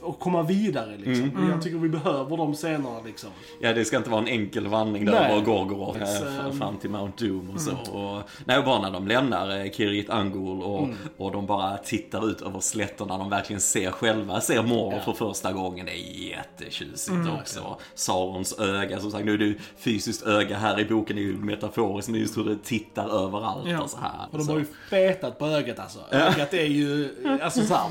och 0.00 0.18
komma 0.18 0.42
vidare 0.42 0.96
liksom. 0.96 1.30
Mm. 1.30 1.50
Jag 1.50 1.62
tycker 1.62 1.76
vi 1.78 1.88
behöver 1.88 2.36
de 2.36 2.54
scenerna 2.54 3.00
liksom. 3.06 3.30
ja, 3.60 3.72
det 3.72 3.84
ska 3.84 3.96
inte 3.96 4.10
vara 4.10 4.20
en 4.20 4.28
enkel 4.28 4.66
vandring 4.66 5.04
där 5.04 5.12
Nej. 5.12 5.32
över 5.32 5.44
Gorgoroth 5.44 5.98
eh, 6.02 6.04
It's, 6.06 6.22
f- 6.38 6.44
um, 6.50 6.58
fram 6.58 6.76
till 6.76 6.90
Mount 6.90 7.24
Doom 7.26 7.50
och 7.54 7.60
så. 7.60 7.70
Och, 7.92 8.22
nej, 8.44 8.58
och 8.58 8.64
bara 8.64 8.80
när 8.82 8.90
de 8.90 9.06
lämnar 9.08 9.51
eh, 9.60 9.70
Kirit 9.70 10.10
Angul 10.10 10.62
och, 10.62 10.88
och 11.16 11.32
de 11.32 11.46
bara 11.46 11.76
tittar 11.76 12.30
ut 12.30 12.42
över 12.42 12.60
slätterna. 12.60 13.18
De 13.18 13.30
verkligen 13.30 13.60
ser 13.60 13.90
själva, 13.90 14.40
ser 14.40 14.62
Mordor 14.62 14.98
för 15.00 15.12
första 15.12 15.52
gången. 15.52 15.86
Det 15.86 15.92
är 15.92 16.28
jättetjusigt 16.28 17.16
också. 17.40 17.76
Saurons 17.94 18.58
öga, 18.58 19.00
som 19.00 19.10
sagt, 19.10 19.24
nu 19.24 19.34
är 19.34 19.38
det 19.38 19.44
ju 19.44 19.58
fysiskt 19.78 20.26
öga 20.26 20.58
här 20.58 20.80
i 20.80 20.84
boken, 20.84 21.18
är 21.18 21.22
ju 21.22 21.36
metaforiskt, 21.36 22.10
men 22.10 22.20
just 22.20 22.36
hur 22.36 22.44
det 22.44 22.56
tittar 22.64 23.24
överallt 23.26 23.68
Ja. 23.68 23.80
och 23.82 23.90
så 23.90 23.98
här. 23.98 24.26
Och 24.30 24.38
de 24.38 24.44
Så- 24.44 24.52
har 24.52 24.58
ju 24.58 24.66
fetat 24.90 25.38
på 25.38 25.46
ögat 25.46 25.78
alltså. 25.78 25.98
Ögat 26.10 26.54
är 26.54 26.64
ju, 26.66 27.08
alltså 27.42 27.64
såhär, 27.64 27.90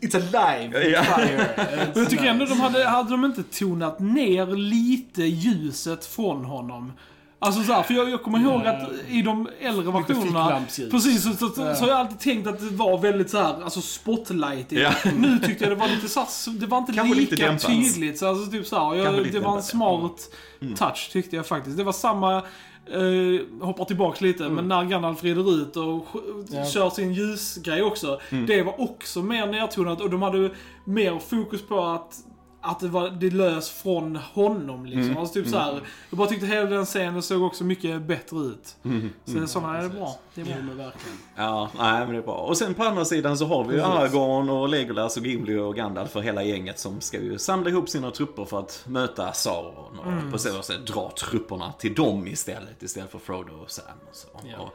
it's 0.00 0.16
alive. 0.36 0.88
Ja. 0.88 1.02
Fire. 1.02 1.90
Jag 1.94 2.10
tycker 2.10 2.24
ändå 2.24 2.44
de 2.44 2.60
hade, 2.60 2.84
hade 2.84 3.10
de 3.10 3.24
inte 3.24 3.42
tonat 3.42 3.98
ner 4.00 4.46
lite 4.46 5.22
ljuset 5.22 6.06
från 6.06 6.44
honom. 6.44 6.92
Alltså 7.40 7.62
så 7.62 7.72
här, 7.72 7.82
för 7.82 7.94
jag, 7.94 8.10
jag 8.10 8.22
kommer 8.22 8.38
ihåg 8.40 8.66
att 8.66 8.88
i 9.08 9.22
de 9.22 9.48
äldre 9.60 9.92
versionerna, 9.92 10.62
precis, 10.90 11.22
så, 11.22 11.32
så, 11.32 11.48
så, 11.48 11.54
så 11.54 11.62
har 11.84 11.88
jag 11.88 11.98
alltid 11.98 12.18
tänkt 12.20 12.46
att 12.46 12.58
det 12.60 12.76
var 12.76 12.98
väldigt 12.98 13.30
så 13.30 13.38
här, 13.38 13.62
alltså 13.64 13.80
spotlightigt. 13.80 14.80
Ja. 14.82 14.92
Nu 15.18 15.38
tyckte 15.38 15.64
jag 15.64 15.70
det 15.72 15.76
var 15.80 15.88
lite 15.88 16.08
så 16.08 16.20
här, 16.20 16.58
det 16.60 16.66
var 16.66 16.78
inte 16.78 16.92
Kanske 16.92 17.14
lite 17.14 17.34
lika 17.34 17.46
dämpat. 17.46 17.66
tydligt. 17.66 18.18
Så 18.18 18.28
alltså, 18.28 18.50
typ 18.50 18.66
så 18.66 18.78
här, 18.78 18.94
jag, 18.94 19.14
lite 19.14 19.30
det 19.30 19.40
var 19.40 19.56
en 19.56 19.62
smart 19.62 20.30
Mm. 20.60 20.74
touch 20.74 21.10
tyckte 21.12 21.36
jag 21.36 21.46
faktiskt. 21.46 21.76
Det 21.76 21.84
var 21.84 21.92
samma, 21.92 22.36
eh, 22.36 23.64
hoppar 23.66 23.84
tillbaks 23.84 24.20
lite, 24.20 24.48
men 24.48 24.68
när 24.68 24.84
Gandalf 24.84 25.22
rider 25.24 25.54
ut 25.62 25.76
och 25.76 26.06
Ja. 26.50 26.64
kör 26.66 26.90
sin 26.90 27.12
ljusgrej 27.12 27.82
också. 27.82 28.20
Mm. 28.30 28.46
Det 28.46 28.62
var 28.62 28.80
också 28.80 29.22
mer 29.22 29.46
nedtonat 29.46 30.00
och 30.00 30.10
de 30.10 30.22
hade 30.22 30.50
mer 30.84 31.18
fokus 31.18 31.62
på 31.62 31.80
att 31.84 32.14
att 32.60 32.80
det 32.80 32.88
var 32.88 33.10
det 33.10 33.30
lös 33.30 33.70
från 33.70 34.16
honom 34.16 34.86
liksom. 34.86 35.02
Mm. 35.02 35.16
Alltså 35.16 35.34
typ 35.34 35.48
så 35.48 35.58
här, 35.58 35.80
Jag 36.10 36.18
bara 36.18 36.28
tyckte 36.28 36.46
hela 36.46 36.70
den 36.70 36.84
scenen 36.84 37.22
såg 37.22 37.42
också 37.42 37.64
mycket 37.64 38.02
bättre 38.02 38.38
ut. 38.38 38.76
Mm. 38.84 39.12
Så 39.24 39.46
sådana 39.46 39.78
är 39.78 39.82
det 39.82 39.88
bra. 39.88 40.18
Det 40.34 40.40
är 40.40 40.44
bra. 40.44 40.54
Ja, 40.54 40.74
verkligen. 40.74 41.18
Ja, 41.36 41.70
nej 41.78 42.00
men 42.00 42.12
det 42.12 42.18
är 42.18 42.22
bra. 42.22 42.34
Och 42.34 42.56
sen 42.56 42.74
på 42.74 42.84
andra 42.84 43.04
sidan 43.04 43.38
så 43.38 43.46
har 43.46 43.64
vi 43.64 43.74
ju 43.74 43.82
Aragorn 43.82 44.50
och 44.50 44.68
Legolas 44.68 45.16
och 45.16 45.26
Gimli 45.26 45.58
och 45.58 45.76
Gandalf 45.76 46.10
för 46.10 46.20
hela 46.20 46.42
gänget 46.42 46.78
som 46.78 47.00
ska 47.00 47.20
ju 47.20 47.38
samla 47.38 47.70
ihop 47.70 47.88
sina 47.88 48.10
trupper 48.10 48.44
för 48.44 48.58
att 48.58 48.84
möta 48.86 49.32
Sauron 49.32 49.98
och 49.98 50.32
på 50.32 50.38
så 50.38 50.62
sätt 50.62 50.86
dra 50.86 51.10
trupperna 51.10 51.72
till 51.72 51.94
dem 51.94 52.26
istället, 52.26 52.82
istället 52.82 53.10
för 53.10 53.18
Frodo 53.18 53.52
och 53.52 53.70
Sam 53.70 53.84
och 54.10 54.16
så. 54.16 54.28
Ja. 54.44 54.58
Och 54.58 54.74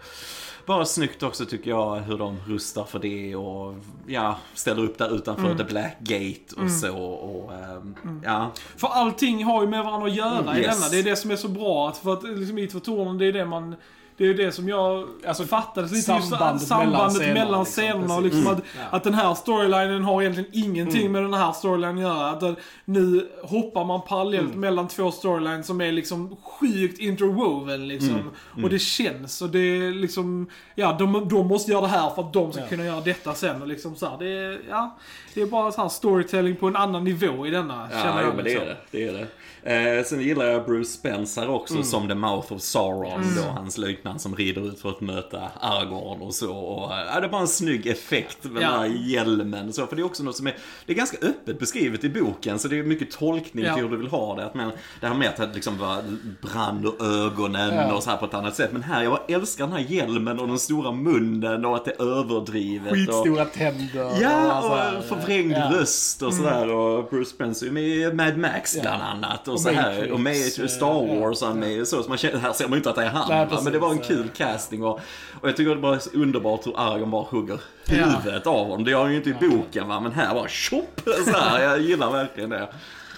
bara 0.66 0.86
snyggt 0.86 1.24
också 1.24 1.46
tycker 1.46 1.70
jag 1.70 1.96
hur 1.96 2.18
de 2.18 2.38
rustar 2.48 2.84
för 2.84 3.00
det 3.00 3.36
och 3.36 3.76
ja, 4.08 4.38
ställer 4.54 4.84
upp 4.84 4.98
där 4.98 5.16
utanför 5.16 5.56
The 5.56 5.64
Black 5.64 5.98
Gate 6.00 6.62
och 6.64 6.72
så 6.72 6.98
och 6.98 7.54
ehm, 7.54 8.22
ja. 8.24 8.52
För 8.78 8.88
allting 8.88 9.44
har 9.44 9.62
ju 9.62 9.68
med 9.70 9.84
varandra 9.84 10.08
att 10.08 10.16
göra 10.16 10.40
Mm, 10.40 10.56
i 10.58 10.60
yes. 10.60 10.80
denna. 10.80 10.90
Det 10.92 11.00
är 11.00 11.04
det 11.04 11.16
som 11.16 11.32
är 11.32 11.36
så 11.36 11.48
bra. 11.48 11.90
Att 11.90 11.98
för 11.98 12.14
att 12.14 12.24
liksom, 12.24 12.58
i 12.58 12.68
Två 12.68 12.80
tornen, 12.80 13.18
det 13.18 13.26
är 13.26 13.34
det 13.34 13.46
man... 13.46 13.76
Det 14.18 14.24
är 14.24 14.28
ju 14.28 14.34
det 14.34 14.52
som 14.52 14.70
jag 14.70 15.08
Alltså, 15.28 15.44
fattades 15.44 15.92
lite. 15.92 16.12
just 16.12 16.30
sambandet 16.30 16.68
sambandet 16.68 17.20
mellan 17.20 17.34
mellan 17.34 17.66
scenerna, 17.66 17.94
scenerna. 18.00 18.20
liksom. 18.20 18.40
Liksom, 18.40 18.56
Precis. 18.56 18.76
att, 18.80 18.86
Ja. 18.92 18.98
att 18.98 19.04
den 19.04 19.14
här 19.14 19.34
storylinen 19.34 20.04
har 20.04 20.22
egentligen 20.22 20.50
ingenting 20.54 21.12
med 21.12 21.22
den 21.24 21.34
här 21.34 21.52
storylinen 21.52 21.98
att 21.98 22.02
göra. 22.04 22.30
Att 22.30 22.58
nu 22.86 23.30
hoppar 23.44 23.86
man 23.86 24.02
parallellt 24.02 24.56
mellan 24.56 24.88
två 24.88 25.12
storylines 25.12 25.68
som 25.68 25.82
är 25.82 25.92
liksom 25.92 26.36
sjukt 26.44 27.00
interwoven 27.00 27.88
liksom. 27.88 28.30
Och 28.64 28.70
det 28.70 28.80
känns. 28.80 29.42
Och 29.42 29.50
det 29.50 29.60
är 29.60 29.92
liksom... 29.92 30.48
Ja, 30.76 30.96
de, 31.00 31.30
de 31.30 31.48
måste 31.48 31.72
göra 31.72 31.82
det 31.82 31.88
här 31.88 32.10
för 32.10 32.22
att 32.22 32.34
de 32.34 32.52
ska 32.52 32.62
Ja. 32.62 32.68
kunna 32.68 32.86
göra 32.86 33.02
detta 33.02 33.34
sen. 33.34 33.62
Och 33.62 33.68
liksom 33.68 33.96
så 33.96 34.10
här, 34.10 34.18
det 34.18 34.28
är... 34.28 34.60
Ja, 34.70 34.98
det 35.34 35.42
är 35.42 35.46
bara 35.46 35.72
så 35.72 35.82
här 35.82 35.90
storytelling 35.90 36.56
på 36.56 36.68
en 36.68 36.76
annan 36.76 37.04
nivå 37.04 37.48
i 37.48 37.50
denna. 37.50 37.90
Ja, 37.92 37.98
känner 38.04 38.22
jag 38.22 38.36
men 38.36 38.38
det 38.38 38.44
liksom. 38.44 38.62
är 38.64 38.66
det. 38.70 38.78
det, 38.92 39.04
är 39.08 39.14
det. 39.14 39.28
Eh, 39.66 40.04
sen 40.06 40.22
gillar 40.22 40.46
jag 40.46 40.66
Bruce 40.66 40.90
Spencer 40.90 41.50
också 41.50 41.84
som 41.84 42.08
The 42.08 42.16
Mouth 42.16 42.54
of 42.54 42.62
Sauron. 42.62 43.22
Då, 43.36 43.42
hans 43.42 43.78
löjtnant 43.78 44.22
som 44.22 44.36
rider 44.36 44.68
ut 44.68 44.80
för 44.80 44.90
att 44.90 45.02
möta 45.02 45.42
Aragorn 45.62 46.22
och 46.22 46.34
så. 46.34 46.54
Och, 46.56 46.94
eh, 46.94 47.00
ja, 47.14 47.20
det 47.20 47.26
är 47.28 47.30
bara 47.30 47.42
en 47.42 47.48
snygg 47.48 47.88
effekt 47.88 48.44
med 48.44 48.64
Ja. 48.64 48.70
den 48.72 48.80
här 48.80 48.88
hjälmen. 48.88 49.74
Så, 49.74 49.88
för 49.88 49.96
det 49.96 50.02
är 50.02 50.06
också 50.06 50.24
något 50.24 50.38
som 50.38 50.48
är, 50.48 50.56
det 50.86 50.94
är 50.94 50.98
ganska 50.98 51.18
öppet 51.28 51.60
beskrivet 51.60 52.04
i 52.04 52.10
boken. 52.10 52.60
Så 52.60 52.68
det 52.68 52.80
är 52.80 52.84
mycket 52.84 53.12
tolkning 53.12 53.66
Ja. 53.66 53.74
till 53.74 53.84
hur 53.84 53.90
du 53.92 53.98
vill 53.98 54.08
ha 54.08 54.36
det. 54.36 54.46
Att, 54.46 54.54
men, 54.56 54.72
det 55.02 55.08
här 55.08 55.16
med 55.16 55.30
att 55.30 55.38
det 55.38 55.50
liksom 55.54 55.78
bara 55.78 55.98
brann 56.42 56.86
ur 56.86 57.06
ögonen 57.26 57.76
Ja. 57.76 57.94
och 57.94 58.04
så 58.04 58.10
här 58.10 58.18
på 58.18 58.26
ett 58.26 58.34
annat 58.34 58.56
sätt. 58.56 58.70
Men 58.72 58.84
här, 58.84 59.04
jag 59.04 59.20
älskar 59.32 59.64
den 59.68 59.74
här 59.74 59.86
hjälmen 59.88 60.40
och 60.40 60.48
den 60.48 60.60
stora 60.60 60.92
munnen 60.92 61.66
och 61.66 61.76
att 61.76 61.86
det 61.86 61.92
är 61.92 62.20
överdrivet. 62.20 62.92
och, 62.92 62.98
Skitstora 62.98 63.46
tänder. 63.46 64.22
Ja, 64.22 64.30
här, 64.78 64.98
och 64.98 65.04
förvrängd 65.06 65.52
ja. 65.58 65.72
röst 65.74 66.22
och 66.22 66.34
sådär. 66.34 66.70
Och 66.70 67.10
Bruce 67.10 67.30
Spencer 67.30 67.72
med 67.72 68.16
Mad 68.16 68.38
Max 68.38 68.82
bland 68.82 69.02
annat. 69.04 69.48
Och, 69.54 69.62
så 69.62 69.70
här, 69.70 70.12
och 70.12 70.20
med 70.20 70.36
i 70.36 70.62
eh, 70.62 70.68
Star 70.68 71.08
ja. 71.08 71.20
Wars. 71.20 71.42
och 71.42 71.48
Han 71.48 71.60
med, 71.60 71.88
så, 71.88 72.04
så 72.04 72.10
man 72.10 72.18
känner, 72.18 72.40
här 72.40 72.54
ser 72.54 72.64
man 72.64 72.72
ju 72.72 72.78
inte 72.78 72.90
att 72.90 72.96
det 72.96 73.04
är 73.04 73.10
han. 73.10 73.30
Nej, 73.30 73.48
precis. 73.48 73.64
men 73.64 73.74
det 73.74 73.80
var 73.80 73.92
en 73.92 74.00
kul 74.00 74.30
casting 74.30 74.84
och, 74.84 75.00
och 75.42 75.50
jag 75.50 75.58
tycker 75.58 75.76
det 75.76 76.00
så 76.00 76.10
underbart 76.14 76.68
hur 76.68 76.80
Aragorn 76.80 77.12
bara 77.12 77.24
hugger 77.24 77.60
huvudet 77.86 78.48
av 78.48 78.68
honom. 78.68 78.84
Det 78.84 78.92
gör 78.92 79.02
han 79.02 79.12
ju 79.12 79.18
inte 79.18 79.30
i 79.30 79.50
boken 79.50 79.88
va, 79.88 80.00
men 80.00 80.12
här 80.12 80.34
bara 80.34 80.48
tjopp! 80.48 81.02
Så 81.26 81.32
här, 81.32 81.64
jag 81.64 81.82
gillar 81.82 82.12
verkligen 82.12 82.50
det. 82.50 82.68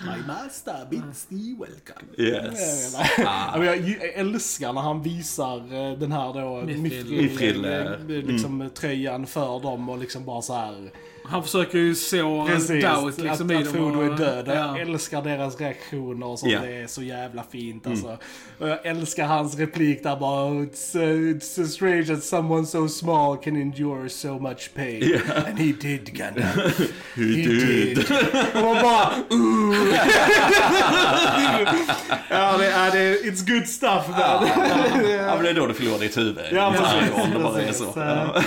My 0.03 0.27
master 0.27 0.85
bids 0.89 1.25
thee 1.25 1.55
welcome. 1.59 2.05
Yes. 2.17 2.95
Ja, 3.17 3.53
men 3.57 3.65
jag 3.65 4.03
älskar 4.15 4.73
när 4.73 4.81
han 4.81 5.01
visar 5.01 5.57
eh, 5.57 5.97
den 5.99 6.11
här 6.11 6.33
då 6.33 6.59
eh, 6.59 8.17
eh, 8.17 8.23
liksom, 8.23 8.69
tröjan 8.73 9.27
för 9.27 9.59
dem 9.59 9.89
och 9.89 9.97
liksom 9.97 10.25
bara 10.25 10.41
så 10.41 10.53
här. 10.53 10.91
Han 11.29 11.43
försöker 11.43 11.77
ju 11.77 11.95
så 11.95 12.45
Precis, 12.47 12.83
doubt 12.83 13.17
liksom 13.17 13.45
att, 13.47 13.51
i 13.51 13.55
att 13.55 13.63
dem. 13.65 13.73
Frodo 13.73 14.01
är 14.01 14.17
död. 14.17 14.47
Jag 14.47 14.55
Ja. 14.57 14.77
älskar 14.79 15.21
deras 15.21 15.59
reaktioner 15.59 16.25
och 16.27 16.39
sånt. 16.39 16.51
Ja. 16.51 16.59
Det 16.61 16.75
är 16.75 16.87
så 16.87 17.03
jävla 17.03 17.43
fint 17.51 17.87
alltså. 17.87 18.17
Och 18.59 18.69
jag 18.69 18.85
älskar 18.85 19.25
hans 19.25 19.57
replik 19.57 20.03
där 20.03 20.15
bara 20.15 20.49
It's, 20.49 20.95
uh, 20.99 21.35
it's 21.35 21.55
so 21.55 21.65
strange 21.67 22.03
that 22.05 22.23
someone 22.23 22.65
so 22.65 22.87
small 22.87 23.37
can 23.37 23.55
endure 23.55 24.09
so 24.09 24.39
much 24.39 24.71
pain. 24.75 25.19
And 25.47 25.59
he 25.59 25.73
did 25.81 26.13
Gandalf. 26.17 26.79
he 27.15 27.21
did. 27.23 27.99
Och 28.55 28.61
man 28.61 28.75
bara 28.81 29.11
ooh. 29.29 29.75
ja, 32.29 32.57
det 32.57 32.65
är, 32.71 32.91
det 32.91 32.99
är, 32.99 33.15
it's 33.31 33.47
good 33.53 33.67
stuff 33.67 34.07
man. 34.09 34.19
Ja, 35.25 35.35
men 35.35 35.43
det 35.43 35.49
är 35.49 35.53
då 35.53 35.67
du 35.67 35.73
förlorar 35.73 35.99
ditt 35.99 36.17
huvud. 36.17 36.37
Ja, 36.51 36.71
precis, 36.77 37.13
Aragorn, 37.17 37.31
det 37.33 37.39
bara 37.43 37.61
är 37.61 37.71
så. 37.71 37.93
Ja. 37.95 38.41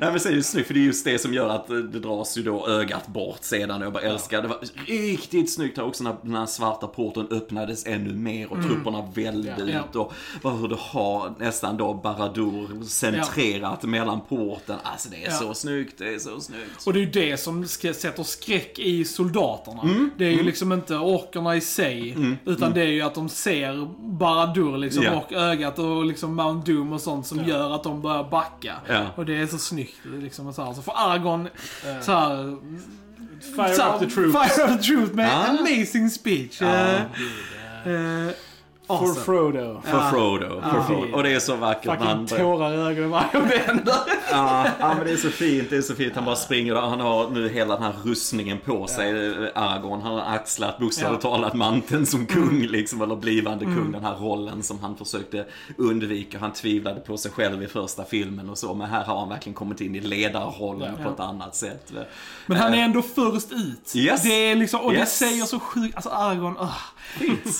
Nej 0.00 0.10
men 0.10 0.20
så 0.20 0.28
är 0.28 0.32
det 0.32 0.36
ju 0.36 0.42
snyggt, 0.42 0.66
för 0.66 0.74
det 0.74 0.80
är 0.80 0.84
just 0.84 1.04
det 1.04 1.18
som 1.18 1.34
gör 1.34 1.48
att 1.48 1.66
det 1.92 1.98
dras 2.04 2.38
ju 2.38 2.42
då 2.42 2.68
ögat 2.68 3.06
bort 3.06 3.38
sedan. 3.40 3.80
Jag 3.80 3.92
bara 3.92 4.02
älskar 4.02 4.42
det. 4.42 4.48
var 4.48 4.58
riktigt 4.86 5.52
snyggt 5.54 5.76
här 5.78 5.84
också 5.86 6.04
när 6.04 6.16
den 6.22 6.34
här 6.34 6.46
svarta 6.46 6.86
porten 6.86 7.26
öppnades 7.30 7.86
ännu 7.86 8.12
mer 8.14 8.52
och 8.52 8.62
trupperna 8.62 9.04
vällde 9.14 9.50
Mm. 9.52 9.68
Ja. 9.68 9.80
ut. 9.90 9.96
Och 9.96 10.12
bara 10.42 10.54
hur 10.54 10.68
du 10.68 10.76
har 10.78 11.34
nästan 11.38 11.76
då 11.76 11.94
Baradur 11.94 12.84
centrerat 12.84 13.82
mellan 13.82 14.20
porten. 14.20 14.76
Alltså 14.82 15.08
det 15.08 15.24
är 15.24 15.30
Ja. 15.30 15.36
så 15.38 15.54
snyggt, 15.54 15.98
det 15.98 16.14
är 16.14 16.18
så 16.18 16.40
snyggt. 16.40 16.86
Och 16.86 16.92
det 16.92 16.98
är 16.98 17.00
ju 17.04 17.10
det 17.10 17.36
som 17.36 17.66
sätter 17.66 18.22
skräck 18.22 18.78
i 18.78 19.04
soldaterna. 19.04 19.82
Mm. 19.82 20.10
Det 20.18 20.24
är 20.24 20.30
ju 20.30 20.42
liksom 20.42 20.72
inte 20.72 20.96
orkerna 20.96 21.56
i 21.56 21.60
sig, 21.60 22.16
utan 22.44 22.72
det 22.74 22.80
är 22.80 22.86
ju 22.86 23.02
att 23.02 23.14
de 23.14 23.28
ser 23.28 23.88
Baradur 24.18 24.78
liksom, 24.78 25.02
Ja. 25.02 25.12
och 25.16 25.32
ögat 25.32 25.78
och 25.78 26.04
liksom 26.04 26.34
Mount 26.36 26.72
Doom 26.72 26.92
och 26.92 27.00
sånt 27.00 27.26
som 27.26 27.44
gör 27.44 27.74
att 27.74 27.82
de 27.84 28.02
börjar 28.02 28.24
backa. 28.24 28.74
Ja. 28.88 29.06
Och 29.16 29.26
det 29.26 29.36
är 29.36 29.46
så 29.46 29.58
snyggt. 29.58 29.96
Liksom, 30.04 30.46
och 30.46 30.54
så, 30.54 30.64
här. 30.64 30.72
så 30.72 30.82
får 30.82 30.92
Argon 30.96 31.48
så 32.00 32.12
här, 32.12 32.56
Fire 33.56 33.74
så 33.74 33.82
här, 33.82 33.94
up 33.94 34.00
the 34.00 34.06
troops. 34.14 34.32
Fire 34.54 34.64
up 34.72 34.78
the 34.78 34.84
truth 34.86 35.14
med 35.14 35.30
Ah. 35.30 35.46
amazing 35.58 36.10
speech. 36.10 36.62
Eh, 36.62 37.00
eh, 38.88 38.96
For 38.98 39.04
awesome. 39.08 39.24
Frodo. 39.24 39.80
För 39.84 40.10
Frodo, 40.10 40.60
för 40.60 40.80
Frodo. 40.82 41.14
Och 41.16 41.22
det 41.22 41.30
är 41.34 41.40
så 41.40 41.56
vackert. 41.56 41.98
Fucking 42.00 42.26
tårar 42.26 42.72
i 42.72 42.76
ögonen 42.76 43.10
varje 43.10 43.28
gång 43.32 43.48
det 43.48 43.58
händer. 43.58 43.94
Ja, 44.30 44.66
ja, 44.80 44.94
men 44.96 45.06
det 45.06 45.12
är 45.12 45.16
så 45.16 45.30
fint, 45.30 45.70
det 45.70 45.76
är 45.76 45.82
så 45.82 45.94
fint. 45.94 46.14
Han 46.14 46.24
bara 46.24 46.36
springer 46.36 46.74
och 46.76 46.82
han 46.90 47.00
har 47.00 47.30
nu 47.30 47.48
hela 47.48 47.74
den 47.74 47.82
här 47.82 47.92
rustningen 48.04 48.58
på 48.64 48.86
sig. 48.86 49.10
Aragorn, 49.54 50.00
han 50.00 50.14
har 50.14 50.34
axlat 50.34 50.78
bokstavligt 50.78 51.24
Ja. 51.24 51.30
talat 51.30 51.54
manteln 51.54 52.06
som 52.06 52.26
kung 52.26 52.62
liksom, 52.62 53.02
eller 53.02 53.16
blivande 53.16 53.64
kung. 53.64 53.92
Den 53.92 54.04
här 54.04 54.14
rollen 54.14 54.62
som 54.62 54.78
han 54.78 54.96
försökte 54.96 55.46
undvika. 55.78 56.38
Han 56.38 56.52
tvivlade 56.52 57.00
på 57.00 57.16
sig 57.16 57.30
själv 57.30 57.62
i 57.62 57.66
första 57.66 58.04
filmen 58.04 58.50
och 58.50 58.58
så, 58.58 58.74
men 58.74 58.86
här 58.90 59.04
har 59.04 59.18
han 59.20 59.28
verkligen 59.28 59.54
kommit 59.54 59.80
in 59.80 59.94
i 59.94 60.00
ledarrollen 60.00 60.96
på 61.04 61.10
ett 61.10 61.20
annat 61.20 61.54
sätt. 61.56 61.92
Men 62.46 62.56
han 62.56 62.74
är 62.74 62.78
ändå 62.78 63.02
först 63.02 63.52
ut. 63.52 63.96
Yes. 63.96 64.22
Det 64.22 64.28
är 64.50 64.54
liksom, 64.54 64.80
och 64.80 64.92
Yes. 64.92 65.00
det 65.20 65.26
säger 65.26 65.44
så 65.44 65.60
sjukt, 65.60 65.96
alltså 65.96 66.10
Argon, 66.10 66.56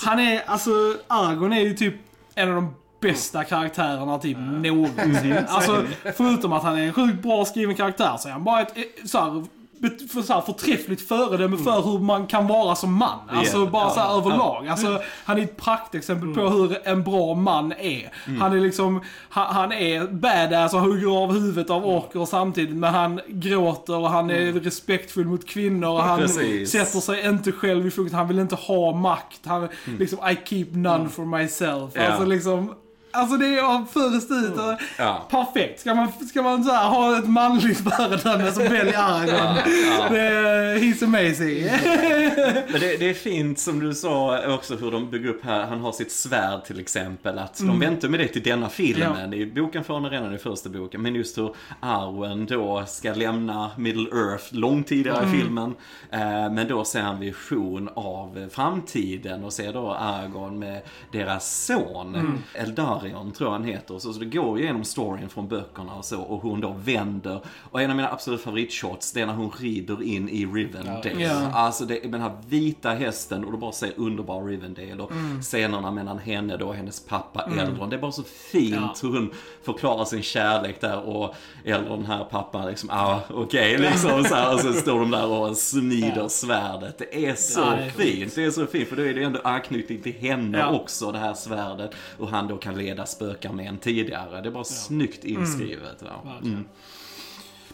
Han 0.05 0.19
är, 0.19 0.43
alltså 0.45 0.71
Argon 1.07 1.53
är 1.53 1.61
ju 1.61 1.73
typ 1.73 1.95
en 2.35 2.49
av 2.49 2.55
de 2.55 2.75
bästa 3.01 3.43
karaktärerna 3.43 4.19
typ 4.19 4.37
någonsin. 4.37 5.37
Alltså, 5.47 5.85
förutom 6.17 6.53
att 6.53 6.63
han 6.63 6.77
är 6.77 6.87
en 6.87 6.93
sjukt 6.93 7.23
bra 7.23 7.45
skriven 7.45 7.75
karaktär 7.75 8.17
så 8.17 8.27
är 8.27 8.31
han 8.31 8.43
bara 8.43 8.61
ett, 8.61 8.77
ett 8.77 9.09
så 9.09 9.19
här, 9.19 9.45
för, 10.13 10.21
så 10.21 10.33
här, 10.33 10.41
förträffligt 10.41 11.07
föredöme 11.07 11.57
för 11.57 11.81
hur 11.81 11.99
man 11.99 12.27
kan 12.27 12.47
vara 12.47 12.75
som 12.75 12.93
man. 12.93 13.19
Alltså 13.29 13.57
Yeah. 13.57 13.71
bara 13.71 13.89
så 13.89 13.99
här 13.99 14.07
Ja. 14.07 14.17
överlag. 14.17 14.67
Alltså, 14.67 15.01
han 15.25 15.37
är 15.37 15.41
ett 15.43 15.57
praktexempel 15.57 16.33
på 16.33 16.49
hur 16.49 16.77
en 16.87 17.03
bra 17.03 17.33
man 17.33 17.71
är. 17.71 18.11
Han 18.39 18.53
är 18.53 18.59
liksom, 18.59 19.01
han, 19.29 19.55
han 19.55 19.71
är 19.71 20.07
badass 20.07 20.73
och 20.73 20.79
hugger 20.81 21.23
av 21.23 21.31
huvudet 21.33 21.69
av 21.69 21.85
orker 21.85 22.25
samtidigt 22.25 22.75
men 22.75 22.93
han 22.93 23.21
gråter 23.27 23.95
och 23.97 24.09
han 24.09 24.29
är 24.29 24.53
respektfull 24.53 25.25
mot 25.25 25.47
kvinnor 25.47 25.89
och 25.89 26.03
han 26.03 26.19
Precis. 26.19 26.71
sätter 26.71 26.99
sig 26.99 27.25
inte 27.25 27.51
själv 27.51 27.87
i 27.87 27.91
fokus. 27.91 28.13
Han 28.13 28.27
vill 28.27 28.39
inte 28.39 28.55
ha 28.55 28.93
makt. 28.95 29.39
Han 29.45 29.67
liksom, 29.99 30.19
I 30.29 30.37
keep 30.45 30.67
none 30.71 31.09
for 31.09 31.25
myself. 31.25 31.91
Alltså 32.09 32.25
liksom, 32.25 32.73
Alltså 33.15 33.37
det 33.37 33.45
är 33.47 33.85
först 33.93 34.31
ut. 34.31 34.53
och- 34.59 34.81
Ja. 34.97 35.27
Perfekt. 35.29 35.79
Ska 35.79 35.95
man, 35.95 36.11
ska 36.29 36.41
man 36.41 36.63
så 36.63 36.71
här, 36.71 36.87
ha 36.89 37.17
ett 37.17 37.27
manligt 37.29 37.77
föredöme 37.95 38.51
så 38.51 38.59
välj 38.61 38.95
Aragorn. 38.95 39.55
Det 40.11 40.19
är- 40.21 40.75
He's 40.75 41.03
amazing. 41.03 41.63
Men 42.71 42.79
det, 42.81 42.97
det 42.99 43.09
är 43.09 43.13
fint 43.13 43.59
som 43.59 43.79
du 43.79 43.93
sa 43.93 44.39
också 44.55 44.75
hur 44.75 44.91
de 44.91 45.09
bygger 45.09 45.29
upp 45.29 45.43
här. 45.45 45.65
Han 45.65 45.79
har 45.81 45.91
sitt 45.91 46.11
svärd 46.11 46.63
till 46.65 46.79
exempel. 46.79 47.39
Att 47.39 47.57
de 47.57 47.79
väntar 47.79 48.07
med 48.09 48.19
det 48.19 48.27
till 48.27 48.43
denna 48.43 48.69
filmen. 48.69 49.33
I 49.33 49.45
boken 49.45 49.83
får 49.83 49.93
han 49.93 50.09
redan 50.09 50.35
i 50.35 50.37
första 50.37 50.69
boken. 50.69 51.01
Men 51.01 51.15
just 51.15 51.37
hur 51.37 51.55
Arwen 51.79 52.45
då 52.45 52.83
ska 52.87 53.13
lämna 53.13 53.71
Middle 53.77 54.09
Earth 54.19 54.43
långt 54.55 54.87
tidigare 54.87 55.25
i 55.27 55.39
filmen. 55.41 55.73
Eh, 56.11 56.19
men 56.51 56.67
då 56.67 56.85
ser 56.85 57.01
han 57.01 57.19
vision 57.19 57.89
av 57.95 58.49
framtiden 58.51 59.43
och 59.43 59.53
ser 59.53 59.73
då 59.73 59.91
Aragorn 59.93 60.59
med 60.59 60.81
deras 61.11 61.65
son. 61.65 62.41
Eldarion 63.05 63.31
tror 63.31 63.47
jag 63.49 63.51
han 63.59 63.63
heter. 63.63 63.99
Så, 63.99 64.13
så 64.13 64.19
det 64.19 64.25
går 64.25 64.57
ju 64.57 64.63
igenom 64.63 64.83
storyn 64.83 65.29
från 65.29 65.47
böckerna 65.47 65.93
och 65.93 66.05
så. 66.05 66.21
Och 66.21 66.41
hon 66.41 66.61
då 66.61 66.75
vänder. 66.83 67.39
Och 67.71 67.81
en 67.81 67.89
av 67.89 67.95
mina 67.95 68.09
absolut 68.11 68.41
favoritshots 68.41 69.11
det 69.11 69.21
är 69.21 69.25
när 69.25 69.33
hon 69.33 69.51
rider 69.59 70.03
in 70.03 70.29
i 70.29 70.45
Rivendell. 70.45 71.21
Ja. 71.21 71.51
Alltså 71.53 71.85
det 71.85 72.05
är 72.05 72.09
den 72.09 72.21
här 72.21 72.37
vita 72.47 72.89
hästen 72.89 73.45
och 73.45 73.51
du 73.51 73.57
bara 73.57 73.71
ser 73.71 73.91
underbar 73.95 74.43
Rivendell 74.43 75.01
och 75.01 75.11
Mm. 75.11 75.41
scenerna 75.41 75.91
mellan 75.91 76.19
henne 76.19 76.57
då 76.57 76.67
och 76.67 76.75
hennes 76.75 76.99
pappa 77.05 77.49
Eldron. 77.59 77.89
Det 77.89 77.95
är 77.95 77.99
bara 77.99 78.11
så 78.11 78.23
fint 78.23 79.03
hur 79.03 79.09
hon 79.09 79.31
förklarar 79.63 80.05
sin 80.05 80.21
kärlek 80.21 80.81
där 80.81 80.99
och 81.09 81.35
Eldron 81.65 82.05
här 82.05 82.23
pappa 82.23 82.65
liksom, 82.65 82.89
ja 82.91 83.05
ah, 83.29 83.33
okej 83.33 83.77
liksom 83.77 84.23
så 84.23 84.35
här, 84.35 84.53
och 84.53 84.59
så 84.59 84.73
står 84.73 84.99
de 84.99 85.11
där 85.11 85.27
och 85.27 85.57
smider 85.57 86.27
svärdet. 86.27 86.97
Det 86.97 87.25
är 87.25 87.35
så 87.35 87.59
Ja, 87.59 87.65
det 87.75 87.83
är 87.83 87.89
fint. 87.89 88.35
Det 88.35 88.43
är 88.45 88.51
så 88.51 88.65
fint 88.65 88.89
för 88.89 88.95
då 88.95 89.01
är 89.05 89.13
det 89.13 89.23
ändå 89.23 89.39
anknytning 89.43 90.01
till 90.01 90.13
henne 90.13 90.57
Ja. 90.57 90.71
också 90.71 91.11
det 91.11 91.17
här 91.17 91.33
svärdet 91.33 91.91
och 92.19 92.29
han 92.29 92.47
då 92.47 92.57
kan 92.57 92.77
leda 92.77 92.94
spöken 93.03 93.55
med 93.55 93.67
en 93.67 93.77
tidigare. 93.77 94.41
Det 94.41 94.49
är 94.49 94.51
bara 94.51 94.63
snyggt 94.63 95.23
inskrivet. 95.23 96.01
Va? 96.01 96.39
Mm. 96.43 96.65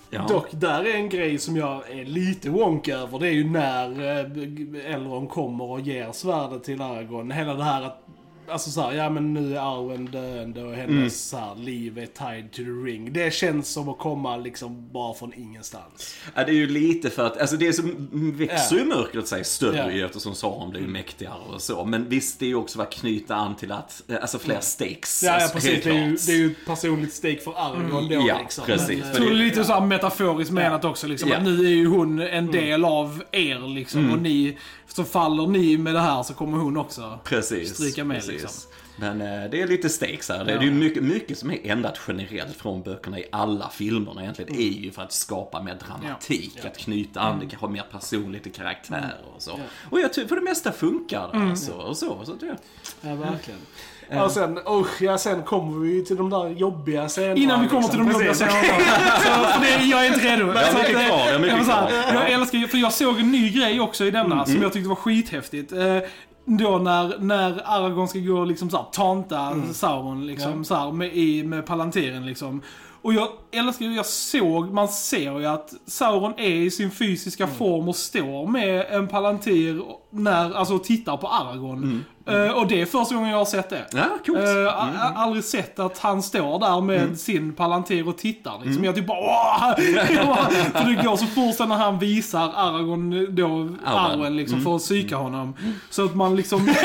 Ja. 0.09 0.25
Dock, 0.27 0.47
där 0.51 0.83
är 0.83 0.95
en 0.95 1.09
grej 1.09 1.37
som 1.37 1.57
jag 1.57 1.91
är 1.91 2.05
lite 2.05 2.49
wonk 2.49 2.87
över. 2.87 3.19
Det 3.19 3.27
är 3.27 3.31
ju 3.31 3.49
när 3.49 3.89
eh, 3.89 4.93
Elrond 4.95 5.29
kommer 5.29 5.63
och 5.63 5.81
ger 5.81 6.11
svärdet 6.11 6.63
till 6.63 6.81
Aragorn. 6.81 7.31
Hela 7.31 7.53
det 7.53 7.63
här 7.63 7.81
att, 7.81 8.05
alltså 8.51 8.69
så 8.69 8.81
här, 8.81 8.91
ja 8.93 9.09
men 9.09 9.33
nu 9.33 9.55
är 9.57 9.59
Arwen 9.59 10.05
döende 10.05 10.63
och 10.63 10.73
hennes 10.73 10.91
Mm. 10.91 11.09
så 11.09 11.37
här, 11.37 11.55
liv 11.55 11.97
är 11.97 12.05
tied 12.05 12.51
to 12.51 12.57
the 12.57 12.63
ring. 12.91 13.13
Det 13.13 13.33
känns 13.33 13.69
som 13.69 13.89
att 13.89 13.99
komma 13.99 14.37
liksom 14.37 14.89
bara 14.91 15.13
från 15.13 15.33
ingenstans. 15.33 16.15
Ja, 16.35 16.43
det 16.43 16.51
är 16.51 16.55
ju 16.55 16.67
lite 16.69 17.09
för 17.09 17.25
att, 17.25 17.37
alltså 17.37 17.55
det 17.57 17.73
som 17.73 18.09
växer 18.37 18.75
ju 18.75 18.85
mörkret 18.85 19.27
sig 19.27 19.43
större 19.43 19.77
Ja. 19.77 19.91
ju 19.91 20.05
eftersom 20.05 20.35
Sauron 20.35 20.69
blir 20.69 20.81
ju 20.81 20.87
mäktigare 20.87 21.39
och 21.53 21.61
så. 21.61 21.85
Men 21.85 22.09
visst, 22.09 22.39
det 22.39 22.45
är 22.45 22.49
ju 22.49 22.55
också 22.55 22.81
att 22.81 22.91
knyta 22.93 23.35
an 23.35 23.55
till 23.55 23.71
att, 23.71 24.03
eh, 24.07 24.15
alltså 24.21 24.39
fler 24.39 24.59
stakes. 24.61 25.23
Ja, 25.23 25.29
ja 25.29 25.35
alltså, 25.35 25.53
precis. 25.53 25.83
Det 25.83 25.89
är, 25.89 26.07
ju, 26.07 26.15
det 26.25 26.31
är 26.31 26.37
ju 26.37 26.51
ett 26.51 26.65
personligt 26.65 27.13
stake 27.13 27.39
för 27.41 27.51
Aragorn 27.57 28.09
då 28.09 28.23
Ja, 28.27 28.37
liksom. 28.41 28.65
precis. 28.65 29.03
Men, 29.03 29.15
tror 29.15 29.25
det- 29.29 29.35
det 29.35 29.41
är 29.41 29.45
lite 29.45 29.63
så 29.63 29.73
här 29.73 29.81
metaforiskt 29.81 30.53
menat 30.53 30.85
också. 30.85 31.07
Liksom, 31.07 31.31
att 31.31 31.43
nu 31.43 31.65
är 31.65 31.69
ju 31.69 31.87
hon 31.87 32.19
en 32.19 32.51
del 32.51 32.85
av 32.85 33.23
er 33.31 33.67
liksom. 33.75 34.11
Och 34.11 34.19
ni, 34.21 34.57
så 34.87 35.03
faller 35.03 35.47
ni 35.47 35.77
med 35.77 35.93
det 35.93 35.99
här 35.99 36.23
så 36.23 36.33
kommer 36.33 36.57
hon 36.57 36.77
också 36.77 37.19
Precis. 37.23 37.73
stryka 37.73 38.03
med 38.03 38.15
precis. 38.17 38.31
liksom. 38.31 38.40
Men 38.95 39.21
eh, 39.21 39.49
det 39.49 39.61
är 39.61 39.67
lite 39.67 39.89
stakes 39.89 40.29
här. 40.29 40.45
Det 40.45 40.53
är 40.53 40.61
ju 40.61 40.71
mycket, 40.71 41.03
mycket 41.03 41.37
som 41.37 41.51
är 41.51 41.59
ändrat 41.63 41.99
generellt 42.07 42.55
från 42.57 42.81
böckerna 42.81 43.19
i 43.19 43.25
alla 43.31 43.69
filmerna 43.69 44.21
egentligen. 44.21 44.55
är 44.55 44.81
ju 44.83 44.91
för 44.91 45.01
att 45.01 45.11
skapa 45.13 45.61
mer 45.61 45.75
dramatik. 45.87 46.65
Att 46.65 46.77
knyta 46.77 47.19
an 47.19 47.47
det, 47.49 47.55
ha 47.55 47.67
mer 47.67 47.85
personligt 47.91 48.43
till 48.43 48.51
karaktärer 48.51 49.25
och 49.35 49.41
så. 49.41 49.59
Och 49.89 49.99
jag 49.99 50.13
tycker 50.13 50.27
för 50.27 50.35
det 50.35 50.41
mesta 50.41 50.71
funkar 50.71 51.29
det 51.33 51.49
alltså. 51.49 51.71
Och 51.71 51.97
så, 51.97 52.25
så 52.25 52.33
att 52.33 52.41
jag, 52.41 52.57
Ja, 53.01 53.15
verkligen. 53.15 53.59
Ja, 54.09 54.23
och 54.25 54.31
sen, 54.31 54.59
oh, 54.65 54.87
ja, 54.99 55.17
sen 55.17 55.43
kommer 55.43 55.79
vi 55.79 56.05
till 56.05 56.15
de 56.15 56.29
där 56.29 56.49
jobbiga 56.49 57.07
scenerna. 57.09 57.35
Innan 57.35 57.61
vi 57.61 57.67
kommer 57.67 57.87
till 57.87 57.97
de 57.97 58.07
liksom. 58.07 58.21
jobbiga 58.21 58.33
Precis. 58.33 58.59
scenerna. 58.61 59.17
Så 59.53 59.59
för 59.59 59.79
det, 59.79 59.85
jag 59.85 60.05
är 60.05 60.13
inte 60.13 60.35
redo. 60.35 60.45
har 60.45 60.63
Så 60.63 60.77
mycket 60.77 60.95
att, 60.95 61.01
eh, 61.01 61.07
kvar, 61.07 61.25
jag 61.25 61.33
har 61.33 61.39
mycket 61.39 61.63
kvar. 61.63 61.91
Jag 62.13 62.31
älskar 62.31 62.67
för 62.67 62.77
jag 62.77 62.93
såg 62.93 63.19
en 63.19 63.31
ny 63.31 63.49
grej 63.49 63.79
också 63.79 64.05
i 64.05 64.11
denna 64.11 64.35
Mm, 64.35 64.45
som 64.45 64.61
jag 64.61 64.73
tyckte 64.73 64.89
var 64.89 64.95
skithäftigt. 64.95 65.71
Då 66.45 66.77
när, 66.77 67.17
när 67.19 67.61
Aragorn 67.65 68.07
ska 68.07 68.19
gå 68.19 68.39
och 68.39 68.47
liksom 68.47 68.69
så 68.69 68.77
här, 68.77 68.85
tanta 68.91 69.39
Mm. 69.39 69.73
Sauron 69.73 70.25
liksom, 70.25 70.65
så 70.65 70.75
här, 70.75 70.91
med, 70.91 71.13
i, 71.15 71.43
med 71.43 71.65
Palanteren 71.65 72.25
liksom. 72.25 72.61
Och 73.03 73.13
jag 73.13 73.27
älskar 73.51 73.85
ju, 73.85 73.95
jag 73.95 74.05
såg, 74.05 74.73
man 74.73 74.87
ser 74.87 75.39
ju 75.39 75.45
att 75.45 75.73
Sauron 75.85 76.33
är 76.37 76.49
i 76.55 76.71
sin 76.71 76.91
fysiska 76.91 77.43
Mm. 77.43 77.55
form 77.55 77.89
och 77.89 77.95
står 77.95 78.47
med 78.47 78.85
en 78.89 79.07
palantir 79.07 79.81
när, 80.09 80.53
alltså 80.53 80.79
tittar 80.79 81.17
på 81.17 81.27
Aragorn. 81.27 82.03
Eh, 82.27 82.51
och 82.51 82.67
det 82.67 82.81
är 82.81 82.85
första 82.85 83.15
gången 83.15 83.29
jag 83.31 83.37
har 83.37 83.45
sett 83.45 83.69
det. 83.69 83.75
Mm. 83.93 84.05
Ja, 84.05 84.05
coolt. 84.25 84.39
Mm. 84.39 84.65
Eh, 84.65 84.73
a- 84.83 85.13
aldrig 85.15 85.43
sett 85.43 85.79
att 85.79 85.99
han 85.99 86.23
står 86.23 86.59
där 86.59 86.81
med 86.81 87.19
sin 87.19 87.53
palantir 87.53 88.07
och 88.07 88.17
tittar. 88.17 88.51
Liksom. 88.51 88.71
Mm. 88.71 88.83
Jag 88.83 88.95
typ 88.95 89.07
bara 89.07 89.19
åh! 89.19 89.75
För 90.81 90.89
det 90.95 91.03
går 91.03 91.15
så 91.17 91.25
fort 91.25 91.67
när 91.67 91.75
han 91.75 91.99
visar 91.99 92.51
Aragorn 92.55 93.35
då, 93.35 93.69
Arwen 93.89 94.35
liksom, 94.37 94.53
Mm. 94.59 94.65
för 94.65 94.75
att 94.75 94.81
psyka 94.81 95.15
honom. 95.15 95.55
Så 95.89 96.05
att 96.05 96.15
man 96.15 96.35
liksom... 96.35 96.65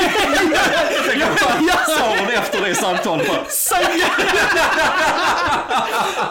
Sauron 1.87 2.29
efter 2.37 2.61
det 2.67 2.75
samtalet 2.75 3.27
bara 3.27 3.37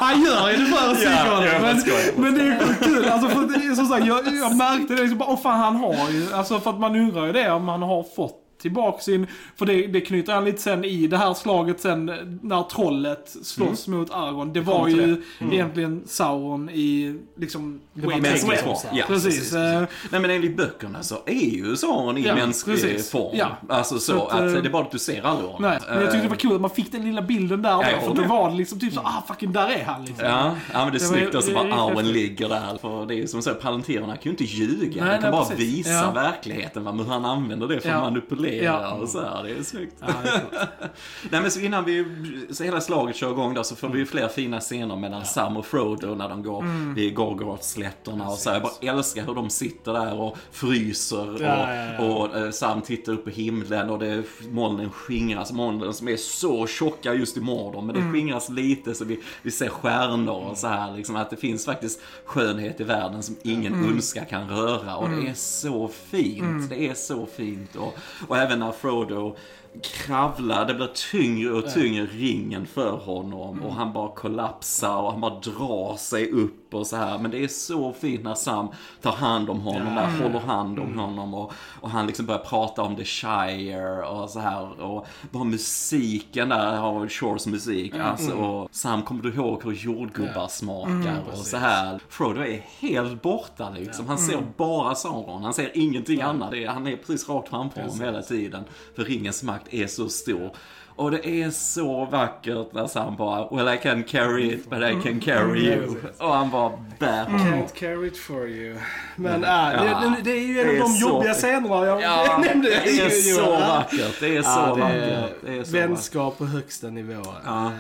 Han 0.01 0.23
gör 0.25 0.51
ju 0.51 0.57
det 0.57 0.67
för 0.67 0.91
att 0.91 0.97
psyka 0.97 1.25
honom. 1.25 1.45
ja, 1.45 1.59
men, 1.61 1.83
men 2.17 2.35
det 2.35 2.41
är 2.43 2.75
kul. 2.85 3.09
Alltså, 3.09 3.29
för 3.29 3.75
som 3.77 3.87
sagt, 3.87 4.07
jag, 4.07 4.19
jag 4.27 4.57
märkte 4.57 4.95
det 4.95 5.01
liksom 5.03 5.19
bara, 5.19 5.29
åh 5.31 5.41
fan 5.43 5.61
han 5.61 5.77
har 5.77 6.11
ju, 6.11 6.33
alltså 6.35 6.61
för 6.61 6.71
att 6.71 6.79
man 6.81 6.97
undrar 6.97 7.27
ju 7.27 7.33
det 7.33 7.51
om 7.51 7.69
han 7.69 7.83
har 7.83 8.05
fått 8.17 8.43
tillbaka 8.67 9.03
sin, 9.03 9.27
för 9.57 9.67
det, 9.67 9.87
det 9.87 10.01
knyter 10.01 10.33
an 10.33 10.45
lite 10.45 10.63
sen 10.63 10.85
i 10.85 11.07
det 11.07 11.17
här 11.17 11.35
slaget 11.35 11.81
sen 11.81 12.07
när 12.43 12.63
trollet 12.63 13.37
slåss 13.43 13.89
mot 13.89 14.11
Aragorn. 14.11 14.53
Det 14.53 14.61
var 14.61 14.89
ju 14.89 15.23
egentligen 15.53 16.03
Sauron 16.07 16.71
i 16.71 17.19
liksom 17.37 17.81
var 17.93 18.11
Way 18.13 18.21
mänsklig 18.21 18.59
form. 18.59 18.77
Ja, 18.93 19.05
precis. 19.09 19.35
precis, 19.39 19.53
Eh, 19.55 19.83
Nej 20.11 20.21
men 20.21 20.31
enligt 20.31 20.57
böckerna 20.57 21.03
så 21.03 21.15
är 21.27 21.55
ju 21.55 21.77
Sauron 21.77 22.19
i 22.19 22.27
Ja, 22.27 22.35
mänsklig 22.35 22.77
precis. 22.83 23.11
form. 23.11 23.37
Ja. 23.39 23.47
Alltså 23.69 23.95
så, 23.99 24.13
Så 24.13 24.27
att, 24.27 24.33
att, 24.33 24.41
eh, 24.41 24.47
det 24.63 24.69
är 24.69 24.71
bara 24.71 24.83
att 24.83 24.91
du 24.91 24.99
ser 24.99 25.23
aldrig 25.23 25.51
honom. 25.51 25.63
Nej, 25.71 25.79
men 25.89 25.95
jag 26.01 26.05
tyckte 26.11 26.23
det 26.23 26.29
var 26.29 26.35
Eh, 26.37 26.39
kul 26.39 26.55
att 26.55 26.61
man 26.61 26.71
fick 26.71 26.93
den 26.93 27.05
lilla 27.05 27.23
bilden 27.23 27.63
där. 27.63 27.73
håller 27.75 28.01
för 28.01 28.15
då 28.15 28.23
var 28.29 28.51
det 28.51 28.57
liksom 28.57 28.81
typ 28.81 28.93
så, 28.95 29.01
ah 29.01 29.25
fucking 29.29 29.53
där 29.53 29.69
är 29.69 29.85
han 29.85 30.05
liksom. 30.05 30.27
Ja, 30.27 30.55
ja, 30.73 30.85
men 30.85 30.93
det 30.93 30.99
är 30.99 31.01
Det 31.01 31.07
var- 31.09 31.17
snyggt 31.17 31.35
alltså 31.35 31.51
det 31.51 31.59
är 31.59 31.65
bara 31.71 31.83
Arwen 31.83 32.13
ligger 32.13 32.49
där. 32.49 32.79
För 32.81 33.07
det 33.07 33.15
är 33.15 33.17
ju 33.17 33.27
som 33.27 33.43
så, 33.43 33.55
palantirerna 33.55 34.13
kan 34.17 34.23
ju 34.23 34.31
inte 34.31 34.45
ljuga. 34.45 35.05
Nej, 35.05 35.15
de 35.15 35.23
kan 35.23 35.23
nej, 35.23 35.31
bara 35.31 35.45
precis. 35.45 35.59
visa 35.77 35.91
Ja. 35.91 36.11
verkligen 36.11 36.85
va, 36.85 36.93
men 36.93 37.07
han 37.07 37.25
använder 37.25 37.69
det 37.69 37.81
för 37.81 37.89
Ja. 37.89 37.95
att 37.95 38.03
manipulera 38.03 38.56
Ja. 38.65 38.93
och 38.93 39.09
så 39.09 39.21
här. 39.21 39.43
Det 39.45 39.51
är 39.51 39.63
snyggt. 39.63 39.95
Ja, 40.01 40.07
det 40.23 40.29
är. 40.29 40.43
Nej 41.31 41.41
men 41.41 41.51
så 41.51 41.61
innan 41.61 41.85
vi, 41.85 42.05
så 42.51 42.65
hela 42.65 42.81
slaget 42.81 43.17
kör 43.17 43.31
igång 43.31 43.55
där 43.55 43.63
så 43.63 43.77
får 43.77 43.87
vi 43.89 43.93
Mm. 43.97 43.99
ju 44.01 44.07
fler 44.07 44.29
fina 44.29 44.61
scener 44.61 44.97
mellan 44.97 45.25
Sam 45.25 45.57
och 45.57 45.67
Frodo 45.67 46.15
när 46.15 46.29
de 46.29 46.43
går 46.43 46.65
vid 46.95 47.15
Gorgoroth-slätterna 47.15 48.29
och 48.29 48.39
så 48.39 48.51
Jag 48.51 48.63
bara 48.63 48.73
älskar 48.81 49.27
hur 49.27 49.35
de 49.35 49.51
sitter 49.51 49.93
där 49.93 50.21
och 50.21 50.37
fryser 50.53 51.35
och, 51.35 51.41
Ja, 51.41 51.75
ja, 51.75 51.93
ja. 51.99 52.05
och 52.05 52.37
eh, 52.37 52.51
Sam 52.51 52.83
tittar 52.83 53.13
upp 53.13 53.29
i 53.29 53.31
himlen 53.31 53.91
och 53.91 53.99
det, 53.99 54.23
molnen 54.51 54.91
skingras. 54.91 55.53
Molnen 55.53 55.95
som 55.95 56.09
är 56.09 56.17
så 56.17 56.67
tjocka 56.67 57.15
just 57.15 57.37
i 57.37 57.41
Mordor 57.41 57.83
men 57.83 57.95
det 57.95 58.01
Mm. 58.01 58.13
skingras 58.13 58.49
lite 58.49 58.95
så 58.95 59.05
vi, 59.05 59.21
vi 59.43 59.51
ser 59.51 59.69
stjärnor 59.69 60.35
och 60.51 60.59
så 60.59 60.67
här 60.69 60.93
liksom 60.97 61.17
att 61.17 61.31
det 61.31 61.37
finns 61.37 61.65
faktiskt 61.65 62.01
skönhet 62.25 62.81
i 62.81 62.85
världen 62.85 63.23
som 63.23 63.37
ingen 63.43 63.75
Mm. 63.75 63.89
ondska 63.89 64.25
kan 64.25 64.49
röra 64.49 64.97
och 64.97 65.09
det 65.11 65.29
är 65.29 65.35
så 65.35 65.89
fint. 65.89 66.69
Det 66.71 66.89
är 66.89 66.95
så 66.95 67.27
fint 67.27 67.77
och, 67.77 67.95
och 68.29 68.36
även 68.43 68.59
när 68.59 68.73
Frodo 68.73 69.37
kravlar, 69.83 70.67
det 70.67 70.75
blir 70.75 70.91
tyngre 71.11 71.53
och 71.53 71.75
tyngre 71.75 72.07
ringen 72.07 72.67
för 72.67 72.91
honom. 72.91 73.63
Och 73.63 73.75
han 73.75 73.93
bara 73.93 74.15
kollapsar 74.15 74.97
och 74.97 75.13
han 75.13 75.21
bara 75.21 75.41
drar 75.41 75.97
sig 75.97 76.31
upp 76.31 76.66
och 76.75 76.87
så 76.87 76.97
här. 76.97 77.19
Men 77.19 77.31
det 77.31 77.45
är 77.45 77.49
så 77.49 77.93
fint 77.93 78.25
när 78.25 78.35
Sam 78.35 78.69
tar 79.03 79.13
hand 79.13 79.51
om 79.51 79.61
honom, 79.61 79.95
där, 79.95 80.23
håller 80.23 80.41
hand 80.41 80.79
om 80.79 80.99
honom 80.99 81.35
och, 81.35 81.53
och 81.81 81.91
han 81.91 82.07
liksom 82.07 82.27
börjar 82.27 82.41
prata 82.41 82.83
om 82.83 82.97
The 82.97 83.05
Shire 83.05 84.07
och 84.07 84.31
så 84.31 84.41
här. 84.41 84.83
Och 84.83 85.07
bara 85.31 85.45
musiken 85.45 86.49
där, 86.49 86.77
Howard 86.77 87.13
Shores 87.13 87.47
musik. 87.47 87.95
Alltså, 87.95 88.33
och 88.33 88.69
Sam, 88.73 89.03
kommer 89.03 89.23
du 89.23 89.35
ihåg 89.35 89.65
hur 89.65 89.73
jordgubbar 89.73 90.49
smakar 90.49 91.23
och 91.33 91.39
så 91.39 91.57
här. 91.57 92.01
Frodo 92.09 92.41
är 92.41 92.65
helt 92.81 93.23
borta 93.23 93.71
liksom. 93.71 94.09
Han 94.09 94.19
ser 94.19 94.43
bara 94.57 94.95
Sauron, 94.95 95.43
han 95.43 95.55
ser 95.55 95.71
ingenting 95.75 96.21
annat. 96.21 96.55
Han 96.69 96.87
är 96.87 96.97
precis 96.97 97.29
rakt 97.29 97.49
framför 97.49 97.81
honom 97.81 98.01
hela 98.01 98.23
tiden. 98.23 98.65
För 98.97 99.05
ringens 99.05 99.43
makt 99.43 99.75
är 99.75 99.87
så 99.87 100.09
stor. 100.09 100.51
Och 100.97 101.11
det 101.11 101.27
är 101.29 101.51
så 101.51 102.05
vackert 102.05 102.73
när 102.73 102.87
Sam 102.87 103.17
bara 103.17 103.49
Well 103.57 103.75
I 103.75 103.79
can 103.79 104.03
carry 104.03 104.53
it 104.55 104.71
but 104.71 104.79
I 104.79 104.93
can 105.03 105.21
carry 105.21 105.61
you. 105.67 105.95
Och 106.19 106.35
han 106.35 106.51
bara 106.51 106.73
bär 106.99 107.25
honom. 107.25 107.41
Can't 107.41 107.75
carry 107.75 108.07
it 108.07 108.19
for 108.19 108.49
you. 108.49 108.77
Men 109.17 109.45
äh, 109.45 109.51
Ja. 109.51 109.71
det, 109.83 110.09
det, 110.09 110.17
det 110.25 110.31
är 110.31 110.47
ju 110.47 110.61
en 110.61 110.67
Det 110.67 110.71
av 110.73 110.77
är 110.77 110.81
de 110.81 110.89
så 110.89 111.09
jobbiga 111.09 111.35
scenerna 111.35 111.87
jag 111.87 112.03
Ja, 112.03 112.43
nämnde. 112.47 112.69
det 112.69 112.75
är 113.01 113.11
så 113.11 113.41
Johan. 113.41 113.61
vackert. 113.61 114.21
Det 114.21 114.37
är 114.37 114.43
så 114.43 114.49
Ja, 114.49 114.75
det 114.75 114.81
vackert. 114.81 114.97
är 115.03 115.29
Det 115.47 115.59
är 115.59 115.65
så 115.65 115.73
vackert. 115.73 115.91
vänskap 115.91 116.39
på 116.39 116.45
högsta 116.47 116.87
nivå. 116.91 117.23
Ja, 117.45 117.67
Eh, 117.67 117.73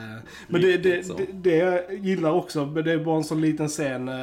men 0.49 0.61
det, 0.61 0.77
det, 0.77 1.07
så. 1.07 1.15
det, 1.15 1.27
det 1.33 1.57
jag 1.57 1.81
gillar 1.95 2.31
också, 2.31 2.65
men 2.67 2.85
det 2.85 2.93
är 2.93 2.99
bara 2.99 3.17
en 3.17 3.25
sån 3.25 3.41
liten 3.41 3.69
scen 3.69 4.09
eh, 4.09 4.15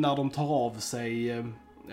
när 0.00 0.16
de 0.16 0.30
tar 0.30 0.66
av 0.66 0.74
sig 0.78 1.30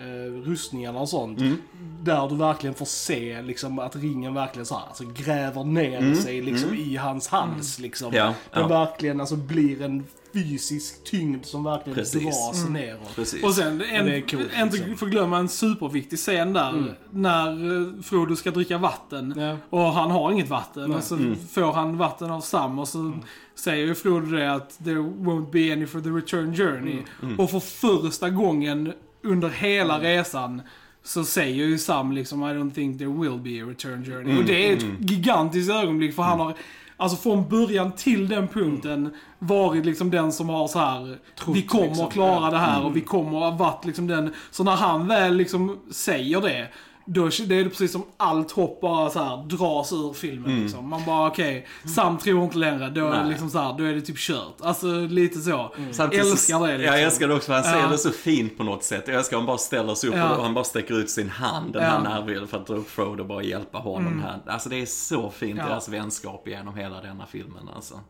eh, 0.00 0.32
rustningarna 0.48 1.00
och 1.00 1.08
sånt. 1.08 1.40
Mm. 1.40 1.56
Där 2.02 2.28
du 2.28 2.34
verkligen 2.36 2.74
får 2.74 2.86
se 2.86 3.42
liksom, 3.42 3.78
att 3.78 3.96
ringen 3.96 4.34
verkligen 4.34 4.66
så 4.66 4.74
här, 4.74 4.86
alltså, 4.88 5.04
gräver 5.04 5.64
ner 5.64 6.14
sig 6.14 6.42
liksom, 6.42 6.74
i 6.74 6.96
hans 6.96 7.28
hals. 7.28 7.78
Liksom. 7.78 8.08
Mm. 8.08 8.18
Ja, 8.18 8.34
Den 8.52 8.62
ja. 8.62 8.68
verkligen 8.68 9.20
alltså, 9.20 9.36
blir 9.36 9.82
en 9.82 10.04
fysisk 10.32 11.04
tyngd 11.04 11.44
som 11.44 11.64
verkligen 11.64 11.94
Precis. 11.94 12.22
dras 12.22 12.68
neråt. 12.68 13.14
Precis. 13.16 13.44
Och 13.44 13.54
sen, 13.54 13.82
en, 13.92 14.08
är 14.08 14.20
coolt, 14.20 14.48
inte 14.58 14.76
liksom. 14.76 14.96
förglömma 14.96 15.38
en 15.38 15.48
superviktig 15.48 16.18
scen 16.18 16.52
där. 16.52 16.94
När 17.10 17.48
eh, 17.96 18.02
Frodo 18.02 18.36
ska 18.36 18.50
dricka 18.50 18.78
vatten. 18.78 19.34
Ja. 19.36 19.56
Och 19.70 19.92
han 19.92 20.10
har 20.10 20.32
inget 20.32 20.48
vatten. 20.48 20.94
Och 20.94 21.02
så 21.04 21.14
Mm. 21.14 21.36
får 21.52 21.72
han 21.72 21.96
vatten 21.98 22.30
av 22.30 22.40
Sam 22.40 22.78
och 22.78 22.88
så 22.88 23.12
säger 23.54 23.86
ju 23.86 23.94
Frodo 23.94 24.26
det 24.36 24.52
att 24.52 24.78
there 24.84 24.98
won't 24.98 25.50
be 25.50 25.72
any 25.72 25.86
for 25.86 26.00
the 26.00 26.08
return 26.08 26.56
journey. 26.56 26.98
Mm. 27.22 27.40
Och 27.40 27.50
för 27.50 27.60
första 27.60 28.30
gången 28.30 28.92
under 29.22 29.48
hela 29.48 30.00
resan 30.00 30.62
så 31.02 31.24
säger 31.24 31.64
ju 31.66 31.78
Sam 31.78 32.12
liksom 32.12 32.42
I 32.42 32.46
don't 32.46 32.70
think 32.70 32.98
there 32.98 33.10
will 33.10 33.38
be 33.38 33.64
a 33.64 33.66
return 33.70 34.04
journey. 34.04 34.38
Och 34.38 34.44
det 34.44 34.68
är 34.68 34.76
ett 34.76 34.84
gigantiskt 34.98 35.70
ögonblick 35.70 36.14
för 36.14 36.22
han 36.22 36.40
har 36.40 36.54
Alltså 37.00 37.16
från 37.16 37.48
början 37.48 37.92
till 37.92 38.28
den 38.28 38.48
punkten 38.48 39.14
varit 39.38 39.86
liksom 39.86 40.10
den 40.10 40.32
som 40.32 40.48
har 40.48 40.68
så 40.68 40.78
här 40.78 41.18
vi 41.46 41.62
kommer 41.62 41.86
liksom. 41.86 42.06
att 42.06 42.12
klara 42.12 42.50
det 42.50 42.58
här 42.58 42.84
och 42.84 42.96
vi 42.96 43.00
kommer 43.00 43.38
att 43.38 43.52
ha 43.52 43.64
varit 43.64 43.84
liksom 43.84 44.06
den. 44.06 44.34
Så 44.50 44.64
när 44.64 44.76
han 44.76 45.06
väl 45.06 45.36
liksom 45.36 45.78
säger 45.90 46.40
det. 46.40 46.68
Då 47.12 47.26
är 47.26 47.64
det 47.64 47.70
precis 47.70 47.92
som 47.92 48.02
allt 48.16 48.50
hopp 48.52 48.80
bara 48.80 49.10
så 49.10 49.18
här 49.24 49.36
dras 49.48 49.92
ur 49.92 50.12
filmen 50.12 50.62
liksom. 50.62 50.88
Man 50.88 51.04
bara 51.06 51.28
okej, 51.28 51.66
Sam 51.96 52.18
tror 52.18 52.44
inte 52.44 52.58
längre. 52.58 52.90
Då 52.90 53.06
är, 53.08 53.22
det 53.22 53.28
liksom 53.28 53.50
så 53.50 53.58
här, 53.58 53.78
då 53.78 53.84
är 53.84 53.94
det 53.94 54.00
typ 54.00 54.18
kört. 54.18 54.54
Alltså 54.60 54.86
lite 55.00 55.38
så. 55.40 55.74
Samtidigt 55.92 56.26
så- 56.26 56.32
Älskar 56.32 56.60
det 56.66 56.78
liksom. 56.78 56.86
Jag 56.94 57.02
älskar 57.02 57.28
det 57.28 57.34
också 57.34 57.52
han 57.52 57.62
ser 57.62 57.78
Ja. 57.80 57.86
det 57.88 57.98
så 57.98 58.10
fint 58.10 58.56
på 58.58 58.64
något 58.64 58.84
sätt. 58.84 59.04
Jag 59.06 59.16
älskar 59.16 59.36
att 59.36 59.40
han 59.40 59.46
bara 59.46 59.58
ställer 59.58 59.94
sig 59.94 60.08
upp 60.10 60.16
Ja. 60.16 60.36
och 60.36 60.42
han 60.42 60.54
bara 60.54 60.64
sträcker 60.64 60.94
ut 60.98 61.10
sin 61.10 61.30
hand 61.30 61.72
den 61.72 61.82
Ja. 61.82 61.88
här 61.88 62.00
närbilden 62.02 62.48
för 62.48 62.56
att 62.56 62.66
dra 62.66 62.74
upp 62.74 62.90
Frodo 62.90 63.22
och 63.22 63.28
bara 63.28 63.42
hjälpa 63.42 63.78
honom 63.78 64.22
här. 64.22 64.52
Alltså 64.52 64.68
det 64.68 64.76
är 64.82 64.86
så 64.86 65.30
fint 65.30 65.58
Ja. 65.58 65.66
deras 65.66 65.88
vänskap 65.88 66.48
genom 66.48 66.74
hela 66.76 67.00
denna 67.00 67.26
filmen 67.26 67.68
alltså. 67.76 68.00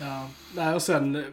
Ja, 0.00 0.26
nej, 0.56 0.74
och 0.74 0.82
sen, 0.82 1.24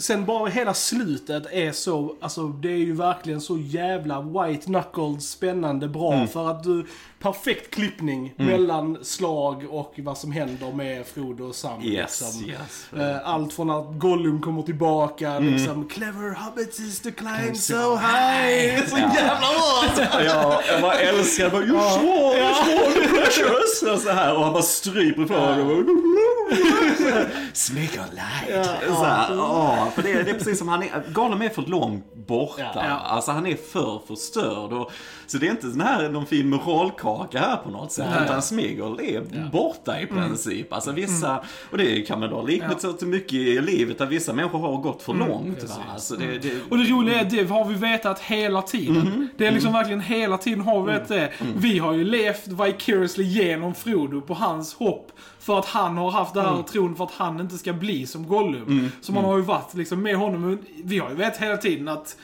sen 0.00 0.24
bara 0.24 0.48
hela 0.48 0.74
slutet 0.74 1.46
är 1.52 1.72
så, 1.72 2.16
alltså 2.20 2.48
det 2.48 2.68
är 2.72 2.76
ju 2.76 2.92
verkligen 2.92 3.40
så 3.40 3.58
jävla 3.58 4.20
white 4.20 4.64
knuckled 4.66 5.22
spännande 5.22 5.88
bra 5.88 6.12
Mm. 6.12 6.28
för 6.28 6.50
att 6.50 6.62
du, 6.64 6.86
perfekt 7.20 7.74
klippning 7.74 8.34
mellan 8.36 8.98
slag 9.02 9.66
och 9.70 9.94
vad 9.98 10.18
som 10.18 10.32
händer 10.32 10.72
med 10.72 11.06
Frodo 11.06 11.44
och 11.44 11.54
Sam. 11.54 11.82
Yes, 11.82 12.20
liksom. 12.22 12.50
yes. 12.50 13.00
Eh, 13.02 13.28
Allt 13.28 13.52
från 13.52 13.70
att 13.70 13.86
Gollum 13.98 14.40
kommer 14.42 14.62
tillbaka, 14.62 15.30
Mm. 15.30 15.52
liksom 15.54 15.88
Clever 15.88 16.34
hobbits 16.34 16.80
is 16.80 17.00
to 17.00 17.08
climb 17.16 17.56
so 17.56 17.96
high. 17.96 18.86
Så 18.88 18.96
jävla 18.96 19.38
bra! 19.40 20.22
Ja, 20.24 20.62
jag 20.72 20.80
bara 20.82 20.94
älskar 20.94 21.50
bara 21.50 21.62
You 21.62 21.80
swore, 21.80 22.38
you 22.38 22.54
swore 22.54 23.02
the 23.02 23.08
precious! 23.08 23.82
Och 23.92 23.98
så 23.98 24.10
här 24.10 24.34
och 24.36 24.44
han 24.44 24.52
bara 24.52 24.62
stryper 24.62 25.22
ifrån 25.22 25.38
honom. 25.40 26.11
Smeagol 27.52 28.04
light. 28.14 28.66
Så 28.86 29.04
här, 29.04 29.90
för 29.90 30.02
det, 30.02 30.22
det 30.22 30.30
är 30.30 30.34
precis 30.34 30.58
som 30.58 30.68
han 30.68 30.82
är, 30.82 31.12
Gollum 31.12 31.42
är 31.42 31.48
för 31.48 31.62
långt 31.62 32.14
borta. 32.26 32.70
Ja. 32.74 32.98
Alltså 33.04 33.32
han 33.32 33.46
är 33.46 33.56
för 33.72 34.00
förstörd. 34.06 34.72
Och, 34.72 34.92
så 35.26 35.38
det 35.38 35.46
är 35.46 35.50
inte 35.50 35.70
sån 35.70 35.80
här, 35.80 36.08
någon 36.08 36.26
fin 36.26 36.50
moralkaka 36.50 37.38
här 37.38 37.56
på 37.56 37.70
något 37.70 37.92
sätt. 37.92 38.06
Nej. 38.14 38.24
Utan 38.24 38.42
Smeagol 38.42 39.00
är 39.00 39.50
borta 39.52 40.00
i 40.00 40.06
princip. 40.06 40.72
Alltså 40.72 40.92
vissa, 40.92 41.44
och 41.70 41.78
det 41.78 42.02
kan 42.02 42.20
man 42.20 42.30
dra 42.30 42.42
liknelse 42.42 42.92
till 42.92 43.06
mycket 43.06 43.32
i 43.32 43.60
livet 43.60 43.98
där 43.98 44.06
vissa 44.06 44.32
människor 44.32 44.58
har 44.58 44.76
gått 44.76 45.02
för 45.02 45.14
långt. 45.14 45.62
Va? 45.62 45.74
Alltså 45.92 46.16
det, 46.16 46.38
det, 46.38 46.52
Och 46.70 46.78
det 46.78 46.84
roliga 46.84 47.18
är 47.20 47.22
att 47.24 47.30
det 47.30 47.50
har 47.50 47.64
vi 47.64 47.74
vetat 47.74 48.20
hela 48.20 48.62
tiden. 48.62 49.28
Det 49.36 49.46
är 49.46 49.50
liksom 49.52 49.72
verkligen 49.72 50.00
hela 50.00 50.38
tiden 50.38 50.60
har 50.60 50.82
vi 50.82 50.92
vetat 50.92 51.08
det. 51.08 51.30
Vi 51.56 51.78
har 51.78 51.92
ju 51.92 52.04
levt 52.04 52.48
vicariously 52.48 53.24
genom 53.24 53.74
Frodo 53.74 54.20
på 54.20 54.34
hans 54.34 54.74
hopp. 54.74 55.12
För 55.42 55.58
att 55.58 55.66
han 55.66 55.96
har 55.96 56.10
haft 56.10 56.34
det 56.34 56.42
här 56.42 56.62
tron 56.62 56.96
för 56.96 57.04
att 57.04 57.10
han 57.12 57.40
inte 57.40 57.58
ska 57.58 57.72
bli 57.72 58.06
som 58.06 58.28
Gollum. 58.28 58.90
Så 59.00 59.12
man 59.12 59.24
har 59.24 59.36
ju 59.36 59.42
varit 59.42 59.74
liksom 59.74 60.02
med 60.02 60.16
honom. 60.16 60.58
Vi 60.84 60.98
har 60.98 61.10
ju 61.10 61.14
vetat 61.16 61.42
hela 61.42 61.56
tiden 61.56 61.88
att 61.88 62.16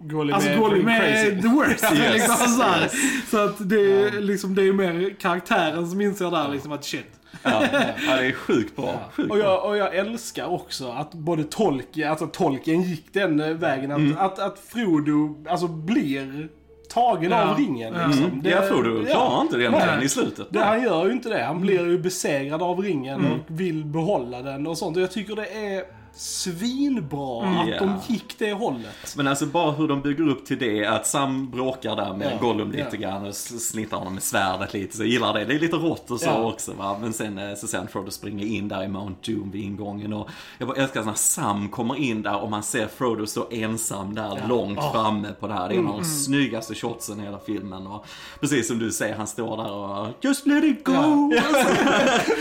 Gollum 0.00 0.34
Alltså 0.34 0.50
är 0.50 0.58
Gollum 0.58 0.86
crazy. 0.86 1.02
är 1.02 1.42
the 1.42 1.48
worst. 1.48 1.84
Yes, 1.94 2.12
liksom, 2.12 2.36
så, 2.36 2.62
yes. 2.80 2.92
så 3.30 3.38
att 3.44 3.68
det 3.68 3.80
är, 4.02 4.20
liksom, 4.20 4.54
det 4.54 4.62
är 4.62 4.72
mer 4.72 5.14
karaktären 5.20 5.90
som 5.90 6.00
inser 6.00 6.30
där 6.30 6.48
liksom 6.48 6.72
att 6.72 6.84
shit. 6.84 7.06
Ja, 7.42 7.64
ja, 7.72 8.16
det 8.16 8.26
är 8.26 8.32
sjukt 8.32 8.76
bra. 8.76 9.10
Sjukt 9.16 9.30
Och 9.30 9.38
jag, 9.38 9.64
och 9.64 9.76
jag 9.76 9.94
älskar 9.96 10.46
också 10.46 10.88
att 10.90 11.12
både 11.14 11.44
Tolkien, 11.44 12.10
alltså 12.10 12.26
Tolkien 12.26 12.82
gick 12.82 13.12
den 13.12 13.58
vägen 13.58 13.90
att, 13.92 13.98
Mm. 13.98 14.16
att, 14.18 14.38
att 14.38 14.58
Frodo 14.58 15.44
alltså 15.48 15.68
blir 15.68 16.48
tagen 16.90 17.30
Ja. 17.30 17.50
av 17.50 17.56
ringen. 17.58 17.94
Ja. 17.94 18.06
Liksom. 18.06 18.24
Mm. 18.24 18.40
Jag 18.44 18.68
tror 18.68 18.82
du 18.82 19.06
klarar 19.06 19.40
inte 19.40 19.56
det 19.56 19.70
Nej. 19.70 19.88
än 19.96 20.02
i 20.02 20.08
slutet. 20.08 20.46
Det, 20.50 20.60
han 20.60 20.82
gör 20.82 21.06
ju 21.06 21.12
inte 21.12 21.28
det. 21.28 21.42
Han 21.44 21.60
blir 21.60 21.86
ju 21.86 21.98
besegrad 21.98 22.62
av 22.62 22.82
ringen 22.82 23.20
Mm. 23.20 23.32
och 23.32 23.38
vill 23.46 23.84
behålla 23.84 24.42
den 24.42 24.66
och 24.66 24.78
sånt. 24.78 24.96
Och 24.96 25.02
jag 25.02 25.10
tycker 25.10 25.36
det 25.36 25.46
är 25.76 25.84
svinbra 26.14 27.46
att 27.60 27.68
Ja. 27.68 27.78
de 27.78 27.98
gick 28.08 28.38
det 28.38 28.52
hållet. 28.52 29.14
Men 29.16 29.26
alltså 29.26 29.46
bara 29.46 29.70
hur 29.72 29.88
de 29.88 30.02
bygger 30.02 30.28
upp 30.28 30.46
till 30.46 30.58
det, 30.58 30.86
att 30.86 31.06
Sam 31.06 31.50
bråkar 31.50 31.96
där 31.96 32.14
med 32.14 32.32
Ja, 32.32 32.38
Gollum 32.46 32.70
lite 32.70 32.88
ja. 32.92 32.98
grann 32.98 33.26
och 33.26 33.34
snittar 33.34 33.96
honom 33.96 34.14
med 34.14 34.22
svärdet 34.22 34.72
lite, 34.74 34.96
så 34.96 35.02
jag 35.02 35.08
gillar 35.08 35.34
det. 35.34 35.44
Det 35.44 35.54
är 35.54 35.58
lite 35.58 35.76
rått 35.76 36.10
och 36.10 36.20
så 36.20 36.26
Ja. 36.26 36.44
också 36.52 36.72
va. 36.72 36.96
Men 37.00 37.12
sen 37.12 37.38
eh, 37.38 37.54
så 37.54 37.66
sen 37.66 37.88
Frodo 37.88 38.10
springer 38.10 38.46
in 38.46 38.68
där 38.68 38.84
i 38.84 38.88
Mount 38.88 39.32
Doom 39.32 39.50
vid 39.50 39.62
ingången 39.64 40.12
och 40.12 40.28
jag 40.58 40.68
bara 40.68 40.76
älskar 40.82 41.04
när 41.04 41.14
Sam 41.14 41.68
kommer 41.68 41.96
in 41.96 42.22
där 42.22 42.40
och 42.42 42.50
man 42.50 42.62
ser 42.62 42.86
Frodo 42.86 43.26
stå 43.26 43.46
ensam 43.50 44.14
där 44.14 44.42
långt 44.48 44.78
framme 44.92 45.28
på 45.40 45.46
det 45.48 45.54
här. 45.54 45.68
Det 45.68 45.74
är 45.74 45.78
en 45.78 45.86
av 45.88 45.96
de 45.98 46.04
snyggaste 46.04 46.74
shotsen 46.74 47.20
i 47.20 47.22
hela 47.22 47.38
filmen 47.46 47.86
och 47.86 48.06
precis 48.40 48.68
som 48.68 48.78
du 48.78 48.90
säger, 48.90 49.16
han 49.16 49.26
står 49.26 49.56
där 49.56 49.72
och 49.72 50.08
Just 50.20 50.46
let 50.46 50.64
it 50.64 50.84
go! 50.84 50.92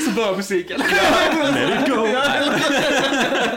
Så 0.06 0.12
börjar 0.16 0.38
musiken. 0.38 0.80
Let 0.80 1.82
it 1.82 1.96
go! 1.96 2.06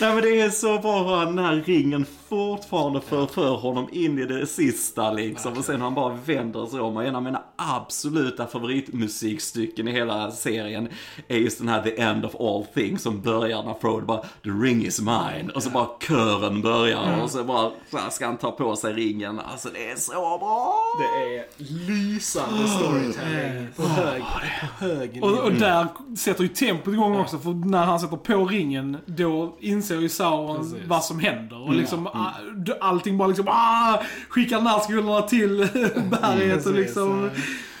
Nej 0.00 0.14
men 0.14 0.22
det 0.22 0.40
är 0.40 0.50
så 0.50 0.78
bra 0.78 1.02
hur 1.02 1.26
den 1.26 1.38
här 1.38 1.62
ringen 1.66 2.06
fortfarande 2.28 3.00
för, 3.00 3.26
för 3.26 3.56
honom 3.56 3.88
in 3.92 4.18
i 4.18 4.24
det 4.24 4.46
sista 4.46 5.12
liksom. 5.12 5.52
Och 5.52 5.64
sen 5.64 5.80
han 5.80 5.94
bara 5.94 6.18
vänder 6.26 6.66
sig 6.66 6.80
om. 6.80 6.96
Och 6.96 7.04
en 7.04 7.16
av 7.16 7.22
mina 7.22 7.42
absoluta 7.56 8.46
favoritmusikstycken 8.46 9.88
i 9.88 9.92
hela 9.92 10.30
serien 10.30 10.88
är 11.28 11.36
just 11.36 11.58
den 11.58 11.68
här 11.68 11.82
The 11.82 12.00
End 12.00 12.24
of 12.24 12.34
All 12.40 12.64
Things 12.74 13.02
som 13.02 13.20
börjar 13.20 13.62
när 13.62 13.74
Frodo 13.74 14.06
bara 14.06 14.22
The 14.22 14.50
ring 14.50 14.84
is 14.84 15.00
mine. 15.00 15.50
Och 15.54 15.62
så 15.62 15.70
bara 15.70 15.88
kören 16.08 16.62
börjar 16.62 17.22
och 17.22 17.30
så 17.30 17.44
bara 17.44 17.70
så 17.90 17.96
här 17.98 18.10
ska 18.10 18.26
han 18.26 18.36
ta 18.36 18.50
på 18.50 18.76
sig 18.76 18.92
ringen. 18.92 19.40
Alltså 19.40 19.68
det 19.74 19.90
är 19.90 19.96
så 19.96 20.12
bra! 20.12 20.74
Det 20.98 21.36
är 21.36 21.44
lysande 21.58 22.68
storytelling 22.68 23.68
på 23.76 23.82
hög, 23.82 24.22
på 24.60 24.84
hög 24.84 25.12
nivå. 25.12 25.26
Och, 25.26 25.38
och 25.38 25.52
där 25.52 25.86
sätter 26.16 26.42
ju 26.42 26.48
tempot 26.48 26.94
igång 26.94 27.16
också, 27.16 27.38
för 27.38 27.50
när 27.50 27.84
han 27.84 28.00
sätter 28.00 28.16
på 28.16 28.44
ringen, 28.44 28.96
då 29.06 29.56
inser 29.76 30.00
ju 30.00 30.08
Sauron 30.08 30.56
Precis. 30.56 30.86
vad 30.88 31.04
som 31.04 31.18
händer. 31.20 31.60
Och 31.68 31.74
liksom, 31.74 32.06
ah, 32.06 32.30
d- 32.56 32.72
allting 32.80 33.18
bara 33.18 33.28
liksom, 33.28 33.48
ah, 33.48 34.02
skickar 34.28 34.60
nazgulorna 34.60 35.22
till 35.22 35.56
berget 36.10 36.66
och 36.66 36.74
liksom... 36.74 37.30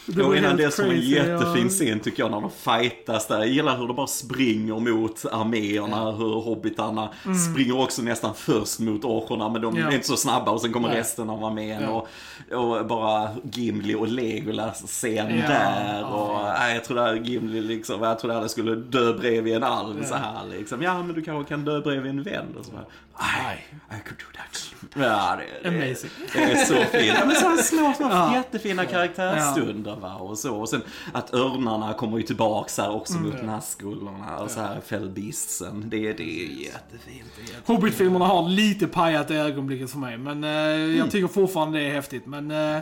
Det 0.08 0.22
Och 0.22 0.36
innan 0.36 0.56
det 0.56 0.70
som 0.70 0.84
en 0.90 1.00
jättefin 1.00 1.62
ja. 1.62 1.68
scen 1.68 2.00
tycker 2.00 2.22
jag 2.22 2.30
när 2.30 2.40
de 2.40 2.50
fightas 2.50 3.26
där. 3.26 3.38
Jag 3.38 3.48
gillar 3.48 3.78
hur 3.78 3.86
de 3.86 3.96
bara 3.96 4.06
springer 4.06 4.78
mot 4.80 5.24
arméerna, 5.32 6.10
hur 6.12 6.40
hobbitarna 6.40 7.08
springer 7.52 7.80
också 7.82 8.02
nästan 8.02 8.34
först 8.34 8.80
mot 8.80 9.04
orcherna 9.04 9.48
men 9.48 9.62
de 9.62 9.66
Mm. 9.76 9.82
Ja. 9.84 9.90
är 9.90 9.94
inte 9.94 10.06
så 10.06 10.16
snabba 10.16 10.50
och 10.50 10.60
sen 10.60 10.72
kommer 10.72 10.88
Nej. 10.88 10.98
resten 10.98 11.30
av 11.30 11.44
armén 11.44 11.82
Ja. 11.82 12.06
och, 12.50 12.78
och 12.78 12.86
bara 12.86 13.28
Gimli 13.52 13.94
och 13.94 14.08
Legolas 14.08 14.82
scen 14.86 15.38
Ja. 15.38 15.48
där 15.48 16.04
och 16.14 16.42
nej, 16.58 16.74
jag 16.74 16.84
tror 16.84 16.96
där 16.96 17.14
Gimli 17.14 17.60
liksom, 17.60 18.02
jag 18.02 18.18
tror 18.18 18.32
där 18.32 18.48
skulle 18.48 18.74
dö 18.74 19.12
bredvid 19.12 19.54
en 19.54 19.62
alv 19.62 20.04
så 20.04 20.14
här 20.14 20.40
liksom. 20.58 20.82
Ja 20.82 21.02
men 21.02 21.14
du 21.14 21.22
kanske 21.22 21.48
kan 21.48 21.64
dö 21.64 21.80
bredvid 21.80 22.10
en 22.10 22.22
vän 22.22 22.46
och 22.58 22.64
så 22.64 22.72
bara, 22.72 22.84
nej, 23.20 23.66
I 23.90 24.08
could 24.08 24.18
do 24.18 24.24
that. 24.36 24.72
Ja, 24.94 25.36
det, 25.38 25.70
det, 25.70 25.76
Amazing. 25.76 26.10
det 26.32 26.42
är 26.42 26.64
så 26.64 26.74
fint. 26.74 27.14
Ja, 27.18 27.26
men 27.26 27.36
så 27.36 27.46
han 27.48 27.58
slår 27.58 27.92
såna 27.92 28.14
Ja. 28.14 28.34
jättefina 28.36 28.84
karaktärsstunder 28.84 29.95
va 30.00 30.14
och 30.14 30.38
så. 30.38 30.56
Och 30.56 30.68
sen 30.68 30.82
att 31.12 31.34
örnarna 31.34 31.92
kommer 31.94 32.16
ju 32.16 32.22
tillbaks 32.22 32.78
här 32.78 32.90
också 32.90 33.14
Mm. 33.14 33.30
mot 33.30 33.42
Nazgulorna 33.42 34.36
och 34.38 34.50
så 34.50 34.60
här 34.60 34.80
Fellbeastsen. 34.86 35.84
Det, 35.90 36.12
det 36.12 36.22
är 36.22 36.62
jättefint. 36.64 37.32
Det 37.36 37.42
är 37.42 37.46
jätte... 37.46 37.72
Hobbit-filmerna 37.72 38.24
har 38.26 38.48
lite 38.48 38.86
pajat 38.86 39.30
i 39.30 39.34
ögonblicket 39.34 39.90
för 39.90 39.98
mig, 39.98 40.18
men 40.18 40.44
eh, 40.44 40.50
Mm. 40.50 40.96
jag 40.96 41.10
tycker 41.10 41.28
fortfarande 41.28 41.78
det 41.78 41.84
är 41.86 41.92
häftigt. 41.94 42.26
Men 42.26 42.50
eh, 42.50 42.78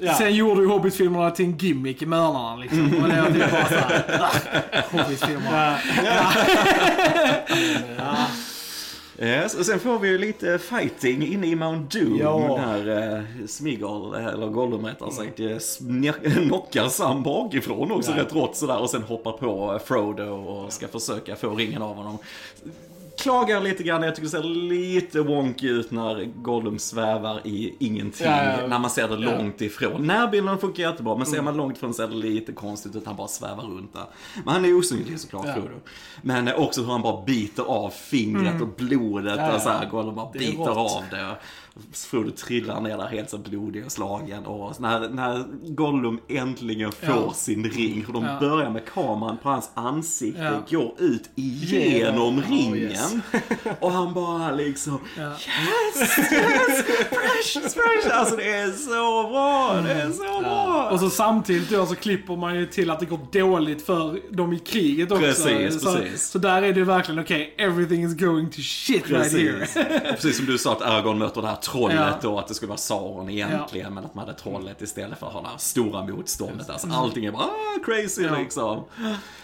Ja. 0.00 0.14
sen 0.14 0.34
gjorde 0.34 0.60
ju 0.60 0.66
Hobbit-filmerna 0.68 1.30
till 1.30 1.44
en 1.44 1.56
gimmick 1.58 2.02
i 2.02 2.06
Mörnarna 2.06 2.56
liksom. 2.56 2.94
Och 3.02 3.08
det 3.08 3.20
var 3.22 3.30
typ 3.30 3.50
bara 3.50 3.64
såhär, 3.68 4.84
Hobbit-filmerna. 4.90 5.76
Yes, 9.20 9.66
sen 9.66 9.80
får 9.80 9.98
vi 9.98 10.08
ju 10.08 10.18
lite 10.18 10.58
fighting 10.58 11.26
inne 11.26 11.46
i 11.46 11.54
Mount 11.54 11.98
Doom. 11.98 12.18
Ja. 12.18 12.60
Där 12.66 13.16
eh, 13.16 13.46
Smigol, 13.46 14.14
eller 14.14 14.46
Gollum 14.48 14.86
rättare 14.86 15.10
sagt, 15.12 15.40
eh, 15.40 16.32
knockar 16.46 16.88
Sam 16.88 17.22
bakifrån 17.22 17.92
också 17.92 18.10
Ja. 18.10 18.22
rätt 18.22 18.34
rått 18.34 18.56
sådär 18.56 18.78
och 18.80 18.90
sen 18.90 19.02
hoppar 19.02 19.32
på 19.32 19.80
Frodo 19.84 20.24
och 20.24 20.72
ska 20.72 20.88
försöka 20.88 21.36
få 21.36 21.54
ringen 21.54 21.82
av 21.82 21.94
honom. 21.96 22.18
Klagar 23.18 23.60
lite 23.60 23.82
grann, 23.82 24.02
jag 24.02 24.14
tycker 24.16 24.26
det 24.26 24.30
ser 24.30 24.42
lite 24.42 25.20
wonky 25.20 25.68
ut 25.68 25.90
när 25.90 26.24
Gollum 26.24 26.78
svävar 26.78 27.40
i 27.46 27.74
ingenting. 27.78 28.26
Ja, 28.26 28.44
ja, 28.44 28.60
ja. 28.60 28.66
När 28.66 28.78
man 28.78 28.90
ser 28.90 29.08
det 29.08 29.16
långt 29.16 29.60
ifrån. 29.60 30.06
Närbilden 30.06 30.58
funkar 30.58 30.82
jättebra, 30.82 31.14
men 31.14 31.22
Mm. 31.22 31.34
ser 31.34 31.42
man 31.42 31.56
långt 31.56 31.76
ifrån 31.76 31.94
ser 31.94 32.08
det 32.08 32.14
lite 32.16 32.52
konstigt 32.52 32.92
ut 32.96 33.02
att 33.02 33.06
han 33.06 33.16
bara 33.16 33.28
svävar 33.28 33.62
runt 33.64 33.92
där. 33.92 34.04
Men 34.44 34.54
han 34.54 34.64
är 34.64 34.78
osynlig 34.78 35.20
såklart, 35.20 35.46
Ja. 35.46 35.54
Frodo. 35.54 35.68
Men 36.22 36.54
också 36.54 36.82
hur 36.82 36.92
han 36.92 37.02
bara 37.02 37.24
biter 37.24 37.62
av 37.62 37.90
fingret 37.90 38.62
och 38.62 38.68
blodet 38.68 39.36
Ja, 39.38 39.46
ja. 39.48 39.54
och 39.54 39.60
så 39.62 39.68
här, 39.68 39.86
Gollum 39.90 40.14
bara 40.14 40.30
biter 40.30 40.64
rått. 40.64 40.92
av 40.96 41.02
det. 41.10 41.36
Frodo 41.92 42.30
trillar 42.30 42.80
ner 42.80 42.98
där 42.98 43.06
helt 43.06 43.30
så 43.30 43.38
blodig 43.38 43.84
och 43.84 43.92
slagen. 43.92 44.46
Och 44.46 44.80
när, 44.80 45.08
när 45.08 45.44
Gollum 45.74 46.20
äntligen 46.28 46.92
får 46.92 47.08
Ja. 47.08 47.32
sin 47.34 47.64
ring, 47.70 48.04
hur 48.06 48.12
de 48.12 48.24
Ja. 48.24 48.36
börjar 48.40 48.70
med 48.70 48.84
kameran 48.86 49.36
på 49.42 49.48
hans 49.48 49.70
ansikte, 49.74 50.60
Ja. 50.70 50.78
går 50.78 50.94
ut 50.98 51.30
igenom 51.34 52.36
Ja, 52.46 52.54
ringen. 52.54 52.74
yes. 52.90 53.14
Och 53.80 53.92
han 53.92 54.14
bara 54.14 54.50
liksom. 54.52 54.98
Yes! 55.18 55.46
Yes! 56.32 56.84
Precious, 57.10 57.74
precious! 57.74 58.12
Alltså 58.12 58.36
det 58.36 58.50
är 58.54 58.70
så 58.70 59.28
bra! 59.28 59.80
Det 59.84 59.92
är 59.92 60.10
så 60.10 60.40
bra! 60.40 60.88
Och 60.92 61.00
så 61.00 61.10
samtidigt 61.10 61.70
då 61.70 61.86
så 61.86 61.94
klipper 61.94 62.36
man 62.36 62.54
ju 62.56 62.66
till 62.66 62.90
att 62.90 63.00
det 63.00 63.06
går 63.06 63.20
dåligt 63.32 63.86
för 63.86 64.20
dem 64.34 64.52
i 64.52 64.58
kriget 64.58 65.10
också. 65.12 65.22
Precis, 65.24 65.82
så, 65.82 65.94
precis. 65.94 66.28
så 66.30 66.38
där 66.38 66.62
är 66.62 66.72
det 66.72 66.84
verkligen 66.84 67.20
okej, 67.20 67.54
everything 67.58 68.04
is 68.04 68.14
going 68.16 68.50
to 68.50 68.60
shit 68.62 69.10
right 69.10 69.32
here. 69.32 69.58
Precis. 69.58 69.84
Precis 70.10 70.36
som 70.36 70.46
du 70.46 70.58
sa 70.58 70.72
att 70.72 70.82
Aragorn 70.82 71.18
möter 71.18 71.42
det 71.42 71.48
här 71.48 71.56
trollet 71.72 71.96
Ja. 71.96 72.18
då, 72.22 72.38
att 72.38 72.48
det 72.48 72.54
skulle 72.54 72.68
vara 72.68 72.78
Sauron 72.78 73.30
egentligen, 73.30 73.94
men 73.94 74.04
att 74.04 74.14
man 74.14 74.26
hade 74.26 74.38
trollet 74.38 74.82
istället 74.82 75.18
för 75.18 75.26
att 75.26 75.32
ha 75.32 75.40
det 75.42 75.48
här 75.48 75.58
stora 75.58 76.04
motståndet. 76.04 76.70
Alltså 76.70 76.88
allting 76.92 77.24
är 77.24 77.32
bara 77.32 77.42
ah, 77.42 77.84
crazy 77.84 78.22
Ja. 78.22 78.36
liksom. 78.38 78.84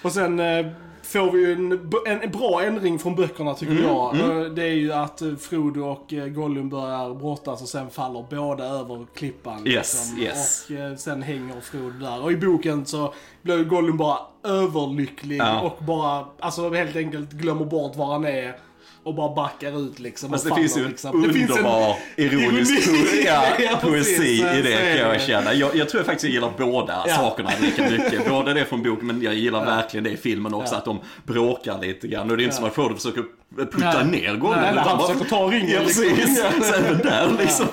Och 0.03 0.13
sen 0.13 0.41
eh, 0.41 0.67
får 1.03 1.31
vi 1.33 1.39
ju 1.39 1.53
en, 1.53 1.73
en, 2.07 2.23
en 2.23 2.31
bra 2.31 2.63
ändring 2.63 2.99
från 2.99 3.15
böckerna 3.17 3.55
tycker 3.55 3.73
Mm, 3.73 3.85
jag. 3.87 4.17
Eh, 4.19 4.45
Det 4.53 4.63
är 4.63 4.73
ju 4.75 4.93
att 4.93 5.23
eh, 5.23 5.37
Frodo 5.37 5.81
och 5.85 6.13
eh, 6.13 6.27
Gollum 6.27 6.69
börjar 6.71 7.15
brottas 7.15 7.63
och 7.63 7.69
sen 7.69 7.91
faller 7.91 8.27
båda 8.31 8.65
över 8.65 9.07
klippan. 9.15 9.67
Yes, 9.67 10.13
liksom. 10.17 10.19
yes. 10.23 10.65
Och 10.71 10.77
eh, 10.77 10.97
sen 10.97 11.23
hänger 11.23 11.61
Frodo 11.61 11.99
där. 11.99 12.23
Och 12.23 12.33
i 12.33 12.37
boken 12.37 12.87
så 12.87 13.15
blir 13.43 13.65
Gollum 13.65 13.97
bara 13.97 14.19
överlycklig 14.45 15.39
Ja. 15.41 15.61
och 15.61 15.85
bara, 15.85 16.25
alltså 16.41 16.71
helt 16.71 16.97
enkelt 16.97 17.31
glömmer 17.31 17.65
bort 17.65 17.97
var 17.97 18.07
han 18.13 18.25
är. 18.25 18.57
Och 19.05 19.15
bara 19.15 19.35
backar 19.35 19.81
ut 19.87 19.99
liksom. 19.99 20.31
Fast 20.31 20.45
och 20.45 20.51
det 20.51 20.57
finns 20.57 20.79
ju 20.79 20.89
liksom. 20.89 21.23
Det 21.23 21.33
finns 21.33 21.51
en- 21.51 21.57
underbar 21.57 21.97
ironisk 22.17 22.87
ironi. 22.89 22.99
po- 23.05 23.25
ja, 23.27 23.43
Ja, 23.59 23.79
poesi 23.83 24.23
i 24.59 24.63
det 24.63 24.99
kan 24.99 25.11
jag 25.11 25.21
känna. 25.21 25.55
Jag, 25.55 25.77
jag 25.77 25.89
tror 25.89 26.03
faktiskt 26.03 26.25
jag 26.25 26.33
gillar 26.33 26.53
båda 26.59 27.05
Ja. 27.09 27.15
sakerna 27.17 27.51
lika 27.61 27.91
mycket. 27.91 28.29
Både 28.31 28.55
det 28.55 28.65
från 28.65 28.83
boken, 28.83 29.07
men 29.07 29.23
jag 29.23 29.35
gillar 29.35 29.65
verkligen 29.65 30.05
det 30.05 30.11
i 30.11 30.17
filmen 30.17 30.55
också, 30.55 30.75
Ja. 30.75 30.79
att 30.79 30.85
de 30.85 30.99
bråkar 31.25 31.79
lite 31.81 32.09
grann. 32.09 32.31
Och 32.31 32.37
det 32.37 32.43
är 32.43 32.45
inte 32.45 32.55
Ja. 32.55 32.59
som 32.59 32.65
att 32.69 32.75
Frodo 32.75 32.95
försöker 32.95 33.25
putta 33.57 34.05
Nej. 34.05 34.21
ner 34.21 34.37
Gollum. 34.37 34.61
Nej, 34.61 34.75
han 34.77 35.01
försöker 35.01 35.25
ta 35.25 35.47
ringen, 35.47 35.71
Ja, 35.71 35.81
liksom. 35.81 36.05
precis. 36.05 36.39
Ja. 36.45 36.65
Så 36.65 36.75
även 36.75 36.99
där 36.99 37.31
liksom. 37.39 37.67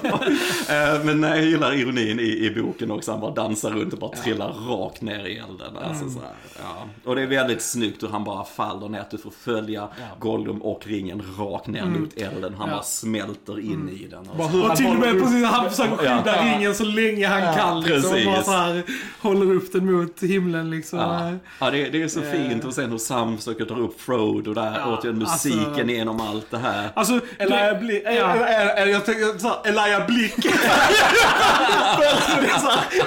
Eh, 0.69 1.03
Men 1.05 1.21
nej, 1.21 1.39
jag 1.39 1.49
gillar 1.49 1.73
ironin 1.73 2.19
i, 2.19 2.23
i 2.23 2.61
boken 2.61 2.91
också. 2.91 3.11
Han 3.11 3.21
bara 3.21 3.31
dansar 3.33 3.71
runt 3.71 3.93
och 3.93 3.99
bara 3.99 4.11
trillar 4.11 4.49
rakt 4.69 5.01
ner 5.01 5.25
i 5.27 5.37
elden. 5.37 5.77
Alltså, 5.83 6.09
så 6.09 6.19
här, 6.19 6.29
ja. 6.63 6.85
Och 7.05 7.15
det 7.15 7.21
är 7.21 7.27
väldigt 7.27 7.61
snyggt 7.61 8.03
hur 8.03 8.07
han 8.07 8.23
bara 8.23 8.43
faller 8.43 8.89
ner. 8.89 8.99
Att 8.99 9.11
du 9.11 9.17
får 9.17 9.31
följa 9.31 9.87
Gollum 10.19 10.61
och 10.61 10.87
ringen 10.87 11.20
rakt 11.39 11.67
ner 11.67 11.85
mot 11.85 12.13
elden. 12.17 12.55
Han 12.57 12.69
Ja. 12.69 12.75
bara 12.75 12.83
smälter 12.83 13.59
in 13.59 13.89
i 14.01 14.07
den. 14.07 14.19
Alltså. 14.19 14.57
Och 14.59 14.67
han 14.67 14.75
till 14.77 14.85
och 14.87 14.95
med 14.95 15.15
upp- 15.15 15.23
precis, 15.23 15.45
han 15.45 15.69
försöker 15.69 15.95
skydda 15.97 16.23
Ja. 16.25 16.41
ringen 16.55 16.75
så 16.75 16.83
länge 16.83 17.27
han 17.27 17.55
kan 17.55 17.81
liksom. 17.81 17.97
Och 18.09 18.11
precis. 18.11 18.25
bara 18.25 18.43
så 18.43 18.51
här, 18.51 18.83
håller 19.21 19.55
upp 19.55 19.73
den 19.73 19.91
mot 19.93 20.21
himlen 20.23 20.69
liksom. 20.69 20.99
Ja, 20.99 21.31
ja 21.59 21.71
det, 21.71 21.89
det 21.89 22.01
är 22.03 22.07
så 22.07 22.21
fint. 22.21 22.65
Och 22.65 22.73
sen 22.73 22.91
hur 22.91 22.97
Sam 22.97 23.37
försöker 23.37 23.65
dra 23.65 23.75
upp 23.75 24.01
Frodo 24.01 24.53
där. 24.53 24.79
Ja, 24.85 24.97
återigen 24.97 25.17
musiken 25.17 25.65
alltså- 25.65 25.83
genom 25.87 26.21
allt 26.21 26.51
det 26.51 26.57
här. 26.57 26.89
Alltså, 26.93 27.19
Elijah 27.39 27.79
Blick. 27.79 28.03
Ja. 28.05 28.49
Jag 28.87 29.05
tänkte 29.05 29.39
såhär, 29.39 29.57
Elijah 29.65 30.05
Blick. 30.07 30.35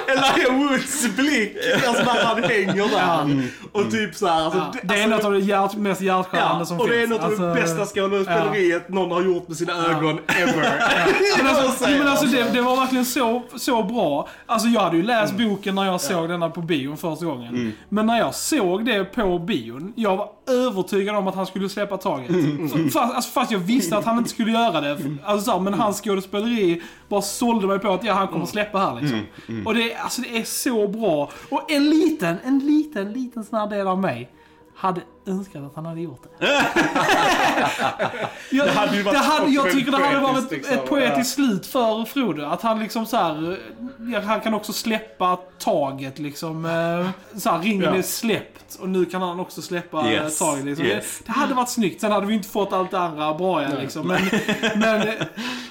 Elijah 0.07 0.53
Woods 0.59 1.07
blick. 1.15 1.57
Alltså 1.87 2.03
när 2.03 2.23
han 2.23 2.43
hänger 2.43 2.89
där. 2.89 3.47
Och 3.71 3.91
typ 3.91 4.15
såhär. 4.15 4.41
Alltså, 4.45 4.59
Ja, 4.59 4.71
det- 4.73 4.87
det 4.87 4.93
är 4.99 5.03
alltså, 5.03 5.15
något 5.17 5.25
av 5.25 5.33
det 5.33 5.39
hjärt, 5.39 5.73
mest 5.75 6.01
hjärtskärande 6.01 6.59
Ja, 6.61 6.65
som 6.65 6.79
och 6.79 6.87
finns. 6.89 6.95
det 6.97 7.03
är 7.03 7.07
något 7.07 7.21
av 7.23 7.29
det 7.39 7.51
Alltså, 7.51 7.75
bästa 7.77 7.85
skådespeleriet 7.95 8.04
någon 8.89 9.11
har 9.11 9.21
gjort 9.21 9.47
med 9.47 9.57
sina 9.57 9.73
ögon 9.73 10.19
ever. 10.27 10.81
Men 11.43 11.47
alltså, 11.55 11.89
men 11.89 12.07
alltså 12.07 12.25
det, 12.25 12.43
det 12.53 12.61
var 12.61 12.75
verkligen 12.75 13.05
så, 13.05 13.41
så 13.55 13.83
bra. 13.83 14.27
Alltså 14.45 14.67
jag 14.67 14.81
hade 14.81 14.97
ju 14.97 15.03
läst 15.03 15.37
boken 15.37 15.75
när 15.75 15.85
jag 15.85 16.01
såg 16.01 16.29
denna 16.29 16.49
på 16.49 16.61
bion 16.61 16.97
första 16.97 17.25
gången. 17.25 17.73
Men 17.89 18.05
när 18.05 18.19
jag 18.19 18.35
såg 18.35 18.85
det 18.85 19.03
på 19.05 19.39
bion, 19.39 19.93
jag 19.95 20.17
var 20.17 20.29
övertygad 20.49 21.15
om 21.15 21.27
att 21.27 21.35
han 21.35 21.45
skulle 21.45 21.69
släppa 21.69 21.97
taget. 21.97 22.29
F- 22.29 22.93
Fast, 22.93 23.15
alltså, 23.15 23.31
fast 23.31 23.51
jag 23.51 23.59
visste 23.59 23.97
att 23.97 24.05
han 24.05 24.17
inte 24.17 24.29
skulle 24.29 24.51
göra 24.51 24.81
det. 24.81 24.97
Alltså, 25.23 25.45
så 25.45 25.51
här, 25.51 25.59
men 25.59 25.73
hans 25.73 26.01
skådespeleri 26.01 26.81
bara 27.09 27.21
sålde 27.21 27.67
mig 27.67 27.79
på 27.79 27.89
att 27.93 28.03
ja, 28.03 28.13
han 28.13 28.27
kommer 28.27 28.45
släppa 28.45 28.77
här 28.79 29.01
liksom. 29.01 29.21
Och 29.65 29.73
det, 29.75 29.93
är- 29.93 29.97
alltså, 30.01 30.21
det 30.21 30.37
är 30.37 30.43
så 30.43 30.87
bra. 30.87 31.29
Och 31.49 31.71
en 31.71 31.89
liten, 31.89 32.35
en 32.45 32.59
liten, 32.59 33.13
liten 33.13 33.43
sån 33.43 33.59
här 33.59 33.67
del 33.67 33.87
av 33.87 33.99
mig 33.99 34.29
hade 34.77 35.01
önskat 35.27 35.63
att 35.63 35.75
han 35.75 35.85
hade 35.85 36.01
gjort 36.01 36.23
det. 36.39 36.45
jag, 38.51 38.67
Det 38.67 38.71
hade 38.71 38.97
ju 38.97 39.03
varit 39.03 39.17
det 39.19 39.25
hade, 39.25 39.51
jag 39.51 39.71
tycker 39.71 39.91
det 39.91 39.97
hade 39.97 40.19
varit 40.19 40.51
liksom. 40.51 40.73
ett 40.73 40.85
poetiskt 40.89 41.33
slut 41.35 41.65
för 41.65 42.05
Frodo. 42.05 42.45
Att 42.45 42.61
han 42.61 42.79
liksom 42.79 43.05
så 43.05 43.17
här, 43.17 43.59
ja, 44.13 44.19
han 44.19 44.41
kan 44.41 44.53
också 44.53 44.73
släppa 44.73 45.35
taget 45.59 46.19
liksom. 46.19 46.65
eh, 46.65 47.09
Så 47.39 47.49
här, 47.49 47.59
ringen 47.59 47.83
Ja. 47.83 47.95
är 47.97 48.01
släppt 48.01 48.75
och 48.79 48.89
nu 48.89 49.05
kan 49.05 49.21
han 49.21 49.39
också 49.39 49.61
släppa 49.61 50.09
Yes, 50.09 50.23
yes. 50.23 50.37
taget. 50.39 50.65
Liksom. 50.65 50.85
yes. 50.85 51.17
Det, 51.19 51.23
det 51.25 51.31
hade 51.31 51.53
varit 51.53 51.69
snyggt. 51.69 52.01
Sen 52.01 52.11
hade 52.11 52.25
vi 52.27 52.33
inte 52.33 52.49
fått 52.49 52.73
allt 52.73 52.91
det 52.91 52.99
andra 52.99 53.33
bra 53.33 53.67
liksom. 53.79 54.07
Men, 54.07 54.21
men, 54.75 55.07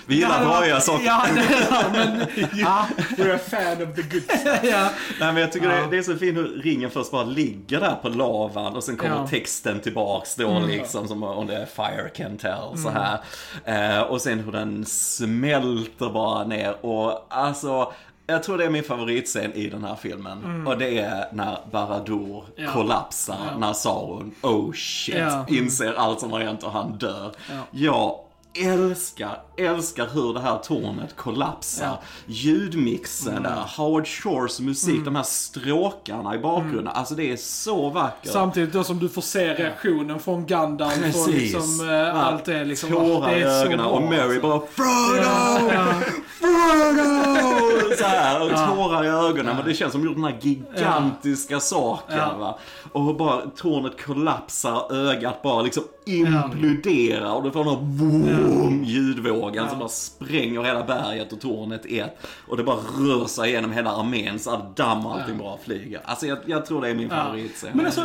Vi 0.06 0.14
gillar 0.14 0.28
det 0.28 0.34
hade 0.34 0.46
bra 0.46 0.60
varit- 0.60 0.82
saker. 0.82 1.04
Ja, 1.06 1.26
det, 1.34 1.86
men, 1.92 2.20
ja, 2.54 2.86
You're 3.16 3.34
a 3.34 3.38
fan 3.50 3.88
of 3.88 3.94
the 3.96 4.02
good 4.02 4.22
stuff. 4.22 4.60
ja. 4.62 4.90
Nej, 5.20 5.32
men 5.32 5.36
jag 5.36 5.52
tycker 5.52 5.70
Ja. 5.70 5.76
det, 5.82 5.90
det 5.90 5.98
är 5.98 6.02
så 6.02 6.16
fint 6.16 6.38
hur 6.38 6.62
ringen 6.62 6.90
först 6.90 7.10
bara 7.10 7.24
ligger 7.24 7.80
där 7.80 7.94
på 8.02 8.08
lavan 8.08 8.76
och 8.76 8.84
sen 8.84 8.96
kommer 8.96 9.10
Ja. 9.12 9.16
Mm. 9.18 9.28
texten 9.30 9.80
tillbaks 9.80 10.34
då 10.34 10.58
liksom 10.68 11.08
som 11.08 11.22
on 11.22 11.48
the 11.48 11.66
fire 11.66 12.08
can 12.16 12.36
tell 12.36 12.78
så 12.82 12.90
här. 12.90 13.18
Eh, 13.64 14.02
och 14.02 14.20
sen 14.20 14.40
hur 14.40 14.52
den 14.52 14.84
smälter 14.86 16.10
bara 16.10 16.44
ner 16.44 16.86
och 16.86 17.26
alltså 17.30 17.92
jag 18.26 18.42
tror 18.42 18.58
det 18.58 18.64
är 18.64 18.70
min 18.70 18.84
favoritscen 18.84 19.52
i 19.52 19.68
den 19.70 19.84
här 19.84 19.94
filmen. 19.94 20.66
Och 20.66 20.78
det 20.78 20.98
är 20.98 21.28
när 21.32 21.58
Barad-dûr 21.72 22.44
Mm. 22.56 22.64
Ja. 22.66 22.72
kollapsar, 22.72 23.36
när 23.58 23.72
Sauron, 23.72 24.34
oh 24.42 24.72
shit, 24.72 25.14
Ja. 25.18 25.44
inser 25.48 25.94
allt 25.94 26.20
som 26.20 26.32
har 26.32 26.40
hänt 26.40 26.62
och 26.62 26.72
han 26.72 26.92
dör. 26.98 27.32
Ja. 27.50 27.54
Jag 27.70 28.18
älskar, 28.54 29.38
älskar 29.56 30.06
hur 30.12 30.34
det 30.34 30.40
här 30.40 30.58
tornet 30.58 31.16
kollapsar. 31.16 31.84
Ja. 31.86 32.00
Ljudmixen 32.26 33.42
där, 33.42 33.64
Howard 33.76 34.06
Shores 34.06 34.60
musik, 34.60 35.04
de 35.04 35.16
här 35.16 35.22
stråkarna 35.22 36.34
i 36.34 36.38
bakgrunden. 36.38 36.86
Alltså 36.88 37.14
det 37.14 37.32
är 37.32 37.36
så 37.36 37.90
vackert. 37.90 38.32
Samtidigt 38.32 38.72
då 38.72 38.84
som 38.84 38.98
du 38.98 39.08
får 39.08 39.22
se 39.22 39.54
reaktionen 39.54 40.20
från 40.20 40.46
Gandalf 40.46 40.96
och 40.96 41.02
Precis. 41.02 41.26
liksom 41.34 41.88
eh, 41.88 41.94
Ja. 41.94 42.12
allt 42.12 42.44
det 42.44 42.64
liksom. 42.64 42.90
Tårar 42.90 43.30
det 43.30 43.38
i 43.38 43.42
ögonen 43.42 43.86
och 43.86 44.02
Mary 44.02 44.20
alltså. 44.22 44.40
bara 44.40 44.60
Frodo! 44.60 45.72
Ja, 45.74 46.00
Frodo! 46.40 47.94
Så 47.98 48.04
här, 48.04 48.42
och 48.42 48.76
tårar 48.76 49.04
i 49.04 49.08
ögonen. 49.08 49.56
Men 49.56 49.64
det 49.66 49.74
känns 49.74 49.92
som 49.92 50.00
de 50.00 50.06
gjort 50.06 50.16
den 50.16 50.24
här 50.24 50.38
gigantiska 50.40 51.60
saken. 51.60 52.38
Va? 52.38 52.58
Och 52.92 53.16
bara 53.16 53.40
tornet 53.56 54.04
kollapsar, 54.04 54.92
ögat 54.92 55.42
bara 55.42 55.62
liksom 55.62 55.82
imploderar. 56.06 57.34
Och 57.34 57.42
du 57.42 57.50
får 57.50 57.64
den 57.64 57.74
här 57.74 57.80
boom, 57.82 58.84
ljudvågen 58.84 59.68
som 59.68 59.78
bara 59.78 59.88
spränger 59.88 60.62
hela 60.62 60.82
berget 60.84 61.32
och 61.32 61.40
tornet 61.40 61.86
i 61.86 61.98
ett. 61.98 62.16
Och 62.48 62.56
det 62.56 62.62
bara 62.64 62.76
rör 62.76 63.26
sig 63.26 63.50
genom 63.50 63.72
hela 63.72 63.90
armén 63.90 64.38
så 64.38 64.50
att 64.50 64.76
damm 64.76 65.06
och 65.06 65.14
allting 65.20 65.38
bara 65.38 65.58
flyger. 65.64 66.00
Alltså 66.04 66.26
jag, 66.26 66.38
jag 66.46 66.66
tror 66.66 66.80
det 66.82 66.88
är 66.88 66.94
min 66.94 67.10
favoritscen. 67.10 67.70
Men 67.74 67.86
alltså, 67.86 68.00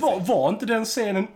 var, 0.00 0.20
var 0.28 0.48
inte 0.48 0.66
den 0.66 0.84
scenen 0.84 1.26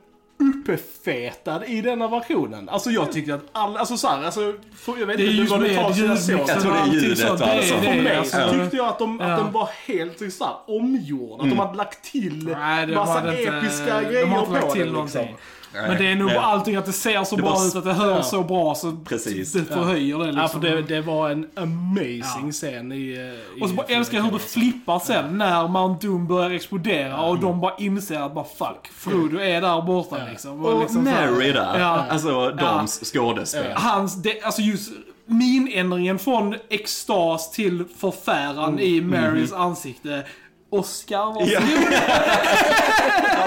uppfetad 0.69 1.65
i 1.67 1.81
denna 1.81 2.09
versionen? 2.09 2.69
Alltså 2.69 2.91
jag 2.91 3.13
tyckte 3.13 3.35
att 3.35 3.45
alla, 3.53 3.79
alltså 3.79 3.97
såhär, 3.97 4.25
alltså, 4.25 4.55
för, 4.77 4.99
jag 4.99 5.07
vet 5.07 5.17
Det 5.17 5.27
inte 5.27 5.51
vad 5.51 5.61
med 5.61 5.77
tar 5.77 5.89
såg 5.89 5.97
ljudmixen 5.99 6.39
Jag 6.39 6.61
tror 6.61 6.73
det 6.73 6.79
är 6.79 6.87
ljudet, 7.03 7.19
så. 7.19 7.35
Det, 7.37 7.45
alltså. 7.45 7.75
För 7.75 8.03
mig 8.03 8.25
så 8.25 8.51
tyckte 8.61 8.77
jag 8.77 8.87
att, 8.89 8.99
de, 8.99 9.19
Ja. 9.21 9.27
att 9.33 9.45
den 9.45 9.53
var 9.53 9.69
helt 9.87 10.33
så 10.33 10.45
här, 10.45 10.55
omgjord. 10.67 11.41
Att 11.41 11.51
de 11.51 11.59
hade 11.59 11.77
lagt 11.77 12.05
till 12.13 12.45
Nej, 12.59 12.87
massa 12.87 13.21
det 13.21 13.41
inte. 13.43 13.57
episka 13.57 14.01
De 14.01 14.07
grejer 14.07 14.27
har 14.27 14.39
inte 14.41 14.53
lagt 14.53 14.67
på 14.67 14.73
till 14.73 14.81
den. 14.85 14.93
någonting. 14.93 15.37
Liksom. 15.73 15.89
Men 15.89 15.99
det 15.99 16.13
är 16.13 16.17
nog 16.17 16.27
Nej. 16.29 16.37
allting 16.37 16.77
att 16.77 16.87
det 16.87 16.93
ser 16.93 17.25
så 17.25 17.37
Det 17.37 17.43
bra 17.43 17.51
bara- 17.53 17.67
ut, 17.67 17.77
att 17.77 17.85
det 17.85 17.93
hörs 17.93 18.17
ja. 18.17 18.23
så 18.23 18.43
bra 18.43 18.75
så 18.75 18.97
Precis. 19.05 19.53
det 19.53 19.65
förhöjer 19.65 20.19
det 20.19 20.27
Ja, 20.27 20.33
liksom. 20.43 20.61
för 20.61 20.69
det, 20.69 20.83
det 20.83 21.01
var 21.01 21.31
en 21.31 21.47
amazing 21.57 22.47
Ja. 22.47 22.53
scen 22.53 22.93
i... 22.93 23.13
eh, 23.57 23.59
i 23.61 23.63
och 23.65 23.69
så 23.69 23.75
bara 23.75 23.87
älskar 23.87 24.17
jag 24.19 24.25
hur 24.25 24.33
det 24.33 24.39
flippar 24.39 24.99
sen 24.99 25.39
när 25.39 25.69
Mount 25.69 26.07
Doom 26.07 26.27
börjar 26.27 26.51
explodera 26.51 27.21
och 27.23 27.39
de 27.39 27.61
bara 27.61 27.75
inser 27.79 28.21
att 28.21 28.35
bara 28.35 28.45
fuck, 28.45 28.89
Frodo 28.95 29.39
är 29.39 29.61
där 29.61 29.83
borta 29.83 30.17
liksom. 30.31 30.65
Och 30.65 30.81
liksom 30.81 31.05
så 31.05 31.11
här- 31.11 31.31
Mary 31.31 31.53
där, 31.53 31.79
Ja. 31.81 32.05
alltså 32.11 32.51
dems 32.51 33.13
skådespel. 33.13 33.73
Hans, 33.75 34.23
det, 34.23 34.43
alltså 34.43 34.63
just 34.63 34.93
minändringen 35.27 36.19
från 36.19 36.55
extas 36.71 37.51
till 37.51 37.85
förfäran 37.99 38.79
i 38.81 39.01
Marys 39.01 39.53
ansikte. 39.53 40.25
Oscar, 40.73 41.25
varsågod. 41.27 41.49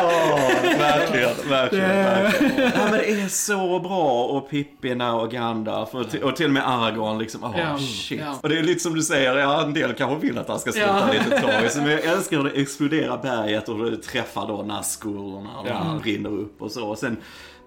Åh, 0.03 0.77
verkligen, 0.79 1.49
verkligen, 1.49 1.89
Det- 1.89 2.03
verkligen. 2.03 2.71
Ja, 2.75 2.81
men 2.83 2.91
det 2.91 3.11
är 3.21 3.27
så 3.27 3.79
bra 3.79 4.23
och 4.25 4.49
Pippina 4.49 5.15
och 5.15 5.31
Gandalf 5.31 5.95
och, 5.95 6.09
till- 6.09 6.23
och 6.23 6.35
till 6.35 6.45
och 6.45 6.51
med 6.51 6.69
Aragorn 6.69 7.17
liksom. 7.19 7.43
Åh, 7.43 7.55
Ja. 7.59 7.77
shit. 7.77 8.19
Ja. 8.19 8.35
Och 8.43 8.49
det 8.49 8.57
är 8.59 8.63
lite 8.63 8.79
som 8.79 8.95
du 8.95 9.01
säger, 9.01 9.37
ja, 9.37 9.61
en 9.63 9.73
del 9.73 9.93
kanske 9.93 10.27
vill 10.27 10.37
att 10.37 10.47
han 10.47 10.59
ska 10.59 10.71
sluta 10.71 10.87
Ja. 10.87 11.23
lite 11.23 11.39
tragiskt. 11.41 11.75
Men 11.77 11.89
jag 11.91 12.03
älskar 12.05 12.37
hur 12.37 12.43
det 12.43 12.61
exploderar 12.61 13.17
berget 13.17 13.69
och 13.69 13.91
det 13.91 13.97
träffar 13.97 14.47
då 14.47 14.61
Nazgul 14.63 15.17
och 15.17 15.43
han 15.67 15.99
rinner 16.03 16.29
upp 16.29 16.61
och 16.61 16.71
så. 16.71 16.87
Och 16.87 16.97
sen 16.97 17.17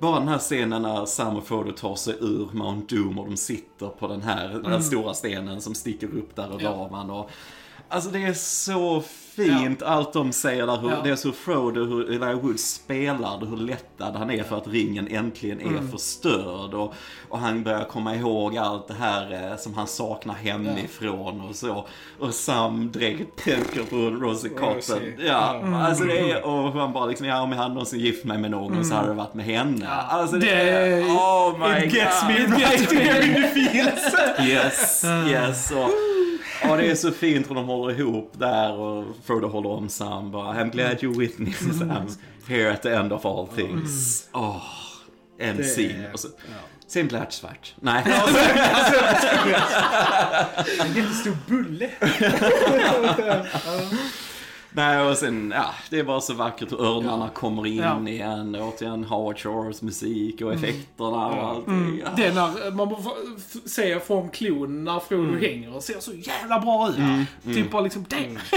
bara 0.01 0.18
den 0.18 0.28
här 0.28 0.39
scenen 0.39 0.82
när 0.82 1.05
Sam 1.06 1.36
och 1.36 1.47
Frodo 1.47 1.72
tar 1.72 1.94
sig 1.97 2.14
ur 2.20 2.48
Mount 2.52 2.97
Doom 2.97 3.18
och 3.18 3.26
de 3.26 3.36
sitter 3.36 3.86
på 3.86 4.09
den 4.09 4.22
här 4.22 4.60
den 4.64 4.82
stora 4.82 5.14
stenen 5.14 5.60
som 5.60 5.74
sticker 5.74 6.06
upp 6.06 6.36
där 6.36 6.47
ur 6.56 6.62
Ja. 6.62 6.70
lavan. 6.70 7.10
Och, 7.10 7.30
alltså 7.89 8.10
det 8.10 8.18
är 8.24 8.32
så 8.32 9.02
fint 9.47 9.82
allt 9.82 10.12
de 10.12 10.32
säger 10.32 10.66
där. 10.66 10.77
Hur, 10.77 11.12
är 11.12 11.16
så 11.16 11.32
Frodo, 11.32 11.85
hur 11.85 12.06
Elijah 12.09 12.40
Wood 12.40 12.60
spelar 12.60 13.47
hur 13.47 13.56
lättad 13.56 14.16
han 14.16 14.31
är 14.31 14.43
för 14.43 14.56
att 14.56 14.66
ringen 14.69 15.09
äntligen 15.10 15.60
är 15.60 15.66
Mm. 15.66 15.90
förstörd. 15.90 16.74
Och, 16.74 16.94
och 17.28 17.39
han 17.39 17.62
börjar 17.62 17.85
komma 17.85 18.15
ihåg 18.15 18.56
allt 18.56 18.89
det 18.89 18.94
här 18.94 19.51
eh, 19.51 19.56
som 19.56 19.74
han 19.74 19.86
saknar 19.86 20.35
hemifrån 20.35 21.40
och 21.48 21.56
så. 21.56 21.86
Och 22.19 22.35
Sam 22.35 22.90
direkt 22.93 23.44
tänker 23.44 23.82
på 23.82 23.97
Rosie 23.97 24.51
Cotton. 24.51 24.98
Ja, 25.27 25.55
Mm. 25.55 25.74
alltså 25.74 26.05
det 26.05 26.31
är, 26.31 26.44
och 26.47 26.73
han 26.73 26.93
bara 26.93 27.06
liksom, 27.06 27.27
ja 27.27 27.40
om 27.43 27.51
jag 27.52 27.59
hade 27.59 27.74
någonsin 27.74 28.01
gift 28.01 28.24
mig 28.24 28.39
med 28.39 28.51
någon 28.51 28.85
så 28.85 28.94
hade 28.94 29.09
det 29.09 29.15
varit 29.15 29.35
med 29.35 29.44
henne. 29.44 29.89
Alltså 29.89 30.36
det, 30.36 30.47
Det- 30.47 30.70
är, 30.70 31.02
oh 31.02 31.59
my 31.59 31.86
It 31.86 31.94
gets 31.94 32.20
god. 32.23 32.31
me 32.51 32.56
right 32.56 32.93
here 32.93 33.27
in 33.27 33.35
the 33.35 33.48
feels. 33.48 34.15
Yes, 34.48 35.05
yes. 35.31 35.70
Och, 35.70 35.90
och 36.70 36.76
det 36.76 36.90
är 36.90 36.94
så 36.94 37.10
fint 37.10 37.51
hur 37.51 37.55
de 37.55 37.66
håller 37.66 38.01
ihop 38.01 38.32
där 38.39 38.72
och 38.72 39.05
Frodo 39.26 39.48
håller 39.48 39.70
om 39.70 39.89
Sam 39.89 40.30
bara 40.30 40.55
I'm 40.55 40.70
glad 40.70 41.02
you 41.05 41.18
with 41.18 41.40
me 41.40 41.52
Sam. 41.52 42.09
Here 42.48 42.72
at 42.72 42.82
the 42.82 42.90
end 42.94 43.12
of 43.12 43.26
all 43.26 43.47
things. 43.47 44.28
Åh, 44.32 44.62
en 45.39 45.56
Det- 45.56 45.62
scene. 45.64 46.10
Och 46.12 46.20
så, 46.20 46.28
Sen 46.86 47.06
blir 47.09 47.18
det 47.20 47.26
svart. 47.32 47.74
Nej. 47.80 48.02
En 50.80 50.94
jättestor 50.94 51.36
bulle. 51.47 51.90
Nej, 54.78 55.10
och 55.10 55.16
sen, 55.16 55.52
ja, 55.56 55.74
det 55.90 55.98
är 55.98 56.05
bara 56.05 56.20
så 56.20 56.34
vackert 56.34 56.72
hur 56.72 56.80
örnarna 56.84 57.28
kommer 57.28 57.66
in 57.66 57.76
Ja. 57.76 58.09
igen. 58.09 58.56
Återigen 58.60 59.05
Howard 59.05 59.38
Shores 59.38 59.82
musik 59.82 60.40
och 60.42 60.52
effekterna 60.55 61.26
och 61.26 61.48
allting. 61.48 62.02
Ja. 62.05 62.10
Det 62.16 62.26
är 62.26 62.34
när 62.34 62.70
man 62.70 62.96
ser 63.66 63.98
från 63.98 64.28
klon 64.30 64.84
när 64.84 65.00
Frodo 65.00 65.38
hänger 65.38 65.74
och 65.76 65.82
ser 65.82 66.00
så 66.00 66.12
jävla 66.12 66.60
bra 66.60 66.88
ut. 66.90 67.55
Typ 67.55 67.70
bara 67.70 67.82
liksom, 67.82 68.05
damn. 68.09 68.38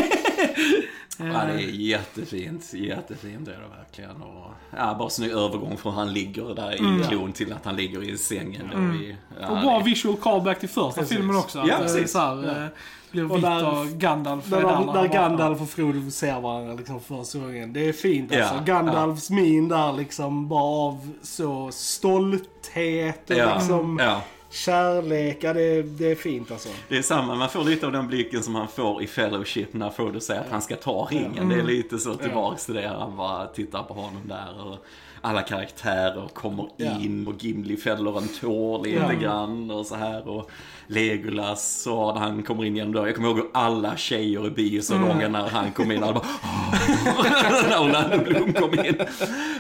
Ja, 1.18 1.26
det 1.45 1.53
är 1.64 1.69
jättefint. 1.69 2.73
Jättefint 2.73 3.48
är 3.48 3.52
det 3.52 3.77
verkligen. 3.77 4.22
Och, 4.22 4.52
ja, 4.77 4.95
bara 4.99 5.10
snygg 5.10 5.31
övergång 5.31 5.77
från 5.77 5.93
han 5.93 6.14
ligger 6.14 6.56
där 6.56 6.73
i 6.76 7.03
klon 7.10 7.31
till 7.34 7.53
att 7.53 7.65
han 7.65 7.76
ligger 7.76 8.03
i 8.03 8.18
sängen. 8.18 8.69
Då 8.73 8.77
i, 9.03 9.15
ja, 9.41 9.48
Och 9.48 9.57
bra 9.61 9.77
det- 9.80 9.85
visual 9.85 10.18
callback 10.18 10.60
till 10.60 10.69
första 10.69 11.02
Precis. 11.02 11.18
filmen 11.18 11.35
också. 11.35 11.64
Ja, 11.68 11.76
att, 11.76 11.98
eh. 11.99 12.06
Så 12.06 12.19
här, 12.19 12.69
blir 13.12 13.32
Och 13.32 13.36
vitt 13.38 13.44
där- 13.44 13.80
och 13.82 13.88
Gandalf 13.88 14.46
Där, 14.50 14.58
är 14.58 14.62
där 14.94 14.94
där, 15.02 15.08
Gandalf 15.08 15.62
och 15.62 15.70
Frodo 15.70 16.12
ser 16.12 16.42
varandra 16.42 16.74
liksom 16.74 17.00
första 17.00 17.40
gången. 17.40 17.74
Det 17.74 17.90
är 17.90 17.94
fint 17.94 18.32
alltså. 18.36 18.56
Ja, 18.56 18.62
Gandalfs 18.66 19.30
min 19.30 19.68
där 19.68 19.94
liksom 19.94 20.48
bara 20.48 20.64
av 20.88 21.10
så 21.22 21.72
stolthet 21.72 23.30
och 23.30 23.36
Ja, 23.36 23.56
liksom 23.56 24.00
ja. 24.02 24.22
kärlek, 24.50 25.38
ja 25.42 25.54
det, 25.54 25.62
är- 25.62 25.84
det 25.84 26.12
är 26.12 26.16
fint 26.16 26.52
alltså. 26.52 26.70
Det 26.90 26.98
är 26.98 27.02
samma, 27.02 27.36
man 27.36 27.50
får 27.50 27.64
lite 27.64 27.86
av 27.86 27.92
den 27.92 28.08
blicken 28.08 28.44
som 28.44 28.56
han 28.56 28.68
får 28.68 29.04
i 29.04 29.08
Fellowship 29.08 29.74
när 29.74 29.90
Frodo 29.90 30.20
säger 30.20 30.42
att 30.42 30.52
han 30.52 30.62
ska 30.62 30.76
ta 30.76 31.08
ringen. 31.12 31.50
Det 31.50 31.56
är 31.56 31.64
lite 31.64 31.98
så 31.98 32.16
tillbaks 32.16 32.66
till 32.66 32.76
det. 32.76 32.88
Han 33.00 33.18
bara 33.18 33.48
tittar 33.48 33.84
på 33.84 33.94
honom 33.94 34.22
där 34.28 34.66
och 34.68 34.78
alla 35.22 35.41
karaktärer 35.41 36.27
kommer 36.27 36.69
in 36.80 37.27
och 37.27 37.43
Gimli 37.43 37.77
fäller 37.77 38.18
en 38.18 38.27
tår 38.27 38.84
lite 38.84 39.15
grann 39.15 39.72
och 39.72 39.85
så 39.85 39.95
här. 39.95 40.27
Och 40.27 40.52
Legolas 40.88 41.88
och 41.88 42.19
han 42.19 42.43
kommer 42.43 42.65
in 42.65 42.76
genom 42.76 42.93
dörren. 42.93 43.07
Jag 43.07 43.15
kommer 43.15 43.30
ihåg 43.30 43.49
alla 43.53 43.98
tjejer 43.98 44.48
i 44.48 44.49
biosalongen 44.49 45.31
när 45.31 45.49
han 45.49 45.72
kom 45.72 45.91
in. 45.91 46.03
Alla 46.03 46.14
bara 46.14 46.26
när 47.69 47.80
Orlando 47.84 48.18
Bloom 48.18 48.53
kom 48.53 48.73
in. 48.73 49.02
Uh, 49.02 49.07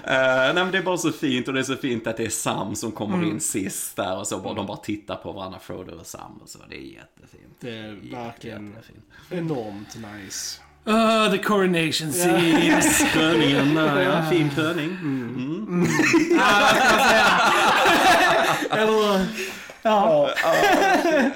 nej 0.03 0.53
men 0.53 0.71
det 0.71 0.77
är 0.77 0.83
bara 0.83 0.97
så 0.97 1.11
fint 1.11 1.47
och 1.47 1.53
det 1.53 1.59
är 1.59 1.63
så 1.63 1.75
fint 1.75 2.07
att 2.07 2.17
det 2.17 2.25
är 2.25 2.29
Sam 2.29 2.75
som 2.75 2.91
kommer 2.91 3.23
in 3.23 3.39
sist 3.39 3.95
där 3.95 4.17
och 4.17 4.27
så 4.27 4.39
bara, 4.39 4.53
de 4.53 4.65
bara 4.65 4.77
tittar 4.77 5.15
på 5.15 5.31
varandra, 5.31 5.59
Frodo 5.59 5.99
och 5.99 6.05
Sam 6.05 6.39
och 6.41 6.49
så. 6.49 6.59
Det 6.69 6.75
är 6.75 6.79
jättefint. 6.79 7.57
Det 7.59 7.77
är 7.77 8.11
verkligen 8.11 8.67
Jättefint. 8.67 9.05
enormt 9.29 9.95
nice. 9.95 10.61
Uh, 10.87 11.29
the 11.29 11.37
coronation 11.37 12.11
scene. 12.11 12.81
Kröningen 13.13 13.75
där, 13.75 14.01
ja. 14.01 14.21
Fin 14.29 14.49
kröning. 14.49 14.97
Eller, 18.71 19.25
ja. 19.81 20.29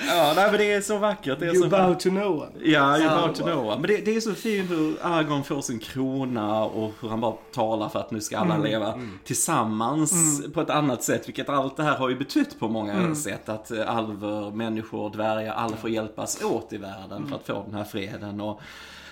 Ja, 0.07 0.33
nej 0.35 0.51
men 0.51 0.57
det 0.57 0.71
är 0.71 0.81
så 0.81 0.97
vackert. 0.97 1.39
Det 1.39 1.45
är 1.45 1.53
You 1.53 1.63
så 1.63 1.69
bow 1.69 1.95
to 1.95 2.09
no 2.09 2.41
one. 2.41 2.51
Ja, 2.63 2.97
you're 2.97 3.09
about 3.09 3.35
to 3.35 3.43
know. 3.43 3.79
Men 3.79 3.81
det, 3.81 3.97
det 3.97 4.15
är 4.15 4.21
så 4.21 4.33
fint 4.33 4.71
hur 4.71 4.97
Aragorn 5.01 5.43
får 5.43 5.61
sin 5.61 5.79
krona 5.79 6.63
och 6.63 6.93
hur 7.01 7.09
han 7.09 7.21
bara 7.21 7.33
talar 7.53 7.89
för 7.89 7.99
att 7.99 8.11
nu 8.11 8.21
ska 8.21 8.37
alla 8.37 8.57
leva 8.57 8.99
tillsammans 9.23 10.41
på 10.53 10.61
ett 10.61 10.69
annat 10.69 11.03
sätt. 11.03 11.27
Vilket 11.27 11.49
allt 11.49 11.77
det 11.77 11.83
här 11.83 11.95
har 11.97 12.09
ju 12.09 12.15
betytt 12.15 12.59
på 12.59 12.67
många 12.67 13.15
sätt. 13.15 13.49
Att 13.49 13.71
eh, 13.71 13.97
alver, 13.97 14.51
människor, 14.51 15.09
dvärgar, 15.09 15.53
alla 15.53 15.77
får 15.77 15.89
hjälpas 15.89 16.43
åt 16.43 16.73
i 16.73 16.77
världen 16.77 17.27
för 17.27 17.35
att 17.35 17.47
få 17.47 17.63
den 17.65 17.75
här 17.75 17.83
freden. 17.83 18.41
Och, 18.41 18.61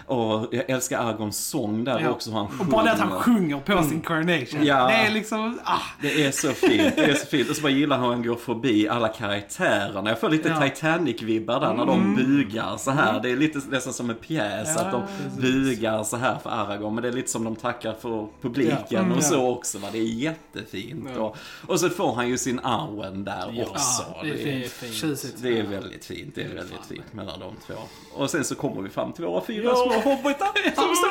och 0.05 0.47
jag 0.51 0.69
älskar 0.69 0.99
Aragorns 0.99 1.37
sång 1.37 1.83
där 1.83 1.99
Ja. 1.99 2.09
också. 2.09 2.31
Han 2.31 2.45
Och 2.59 2.65
bara 2.65 2.83
det 2.83 2.91
att 2.91 2.99
han 2.99 3.11
sjunger. 3.19 3.59
på 3.59 3.83
sin 3.83 4.01
coronation. 4.01 4.65
Ja. 4.65 4.87
Det 4.87 4.93
är 4.93 5.11
liksom, 5.11 5.59
ah. 5.63 5.77
Det 6.01 6.25
är 6.25 6.31
så 6.31 6.47
fint, 6.51 6.95
det 6.95 7.03
är 7.05 7.13
så 7.13 7.25
fint. 7.25 7.49
Och 7.49 7.55
så 7.55 7.61
bara 7.61 7.71
gillar 7.71 7.99
hur 7.99 8.07
han 8.07 8.23
går 8.23 8.35
förbi 8.35 8.87
alla 8.89 9.07
karaktärerna. 9.07 10.09
Jag 10.09 10.19
får 10.19 10.29
lite 10.29 10.49
Ja. 10.49 10.59
Titanic-vibbar 10.61 11.59
där 11.59 11.73
när 11.73 11.85
de 11.85 12.15
bugar 12.15 12.77
så 12.77 12.91
här. 12.91 13.19
Det 13.19 13.31
är 13.31 13.35
lite 13.35 13.59
nästan 13.69 13.93
som 13.93 14.09
en 14.09 14.15
pjäs 14.15 14.77
att 14.77 14.91
de 14.91 15.01
precis. 15.23 15.39
bugar 15.41 16.03
så 16.03 16.17
här 16.17 16.37
för 16.43 16.49
Aragorn. 16.49 16.93
Men 16.95 17.01
det 17.01 17.07
är 17.09 17.13
lite 17.13 17.31
som 17.31 17.43
de 17.43 17.55
tackar 17.55 17.93
för 17.93 18.27
publiken 18.41 19.11
och 19.11 19.23
så 19.23 19.47
också. 19.49 19.77
Va? 19.77 19.87
Det 19.91 19.97
är 19.99 20.03
jättefint. 20.03 21.17
Och, 21.17 21.37
och 21.67 21.79
så 21.79 21.89
får 21.89 22.13
han 22.15 22.29
ju 22.29 22.37
sin 22.37 22.59
Arwen 22.59 23.23
där 23.23 23.65
också. 23.71 24.03
Ja, 24.15 24.23
det 24.23 24.29
är 24.29 24.33
det, 24.45 24.63
är, 24.65 24.67
fint. 24.67 25.35
Det 25.41 25.59
är 25.59 25.63
väldigt 25.63 26.05
fint. 26.05 26.35
Det 26.35 26.41
är 26.43 26.55
väldigt 26.55 26.85
fint 26.89 27.13
mellan 27.13 27.39
de 27.39 27.53
två. 27.67 27.73
Och 28.13 28.29
sen 28.29 28.43
så 28.43 28.55
kommer 28.55 28.81
vi 28.81 28.89
fram 28.89 29.11
till 29.13 29.25
våra 29.25 29.45
fyra 29.45 29.75
små 29.75 29.92
hobbitar 30.01 30.47
som 30.75 30.95
står 30.95 31.09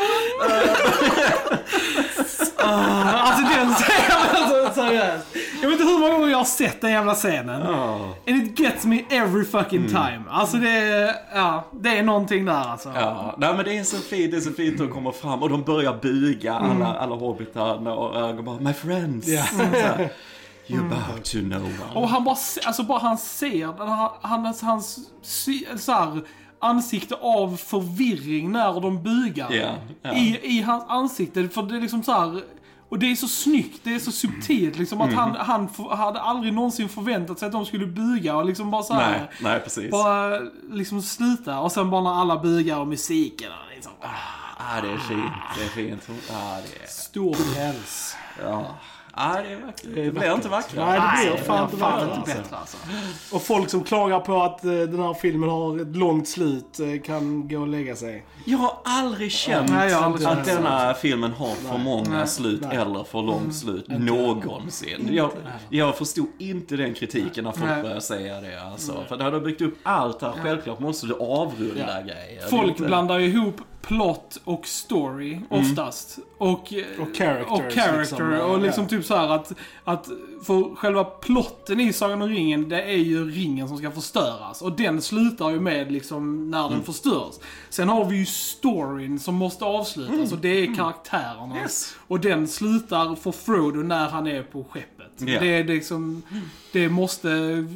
Alltså 2.65 3.43
den 3.43 3.75
scenen, 3.75 4.37
alltså 4.37 4.75
seriöst. 4.81 5.27
Jag 5.63 5.69
vet 5.71 5.81
inte 5.81 5.93
hur 5.93 5.99
många 5.99 6.13
gånger 6.13 6.29
jag 6.29 6.39
har 6.39 6.45
sett 6.45 6.81
den 6.81 6.91
jävla 6.91 7.15
scenen. 7.15 7.63
And 7.63 8.13
it 8.43 8.59
gets 8.59 8.85
me 8.85 9.05
every 9.11 9.45
fucking 9.45 9.87
time. 9.89 10.23
Alltså 10.31 10.57
det 10.57 10.71
är, 10.71 11.15
ja, 11.35 11.65
det 11.73 11.99
är 11.99 12.03
någonting 12.03 12.45
där 12.45 12.55
alltså. 12.71 12.93
Ja, 12.95 13.35
nej 13.39 13.55
men 13.55 13.65
det 13.65 13.79
är 13.79 13.85
så 13.85 13.97
fint, 13.97 14.31
det 14.31 14.37
är 14.37 14.41
så 14.41 14.53
fint 14.53 14.81
att 14.81 14.91
komma 14.91 15.13
fram 15.13 15.43
och 15.43 15.49
de 15.49 15.63
börjar 15.63 15.99
buga 16.03 16.55
alla, 16.55 16.87
alla 16.99 17.15
hobbitarna 17.17 17.95
och 17.95 18.17
Aragorn 18.17 18.45
bara 18.45 18.61
My 18.61 18.73
friends. 18.73 19.29
Ja. 19.29 19.43
Så 19.45 19.63
här, 19.63 20.13
You 20.67 20.83
bow 20.83 21.19
to 21.23 21.39
no 21.39 21.55
one. 21.57 21.95
Och 21.95 22.09
han 22.09 22.25
bara, 22.25 22.37
alltså 22.67 22.83
bara 22.83 22.99
han 22.99 23.19
ser, 23.19 23.87
här- 23.87 24.11
hans, 24.29 24.63
hans 24.63 24.99
så 25.77 25.93
här, 25.93 26.21
ansikte 26.63 27.15
av 27.15 27.57
förvirring 27.57 28.53
när 28.53 28.81
de 28.81 29.03
bugar. 29.03 29.53
Ja, 29.53 29.75
ja. 30.03 30.13
I, 30.15 30.39
I 30.43 30.61
hans 30.63 30.85
ansikte, 30.89 31.49
för 31.49 31.63
det 31.63 31.77
är 31.77 31.81
liksom 31.81 32.03
så 32.03 32.13
här. 32.13 32.43
Och 32.89 32.99
det 32.99 33.11
är 33.11 33.17
så 33.17 33.29
snyggt, 33.29 33.81
det 33.85 33.95
är 33.95 33.99
så 33.99 34.13
subtilt 34.13 34.79
liksom 34.79 35.01
att 35.01 35.07
Mm. 35.13 35.19
han, 35.19 35.37
han 35.37 35.97
hade 35.99 36.21
aldrig 36.21 36.53
någonsin 36.55 36.89
förväntat 36.89 37.39
sig 37.39 37.47
att 37.47 37.53
de 37.53 37.67
skulle 37.67 37.87
buga 37.87 38.37
och 38.37 38.45
liksom 38.47 38.71
bara 38.71 38.83
så 38.83 38.95
här. 38.95 39.11
Nej, 39.19 39.29
nej 39.41 39.61
precis. 39.61 39.91
Bara 39.91 40.41
liksom 40.71 41.03
sluta 41.03 41.61
och 41.61 41.73
sen 41.73 41.91
bara 41.91 42.03
när 42.03 42.21
alla 42.21 42.39
bugar 42.39 42.79
och 42.79 42.87
musiken 42.89 43.51
och 43.53 43.75
liksom. 43.75 43.93
Ah, 44.01 44.81
det 44.81 44.89
är 44.89 44.99
fint, 44.99 45.33
det 45.59 45.65
är 45.65 45.69
fint. 45.69 46.09
Ah, 46.33 46.55
det 46.57 46.85
är, 46.85 46.89
Stor 46.89 47.37
päls. 47.55 48.17
ja. 48.43 48.67
Ah, 49.15 49.43
det 49.43 49.53
är 49.53 49.57
vackert. 49.67 49.87
Det 49.95 50.11
blir 50.11 50.35
inte 50.35 50.49
vackrare. 50.49 50.87
Nej, 50.87 51.01
det 51.01 51.31
blir 51.31 51.35
Nej, 51.35 51.45
fan 51.47 51.65
inte 51.65 51.77
fan 51.77 52.03
inte 52.03 52.15
Alltså. 52.15 52.37
bättre 52.37 52.57
alltså. 52.57 52.77
Och 53.33 53.43
folk 53.43 53.71
som 53.71 53.85
klagar 53.85 54.21
på 54.21 54.43
att 54.43 54.65
eh, 54.65 54.71
den 54.71 55.01
här 55.03 55.15
filmen 55.15 55.49
har 55.49 55.81
ett 55.81 55.97
långt 55.97 56.29
slut 56.29 56.81
eh, 56.81 57.01
kan 57.05 57.49
gå 57.49 57.61
och 57.61 57.69
lägga 57.69 57.97
sig. 57.97 58.25
Jag 58.45 58.59
har 58.59 58.73
aldrig 58.85 59.33
känt 59.33 59.71
Nej, 59.71 59.91
jag 59.91 59.99
har 59.99 60.05
aldrig 60.05 60.29
att 60.29 60.47
så. 60.47 60.55
denna 60.55 60.95
filmen 60.95 61.33
har 61.33 61.55
för 61.55 61.79
många 61.79 62.09
Nej. 62.11 62.29
slut 62.29 62.61
Nej. 62.69 62.77
eller 62.77 63.05
för 63.05 63.23
långt 63.23 63.55
slut 63.55 63.89
någonsin. 63.89 65.09
Jag, 65.13 65.31
jag 65.69 65.97
förstod 65.97 66.27
inte 66.39 66.77
den 66.77 66.95
kritiken 66.95 67.45
när 67.45 67.53
folk 67.53 67.65
Nej. 67.71 67.83
började 67.83 68.01
säga 68.01 68.41
det. 68.41 68.63
Alltså. 68.63 69.05
För 69.09 69.17
du 69.17 69.25
har 69.25 69.41
byggt 69.41 69.61
upp 69.61 69.75
allt 69.83 70.23
här, 70.23 70.33
självklart 70.43 70.81
måste 70.81 71.07
du 71.07 71.15
avrunda 71.15 72.03
grejer. 72.03 72.39
Det 72.41 72.45
är 72.45 72.49
Folk 72.49 72.77
blandar 72.79 73.19
ihop 73.21 73.55
plot 73.83 74.41
och 74.45 74.67
story 74.67 75.41
oftast. 75.51 76.19
Och, 76.39 76.49
Och 76.51 77.17
characters, 77.17 77.49
Och 77.51 77.73
character. 77.73 77.99
liksom. 77.99 78.33
och 78.51 78.61
liksom 78.61 78.83
Ja. 78.85 78.89
typ 78.89 79.05
så 79.05 79.17
här 79.17 79.29
att, 79.29 79.53
att 79.85 80.09
för 80.45 80.75
själva 80.77 81.05
plotten 81.05 81.81
i 81.81 81.93
Sagan 81.93 82.23
om 82.23 82.29
ringen, 82.29 82.69
det 82.69 82.83
är 82.83 82.97
ju 82.97 83.31
ringen 83.31 83.69
som 83.69 83.79
ska 83.79 83.91
förstöras. 83.91 84.63
Och 84.63 84.73
den 84.77 85.03
slutar 85.03 85.51
ju 85.51 85.61
med 85.61 85.93
liksom 85.93 86.51
när 86.51 86.69
den 86.71 86.83
förstörs. 86.83 87.35
Sen 87.71 87.89
har 87.89 88.05
vi 88.05 88.17
ju 88.17 88.27
storyn 88.27 89.19
som 89.19 89.35
måste 89.35 89.65
avslutas 89.65 90.33
och 90.33 90.39
det 90.39 90.49
är 90.49 90.75
karaktärerna. 90.75 91.57
Yes. 91.63 91.95
Och 92.09 92.21
den 92.21 92.49
slutar 92.49 93.15
för 93.15 93.33
Frodo 93.33 93.83
när 93.83 94.09
han 94.09 94.27
är 94.27 94.43
på 94.43 94.65
skeppet. 94.71 95.13
Ja. 95.19 95.41
Det 95.41 95.47
är 95.59 95.65
liksom, 95.65 96.23
det 96.73 96.89
måste 96.89 97.29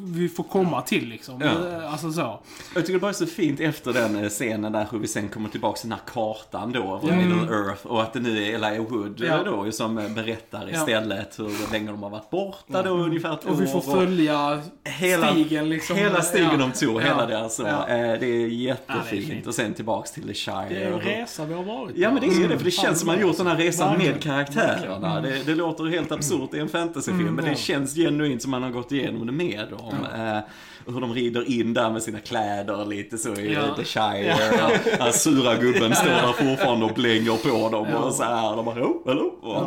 vi 0.04 0.28
få 0.28 0.42
komma 0.42 0.82
till 0.82 1.08
liksom. 1.08 1.40
Ja. 1.40 1.82
Alltså 1.88 2.12
så. 2.12 2.40
Jag 2.74 2.82
tycker 2.86 2.92
det 2.92 2.98
bara 3.00 3.08
är 3.08 3.12
så 3.12 3.26
fint 3.26 3.60
efter 3.60 3.92
den 3.92 4.16
eh, 4.16 4.28
scenen 4.28 4.72
där 4.72 4.86
hur 4.90 4.98
vi 4.98 5.06
sen 5.08 5.28
kommer 5.28 5.48
tillbaka 5.48 5.80
till 5.80 5.88
den 5.90 5.98
här 5.98 6.12
kartan 6.14 6.72
då 6.72 7.00
över 7.04 7.16
Middle 7.16 7.56
Earth 7.56 7.86
och 7.86 8.02
att 8.02 8.12
det 8.12 8.20
nu 8.20 8.42
är 8.44 8.54
Elijah 8.54 8.84
Wood 8.86 9.20
Ja. 9.20 9.26
eh, 9.38 9.44
då 9.44 9.72
som 9.72 9.98
eh, 9.98 10.08
berättar 10.08 10.68
Ja. 10.72 10.78
istället 10.78 11.38
hur 11.38 11.72
länge 11.72 11.86
de 11.90 12.02
har 12.02 12.10
varit 12.10 12.30
borta 12.30 12.82
då 12.82 12.90
ungefär 12.90 13.32
ett 13.34 13.44
Och 13.44 13.62
vi 13.62 13.66
får 13.66 13.78
år. 13.88 13.94
följa 13.94 14.62
hela, 14.84 15.32
stigen 15.32 15.68
liksom. 15.68 15.96
Hela 15.96 16.22
stigen 16.22 16.48
Ja. 16.52 16.56
de 16.56 16.72
tog, 16.72 17.02
hela 17.02 17.30
Ja. 17.30 17.48
det. 17.58 17.62
Ja. 17.68 17.88
Eh, 17.88 17.96
Det 17.96 18.02
är 18.02 18.06
Ja, 18.10 18.16
det 18.20 18.26
är 18.26 18.46
jättefint. 18.48 19.46
och 19.46 19.54
sen 19.54 19.74
tillbaks 19.74 20.12
till 20.12 20.26
The 20.26 20.34
Shire. 20.34 20.66
Det 20.68 20.82
är 20.82 20.92
en 20.92 21.00
resa 21.00 21.44
vi 21.44 21.54
har 21.54 21.62
varit. 21.62 21.96
Ja 21.96 22.10
men 22.10 22.20
det 22.20 22.26
är 22.26 22.40
ju 22.40 22.48
det, 22.48 22.58
för 22.58 22.64
det 22.64 22.70
känns 22.70 22.98
som 22.98 23.06
man 23.06 23.20
gjort 23.20 23.36
den 23.36 23.46
här 23.46 23.56
resan 23.56 23.98
med 23.98 24.22
karaktärerna. 24.22 25.20
Det, 25.20 25.46
det 25.46 25.54
låter 25.54 25.84
helt 25.84 26.12
absurt 26.12 26.54
i 26.54 26.58
en 26.58 26.68
fantasyfilm, 26.68 27.34
men 27.34 27.44
det 27.44 27.50
ja. 27.50 27.56
känns 27.56 27.94
genuint 27.94 28.42
som 28.42 28.50
man 28.50 28.62
har 28.62 28.70
gått 28.70 28.85
igenom 28.92 29.26
det 29.26 29.32
med 29.32 29.68
dem. 29.70 29.94
Eh, 30.14 30.38
och 30.86 30.92
hur 30.92 31.00
de 31.00 31.12
rider 31.14 31.50
in 31.50 31.74
där 31.74 31.90
med 31.90 32.02
sina 32.02 32.20
kläder 32.20 32.86
lite 32.86 33.18
så 33.18 33.34
i 33.34 33.52
Ja. 33.54 33.74
The 33.76 33.84
Shire. 33.84 34.36
Ja. 34.58 34.70
Den 35.04 35.12
sura 35.12 35.54
gubben 35.56 35.94
står 35.94 36.08
där 36.10 36.32
fortfarande 36.32 36.86
och 36.86 36.94
blänger 36.94 37.36
på 37.50 37.68
dem 37.68 37.86
och 37.94 38.12
så 38.14 38.22
här. 38.22 38.56
De 38.56 38.64
bara, 38.64 38.82
oh, 38.84 39.08
hello. 39.08 39.24
Och 39.42 39.64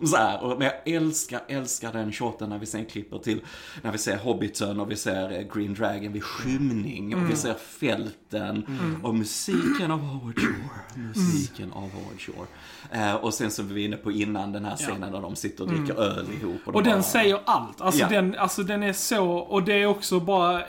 bara, 0.00 0.06
så 0.06 0.16
här. 0.16 0.42
Och, 0.44 0.58
men 0.58 0.70
jag 0.84 0.94
älskar, 0.94 1.40
älskar 1.48 1.92
den 1.92 2.12
shoten 2.12 2.48
när 2.48 2.58
vi 2.58 2.66
sen 2.66 2.84
klipper 2.84 3.18
till, 3.18 3.40
när 3.82 3.92
vi 3.92 3.98
ser 3.98 4.16
Hobbiten 4.16 4.80
och 4.80 4.90
vi 4.90 4.96
ser 4.96 5.32
eh, 5.32 5.54
Green 5.54 5.74
Dragon 5.74 6.12
vid 6.12 6.24
skymning 6.24 7.14
och 7.16 7.30
vi 7.30 7.36
ser 7.36 7.54
fälten 7.54 8.66
och 9.02 9.14
musiken 9.14 9.90
av 9.90 9.98
Howard 10.00 10.38
Shore. 10.38 11.02
Musiken 11.08 11.72
av 11.72 11.80
Howard 11.90 12.20
Shore. 12.20 12.46
Eh, 12.92 13.14
och 13.14 13.34
sen 13.34 13.50
så 13.50 13.62
är 13.62 13.66
vi 13.66 13.84
inne 13.84 13.96
på 13.96 14.12
innan 14.12 14.52
den 14.52 14.64
här 14.64 14.76
scenen 14.76 15.12
där 15.12 15.20
de 15.20 15.36
sitter 15.36 15.64
och 15.64 15.70
dricker 15.70 15.94
öl 16.00 16.26
ihop. 16.40 16.60
de 16.64 16.70
Och 16.74 16.82
den 16.82 16.92
bara- 16.92 17.02
säger 17.02 17.38
allt. 17.44 17.80
Alltså, 17.80 18.00
Ja. 18.00 18.08
den, 18.08 18.34
alltså 18.38 18.53
den 18.62 18.82
är 18.82 18.92
så, 18.92 19.26
och 19.30 19.62
det 19.62 19.82
är 19.82 19.86
också 19.86 20.20
bara 20.20 20.62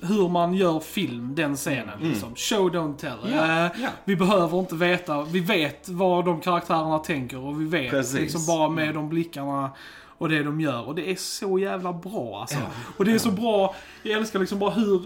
hur 0.00 0.28
man 0.28 0.54
gör 0.54 0.80
film, 0.80 1.34
den 1.34 1.56
scenen. 1.56 1.98
Liksom. 2.00 2.34
Show, 2.36 2.70
don't 2.70 2.96
tell. 2.96 3.18
Mm. 3.24 3.34
Ja, 3.36 3.64
Eh, 3.66 3.70
ja. 3.82 3.88
Vi 4.04 4.16
behöver 4.16 4.58
inte 4.58 4.74
veta, 4.74 5.22
vi 5.22 5.40
vet 5.40 5.88
vad 5.88 6.24
de 6.24 6.40
karaktärerna 6.40 6.98
tänker 6.98 7.38
och 7.38 7.60
vi 7.60 7.64
vet 7.64 7.90
Precis. 7.90 8.12
Mm. 8.12 8.22
liksom 8.22 8.46
bara 8.46 8.68
med 8.68 8.94
de 8.94 9.08
blickarna 9.08 9.70
och 10.18 10.28
det 10.28 10.42
de 10.42 10.60
gör. 10.60 10.88
Och 10.88 10.94
det 10.94 11.10
är 11.10 11.16
så 11.16 11.58
jävla 11.58 11.92
bra 11.92 12.40
alltså. 12.40 12.58
Och 12.96 13.04
det 13.04 13.12
är 13.12 13.18
så 13.18 13.30
bra, 13.30 13.74
jag 14.02 14.16
älskar 14.20 14.38
liksom 14.38 14.58
bara 14.58 14.70
hur 14.70 15.02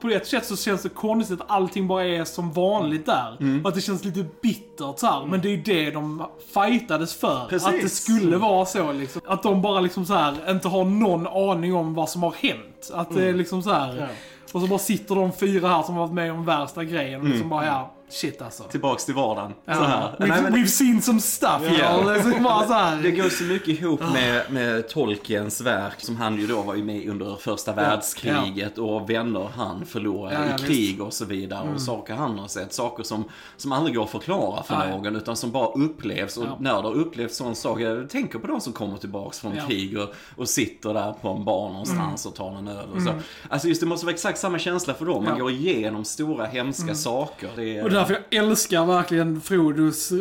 på 0.00 0.08
ett 0.08 0.26
sätt 0.26 0.46
så 0.46 0.56
känns 0.56 0.82
det 0.82 0.88
konstigt 0.88 1.40
att 1.40 1.50
allting 1.50 1.88
bara 1.88 2.04
är 2.04 2.24
som 2.24 2.52
vanligt 2.52 3.06
där. 3.06 3.36
Mm. 3.40 3.62
Och 3.62 3.68
att 3.68 3.74
det 3.74 3.80
känns 3.80 4.04
lite 4.04 4.24
bittert 4.42 4.98
så 4.98 5.06
här. 5.06 5.26
Men 5.26 5.40
det 5.40 5.48
är 5.48 5.50
ju 5.50 5.62
det 5.62 5.90
de 5.90 6.26
fightades 6.54 7.14
för. 7.14 7.46
Precis. 7.48 7.68
Att 7.68 7.80
det 7.80 7.88
skulle 7.88 8.36
vara 8.36 8.66
så 8.66 8.92
liksom. 8.92 9.22
Att 9.26 9.42
de 9.42 9.62
bara 9.62 9.80
liksom 9.80 10.06
så 10.06 10.14
här 10.14 10.50
inte 10.50 10.68
har 10.68 10.84
någon 10.84 11.26
aning 11.26 11.74
om 11.74 11.94
vad 11.94 12.08
som 12.08 12.22
har 12.22 12.34
hänt. 12.38 12.90
Att 12.92 13.14
det 13.14 13.28
är 13.28 13.32
liksom 13.32 13.62
så 13.62 13.70
här. 13.70 13.96
Ja. 13.96 14.06
Och 14.52 14.60
så 14.60 14.66
bara 14.66 14.78
sitter 14.78 15.14
de 15.14 15.32
fyra 15.32 15.68
här 15.68 15.82
som 15.82 15.94
har 15.94 16.02
varit 16.02 16.14
med 16.14 16.32
om 16.32 16.44
värsta 16.44 16.84
grejen 16.84 17.20
och 17.20 17.28
liksom 17.28 17.48
bara 17.48 17.66
ja. 17.66 17.92
Shit 18.12 18.42
alltså. 18.42 18.62
Tillbaks 18.62 19.04
till 19.04 19.14
vardagen. 19.14 19.52
Ja. 19.64 19.74
Så 19.74 19.82
här. 19.84 20.00
We've, 20.18 20.28
Nej, 20.28 20.42
men- 20.42 20.54
we've 20.54 20.66
seen 20.66 21.02
some 21.02 21.20
stuff, 21.20 21.62
Ja. 21.78 22.02
Det 22.04 22.14
är 22.14 22.40
bara 22.42 22.66
så 22.66 22.72
här. 22.72 22.96
Det 23.02 23.10
går 23.10 23.28
så 23.28 23.44
mycket 23.44 23.68
ihop 23.68 24.00
med, 24.12 24.42
med 24.52 24.88
Tolkiens 24.88 25.60
verk 25.60 25.94
som 26.00 26.16
han 26.16 26.36
ju 26.40 26.46
då 26.46 26.62
var 26.62 26.74
ju 26.74 26.84
med 26.84 27.08
under 27.08 27.36
första 27.36 27.72
världskriget 27.72 28.78
och 28.78 29.10
vänner 29.10 29.48
han 29.56 29.86
förlorade 29.86 30.34
Ja, 30.34 30.40
ja, 30.40 30.46
i 30.48 30.52
visst. 30.52 30.64
krig 30.66 31.02
och 31.02 31.12
så 31.12 31.24
vidare 31.24 31.68
och 31.74 31.80
saker 31.80 32.14
han 32.14 32.38
har 32.38 32.48
sett. 32.48 32.72
Saker 32.72 33.02
som, 33.02 33.24
som 33.56 33.72
aldrig 33.72 33.96
går 33.96 34.04
att 34.04 34.10
förklara 34.10 34.62
för 34.62 34.78
Nej. 34.78 34.90
någon 34.90 35.16
utan 35.16 35.36
som 35.36 35.50
bara 35.50 35.66
upplevs 35.68 36.36
och 36.36 36.44
Ja. 36.44 36.56
när 36.60 36.82
du 36.82 36.88
har 36.88 36.94
upplevt 36.94 37.34
sån 37.34 37.54
sak, 37.54 37.80
jag 37.80 38.10
tänker 38.10 38.38
på 38.38 38.46
de 38.46 38.60
som 38.60 38.72
kommer 38.72 38.96
tillbaks 38.96 39.40
från 39.40 39.54
Ja. 39.56 39.62
krig 39.68 39.98
och, 39.98 40.14
och 40.36 40.48
sitter 40.48 40.94
där 40.94 41.12
på 41.22 41.28
en 41.28 41.44
bar 41.44 41.68
någonstans 41.68 42.26
och 42.26 42.34
tar 42.34 42.56
en 42.58 42.68
öl 42.68 42.86
och 42.96 43.02
så. 43.02 43.10
Alltså 43.48 43.68
just 43.68 43.80
det 43.80 43.86
måste 43.86 44.06
vara 44.06 44.14
exakt 44.14 44.38
samma 44.38 44.58
känsla 44.58 44.94
för 44.94 45.06
dem. 45.06 45.24
Man 45.24 45.32
Ja. 45.38 45.42
går 45.42 45.50
igenom 45.52 46.04
stora 46.04 46.46
hemska 46.46 46.94
saker. 46.94 47.50
Det 47.56 47.78
är, 47.78 47.82
därför 48.00 48.22
jag 48.30 48.44
älskar 48.44 48.84
verkligen 48.84 49.40
Frodos 49.40 50.12
eh, 50.12 50.18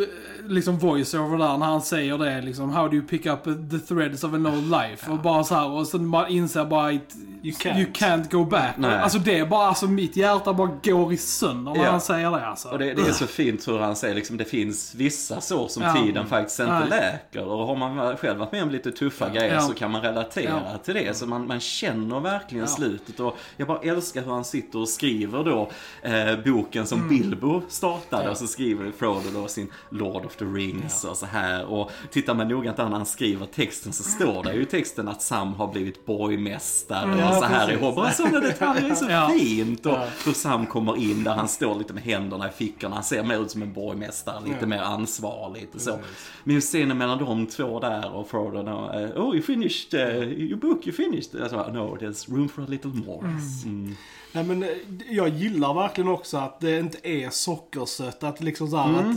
liksom 0.47 0.79
voice-over 0.79 1.37
där 1.37 1.57
när 1.57 1.65
han 1.65 1.81
säger 1.81 2.17
det 2.17 2.41
liksom 2.41 2.69
How 2.69 2.87
do 2.87 2.95
you 2.95 3.05
pick 3.07 3.25
up 3.25 3.43
the 3.43 3.79
threads 3.79 4.23
of 4.23 4.33
an 4.33 4.45
old 4.47 4.71
life? 4.71 5.11
Och 5.11 5.17
bara 5.19 5.43
så 5.43 5.55
här 5.55 5.69
och 5.69 5.87
sen 5.87 6.05
man 6.07 6.27
inser 6.27 6.65
bara 6.65 6.87
att 6.87 7.15
You 7.43 7.53
can't. 7.55 7.77
you 7.79 7.91
can't 7.93 8.31
go 8.31 8.45
back. 8.45 8.73
Nej. 8.77 8.97
Alltså 8.99 9.19
det 9.19 9.39
är 9.39 9.45
bara, 9.45 9.67
alltså 9.67 9.87
mitt 9.87 10.15
hjärta 10.17 10.53
bara 10.53 10.71
går 10.83 11.13
i 11.13 11.17
sönder 11.17 11.73
när 11.73 11.83
Ja. 11.83 11.91
han 11.91 12.01
säger 12.01 12.31
det 12.31 12.45
alltså. 12.45 12.69
Och 12.69 12.79
det, 12.79 12.93
det 12.93 13.01
är 13.01 13.11
så 13.11 13.27
fint 13.27 13.67
hur 13.67 13.79
han 13.79 13.95
säger 13.95 14.15
liksom, 14.15 14.37
det 14.37 14.45
finns 14.45 14.95
vissa 14.95 15.41
sår 15.41 15.67
som 15.67 15.83
Ja. 15.83 15.93
tiden 15.93 16.25
faktiskt 16.27 16.59
inte 16.59 16.79
Nej. 16.79 16.89
läker. 16.89 17.47
Och 17.47 17.67
har 17.67 17.75
man 17.75 18.17
själv 18.17 18.39
varit 18.39 18.51
med 18.51 18.63
om 18.63 18.69
lite 18.69 18.91
tuffa 18.91 19.29
grejer 19.29 19.53
Ja. 19.53 19.61
så 19.61 19.73
kan 19.73 19.91
man 19.91 20.01
relatera 20.01 20.61
Ja. 20.71 20.77
till 20.77 20.93
det. 20.93 21.17
Så 21.17 21.25
man, 21.27 21.47
man 21.47 21.59
känner 21.59 22.19
verkligen 22.19 22.63
Ja. 22.65 22.67
slutet. 22.75 23.19
Och 23.19 23.37
jag 23.57 23.67
bara 23.67 23.79
älskar 23.79 24.21
hur 24.23 24.31
han 24.31 24.45
sitter 24.45 24.79
och 24.79 24.89
skriver 24.89 25.43
då 25.43 25.69
eh, 26.01 26.39
boken 26.53 26.85
som 26.87 26.99
Mm. 26.99 27.09
Bilbo 27.09 27.61
startade. 27.69 28.29
Och 28.29 28.37
så 28.37 28.47
skriver 28.47 28.91
Frodo 28.91 29.29
då 29.33 29.47
sin 29.47 29.67
Lord 29.89 30.25
of 30.25 30.35
the 30.35 30.45
Rings 30.45 31.03
och 31.03 31.17
så 31.17 31.25
här. 31.25 31.65
Och 31.65 31.91
tittar 32.11 32.33
man 32.33 32.47
noggrant 32.47 32.77
där 32.77 32.89
när 32.89 32.97
han 32.97 33.05
skriver 33.05 33.45
texten 33.45 33.93
så 33.93 34.03
står 34.03 34.43
det 34.43 34.53
ju 34.53 34.61
i 34.61 34.65
texten 34.65 35.07
att 35.07 35.21
Sam 35.21 35.53
har 35.53 35.67
blivit 35.67 36.05
borgmästare 36.05 37.27
och 37.29 37.33
så 37.35 37.43
här 37.43 37.63
i 37.63 37.67
precis. 37.67 37.81
Hobart. 37.81 38.15
Sådana 38.15 38.39
detaljer 38.39 38.89
är 38.91 38.95
så 38.95 39.05
Ja. 39.09 39.29
fint. 39.39 39.85
Och 39.85 39.97
hur 40.25 40.33
Sam 40.33 40.65
kommer 40.65 40.97
in 40.97 41.23
där 41.23 41.33
han 41.33 41.47
står 41.47 41.75
lite 41.75 41.93
med 41.93 42.03
händerna 42.03 42.47
i 42.49 42.51
fickorna. 42.51 42.95
Han 42.95 43.03
ser 43.03 43.23
mer 43.23 43.41
ut 43.41 43.51
som 43.51 43.61
en 43.61 43.73
borgmästare, 43.73 44.39
lite 44.45 44.57
Ja. 44.61 44.67
mer 44.67 44.79
ansvarig 44.81 45.67
och 45.75 45.81
så. 45.81 45.99
Men 46.43 46.55
just 46.55 46.67
scenen 46.67 46.97
mellan 46.97 47.17
de 47.17 47.45
två 47.45 47.79
där 47.79 48.11
och 48.15 48.27
Frodo 48.29 48.63
då, 48.63 48.91
eh, 48.99 49.21
Oh, 49.23 49.35
you 49.35 49.41
finished, 49.41 49.93
uh, 49.93 50.23
your 50.23 50.57
book, 50.59 50.87
you 50.87 50.95
finished. 50.95 51.49
Sa, 51.49 51.67
no, 51.71 51.97
there's 51.99 52.35
room 52.35 52.49
for 52.49 52.61
a 52.61 52.65
little 52.69 52.91
more. 52.91 53.27
Mm. 53.65 53.95
Nej, 54.33 54.43
men 54.43 54.63
eh, 54.63 54.69
jag 55.09 55.29
gillar 55.29 55.73
verkligen 55.73 56.07
också 56.09 56.37
att 56.37 56.59
det 56.59 56.79
inte 56.79 57.09
är 57.09 57.29
sockersött. 57.29 58.23
Att 58.23 58.41
liksom 58.41 58.67
så 58.67 58.77
här, 58.77 58.89
Mm. 58.99 59.11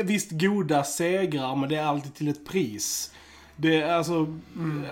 att, 0.00 0.06
visst 0.06 0.30
goda 0.30 0.84
segrar, 0.84 1.56
men 1.56 1.68
det 1.68 1.76
är 1.76 1.84
alltid 1.84 2.14
till 2.14 2.28
ett 2.28 2.46
pris. 2.46 3.12
Det 3.56 3.80
är 3.80 3.92
alltså, 3.94 4.26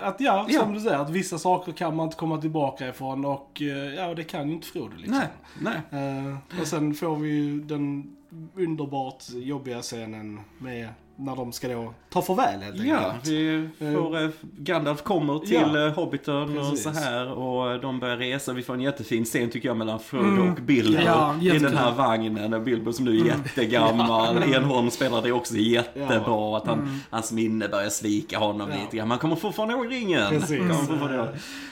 att 0.01 0.15
ja, 0.19 0.45
Ja. 0.49 0.59
som 0.59 0.73
du 0.73 0.79
säger, 0.79 0.97
att 0.97 1.09
vissa 1.09 1.37
saker 1.37 1.71
kan 1.71 1.95
man 1.95 2.05
inte 2.05 2.17
komma 2.17 2.41
tillbaka 2.41 2.89
ifrån 2.89 3.25
och 3.25 3.61
eh, 3.61 3.67
ja, 3.95 4.13
det 4.15 4.23
kan 4.23 4.47
ju 4.47 4.53
inte 4.55 4.67
Frodo 4.67 4.95
liksom. 4.97 5.21
Nej, 5.59 5.81
nej. 5.91 6.01
Eh, 6.17 6.61
och 6.61 6.67
sen 6.67 6.93
får 6.93 7.15
vi 7.15 7.29
ju 7.29 7.61
den 7.61 8.15
underbart 8.55 9.23
jobbiga 9.29 9.81
scenen 9.81 10.39
med 10.57 10.87
när 11.25 11.35
de 11.35 11.51
ska 11.51 11.67
då 11.67 11.93
ta 12.09 12.21
farväl 12.21 12.61
helt 12.61 12.77
Ja, 12.83 12.97
enkelt. 12.97 13.27
vi 13.27 13.69
får, 13.95 14.23
eh, 14.23 14.29
Gandalf 14.57 15.03
kommer 15.03 15.39
till 15.39 15.53
Ja, 15.53 15.85
eh, 15.87 15.93
Hobbiton 15.93 16.57
och 16.57 16.69
precis. 16.69 16.83
så 16.83 16.89
här 16.89 17.31
och 17.31 17.79
de 17.79 17.99
börjar 17.99 18.17
resa. 18.17 18.53
Vi 18.53 18.63
får 18.63 18.73
en 18.73 18.81
jättefin 18.81 19.25
scen 19.25 19.49
tycker 19.49 19.69
jag 19.69 19.77
mellan 19.77 19.99
Frodo 19.99 20.51
och 20.51 20.61
Bilbo 20.63 20.99
Ja, 21.05 21.35
i 21.41 21.49
den 21.49 21.77
här 21.77 21.91
vagnen. 21.91 22.53
Och 22.53 22.61
Bilbo 22.61 22.93
som 22.93 23.05
nu 23.05 23.19
är 23.19 23.25
jättegammal. 23.25 24.43
Enholm 24.53 24.89
spelar 24.91 25.21
det 25.21 25.31
också 25.31 25.55
jättebra. 25.55 26.57
Att 26.57 26.67
han, 26.67 26.99
hans 27.09 27.31
minne 27.31 27.67
börjar 27.67 27.89
svika 27.89 28.39
honom 28.39 28.69
Ja. 28.71 28.75
lite 28.83 28.97
grann. 28.97 29.07
Man 29.07 29.17
kommer 29.17 29.35
fortfarande 29.35 29.73
ihåg 29.73 29.91
ringen. 29.91 30.41
Fortfarande 30.41 31.15
ihåg. 31.15 31.27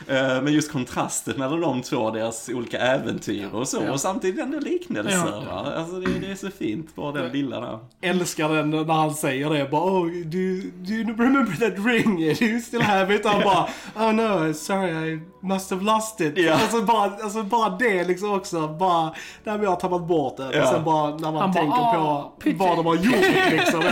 Eh, 0.07 0.41
Men 0.43 0.53
just 0.53 0.71
kontrasten 0.71 1.33
mellan 1.39 1.61
de 1.61 1.81
två, 1.81 2.11
deras 2.11 2.49
olika 2.53 2.77
äventyr 2.79 3.47
och 3.53 3.67
så. 3.67 3.77
Ja. 3.85 3.91
Och 3.91 3.99
samtidigt 3.99 4.41
ändå 4.41 4.59
liknelser. 4.59 5.43
Ja. 5.49 5.65
Alltså 5.77 5.99
det, 5.99 6.19
det 6.21 6.31
är 6.31 6.35
så 6.35 6.49
fint, 6.49 6.95
bara 6.95 7.11
den 7.11 7.31
lilla 7.31 7.59
där. 7.59 7.79
älskar 8.01 8.49
den 8.49 8.69
när 8.69 8.93
han 8.93 9.13
säger 9.13 9.38
det. 9.45 9.69
Bara, 9.71 9.81
oh, 9.83 10.05
do, 10.05 10.61
do 10.85 10.93
you 10.93 11.03
remember 11.17 11.55
that 11.69 11.85
ring? 11.85 12.15
Do 12.39 12.45
you 12.45 12.59
still 12.61 12.81
have 12.81 13.15
it? 13.15 13.25
Och 13.25 13.31
han 13.31 13.41
bara, 13.43 13.67
oh 13.95 14.13
no, 14.13 14.53
sorry, 14.53 15.13
I 15.13 15.19
must 15.41 15.69
have 15.71 15.83
lost 15.83 16.21
it. 16.21 16.33
Ja. 16.37 16.53
Alltså, 16.53 16.81
bara, 16.81 17.03
alltså 17.23 17.43
bara 17.43 17.69
det 17.69 18.03
liksom 18.03 18.33
också. 18.33 18.67
Bara, 18.67 19.13
när 19.43 19.57
vi 19.57 19.65
har 19.65 19.75
tappat 19.75 20.07
bort 20.07 20.37
det. 20.37 20.49
Ja. 20.53 20.61
Och 20.63 20.67
sen 20.67 20.83
bara 20.83 21.09
när 21.09 21.31
man 21.31 21.35
Han 21.41 21.51
bara, 21.51 21.53
tänker 21.61 21.77
"Ah, 21.79 22.33
på 22.35 22.41
pity." 22.43 22.57
vad 22.59 22.77
de 22.77 22.85
har 22.85 22.95
gjort 22.95 23.51
liksom. 23.51 23.81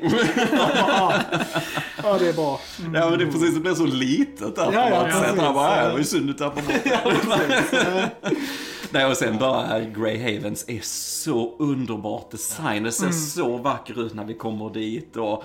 Jag 0.00 0.52
bara, 0.58 0.86
bara, 0.86 1.08
"Ah." 1.08 1.12
Ja, 2.02 2.18
det 2.18 2.28
är 2.28 2.32
bra. 2.32 2.60
Ja 2.94 3.10
men 3.10 3.18
det 3.18 3.24
är 3.24 3.30
precis, 3.30 3.54
det 3.54 3.60
blir 3.60 3.74
så 3.74 3.86
litet 3.86 4.56
där 4.56 4.72
Ja, 4.72 4.82
på 4.82 4.94
ja, 4.94 5.02
något 5.02 5.12
sätt. 5.12 5.22
precis. 5.22 5.40
Han 5.40 5.54
bara, 5.54 5.76
"Ja, 5.76 5.84
det 5.86 5.90
var 5.92 5.98
ju 5.98 6.04
synd 6.04 6.30
att 6.30 6.38
tappa 6.38 6.54
bort 6.60 6.84
det." 6.84 8.10
Nej 8.90 9.06
och 9.06 9.16
sen 9.16 9.38
bara 9.38 9.80
Grey 9.80 10.18
Havens 10.36 10.64
är 10.68 10.80
så 10.82 11.52
underbart 11.58 12.30
design. 12.30 12.82
Det 12.82 12.92
ser 12.92 13.02
Mm. 13.04 13.12
så 13.18 13.56
vacker 13.56 14.06
ut 14.06 14.14
när 14.14 14.24
vi 14.24 14.34
kommer 14.34 14.57
kommer 14.58 14.70
dit 14.70 15.16
och 15.16 15.44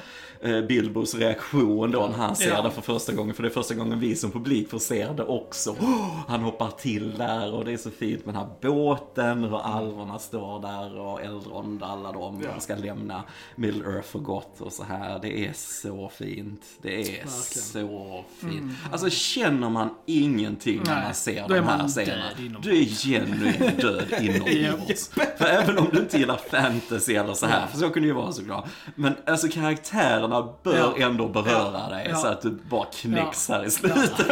Bilbos 0.68 1.16
reaktion 1.16 1.92
då 1.92 2.08
när 2.08 2.18
han 2.18 2.36
ser 2.36 2.50
Ja. 2.50 2.62
det 2.62 2.72
för 2.72 2.82
första 2.82 3.14
gången. 3.14 3.36
För 3.36 3.44
det 3.44 3.50
är 3.50 3.54
första 3.54 3.74
gången 3.76 4.00
vi 4.00 4.16
som 4.16 4.32
publik 4.32 4.70
får 4.70 4.80
se 4.80 5.08
det 5.18 5.24
också. 5.24 5.70
Oh, 5.72 6.20
han 6.28 6.42
hoppar 6.42 6.70
till 6.72 7.18
där 7.18 7.54
och 7.54 7.66
det 7.66 7.74
är 7.74 7.78
så 7.78 7.90
fint 7.92 8.26
med 8.26 8.36
den 8.36 8.42
här 8.44 8.50
båten, 8.62 9.44
hur 9.44 9.58
alverna 9.62 10.20
står 10.20 10.62
där 10.62 11.00
och 11.00 11.22
Eldrond, 11.22 11.84
alla 11.84 12.12
de 12.12 12.42
Ja. 12.44 12.60
ska 12.60 12.76
lämna 12.76 13.24
Middle 13.56 13.86
Earth 13.96 14.08
för 14.08 14.20
gott 14.20 14.62
och 14.62 14.74
så 14.74 14.84
här. 14.84 15.20
Det 15.22 15.46
är 15.48 15.54
så 15.56 16.10
fint. 16.16 16.62
Det 16.82 17.02
är 17.22 17.28
så 17.28 18.24
fint. 18.40 18.72
Alltså 18.92 19.10
känner 19.10 19.70
man 19.70 19.90
ingenting 20.06 20.82
när 20.86 20.96
Nej, 20.96 21.04
man 21.04 21.14
ser 21.14 21.48
de 21.48 21.60
här 21.60 21.88
scenerna. 21.88 22.60
Du 22.62 22.78
är 22.82 22.86
genuint 22.86 23.82
död 23.82 24.14
inombords. 24.22 25.08
För 25.38 25.46
även 25.46 25.78
om 25.78 25.88
du 25.92 26.00
inte 26.00 26.18
gillar 26.18 26.38
fantasy 26.52 27.16
eller 27.16 27.34
så 27.34 27.46
här, 27.46 27.68
för 27.68 27.78
så 27.78 27.90
kunde 27.90 28.00
det 28.00 28.08
ju 28.08 28.14
vara 28.14 28.32
såklart. 28.32 28.66
Men 28.96 29.14
alltså 29.28 29.48
karaktärerna 30.34 30.54
bör 30.64 30.78
Ja. 31.00 31.06
ändå 31.08 31.28
beröra 31.28 31.90
dig 31.90 32.08
Ja. 32.10 32.16
så 32.16 32.28
att 32.28 32.42
du 32.42 32.58
bara 32.70 32.86
knäcks 32.86 33.50
här 33.50 33.66
i 33.66 33.72
slutet. 33.72 34.18
det, 34.18 34.24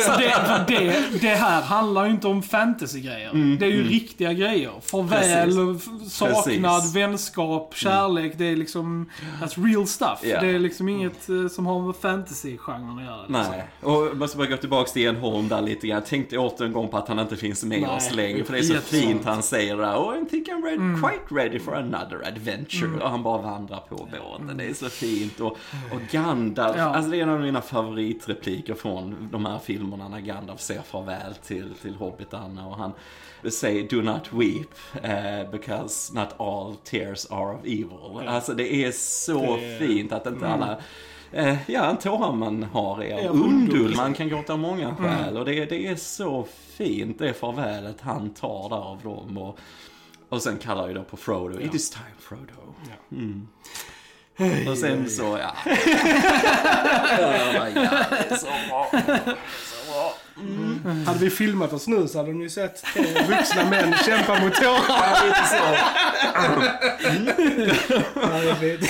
för 0.00 0.64
det, 0.68 1.20
det 1.20 1.28
här 1.34 1.62
handlar 1.62 2.04
ju 2.04 2.10
inte 2.10 2.26
om 2.28 2.42
fantasy-grejer. 2.42 3.56
det 3.58 3.66
är 3.66 3.70
ju 3.70 3.88
riktiga 3.88 4.32
grejer. 4.32 4.70
Farväl, 4.82 5.78
saknad, 6.10 6.80
Precis. 6.80 6.96
vänskap, 6.96 7.74
kärlek. 7.76 8.32
Det 8.38 8.44
är 8.44 8.56
liksom, 8.56 9.10
that's 9.42 9.66
real 9.66 9.86
stuff. 9.86 10.18
Ja. 10.22 10.40
Det 10.40 10.46
är 10.46 10.58
liksom 10.58 10.88
inget 10.88 11.28
eh, 11.28 11.48
som 11.48 11.66
har 11.66 11.80
med 11.80 11.94
fantasy-genren 11.96 12.98
att 12.98 13.04
göra. 13.04 13.16
Liksom. 13.16 13.32
Nej, 13.56 13.64
och 13.80 14.06
jag 14.06 14.16
måste 14.16 14.36
bara 14.36 14.46
gå 14.46 14.56
tillbaka 14.56 14.90
till 14.90 15.02
Ian 15.02 15.16
Holm 15.16 15.48
där 15.48 15.62
lite 15.62 15.86
grann. 15.86 15.96
Jag 15.98 16.06
tänkte 16.06 16.38
åter 16.38 16.64
en 16.66 16.72
gång 16.72 16.88
på 16.88 16.96
att 16.96 17.08
han 17.08 17.18
inte 17.18 17.36
finns 17.36 17.64
med 17.64 17.80
Nej, 17.80 17.90
oss 17.90 18.14
längre. 18.14 18.44
För 18.44 18.52
det 18.52 18.58
är 18.58 18.62
så 18.62 18.72
jättesant. 18.74 19.02
fint 19.02 19.24
han 19.24 19.42
säger 19.42 19.76
det. 19.76 19.86
Oh, 19.96 20.22
I 20.22 20.26
think 20.30 20.48
I'm 20.48 20.62
ready, 20.64 21.00
quite 21.00 21.34
ready 21.34 21.58
for 21.58 21.74
another 21.76 22.28
adventure. 22.28 23.02
Och 23.04 23.10
han 23.10 23.22
bara 23.22 23.42
vandrar 23.42 23.80
på 23.88 23.96
båten. 23.96 24.56
Det 24.56 24.64
är 24.64 24.74
så 24.74 24.88
fint. 24.88 25.39
Och, 25.42 25.56
och 25.92 26.00
Gandalf, 26.10 26.76
Ja. 26.78 26.82
alltså 26.84 27.10
det 27.10 27.16
är 27.18 27.22
en 27.22 27.28
av 27.28 27.40
mina 27.40 27.60
favoritrepliker 27.62 28.74
från 28.74 29.28
de 29.32 29.46
här 29.46 29.58
filmerna 29.58 30.08
när 30.08 30.20
Gandalf 30.20 30.60
säger 30.60 30.82
farväl 30.82 31.34
till, 31.34 31.74
till 31.82 31.94
hobbitarna. 31.94 32.66
Och 32.66 32.76
han 32.76 32.92
säger 33.52 33.88
Do 33.88 34.02
not 34.02 34.32
weep, 34.32 34.68
eh, 35.02 35.50
because 35.50 36.14
not 36.14 36.28
all 36.40 36.76
tears 36.84 37.26
are 37.30 37.54
of 37.54 37.60
evil. 37.64 38.28
Alltså 38.28 38.54
det 38.54 38.74
är 38.74 38.92
så 38.92 39.56
Det- 39.56 39.78
fint 39.78 40.12
att 40.12 40.26
inte 40.26 40.48
alla 40.48 40.78
Eh, 41.32 41.56
ja, 41.66 41.84
en 41.90 41.96
tårar 41.96 42.32
man 42.32 42.62
har 42.62 43.02
är 43.02 43.22
Ja, 43.24 43.30
av 43.30 43.36
undull. 43.42 43.96
Man 43.96 44.14
kan 44.14 44.28
gråta 44.28 44.52
av 44.52 44.58
många 44.58 44.96
skäl. 44.96 45.36
Och 45.36 45.44
det, 45.44 45.64
det 45.64 45.86
är 45.86 45.96
så 45.96 46.46
fint, 46.76 47.18
det 47.18 47.32
farvälet 47.32 48.00
han 48.00 48.30
tar 48.34 48.68
där 48.68 48.76
av 48.76 49.00
dem. 49.02 49.38
Och, 49.38 49.58
och 50.28 50.42
sen 50.42 50.58
kallar 50.58 50.88
ju 50.88 50.94
då 50.94 51.02
på 51.02 51.16
Frodo. 51.16 51.60
It 51.60 51.74
is 51.74 51.90
time 51.90 52.04
Frodo. 52.18 52.74
Ja. 52.88 53.16
Mm. 53.16 53.48
Och 54.70 54.78
sen 54.78 55.10
så, 55.10 55.38
ja. 55.42 55.54
ja, 55.64 55.74
det 58.10 58.26
är 58.30 58.36
så 58.36 58.46
bra. 58.68 58.90
Så 59.64 59.92
bra. 59.92 60.14
Hade 61.06 61.18
vi 61.18 61.30
filmat 61.30 61.72
oss 61.72 61.86
nu 61.86 62.08
så 62.08 62.18
hade 62.18 62.30
de 62.30 62.40
ju 62.40 62.50
sett 62.50 62.82
tre 62.94 63.02
vuxna 63.28 63.64
män 63.70 63.94
kämpa 64.06 64.40
mot 64.40 64.54
tårar. 64.54 64.84
Ja, 64.88 65.22
lite 65.24 65.46
så. 65.46 65.56
Fint. 68.60 68.84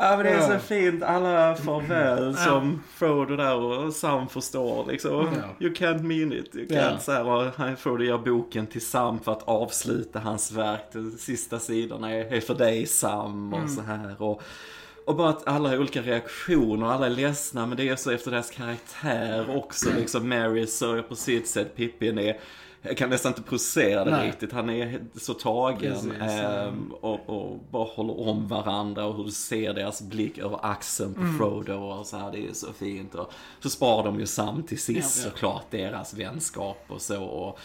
Ja 0.00 0.16
men 0.16 0.26
det 0.26 0.32
är 0.32 0.58
så 0.58 0.58
fint, 0.58 1.02
alla 1.02 1.54
farväl 1.56 2.36
som 2.36 2.82
Frodo 2.94 3.36
där 3.36 3.54
och 3.54 3.92
Sam 3.92 4.28
förstår 4.28 4.86
liksom. 4.86 5.28
You 5.60 5.72
can't 5.74 6.02
mean 6.02 6.32
it. 6.32 6.56
You 6.56 6.66
can't 6.66 6.98
så 6.98 7.12
här, 7.12 7.76
Frodo 7.76 8.04
ger 8.04 8.18
boken 8.18 8.66
till 8.66 8.86
Sam 8.86 9.20
för 9.20 9.32
att 9.32 9.42
avsluta 9.48 10.18
hans 10.18 10.52
verk. 10.52 10.84
De 10.92 11.10
sista 11.10 11.58
sidorna 11.58 12.10
är, 12.14 12.40
för 12.40 12.54
dig 12.54 12.86
Sam 12.86 13.54
och 13.54 13.70
så 13.70 13.80
här. 13.80 14.22
Och, 14.22 14.42
och 15.06 15.16
bara 15.16 15.28
att 15.28 15.48
alla 15.48 15.68
har 15.68 15.78
olika 15.78 16.02
reaktioner, 16.02 16.86
alla 16.86 17.06
är 17.06 17.10
ledsna 17.10 17.66
men 17.66 17.76
det 17.76 17.88
är 17.88 17.96
så 17.96 18.10
efter 18.10 18.30
deras 18.30 18.50
karaktär 18.50 19.56
också. 19.56 19.90
Liksom 19.96 20.28
Mary 20.28 20.66
sörjer 20.66 21.02
på 21.02 21.16
sitt 21.16 21.48
sätt, 21.48 21.76
Pippin 21.76 22.18
är 22.18 22.36
jag 22.82 22.96
kan 22.96 23.10
nästan 23.10 23.30
inte 23.32 23.42
processera 23.42 24.04
det 24.04 24.10
Nej. 24.10 24.26
riktigt. 24.28 24.52
Han 24.52 24.70
är 24.70 25.00
så 25.14 25.34
tagen 25.34 25.92
Precis, 25.92 26.12
ehm, 26.20 26.92
och, 27.00 27.28
och 27.28 27.58
bara 27.70 27.84
håller 27.84 28.20
om 28.28 28.48
varandra 28.48 29.04
och 29.04 29.16
hur 29.16 29.24
du 29.24 29.30
ser 29.30 29.74
deras 29.74 30.02
blick 30.02 30.38
över 30.38 30.58
axeln 30.62 31.14
på 31.14 31.20
Mm. 31.20 31.38
Frodo 31.38 31.74
och 31.74 32.06
så 32.06 32.16
här. 32.16 32.32
Det 32.32 32.48
är 32.48 32.52
så 32.52 32.72
fint. 32.72 33.14
Och 33.14 33.32
så 33.60 33.70
sparar 33.70 34.04
de 34.04 34.20
ju 34.20 34.26
Sam 34.26 34.62
till 34.62 34.78
sist 34.80 35.24
Ja, 35.24 35.30
såklart, 35.30 35.70
deras 35.70 36.14
vänskap 36.14 36.84
och 36.88 37.00
så. 37.02 37.22
Och, 37.24 37.58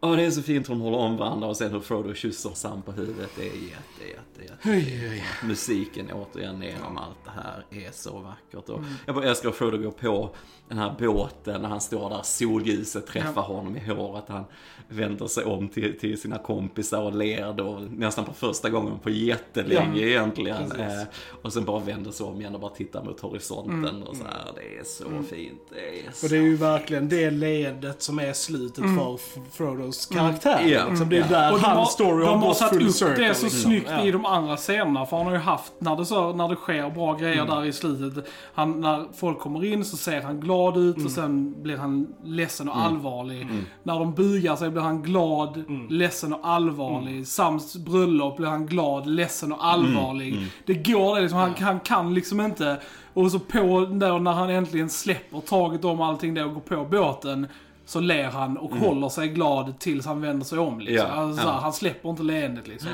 Ja, 0.00 0.08
det 0.08 0.22
är 0.22 0.30
så 0.30 0.42
fint 0.42 0.68
hur 0.68 0.74
de 0.74 0.80
håller 0.80 0.98
om 0.98 1.16
varandra 1.16 1.48
och 1.48 1.56
sen 1.56 1.72
hur 1.72 1.80
Frodo 1.80 2.14
kysser 2.14 2.50
Sam 2.54 2.82
på 2.82 2.92
huvudet. 2.92 3.30
Det 3.36 3.42
är 3.42 3.44
jätte, 3.46 4.04
jätte, 4.08 4.42
jätte 4.42 4.68
Oj, 4.70 5.08
oj. 5.12 5.24
musiken 5.48 6.12
återigen 6.12 6.62
genom 6.62 6.98
allt 6.98 7.24
det 7.24 7.30
här 7.30 7.64
är 7.86 7.90
så 7.92 8.18
vackert. 8.18 8.68
Mm. 8.68 8.80
Och 8.80 8.86
Jag 9.06 9.14
bara 9.14 9.24
älskar 9.24 9.48
att 9.48 9.54
Frodo 9.54 9.78
går 9.78 9.90
på 9.90 10.30
den 10.68 10.78
här 10.78 10.94
båten 10.98 11.62
när 11.62 11.68
han 11.68 11.80
står 11.80 12.10
där, 12.10 12.20
solljuset 12.22 13.06
träffar 13.06 13.42
honom 13.42 13.76
i 13.76 13.80
håret. 13.90 14.24
Han 14.28 14.44
vänder 14.88 15.26
sig 15.26 15.44
om 15.44 15.68
till, 15.68 15.98
till 15.98 16.20
sina 16.20 16.38
kompisar 16.38 17.02
och 17.02 17.14
ler 17.16 17.52
då 17.52 17.80
nästan 17.90 18.24
på 18.24 18.32
första 18.32 18.70
gången 18.70 18.98
på 18.98 19.10
jättelänge 19.10 20.00
egentligen. 20.02 20.70
Precis. 20.70 20.80
Eh, 20.80 21.02
och 21.42 21.52
sen 21.52 21.64
bara 21.64 21.80
vänder 21.80 22.10
sig 22.10 22.26
om 22.26 22.40
igen 22.40 22.54
och 22.54 22.60
bara 22.60 22.70
tittar 22.70 23.04
mot 23.04 23.20
horisonten 23.20 24.02
och 24.02 24.16
så 24.16 24.24
här. 24.24 24.52
Det 24.54 24.78
är 24.78 24.84
så 24.84 25.04
fint. 25.34 25.60
Det 25.70 26.06
är 26.06 26.12
så 26.12 26.26
Och 26.26 26.30
det 26.30 26.36
är 26.36 26.42
ju 26.42 26.56
verkligen 26.56 27.08
det 27.08 27.30
leendet 27.30 28.02
som 28.02 28.18
är 28.18 28.32
slutet 28.32 28.84
för 28.84 29.14
F- 29.14 29.38
Frodos 29.52 30.06
karaktär. 30.06 30.60
Ja. 30.66 30.88
Liksom. 30.88 31.08
Det 31.08 31.16
är 31.16 31.20
Ja. 31.20 31.26
där 31.28 31.52
Och 31.52 31.58
hans 31.60 31.78
har, 31.78 31.86
story 31.86 32.24
har 32.26 32.38
gått 32.38 32.56
satt 32.56 32.70
full 32.70 32.86
upp 32.88 32.92
circle. 32.94 33.28
det 33.28 33.34
så 33.34 33.44
liksom. 33.44 33.60
snyggt 33.62 33.90
Ja. 33.90 34.04
i 34.04 34.10
de 34.10 34.26
andra 34.26 34.56
scenerna. 34.56 35.06
För 35.06 35.16
han 35.16 35.26
har 35.26 35.32
ju 35.32 35.38
haft, 35.38 35.72
när 35.78 35.96
det, 35.96 36.04
så, 36.06 36.32
när 36.32 36.48
det 36.48 36.56
sker 36.56 36.90
bra 36.90 37.14
grejer 37.14 37.44
där 37.46 37.64
i 37.64 37.72
slutet. 37.72 38.24
Han, 38.54 38.80
när 38.80 39.06
folk 39.16 39.38
kommer 39.38 39.64
in 39.64 39.84
så 39.84 39.96
ser 39.96 40.20
han 40.20 40.40
glad 40.40 40.57
ut 40.76 41.04
och 41.04 41.10
sen 41.10 41.62
blir 41.62 41.76
han 41.76 42.14
ledsen 42.24 42.68
och 42.68 42.78
allvarlig. 42.78 43.48
När 43.82 43.98
de 43.98 44.14
bugar 44.14 44.56
sig 44.56 44.70
blir 44.70 44.82
han 44.82 45.02
glad, 45.02 45.64
ledsen 45.90 46.32
och 46.32 46.40
allvarlig. 46.48 47.26
Sams 47.26 47.76
bröllop 47.76 48.36
blir 48.36 48.48
han 48.48 48.66
glad, 48.66 49.06
ledsen 49.06 49.52
och 49.52 49.64
allvarlig. 49.66 50.46
Det 50.66 50.74
går 50.74 51.14
det 51.14 51.20
liksom. 51.20 51.38
Han, 51.38 51.54
han 51.60 51.80
kan 51.80 52.14
liksom 52.14 52.40
inte. 52.40 52.80
Och 53.14 53.30
så 53.32 53.38
på 53.38 53.86
där 53.92 54.18
när 54.18 54.32
han 54.32 54.50
äntligen 54.50 54.88
släpper 54.88 55.40
taget 55.40 55.84
om 55.84 56.00
allting 56.00 56.34
det 56.34 56.44
och 56.44 56.54
går 56.54 56.60
på 56.60 56.84
båten. 56.84 57.46
Så 57.86 58.00
ler 58.00 58.30
han 58.30 58.56
och 58.58 58.70
håller 58.76 59.08
sig 59.08 59.28
glad 59.28 59.78
tills 59.78 60.06
han 60.06 60.20
vänder 60.20 60.44
sig 60.46 60.58
om. 60.58 60.80
Liksom. 60.80 61.08
Ja, 61.10 61.14
Alltså, 61.14 61.46
ja. 61.46 61.58
Han 61.62 61.72
släpper 61.72 62.10
inte 62.10 62.22
leendet 62.22 62.68
liksom. 62.68 62.90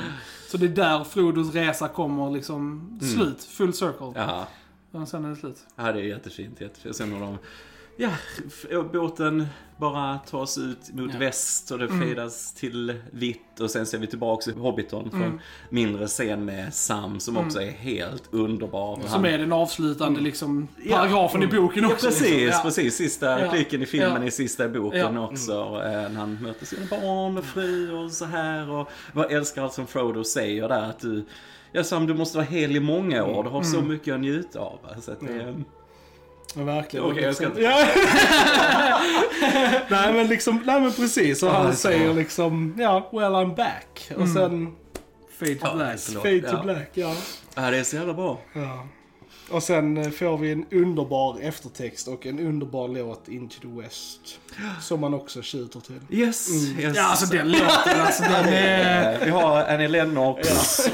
Så 0.51 0.57
det 0.57 0.65
är 0.65 0.69
där 0.69 1.03
Frodos 1.03 1.53
resa 1.53 1.87
kommer 1.87 2.31
liksom 2.31 2.89
slut. 3.15 3.43
Full 3.43 3.73
circle. 3.73 4.13
Ja, 4.15 4.47
Och 5.01 5.07
sen 5.07 5.25
är 5.25 5.29
det 5.29 5.35
slut. 5.35 5.57
Ja, 5.75 5.91
det 5.91 5.99
är 5.99 6.03
jättefint. 6.03 6.61
jättefint. 6.61 6.95
Sen 6.95 7.13
har 7.13 7.19
de... 7.19 7.37
Ja, 7.97 8.09
båten 8.93 9.47
bara 9.77 10.17
tas 10.17 10.57
ut 10.57 10.93
mot 10.93 11.13
Ja. 11.13 11.19
väst 11.19 11.71
och 11.71 11.79
det 11.79 11.87
fedas 11.87 12.53
till 12.53 12.99
vitt 13.11 13.59
och 13.59 13.71
sen 13.71 13.85
ser 13.85 13.97
vi 13.97 14.07
tillbaka 14.07 14.43
till 14.43 14.53
Hobbiton 14.53 15.11
för 15.11 15.17
en 15.17 15.39
mindre 15.69 16.07
scen 16.07 16.45
med 16.45 16.73
Sam 16.73 17.19
som 17.19 17.37
också 17.37 17.61
är 17.61 17.71
helt 17.71 18.23
underbar. 18.33 18.99
Som 19.07 19.25
är 19.25 19.37
den 19.37 19.51
avslutande 19.53 20.21
liksom, 20.21 20.67
paragrafen 20.89 21.43
i 21.43 21.47
boken 21.47 21.83
Ja, 21.83 21.91
också. 21.93 22.07
precis, 22.07 22.29
liksom. 22.29 22.47
Ja. 22.51 22.61
precis. 22.63 22.95
Sista 22.95 23.25
Ja. 23.39 23.45
repliken 23.45 23.81
i 23.81 23.85
filmen 23.85 24.21
Ja. 24.21 24.23
är 24.27 24.29
sista 24.29 24.65
i 24.65 24.69
boken 24.69 25.15
Ja. 25.15 25.25
också. 25.29 25.51
eh, 25.85 25.91
När 25.91 26.19
han 26.19 26.37
möter 26.43 26.65
sina 26.65 26.85
barn 26.89 27.37
och 27.37 27.45
fru 27.45 27.91
och 27.93 28.11
så 28.11 28.25
här. 28.25 28.69
Och 28.69 28.89
jag 29.15 29.31
älskar 29.31 29.63
allt 29.63 29.73
som 29.73 29.87
Frodo 29.87 30.23
säger 30.23 30.69
där 30.69 30.81
att 30.89 30.99
du 30.99 31.25
Ja 31.75 31.83
Sam, 31.83 32.07
du 32.07 32.13
måste 32.13 32.37
vara 32.37 32.47
hel 32.47 32.75
i 32.75 32.79
många 32.79 33.23
år. 33.25 33.43
Du 33.43 33.49
har 33.49 33.63
så 33.63 33.81
mycket 33.81 34.13
att 34.13 34.19
njuta 34.19 34.59
av. 34.59 34.79
Så 35.01 35.11
att 35.11 35.19
det, 35.19 35.55
Ja, 36.55 36.63
verkligen. 36.63 37.05
Okej, 37.05 37.23
jag 37.23 37.35
ska 37.35 37.45
inte- 37.45 37.61
nej 39.89 40.13
men 40.13 40.27
liksom, 40.27 40.61
nej 40.65 40.81
men 40.81 40.91
precis. 40.91 41.43
Och 41.43 41.49
han 41.49 41.67
är 41.67 41.71
säger 41.71 42.13
liksom, 42.13 42.75
ja, 42.79 43.09
well 43.11 43.31
I'm 43.33 43.55
back. 43.55 44.11
Och 44.17 44.27
sen, 44.29 44.75
Fade 45.39 45.55
to 45.55 45.75
black. 45.75 45.99
fade 45.99 46.41
to 46.41 46.47
Ja. 46.51 46.61
black, 46.63 46.89
ja. 46.93 47.15
ja, 47.55 47.71
det 47.71 47.77
är 47.77 47.83
så 47.83 47.95
jävla 47.95 48.13
bra. 48.13 48.37
ja. 48.53 48.87
Och 49.49 49.63
sen 49.63 49.97
eh, 49.97 50.09
får 50.09 50.37
vi 50.37 50.51
en 50.51 50.65
underbar 50.71 51.39
eftertext 51.41 52.07
och 52.07 52.25
en 52.25 52.39
underbar 52.39 52.87
låt 52.87 53.27
Into 53.27 53.59
the 53.61 53.81
West. 53.81 54.39
Som 54.81 54.99
man 55.01 55.13
också 55.13 55.41
tjuter 55.41 55.79
till. 55.79 55.99
Yes, 56.19 56.49
yes. 56.79 56.97
Ja, 56.97 57.03
alltså 57.03 57.25
den 57.35 57.51
låten, 57.51 58.01
alltså 58.01 58.23
den 58.23 58.45
är... 58.53 59.25
Vi 59.25 59.31
har 59.31 59.63
Annie 59.65 59.87
Lennox 59.87 60.47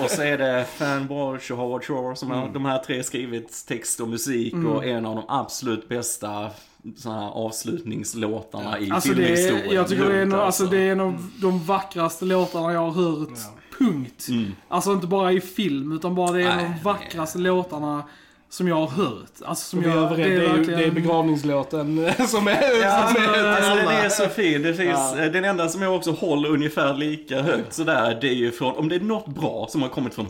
och 0.04 0.10
så 0.10 0.22
är 0.22 0.38
det 0.38 0.66
Fan 0.76 1.08
Walsh 1.08 1.52
och 1.52 1.58
Howard 1.58 1.84
Shore 1.84 2.16
som 2.16 2.32
har 2.32 2.50
de 2.54 2.66
här 2.66 2.80
tre 2.80 3.04
skrivit 3.04 3.66
text 3.68 4.00
och 4.00 4.08
musik 4.08 4.54
och 4.54 4.86
en 4.86 5.06
av 5.06 5.16
de 5.16 5.26
absolut 5.28 5.90
bästa 5.90 6.50
såna 6.98 7.22
här 7.22 7.30
avslutningslåtarna 7.30 8.80
i 8.80 8.92
Alltså 8.92 9.10
det 9.10 9.16
filmhistorien. 9.16 9.70
är, 9.70 9.74
jag 9.74 9.88
tycker 9.88 10.04
det 10.10 10.16
är, 10.18 10.22
en, 10.22 10.30
Lugnt, 10.30 10.42
alltså, 10.44 10.66
det 10.66 10.78
är 10.78 10.92
en 10.92 11.00
av 11.00 11.28
de 11.42 11.64
vackraste 11.66 12.26
låtarna 12.26 12.74
jag 12.74 12.90
har 12.90 12.92
hört. 12.92 13.40
Punkt. 13.80 14.28
Alltså 14.68 14.94
inte 14.94 15.08
bara 15.08 15.32
i 15.32 15.42
film, 15.42 15.92
utan 15.92 16.16
bara 16.16 16.32
det 16.32 16.42
är 16.44 16.46
en 16.46 16.52
av 16.52 16.58
Nej, 16.58 16.74
de 16.78 16.84
vackraste 16.84 17.38
låtarna 17.40 18.04
som 18.52 18.68
jag 18.68 18.76
har 18.76 18.88
hört. 18.88 19.32
Alltså 19.46 19.66
som 19.70 19.84
jag, 19.84 19.92
överens, 19.98 20.18
det 20.18 20.24
är, 20.46 20.54
verkligen- 20.58 20.80
det 20.80 20.86
är 20.86 20.92
begravningslåten 20.92 22.06
eh, 22.06 22.26
som 22.28 22.48
är... 22.48 22.82
Ja, 22.82 23.08
som 23.08 23.24
alltså, 23.24 23.40
är 23.40 23.44
alltså, 23.48 23.72
alla. 23.72 23.94
är 23.94 24.10
så 24.10 24.28
fin. 24.30 24.62
Det 24.62 24.74
finns, 24.74 25.14
Den 25.16 25.46
enda 25.46 25.70
som 25.70 25.82
jag 25.82 25.96
också 25.96 26.12
håller 26.12 26.50
ungefär 26.50 26.94
lika 26.94 27.42
högt 27.42 27.74
sådär, 27.74 28.18
det 28.22 28.28
är 28.28 28.34
ju 28.34 28.52
från, 28.52 28.76
om 28.78 28.90
det 28.90 28.96
är 28.96 29.00
något 29.00 29.28
bra 29.28 29.68
som 29.70 29.82
har 29.82 29.90
kommit 29.90 30.14
från 30.14 30.26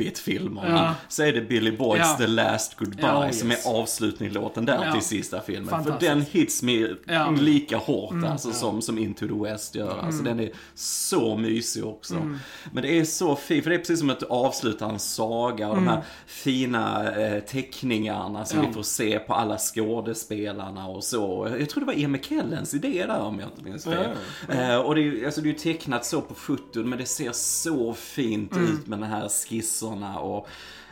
Hobbit-filmerna, 0.00 0.68
Ja. 0.70 0.94
så 1.08 1.22
är 1.22 1.32
det 1.32 1.40
Billy 1.40 1.70
Boys 1.70 2.00
Ja. 2.00 2.16
The 2.18 2.26
Last 2.26 2.76
Goodbye 2.78 3.06
Ja, 3.06 3.32
som 3.32 3.50
yes. 3.50 3.66
är 3.66 3.70
avslutningslåten 3.80 4.64
där 4.66 4.84
Ja. 4.84 4.92
till 4.92 5.02
sista 5.02 5.40
filmen. 5.40 5.84
För 5.84 5.96
den 6.00 6.20
hits 6.30 6.62
Ja. 6.62 7.26
Mm. 7.26 7.34
lika 7.44 7.76
hårt 7.76 8.14
alltså, 8.30 8.52
som, 8.52 8.82
som 8.82 8.98
Into 8.98 9.26
the 9.28 9.34
West 9.50 9.74
gör. 9.74 9.98
Alltså, 10.02 10.22
den 10.22 10.40
är 10.40 10.50
så 10.74 11.36
mysig 11.36 11.84
också. 11.86 12.14
Mm. 12.14 12.38
Men 12.72 12.82
det 12.82 12.98
är 12.98 13.04
så 13.04 13.36
fint, 13.36 13.64
för 13.64 13.70
det 13.70 13.76
är 13.76 13.78
precis 13.78 13.98
som 13.98 14.10
att 14.10 14.22
avsluta 14.22 14.84
en 14.86 14.98
saga 14.98 15.68
och 15.68 15.74
de 15.74 15.88
här 15.88 16.02
fina 16.26 17.12
eh, 17.16 17.40
teckningarna 17.72 18.44
som. 18.44 18.58
Ja. 18.58 18.66
vi 18.66 18.72
får 18.72 18.82
se 18.82 19.18
på 19.18 19.34
alla 19.34 19.58
skådespelarna 19.58 20.86
och 20.86 21.04
så. 21.04 21.48
Jag 21.58 21.70
tror 21.70 21.80
det 21.80 21.86
var 21.86 21.92
Ian 21.92 22.12
McKellens 22.12 22.74
idé 22.74 23.04
där 23.06 23.20
om 23.20 23.40
jag 23.40 23.48
inte 23.48 23.62
minns 23.62 23.84
fel. 23.84 24.10
Eh, 24.48 24.76
och 24.76 24.94
det 24.94 25.00
är, 25.02 25.24
alltså, 25.26 25.40
det 25.40 25.50
är 25.50 25.54
tecknat 25.54 26.04
så 26.04 26.20
på 26.20 26.34
foton 26.34 26.88
men 26.88 26.98
det 26.98 27.06
ser 27.06 27.32
så 27.32 27.94
fint 27.94 28.52
Mm. 28.52 28.64
ut 28.74 28.86
med 28.86 28.98
de 28.98 29.06
här 29.06 29.28
skisserna 29.28 30.18
och 30.18 30.48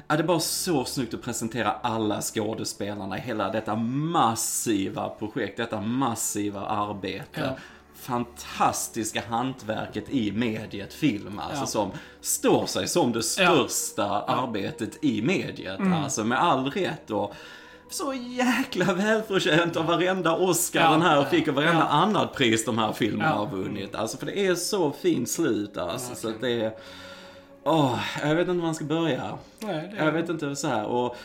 Ja, 0.08 0.16
det 0.16 0.22
är 0.22 0.26
bara 0.26 0.40
så 0.40 0.84
snyggt 0.84 1.14
att 1.14 1.22
presentera 1.22 1.70
alla 1.72 2.20
skådespelarna 2.20 3.18
i 3.18 3.20
hela 3.20 3.50
detta 3.50 3.76
massiva 3.76 5.08
projekt, 5.08 5.56
detta 5.56 5.80
massiva 5.80 6.60
arbete. 6.60 7.24
Ja. 7.40 7.56
Fantastiska 8.04 9.22
hantverket 9.28 10.08
i 10.10 10.32
mediet 10.32 10.94
film, 10.94 11.38
alltså 11.38 11.62
Ja. 11.62 11.66
som 11.66 11.90
står 12.20 12.66
sig 12.66 12.88
som 12.88 13.12
det 13.12 13.22
största 13.22 14.04
arbetet 14.22 15.04
i 15.04 15.22
mediet. 15.22 15.78
Mm. 15.78 15.92
Alltså 15.92 16.24
med 16.24 16.38
all 16.42 16.70
rätt 16.70 17.10
och 17.10 17.34
så 17.90 18.14
jäkla 18.14 18.92
välförtjänt 18.94 19.76
av 19.76 19.86
varenda 19.86 20.36
Oscar 20.36 20.80
Ja. 20.80 20.90
den 20.90 21.02
här 21.02 21.24
fick 21.24 21.48
och 21.48 21.54
varenda 21.54 21.78
Ja. 21.80 21.86
annat 21.88 22.34
pris 22.34 22.64
de 22.64 22.78
här 22.78 22.92
filmerna 22.92 23.30
Ja. 23.30 23.36
har 23.36 23.46
vunnit. 23.46 23.94
Alltså 23.94 24.16
för 24.16 24.26
det 24.26 24.38
är 24.46 24.54
så 24.54 24.90
fint 24.92 25.30
slut 25.30 25.76
alltså. 25.76 26.14
så 26.14 26.28
att 26.28 26.40
det 26.40 26.50
är... 26.64 26.72
Åh, 27.66 27.98
jag 28.22 28.34
vet 28.34 28.48
inte 28.48 28.58
var 28.58 28.64
man 28.66 28.74
ska 28.74 28.84
börja. 28.84 29.38
Nej, 29.58 29.92
är- 29.98 30.04
Jag 30.04 30.12
vet 30.12 30.28
inte 30.28 30.56
så 30.56 30.68
här. 30.68 30.84
Och 30.84 31.16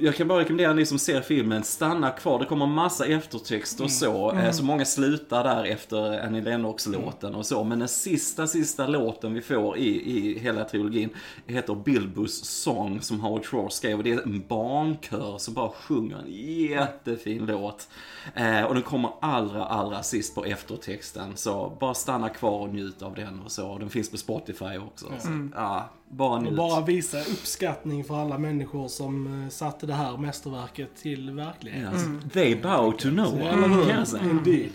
jag 0.00 0.16
kan 0.16 0.28
bara 0.28 0.40
rekommendera 0.40 0.72
ni 0.72 0.86
som 0.86 0.98
ser 0.98 1.20
filmen, 1.20 1.62
stanna 1.64 2.10
kvar. 2.10 2.38
Det 2.38 2.44
kommer 2.44 2.66
massa 2.66 3.06
eftertext 3.06 3.80
och 3.80 3.90
så. 3.90 4.32
Eh, 4.32 4.50
Så 4.52 4.64
många 4.64 4.84
slutar 4.84 5.44
där 5.44 5.64
efter 5.64 6.26
Annie 6.26 6.40
Lennox-låten 6.40 7.34
och 7.34 7.46
så. 7.46 7.64
Men 7.64 7.78
den 7.78 7.88
sista, 7.88 8.46
sista 8.46 8.86
låten 8.86 9.34
vi 9.34 9.40
får 9.40 9.76
i, 9.78 10.16
i 10.18 10.38
hela 10.38 10.64
trilogin 10.64 11.10
heter 11.46 11.74
Bilbos 11.74 12.44
sång 12.44 13.00
som 13.00 13.20
Howard 13.20 13.46
Shore 13.46 13.70
skrev. 13.70 13.98
Och 13.98 14.04
det 14.04 14.10
är 14.12 14.22
en 14.22 14.44
barnkör 14.48 15.38
som 15.38 15.54
bara 15.54 15.68
sjunger 15.70 16.16
en 16.18 16.32
jättefin 16.68 17.46
låt. 17.46 17.88
Eh, 18.34 18.62
och 18.62 18.74
den 18.74 18.82
kommer 18.82 19.10
allra, 19.20 19.64
allra 19.64 20.02
sist 20.02 20.34
på 20.34 20.44
eftertexten. 20.44 21.36
Så 21.36 21.76
bara 21.80 21.94
stanna 21.94 22.28
kvar 22.28 22.60
och 22.60 22.74
njut 22.74 23.02
av 23.02 23.14
den 23.14 23.40
och 23.44 23.52
så. 23.52 23.78
Den 23.78 23.90
finns 23.90 24.10
på 24.10 24.16
Spotify 24.16 24.78
också. 24.78 25.06
Så, 25.18 25.28
ja, 25.54 25.88
bara 26.10 26.40
njut. 26.40 26.50
Och 26.50 26.56
bara 26.56 26.80
visa 26.80 27.20
uppskattning 27.20 28.04
för 28.04 28.14
alla 28.14 28.38
människor 28.38 28.88
som 28.88 29.42
eh, 29.44 29.48
satte 29.48 29.86
det 29.86 29.94
här 29.94 30.16
mästerverket 30.16 30.96
till 30.96 31.30
verklighet. 31.30 31.92
Yes. 31.92 32.32
They 32.32 32.56
bow 32.56 32.92
to 32.92 33.08
no 33.08 33.22
one, 33.22 33.86
kan 33.86 33.98
jag 33.98 34.08
säga. 34.08 34.24
Indeed. 34.24 34.70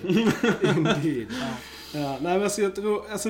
Indeed. 0.78 1.28
Ja, 1.94 2.18
nej, 2.22 2.34
men 2.34 2.44
alltså, 2.44 2.62
jag 2.62 2.76
tror, 2.76 3.12
alltså, 3.12 3.30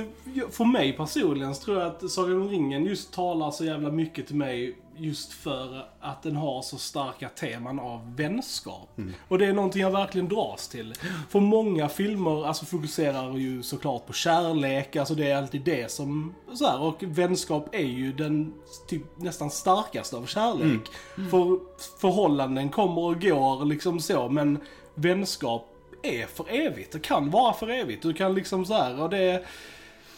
för 0.52 0.65
mig 0.65 0.94
personligen 0.94 1.56
så 1.56 1.64
tror 1.64 1.80
jag 1.80 1.88
att 1.88 2.11
Sagan 2.11 2.41
om 2.41 2.49
ringen 2.49 2.86
just 2.86 3.14
talar 3.14 3.52
så 3.52 3.65
jävla 3.65 3.91
mycket 3.91 4.27
till 4.27 4.36
mig 4.36 4.76
just 4.97 5.34
för 5.34 5.85
att 5.99 6.23
den 6.23 6.35
har 6.35 6.61
så 6.61 6.77
starka 6.77 7.30
teman 7.30 7.80
av 7.80 8.15
vänskap. 8.15 8.89
Och 9.27 9.38
det 9.38 9.45
är 9.45 9.53
någonting 9.53 9.81
jag 9.81 9.91
verkligen 9.91 10.27
dras 10.30 10.67
till. 10.67 10.93
För 11.30 11.39
många 11.39 11.89
filmer 11.89 12.45
alltså, 12.47 12.65
fokuserar 12.65 13.38
ju 13.38 13.63
såklart 13.63 14.05
på 14.07 14.13
kärlek, 14.13 14.95
alltså 14.95 15.15
det 15.15 15.31
är 15.31 15.38
alltid 15.38 15.61
det 15.61 15.91
som, 15.91 16.35
så 16.53 16.65
här, 16.67 16.81
och 16.81 17.03
vänskap 17.03 17.76
är 17.76 17.88
ju 17.88 18.13
den 18.13 18.53
typ 18.88 19.03
nästan 19.17 19.51
starkaste 19.51 20.15
av 20.17 20.26
kärlek. 20.26 20.81
För 21.15 21.59
förhållanden 21.99 22.69
kommer 22.69 23.01
och 23.01 23.22
går 23.22 23.65
liksom 23.65 23.99
så, 23.99 24.30
men 24.30 24.59
vänskap 24.95 25.72
är 26.03 26.26
för 26.26 26.45
evigt. 26.49 26.91
Det 26.91 26.99
kan 26.99 27.31
vara 27.31 27.53
för 27.53 27.67
evigt. 27.67 28.03
Du 28.03 28.13
kan 28.13 28.34
liksom 28.34 28.65
så 28.65 28.73
här 28.73 29.01
och 29.01 29.09
det, 29.09 29.45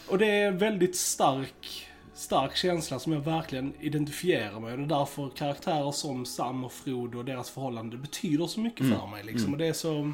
och 0.09 0.17
det 0.17 0.39
är 0.39 0.51
väldigt 0.51 0.95
stark, 0.95 1.86
stark 2.19 2.55
känsla 2.55 2.99
som 2.99 3.13
jag 3.13 3.19
verkligen 3.19 3.73
identifierar 3.79 4.59
med. 4.59 4.71
Och 4.71 4.77
det 4.77 4.83
är 4.83 4.99
därför 4.99 5.29
karaktärer 5.29 5.91
som 5.91 6.25
Sam 6.25 6.63
och 6.63 6.71
Frodo 6.71 7.17
och 7.17 7.25
deras 7.25 7.49
förhållande 7.49 7.97
betyder 7.97 8.47
så 8.47 8.59
mycket 8.59 8.89
för 8.89 9.07
mig 9.07 9.23
liksom. 9.23 9.53
Och 9.53 9.57
det 9.57 9.67
är 9.67 9.73
så, 9.73 10.11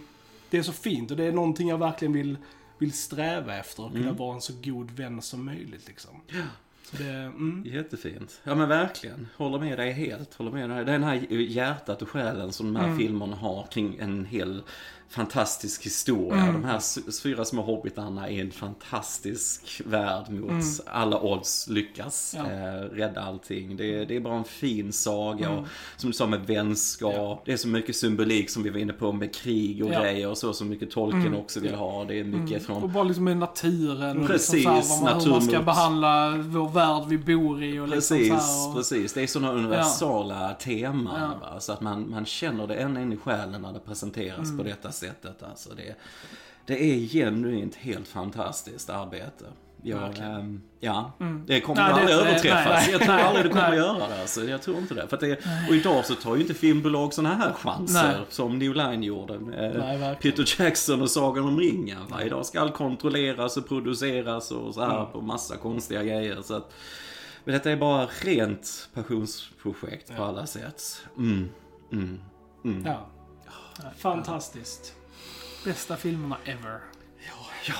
det 0.49 0.57
är 0.57 0.63
så 0.63 0.71
fint 0.71 1.11
och 1.11 1.17
det 1.17 1.23
är 1.23 1.31
någonting 1.31 1.69
jag 1.69 1.77
verkligen 1.77 2.13
vill, 2.13 2.37
vill 2.77 2.93
sträva 2.93 3.55
efter. 3.55 3.87
Att 3.87 3.93
kunna 3.93 4.11
vara 4.11 4.35
en 4.35 4.41
så 4.41 4.53
god 4.63 4.91
vän 4.91 5.21
som 5.21 5.45
möjligt 5.45 5.87
liksom. 5.87 6.11
Så 6.83 6.97
det, 6.97 7.09
mm. 7.09 7.63
Jättefint. 7.65 8.41
Ja 8.43 8.55
men 8.55 8.69
verkligen. 8.69 9.27
Håller 9.37 9.59
med 9.59 9.79
dig 9.79 9.91
helt. 9.91 10.33
Håller 10.33 10.51
med 10.51 10.69
dig. 10.69 10.85
Den 10.85 11.03
här 11.03 11.15
hjärtat 11.31 12.01
och 12.01 12.09
själen 12.09 12.51
som 12.51 12.73
de 12.73 12.79
här 12.79 12.97
filmerna 12.97 13.35
har 13.35 13.67
kring 13.71 13.97
en 13.99 14.25
hel 14.25 14.63
fantastisk 15.13 15.85
historia. 15.85 16.45
De 16.45 16.63
här 16.63 17.11
fyra 17.21 17.45
små 17.45 17.61
hobbitarna 17.61 18.29
i 18.29 18.39
en 18.41 18.51
fantastisk 18.51 19.81
värld 19.85 20.29
mot 20.29 20.63
alla 20.85 21.19
odds 21.21 21.67
lyckas 21.69 22.35
Ja. 22.37 22.51
eh, 22.51 22.73
rädda 22.95 23.21
allting. 23.21 23.77
Det, 23.77 23.95
är- 24.01 24.05
det 24.05 24.15
är 24.15 24.19
bara 24.19 24.35
en 24.37 24.43
fin 24.43 24.93
saga 24.93 25.49
och 25.49 25.65
som 25.97 26.09
du 26.09 26.13
sa 26.13 26.27
med 26.27 26.39
vänskap. 26.47 27.41
Det 27.45 27.53
är 27.53 27.57
så 27.57 27.67
mycket 27.67 27.95
symbolik 27.95 28.49
som 28.49 28.63
vi 28.63 28.69
var 28.69 28.79
inne 28.79 28.93
på 28.93 29.11
med 29.11 29.35
krig 29.35 29.83
och 29.85 29.93
Ja. 29.93 29.99
grejer 30.01 30.27
och 30.29 30.37
så 30.37 30.53
som 30.53 30.69
mycket 30.69 30.91
tolken 30.91 31.35
också 31.35 31.59
vill 31.59 31.73
ha. 31.75 32.03
Det 32.05 32.19
är 32.19 32.23
mycket 32.23 32.57
Och 32.61 32.65
från 32.65 32.93
bara 32.93 33.03
liksom 33.03 33.23
med 33.23 33.37
naturen 33.37 34.21
och 34.21 34.27
Precis, 34.27 34.53
liksom 34.53 34.81
så 34.83 34.93
här, 34.95 35.01
man, 35.13 35.21
hur 35.23 35.31
man 35.31 35.41
ska 35.41 35.51
naturmot. 35.51 35.65
behandla 35.65 36.29
vår 36.37 36.69
värld 36.69 37.03
vi 37.07 37.17
bor 37.17 37.63
i 37.63 37.79
och 37.79 37.87
liksom 37.87 38.17
Precis, 38.17 38.29
så 38.29 38.35
här, 38.35 38.69
och, 38.69 38.75
precis. 38.75 39.13
Det 39.13 39.21
är 39.23 39.27
sådana 39.27 39.51
universala 39.53 40.53
teman. 40.53 41.31
Ja. 41.41 41.59
Så 41.59 41.71
att 41.73 41.81
man, 41.81 42.09
man 42.09 42.25
känner 42.25 42.67
det 42.67 42.75
ända 42.75 43.01
in 43.01 43.13
i 43.13 43.17
själen 43.17 43.61
när 43.61 43.73
det 43.73 43.79
presenteras 43.79 44.39
Mm. 44.49 44.57
på 44.57 44.63
detta 44.63 44.91
sättet. 45.07 45.43
Alltså 45.43 45.69
det, 45.73 45.95
det 46.65 46.83
är 46.83 47.07
genuint 47.07 47.75
helt 47.75 48.07
fantastiskt 48.07 48.89
arbete. 48.89 49.45
Jag, 49.85 50.17
ehm, 50.19 50.61
ja, 50.79 51.11
det 51.47 51.61
kommer 51.61 51.81
Nej, 51.81 51.91
aldrig 51.91 52.07
det- 52.07 52.13
överträffas. 52.13 52.65
nej, 52.85 52.91
jag 52.91 53.01
tror 53.01 53.15
aldrig 53.15 53.45
det 53.45 53.49
kommer 53.49 53.69
nej. 53.69 53.77
göra 53.79 54.07
det. 54.07 54.21
Alltså. 54.21 54.43
Jag 54.43 54.61
tror 54.61 54.77
inte 54.77 54.93
det. 54.93 55.07
För 55.07 55.17
det 55.17 55.39
och 55.69 55.75
idag 55.75 56.05
så 56.05 56.15
tar 56.15 56.35
ju 56.35 56.41
inte 56.41 56.53
filmbolag 56.53 57.13
sådana 57.13 57.35
här 57.35 57.53
chanser 57.53 58.03
Nej. 58.17 58.25
som 58.29 58.59
New 58.59 58.73
Line 58.75 59.03
gjorde 59.03 59.39
med 59.39 59.73
verkligen. 59.75 60.15
Peter 60.15 60.61
Jackson 60.63 61.01
och 61.01 61.09
Sagan 61.09 61.45
om 61.47 61.59
ringen. 61.59 62.07
Va? 62.09 62.23
Idag 62.23 62.45
ska 62.45 62.61
allt 62.61 62.73
kontrolleras 62.73 63.57
och 63.57 63.67
produceras 63.67 64.51
och 64.51 64.73
så 64.73 64.81
här 64.81 64.99
Mm. 64.99 65.11
på 65.11 65.21
massa 65.21 65.57
konstiga 65.57 66.03
grejer. 66.03 66.41
Så 66.41 66.55
att, 66.55 66.73
men 67.43 67.53
detta 67.53 67.71
är 67.71 67.75
bara 67.77 68.07
rent 68.21 68.89
passionsprojekt 68.93 70.15
på 70.17 70.23
alla 70.23 70.45
sätt. 70.45 71.01
Mm. 71.17 71.49
Mm. 71.91 72.19
Mm. 72.65 72.83
Ja. 72.85 73.07
Fantastiskt. 73.97 74.93
bästa 75.65 75.97
filmerna 75.97 76.37
ever. 76.45 76.79
Ja, 77.65 77.73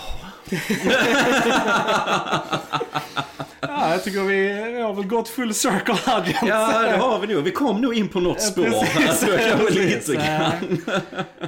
jag 3.90 4.04
tycker 4.04 4.22
vi, 4.22 4.72
vi 4.74 4.82
har 4.82 4.94
väl 4.94 5.06
gått 5.08 5.30
full 5.30 5.54
circle 5.54 5.96
här. 6.06 6.38
Ja, 6.42 6.82
det 6.82 6.98
har 6.98 7.20
vi 7.20 7.34
nog. 7.34 7.44
Vi 7.44 7.52
kom 7.52 7.82
nog 7.82 7.94
in 7.96 8.10
på 8.10 8.20
något 8.20 8.42
spår. 8.42 8.64
precis. 8.64 8.98
Alltså, 9.10 9.26
kanske 9.26 9.58
Precis. 9.68 10.08
lite 10.08 10.14
grann. 10.28 10.82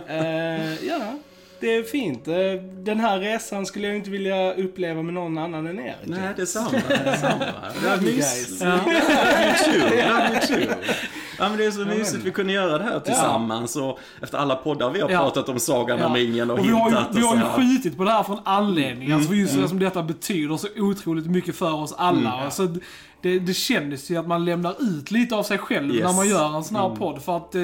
Eh, 0.07 0.73
ja, 0.87 1.19
det 1.59 1.75
är 1.75 1.83
fint. 1.83 2.27
Eh, 2.27 2.35
Den 2.83 2.99
här 2.99 3.19
resan 3.19 3.65
skulle 3.65 3.87
jag 3.87 3.95
inte 3.95 4.09
vilja 4.09 4.53
uppleva 4.53 5.01
med 5.01 5.13
någon 5.13 5.37
annan 5.37 5.67
än 5.67 5.79
er. 5.79 5.95
Nej, 6.03 6.33
detsamma. 6.37 6.69
detsamma. 6.89 7.45
Love 7.83 7.95
you 8.03 8.11
guys. 8.15 8.61
Ja. 8.61 8.67
Love 8.67 10.29
you 10.31 10.65
too. 10.65 10.75
Ja, 11.39 11.49
men 11.49 11.57
det 11.57 11.65
är 11.65 11.71
så 11.71 11.79
mysigt 11.85 12.23
vi 12.25 12.31
kunde 12.31 12.53
göra 12.53 12.77
det 12.77 12.83
här 12.83 12.99
tillsammans. 12.99 13.75
Och 13.75 13.99
efter 14.21 14.37
alla 14.37 14.55
poddar 14.55 14.89
vi 14.89 15.01
har 15.01 15.09
Ja. 15.09 15.19
pratat 15.19 15.49
om 15.49 15.59
Sagan 15.59 16.03
om 16.03 16.11
Ja. 16.15 16.21
ringen 16.21 16.51
och, 16.51 16.59
Och 16.59 16.65
vi 16.65 16.69
har 16.69 16.89
ju, 16.91 16.95
vi 17.11 17.21
har 17.21 17.35
ju 17.35 17.41
skjutit 17.41 17.97
på 17.97 18.03
det 18.03 18.11
här 18.11 18.23
för 18.23 18.33
en 18.33 18.39
anledning. 18.45 19.11
Alltså 19.11 19.29
för 19.29 19.35
just 19.35 19.55
det 19.61 19.67
som 19.67 19.79
detta 19.79 20.03
betyder 20.03 20.57
så 20.57 20.67
otroligt 20.77 21.25
mycket 21.27 21.55
för 21.55 21.73
oss 21.73 21.93
alla. 21.97 22.29
Alltså, 22.31 22.67
det, 23.21 23.39
det 23.39 23.53
kändes 23.53 24.09
ju 24.11 24.17
att 24.17 24.27
man 24.27 24.45
lämnar 24.45 24.75
ut 24.79 25.11
lite 25.11 25.35
av 25.35 25.43
sig 25.43 25.57
själv 25.57 25.95
Yes. 25.95 26.03
när 26.03 26.13
man 26.13 26.29
gör 26.29 26.57
en 26.57 26.63
sån 26.63 26.75
här 26.75 26.89
podd. 26.95 27.21
För 27.21 27.37
att 27.37 27.55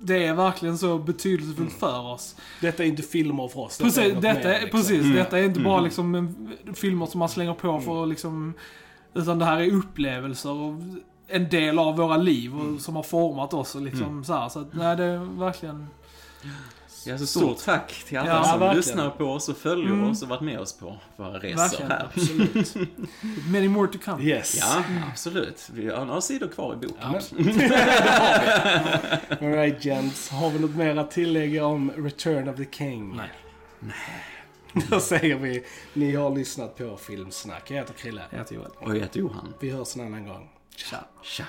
det, 0.00 0.24
är 0.24 0.34
verkligen 0.34 0.78
så 0.78 0.98
betydelsefullt 0.98 1.72
för 1.72 2.00
oss. 2.00 2.36
Detta 2.60 2.84
är 2.84 2.88
inte 2.88 3.02
filmer 3.02 3.48
för 3.48 3.60
oss. 3.60 3.78
Detta 3.78 3.90
Precis, 3.90 4.14
något 4.14 4.22
detta 4.22 4.48
mer, 4.48 4.54
är, 4.54 4.60
liksom. 4.60 4.80
precis, 4.80 5.14
detta 5.14 5.38
är 5.38 5.42
inte 5.42 5.60
bara 5.60 5.80
liksom 5.80 6.14
en, 6.14 6.52
filmer 6.74 7.06
som 7.06 7.18
man 7.18 7.28
slänger 7.28 7.54
på 7.54 7.80
för 7.80 8.02
att 8.02 8.08
liksom... 8.08 8.54
Utan 9.14 9.38
det 9.38 9.44
här 9.44 9.60
är 9.60 9.74
upplevelser 9.74 10.50
och 10.50 10.74
en 11.26 11.48
del 11.48 11.78
av 11.78 11.96
våra 11.96 12.16
liv 12.16 12.60
och, 12.60 12.80
som 12.80 12.96
har 12.96 13.02
format 13.02 13.54
oss 13.54 13.74
och 13.74 13.82
liksom 13.82 14.24
så 14.24 14.32
här. 14.32 14.48
Så 14.48 14.60
att, 14.60 14.74
nej, 14.74 14.96
det 14.96 15.04
är 15.04 15.38
verkligen... 15.38 15.86
Ja, 17.06 17.18
så 17.18 17.26
stort 17.26 17.58
tack 17.64 18.04
till 18.08 18.18
alla 18.18 18.28
Ja, 18.28 18.44
som 18.44 18.60
verkligen. 18.60 18.76
lyssnar 18.76 19.10
på 19.10 19.24
oss 19.24 19.48
och 19.48 19.56
följer 19.56 19.86
Mm. 19.86 20.10
oss 20.10 20.22
och 20.22 20.28
varit 20.28 20.40
med 20.40 20.58
oss 20.60 20.72
på 20.72 20.96
våra 21.16 21.38
resor 21.38 21.56
Verkligen. 21.56 21.90
här. 21.90 22.04
Absolut. 22.14 22.74
Many 23.52 23.68
more 23.68 23.88
to 23.92 23.98
come. 24.04 24.22
Yes. 24.24 24.56
Ja, 24.60 24.84
absolut. 25.12 25.68
Vi 25.72 25.90
har 25.90 26.04
några 26.04 26.20
sidor 26.20 26.48
kvar 26.48 26.74
i 26.74 26.76
boken. 26.76 27.14
Alright 29.40 29.84
Jens, 29.84 30.28
har 30.30 30.50
vi 30.50 30.58
något 30.58 30.74
mer 30.76 30.96
att 30.96 31.10
tillägga 31.10 31.64
om 31.66 31.90
Return 31.96 32.48
of 32.48 32.56
the 32.56 32.66
King? 32.70 33.16
Nej. 33.16 33.30
Då 34.90 35.00
säger 35.00 35.36
vi, 35.36 35.64
ni 35.94 36.14
har 36.14 36.34
lyssnat 36.36 36.78
på 36.78 36.96
Filmsnack. 36.96 37.70
Jag 37.70 37.76
heter 37.76 37.94
Krille. 37.94 38.22
Jag 38.30 38.38
heter 38.38 38.54
Joel. 38.54 38.70
Och 38.78 38.96
jag 38.96 39.00
heter 39.00 39.20
Johan. 39.20 39.54
Vi 39.60 39.70
hörs 39.70 39.96
en 39.96 40.06
annan 40.06 40.26
gång. 40.26 40.48
Tja. 40.76 40.96
Tja. 41.22 41.44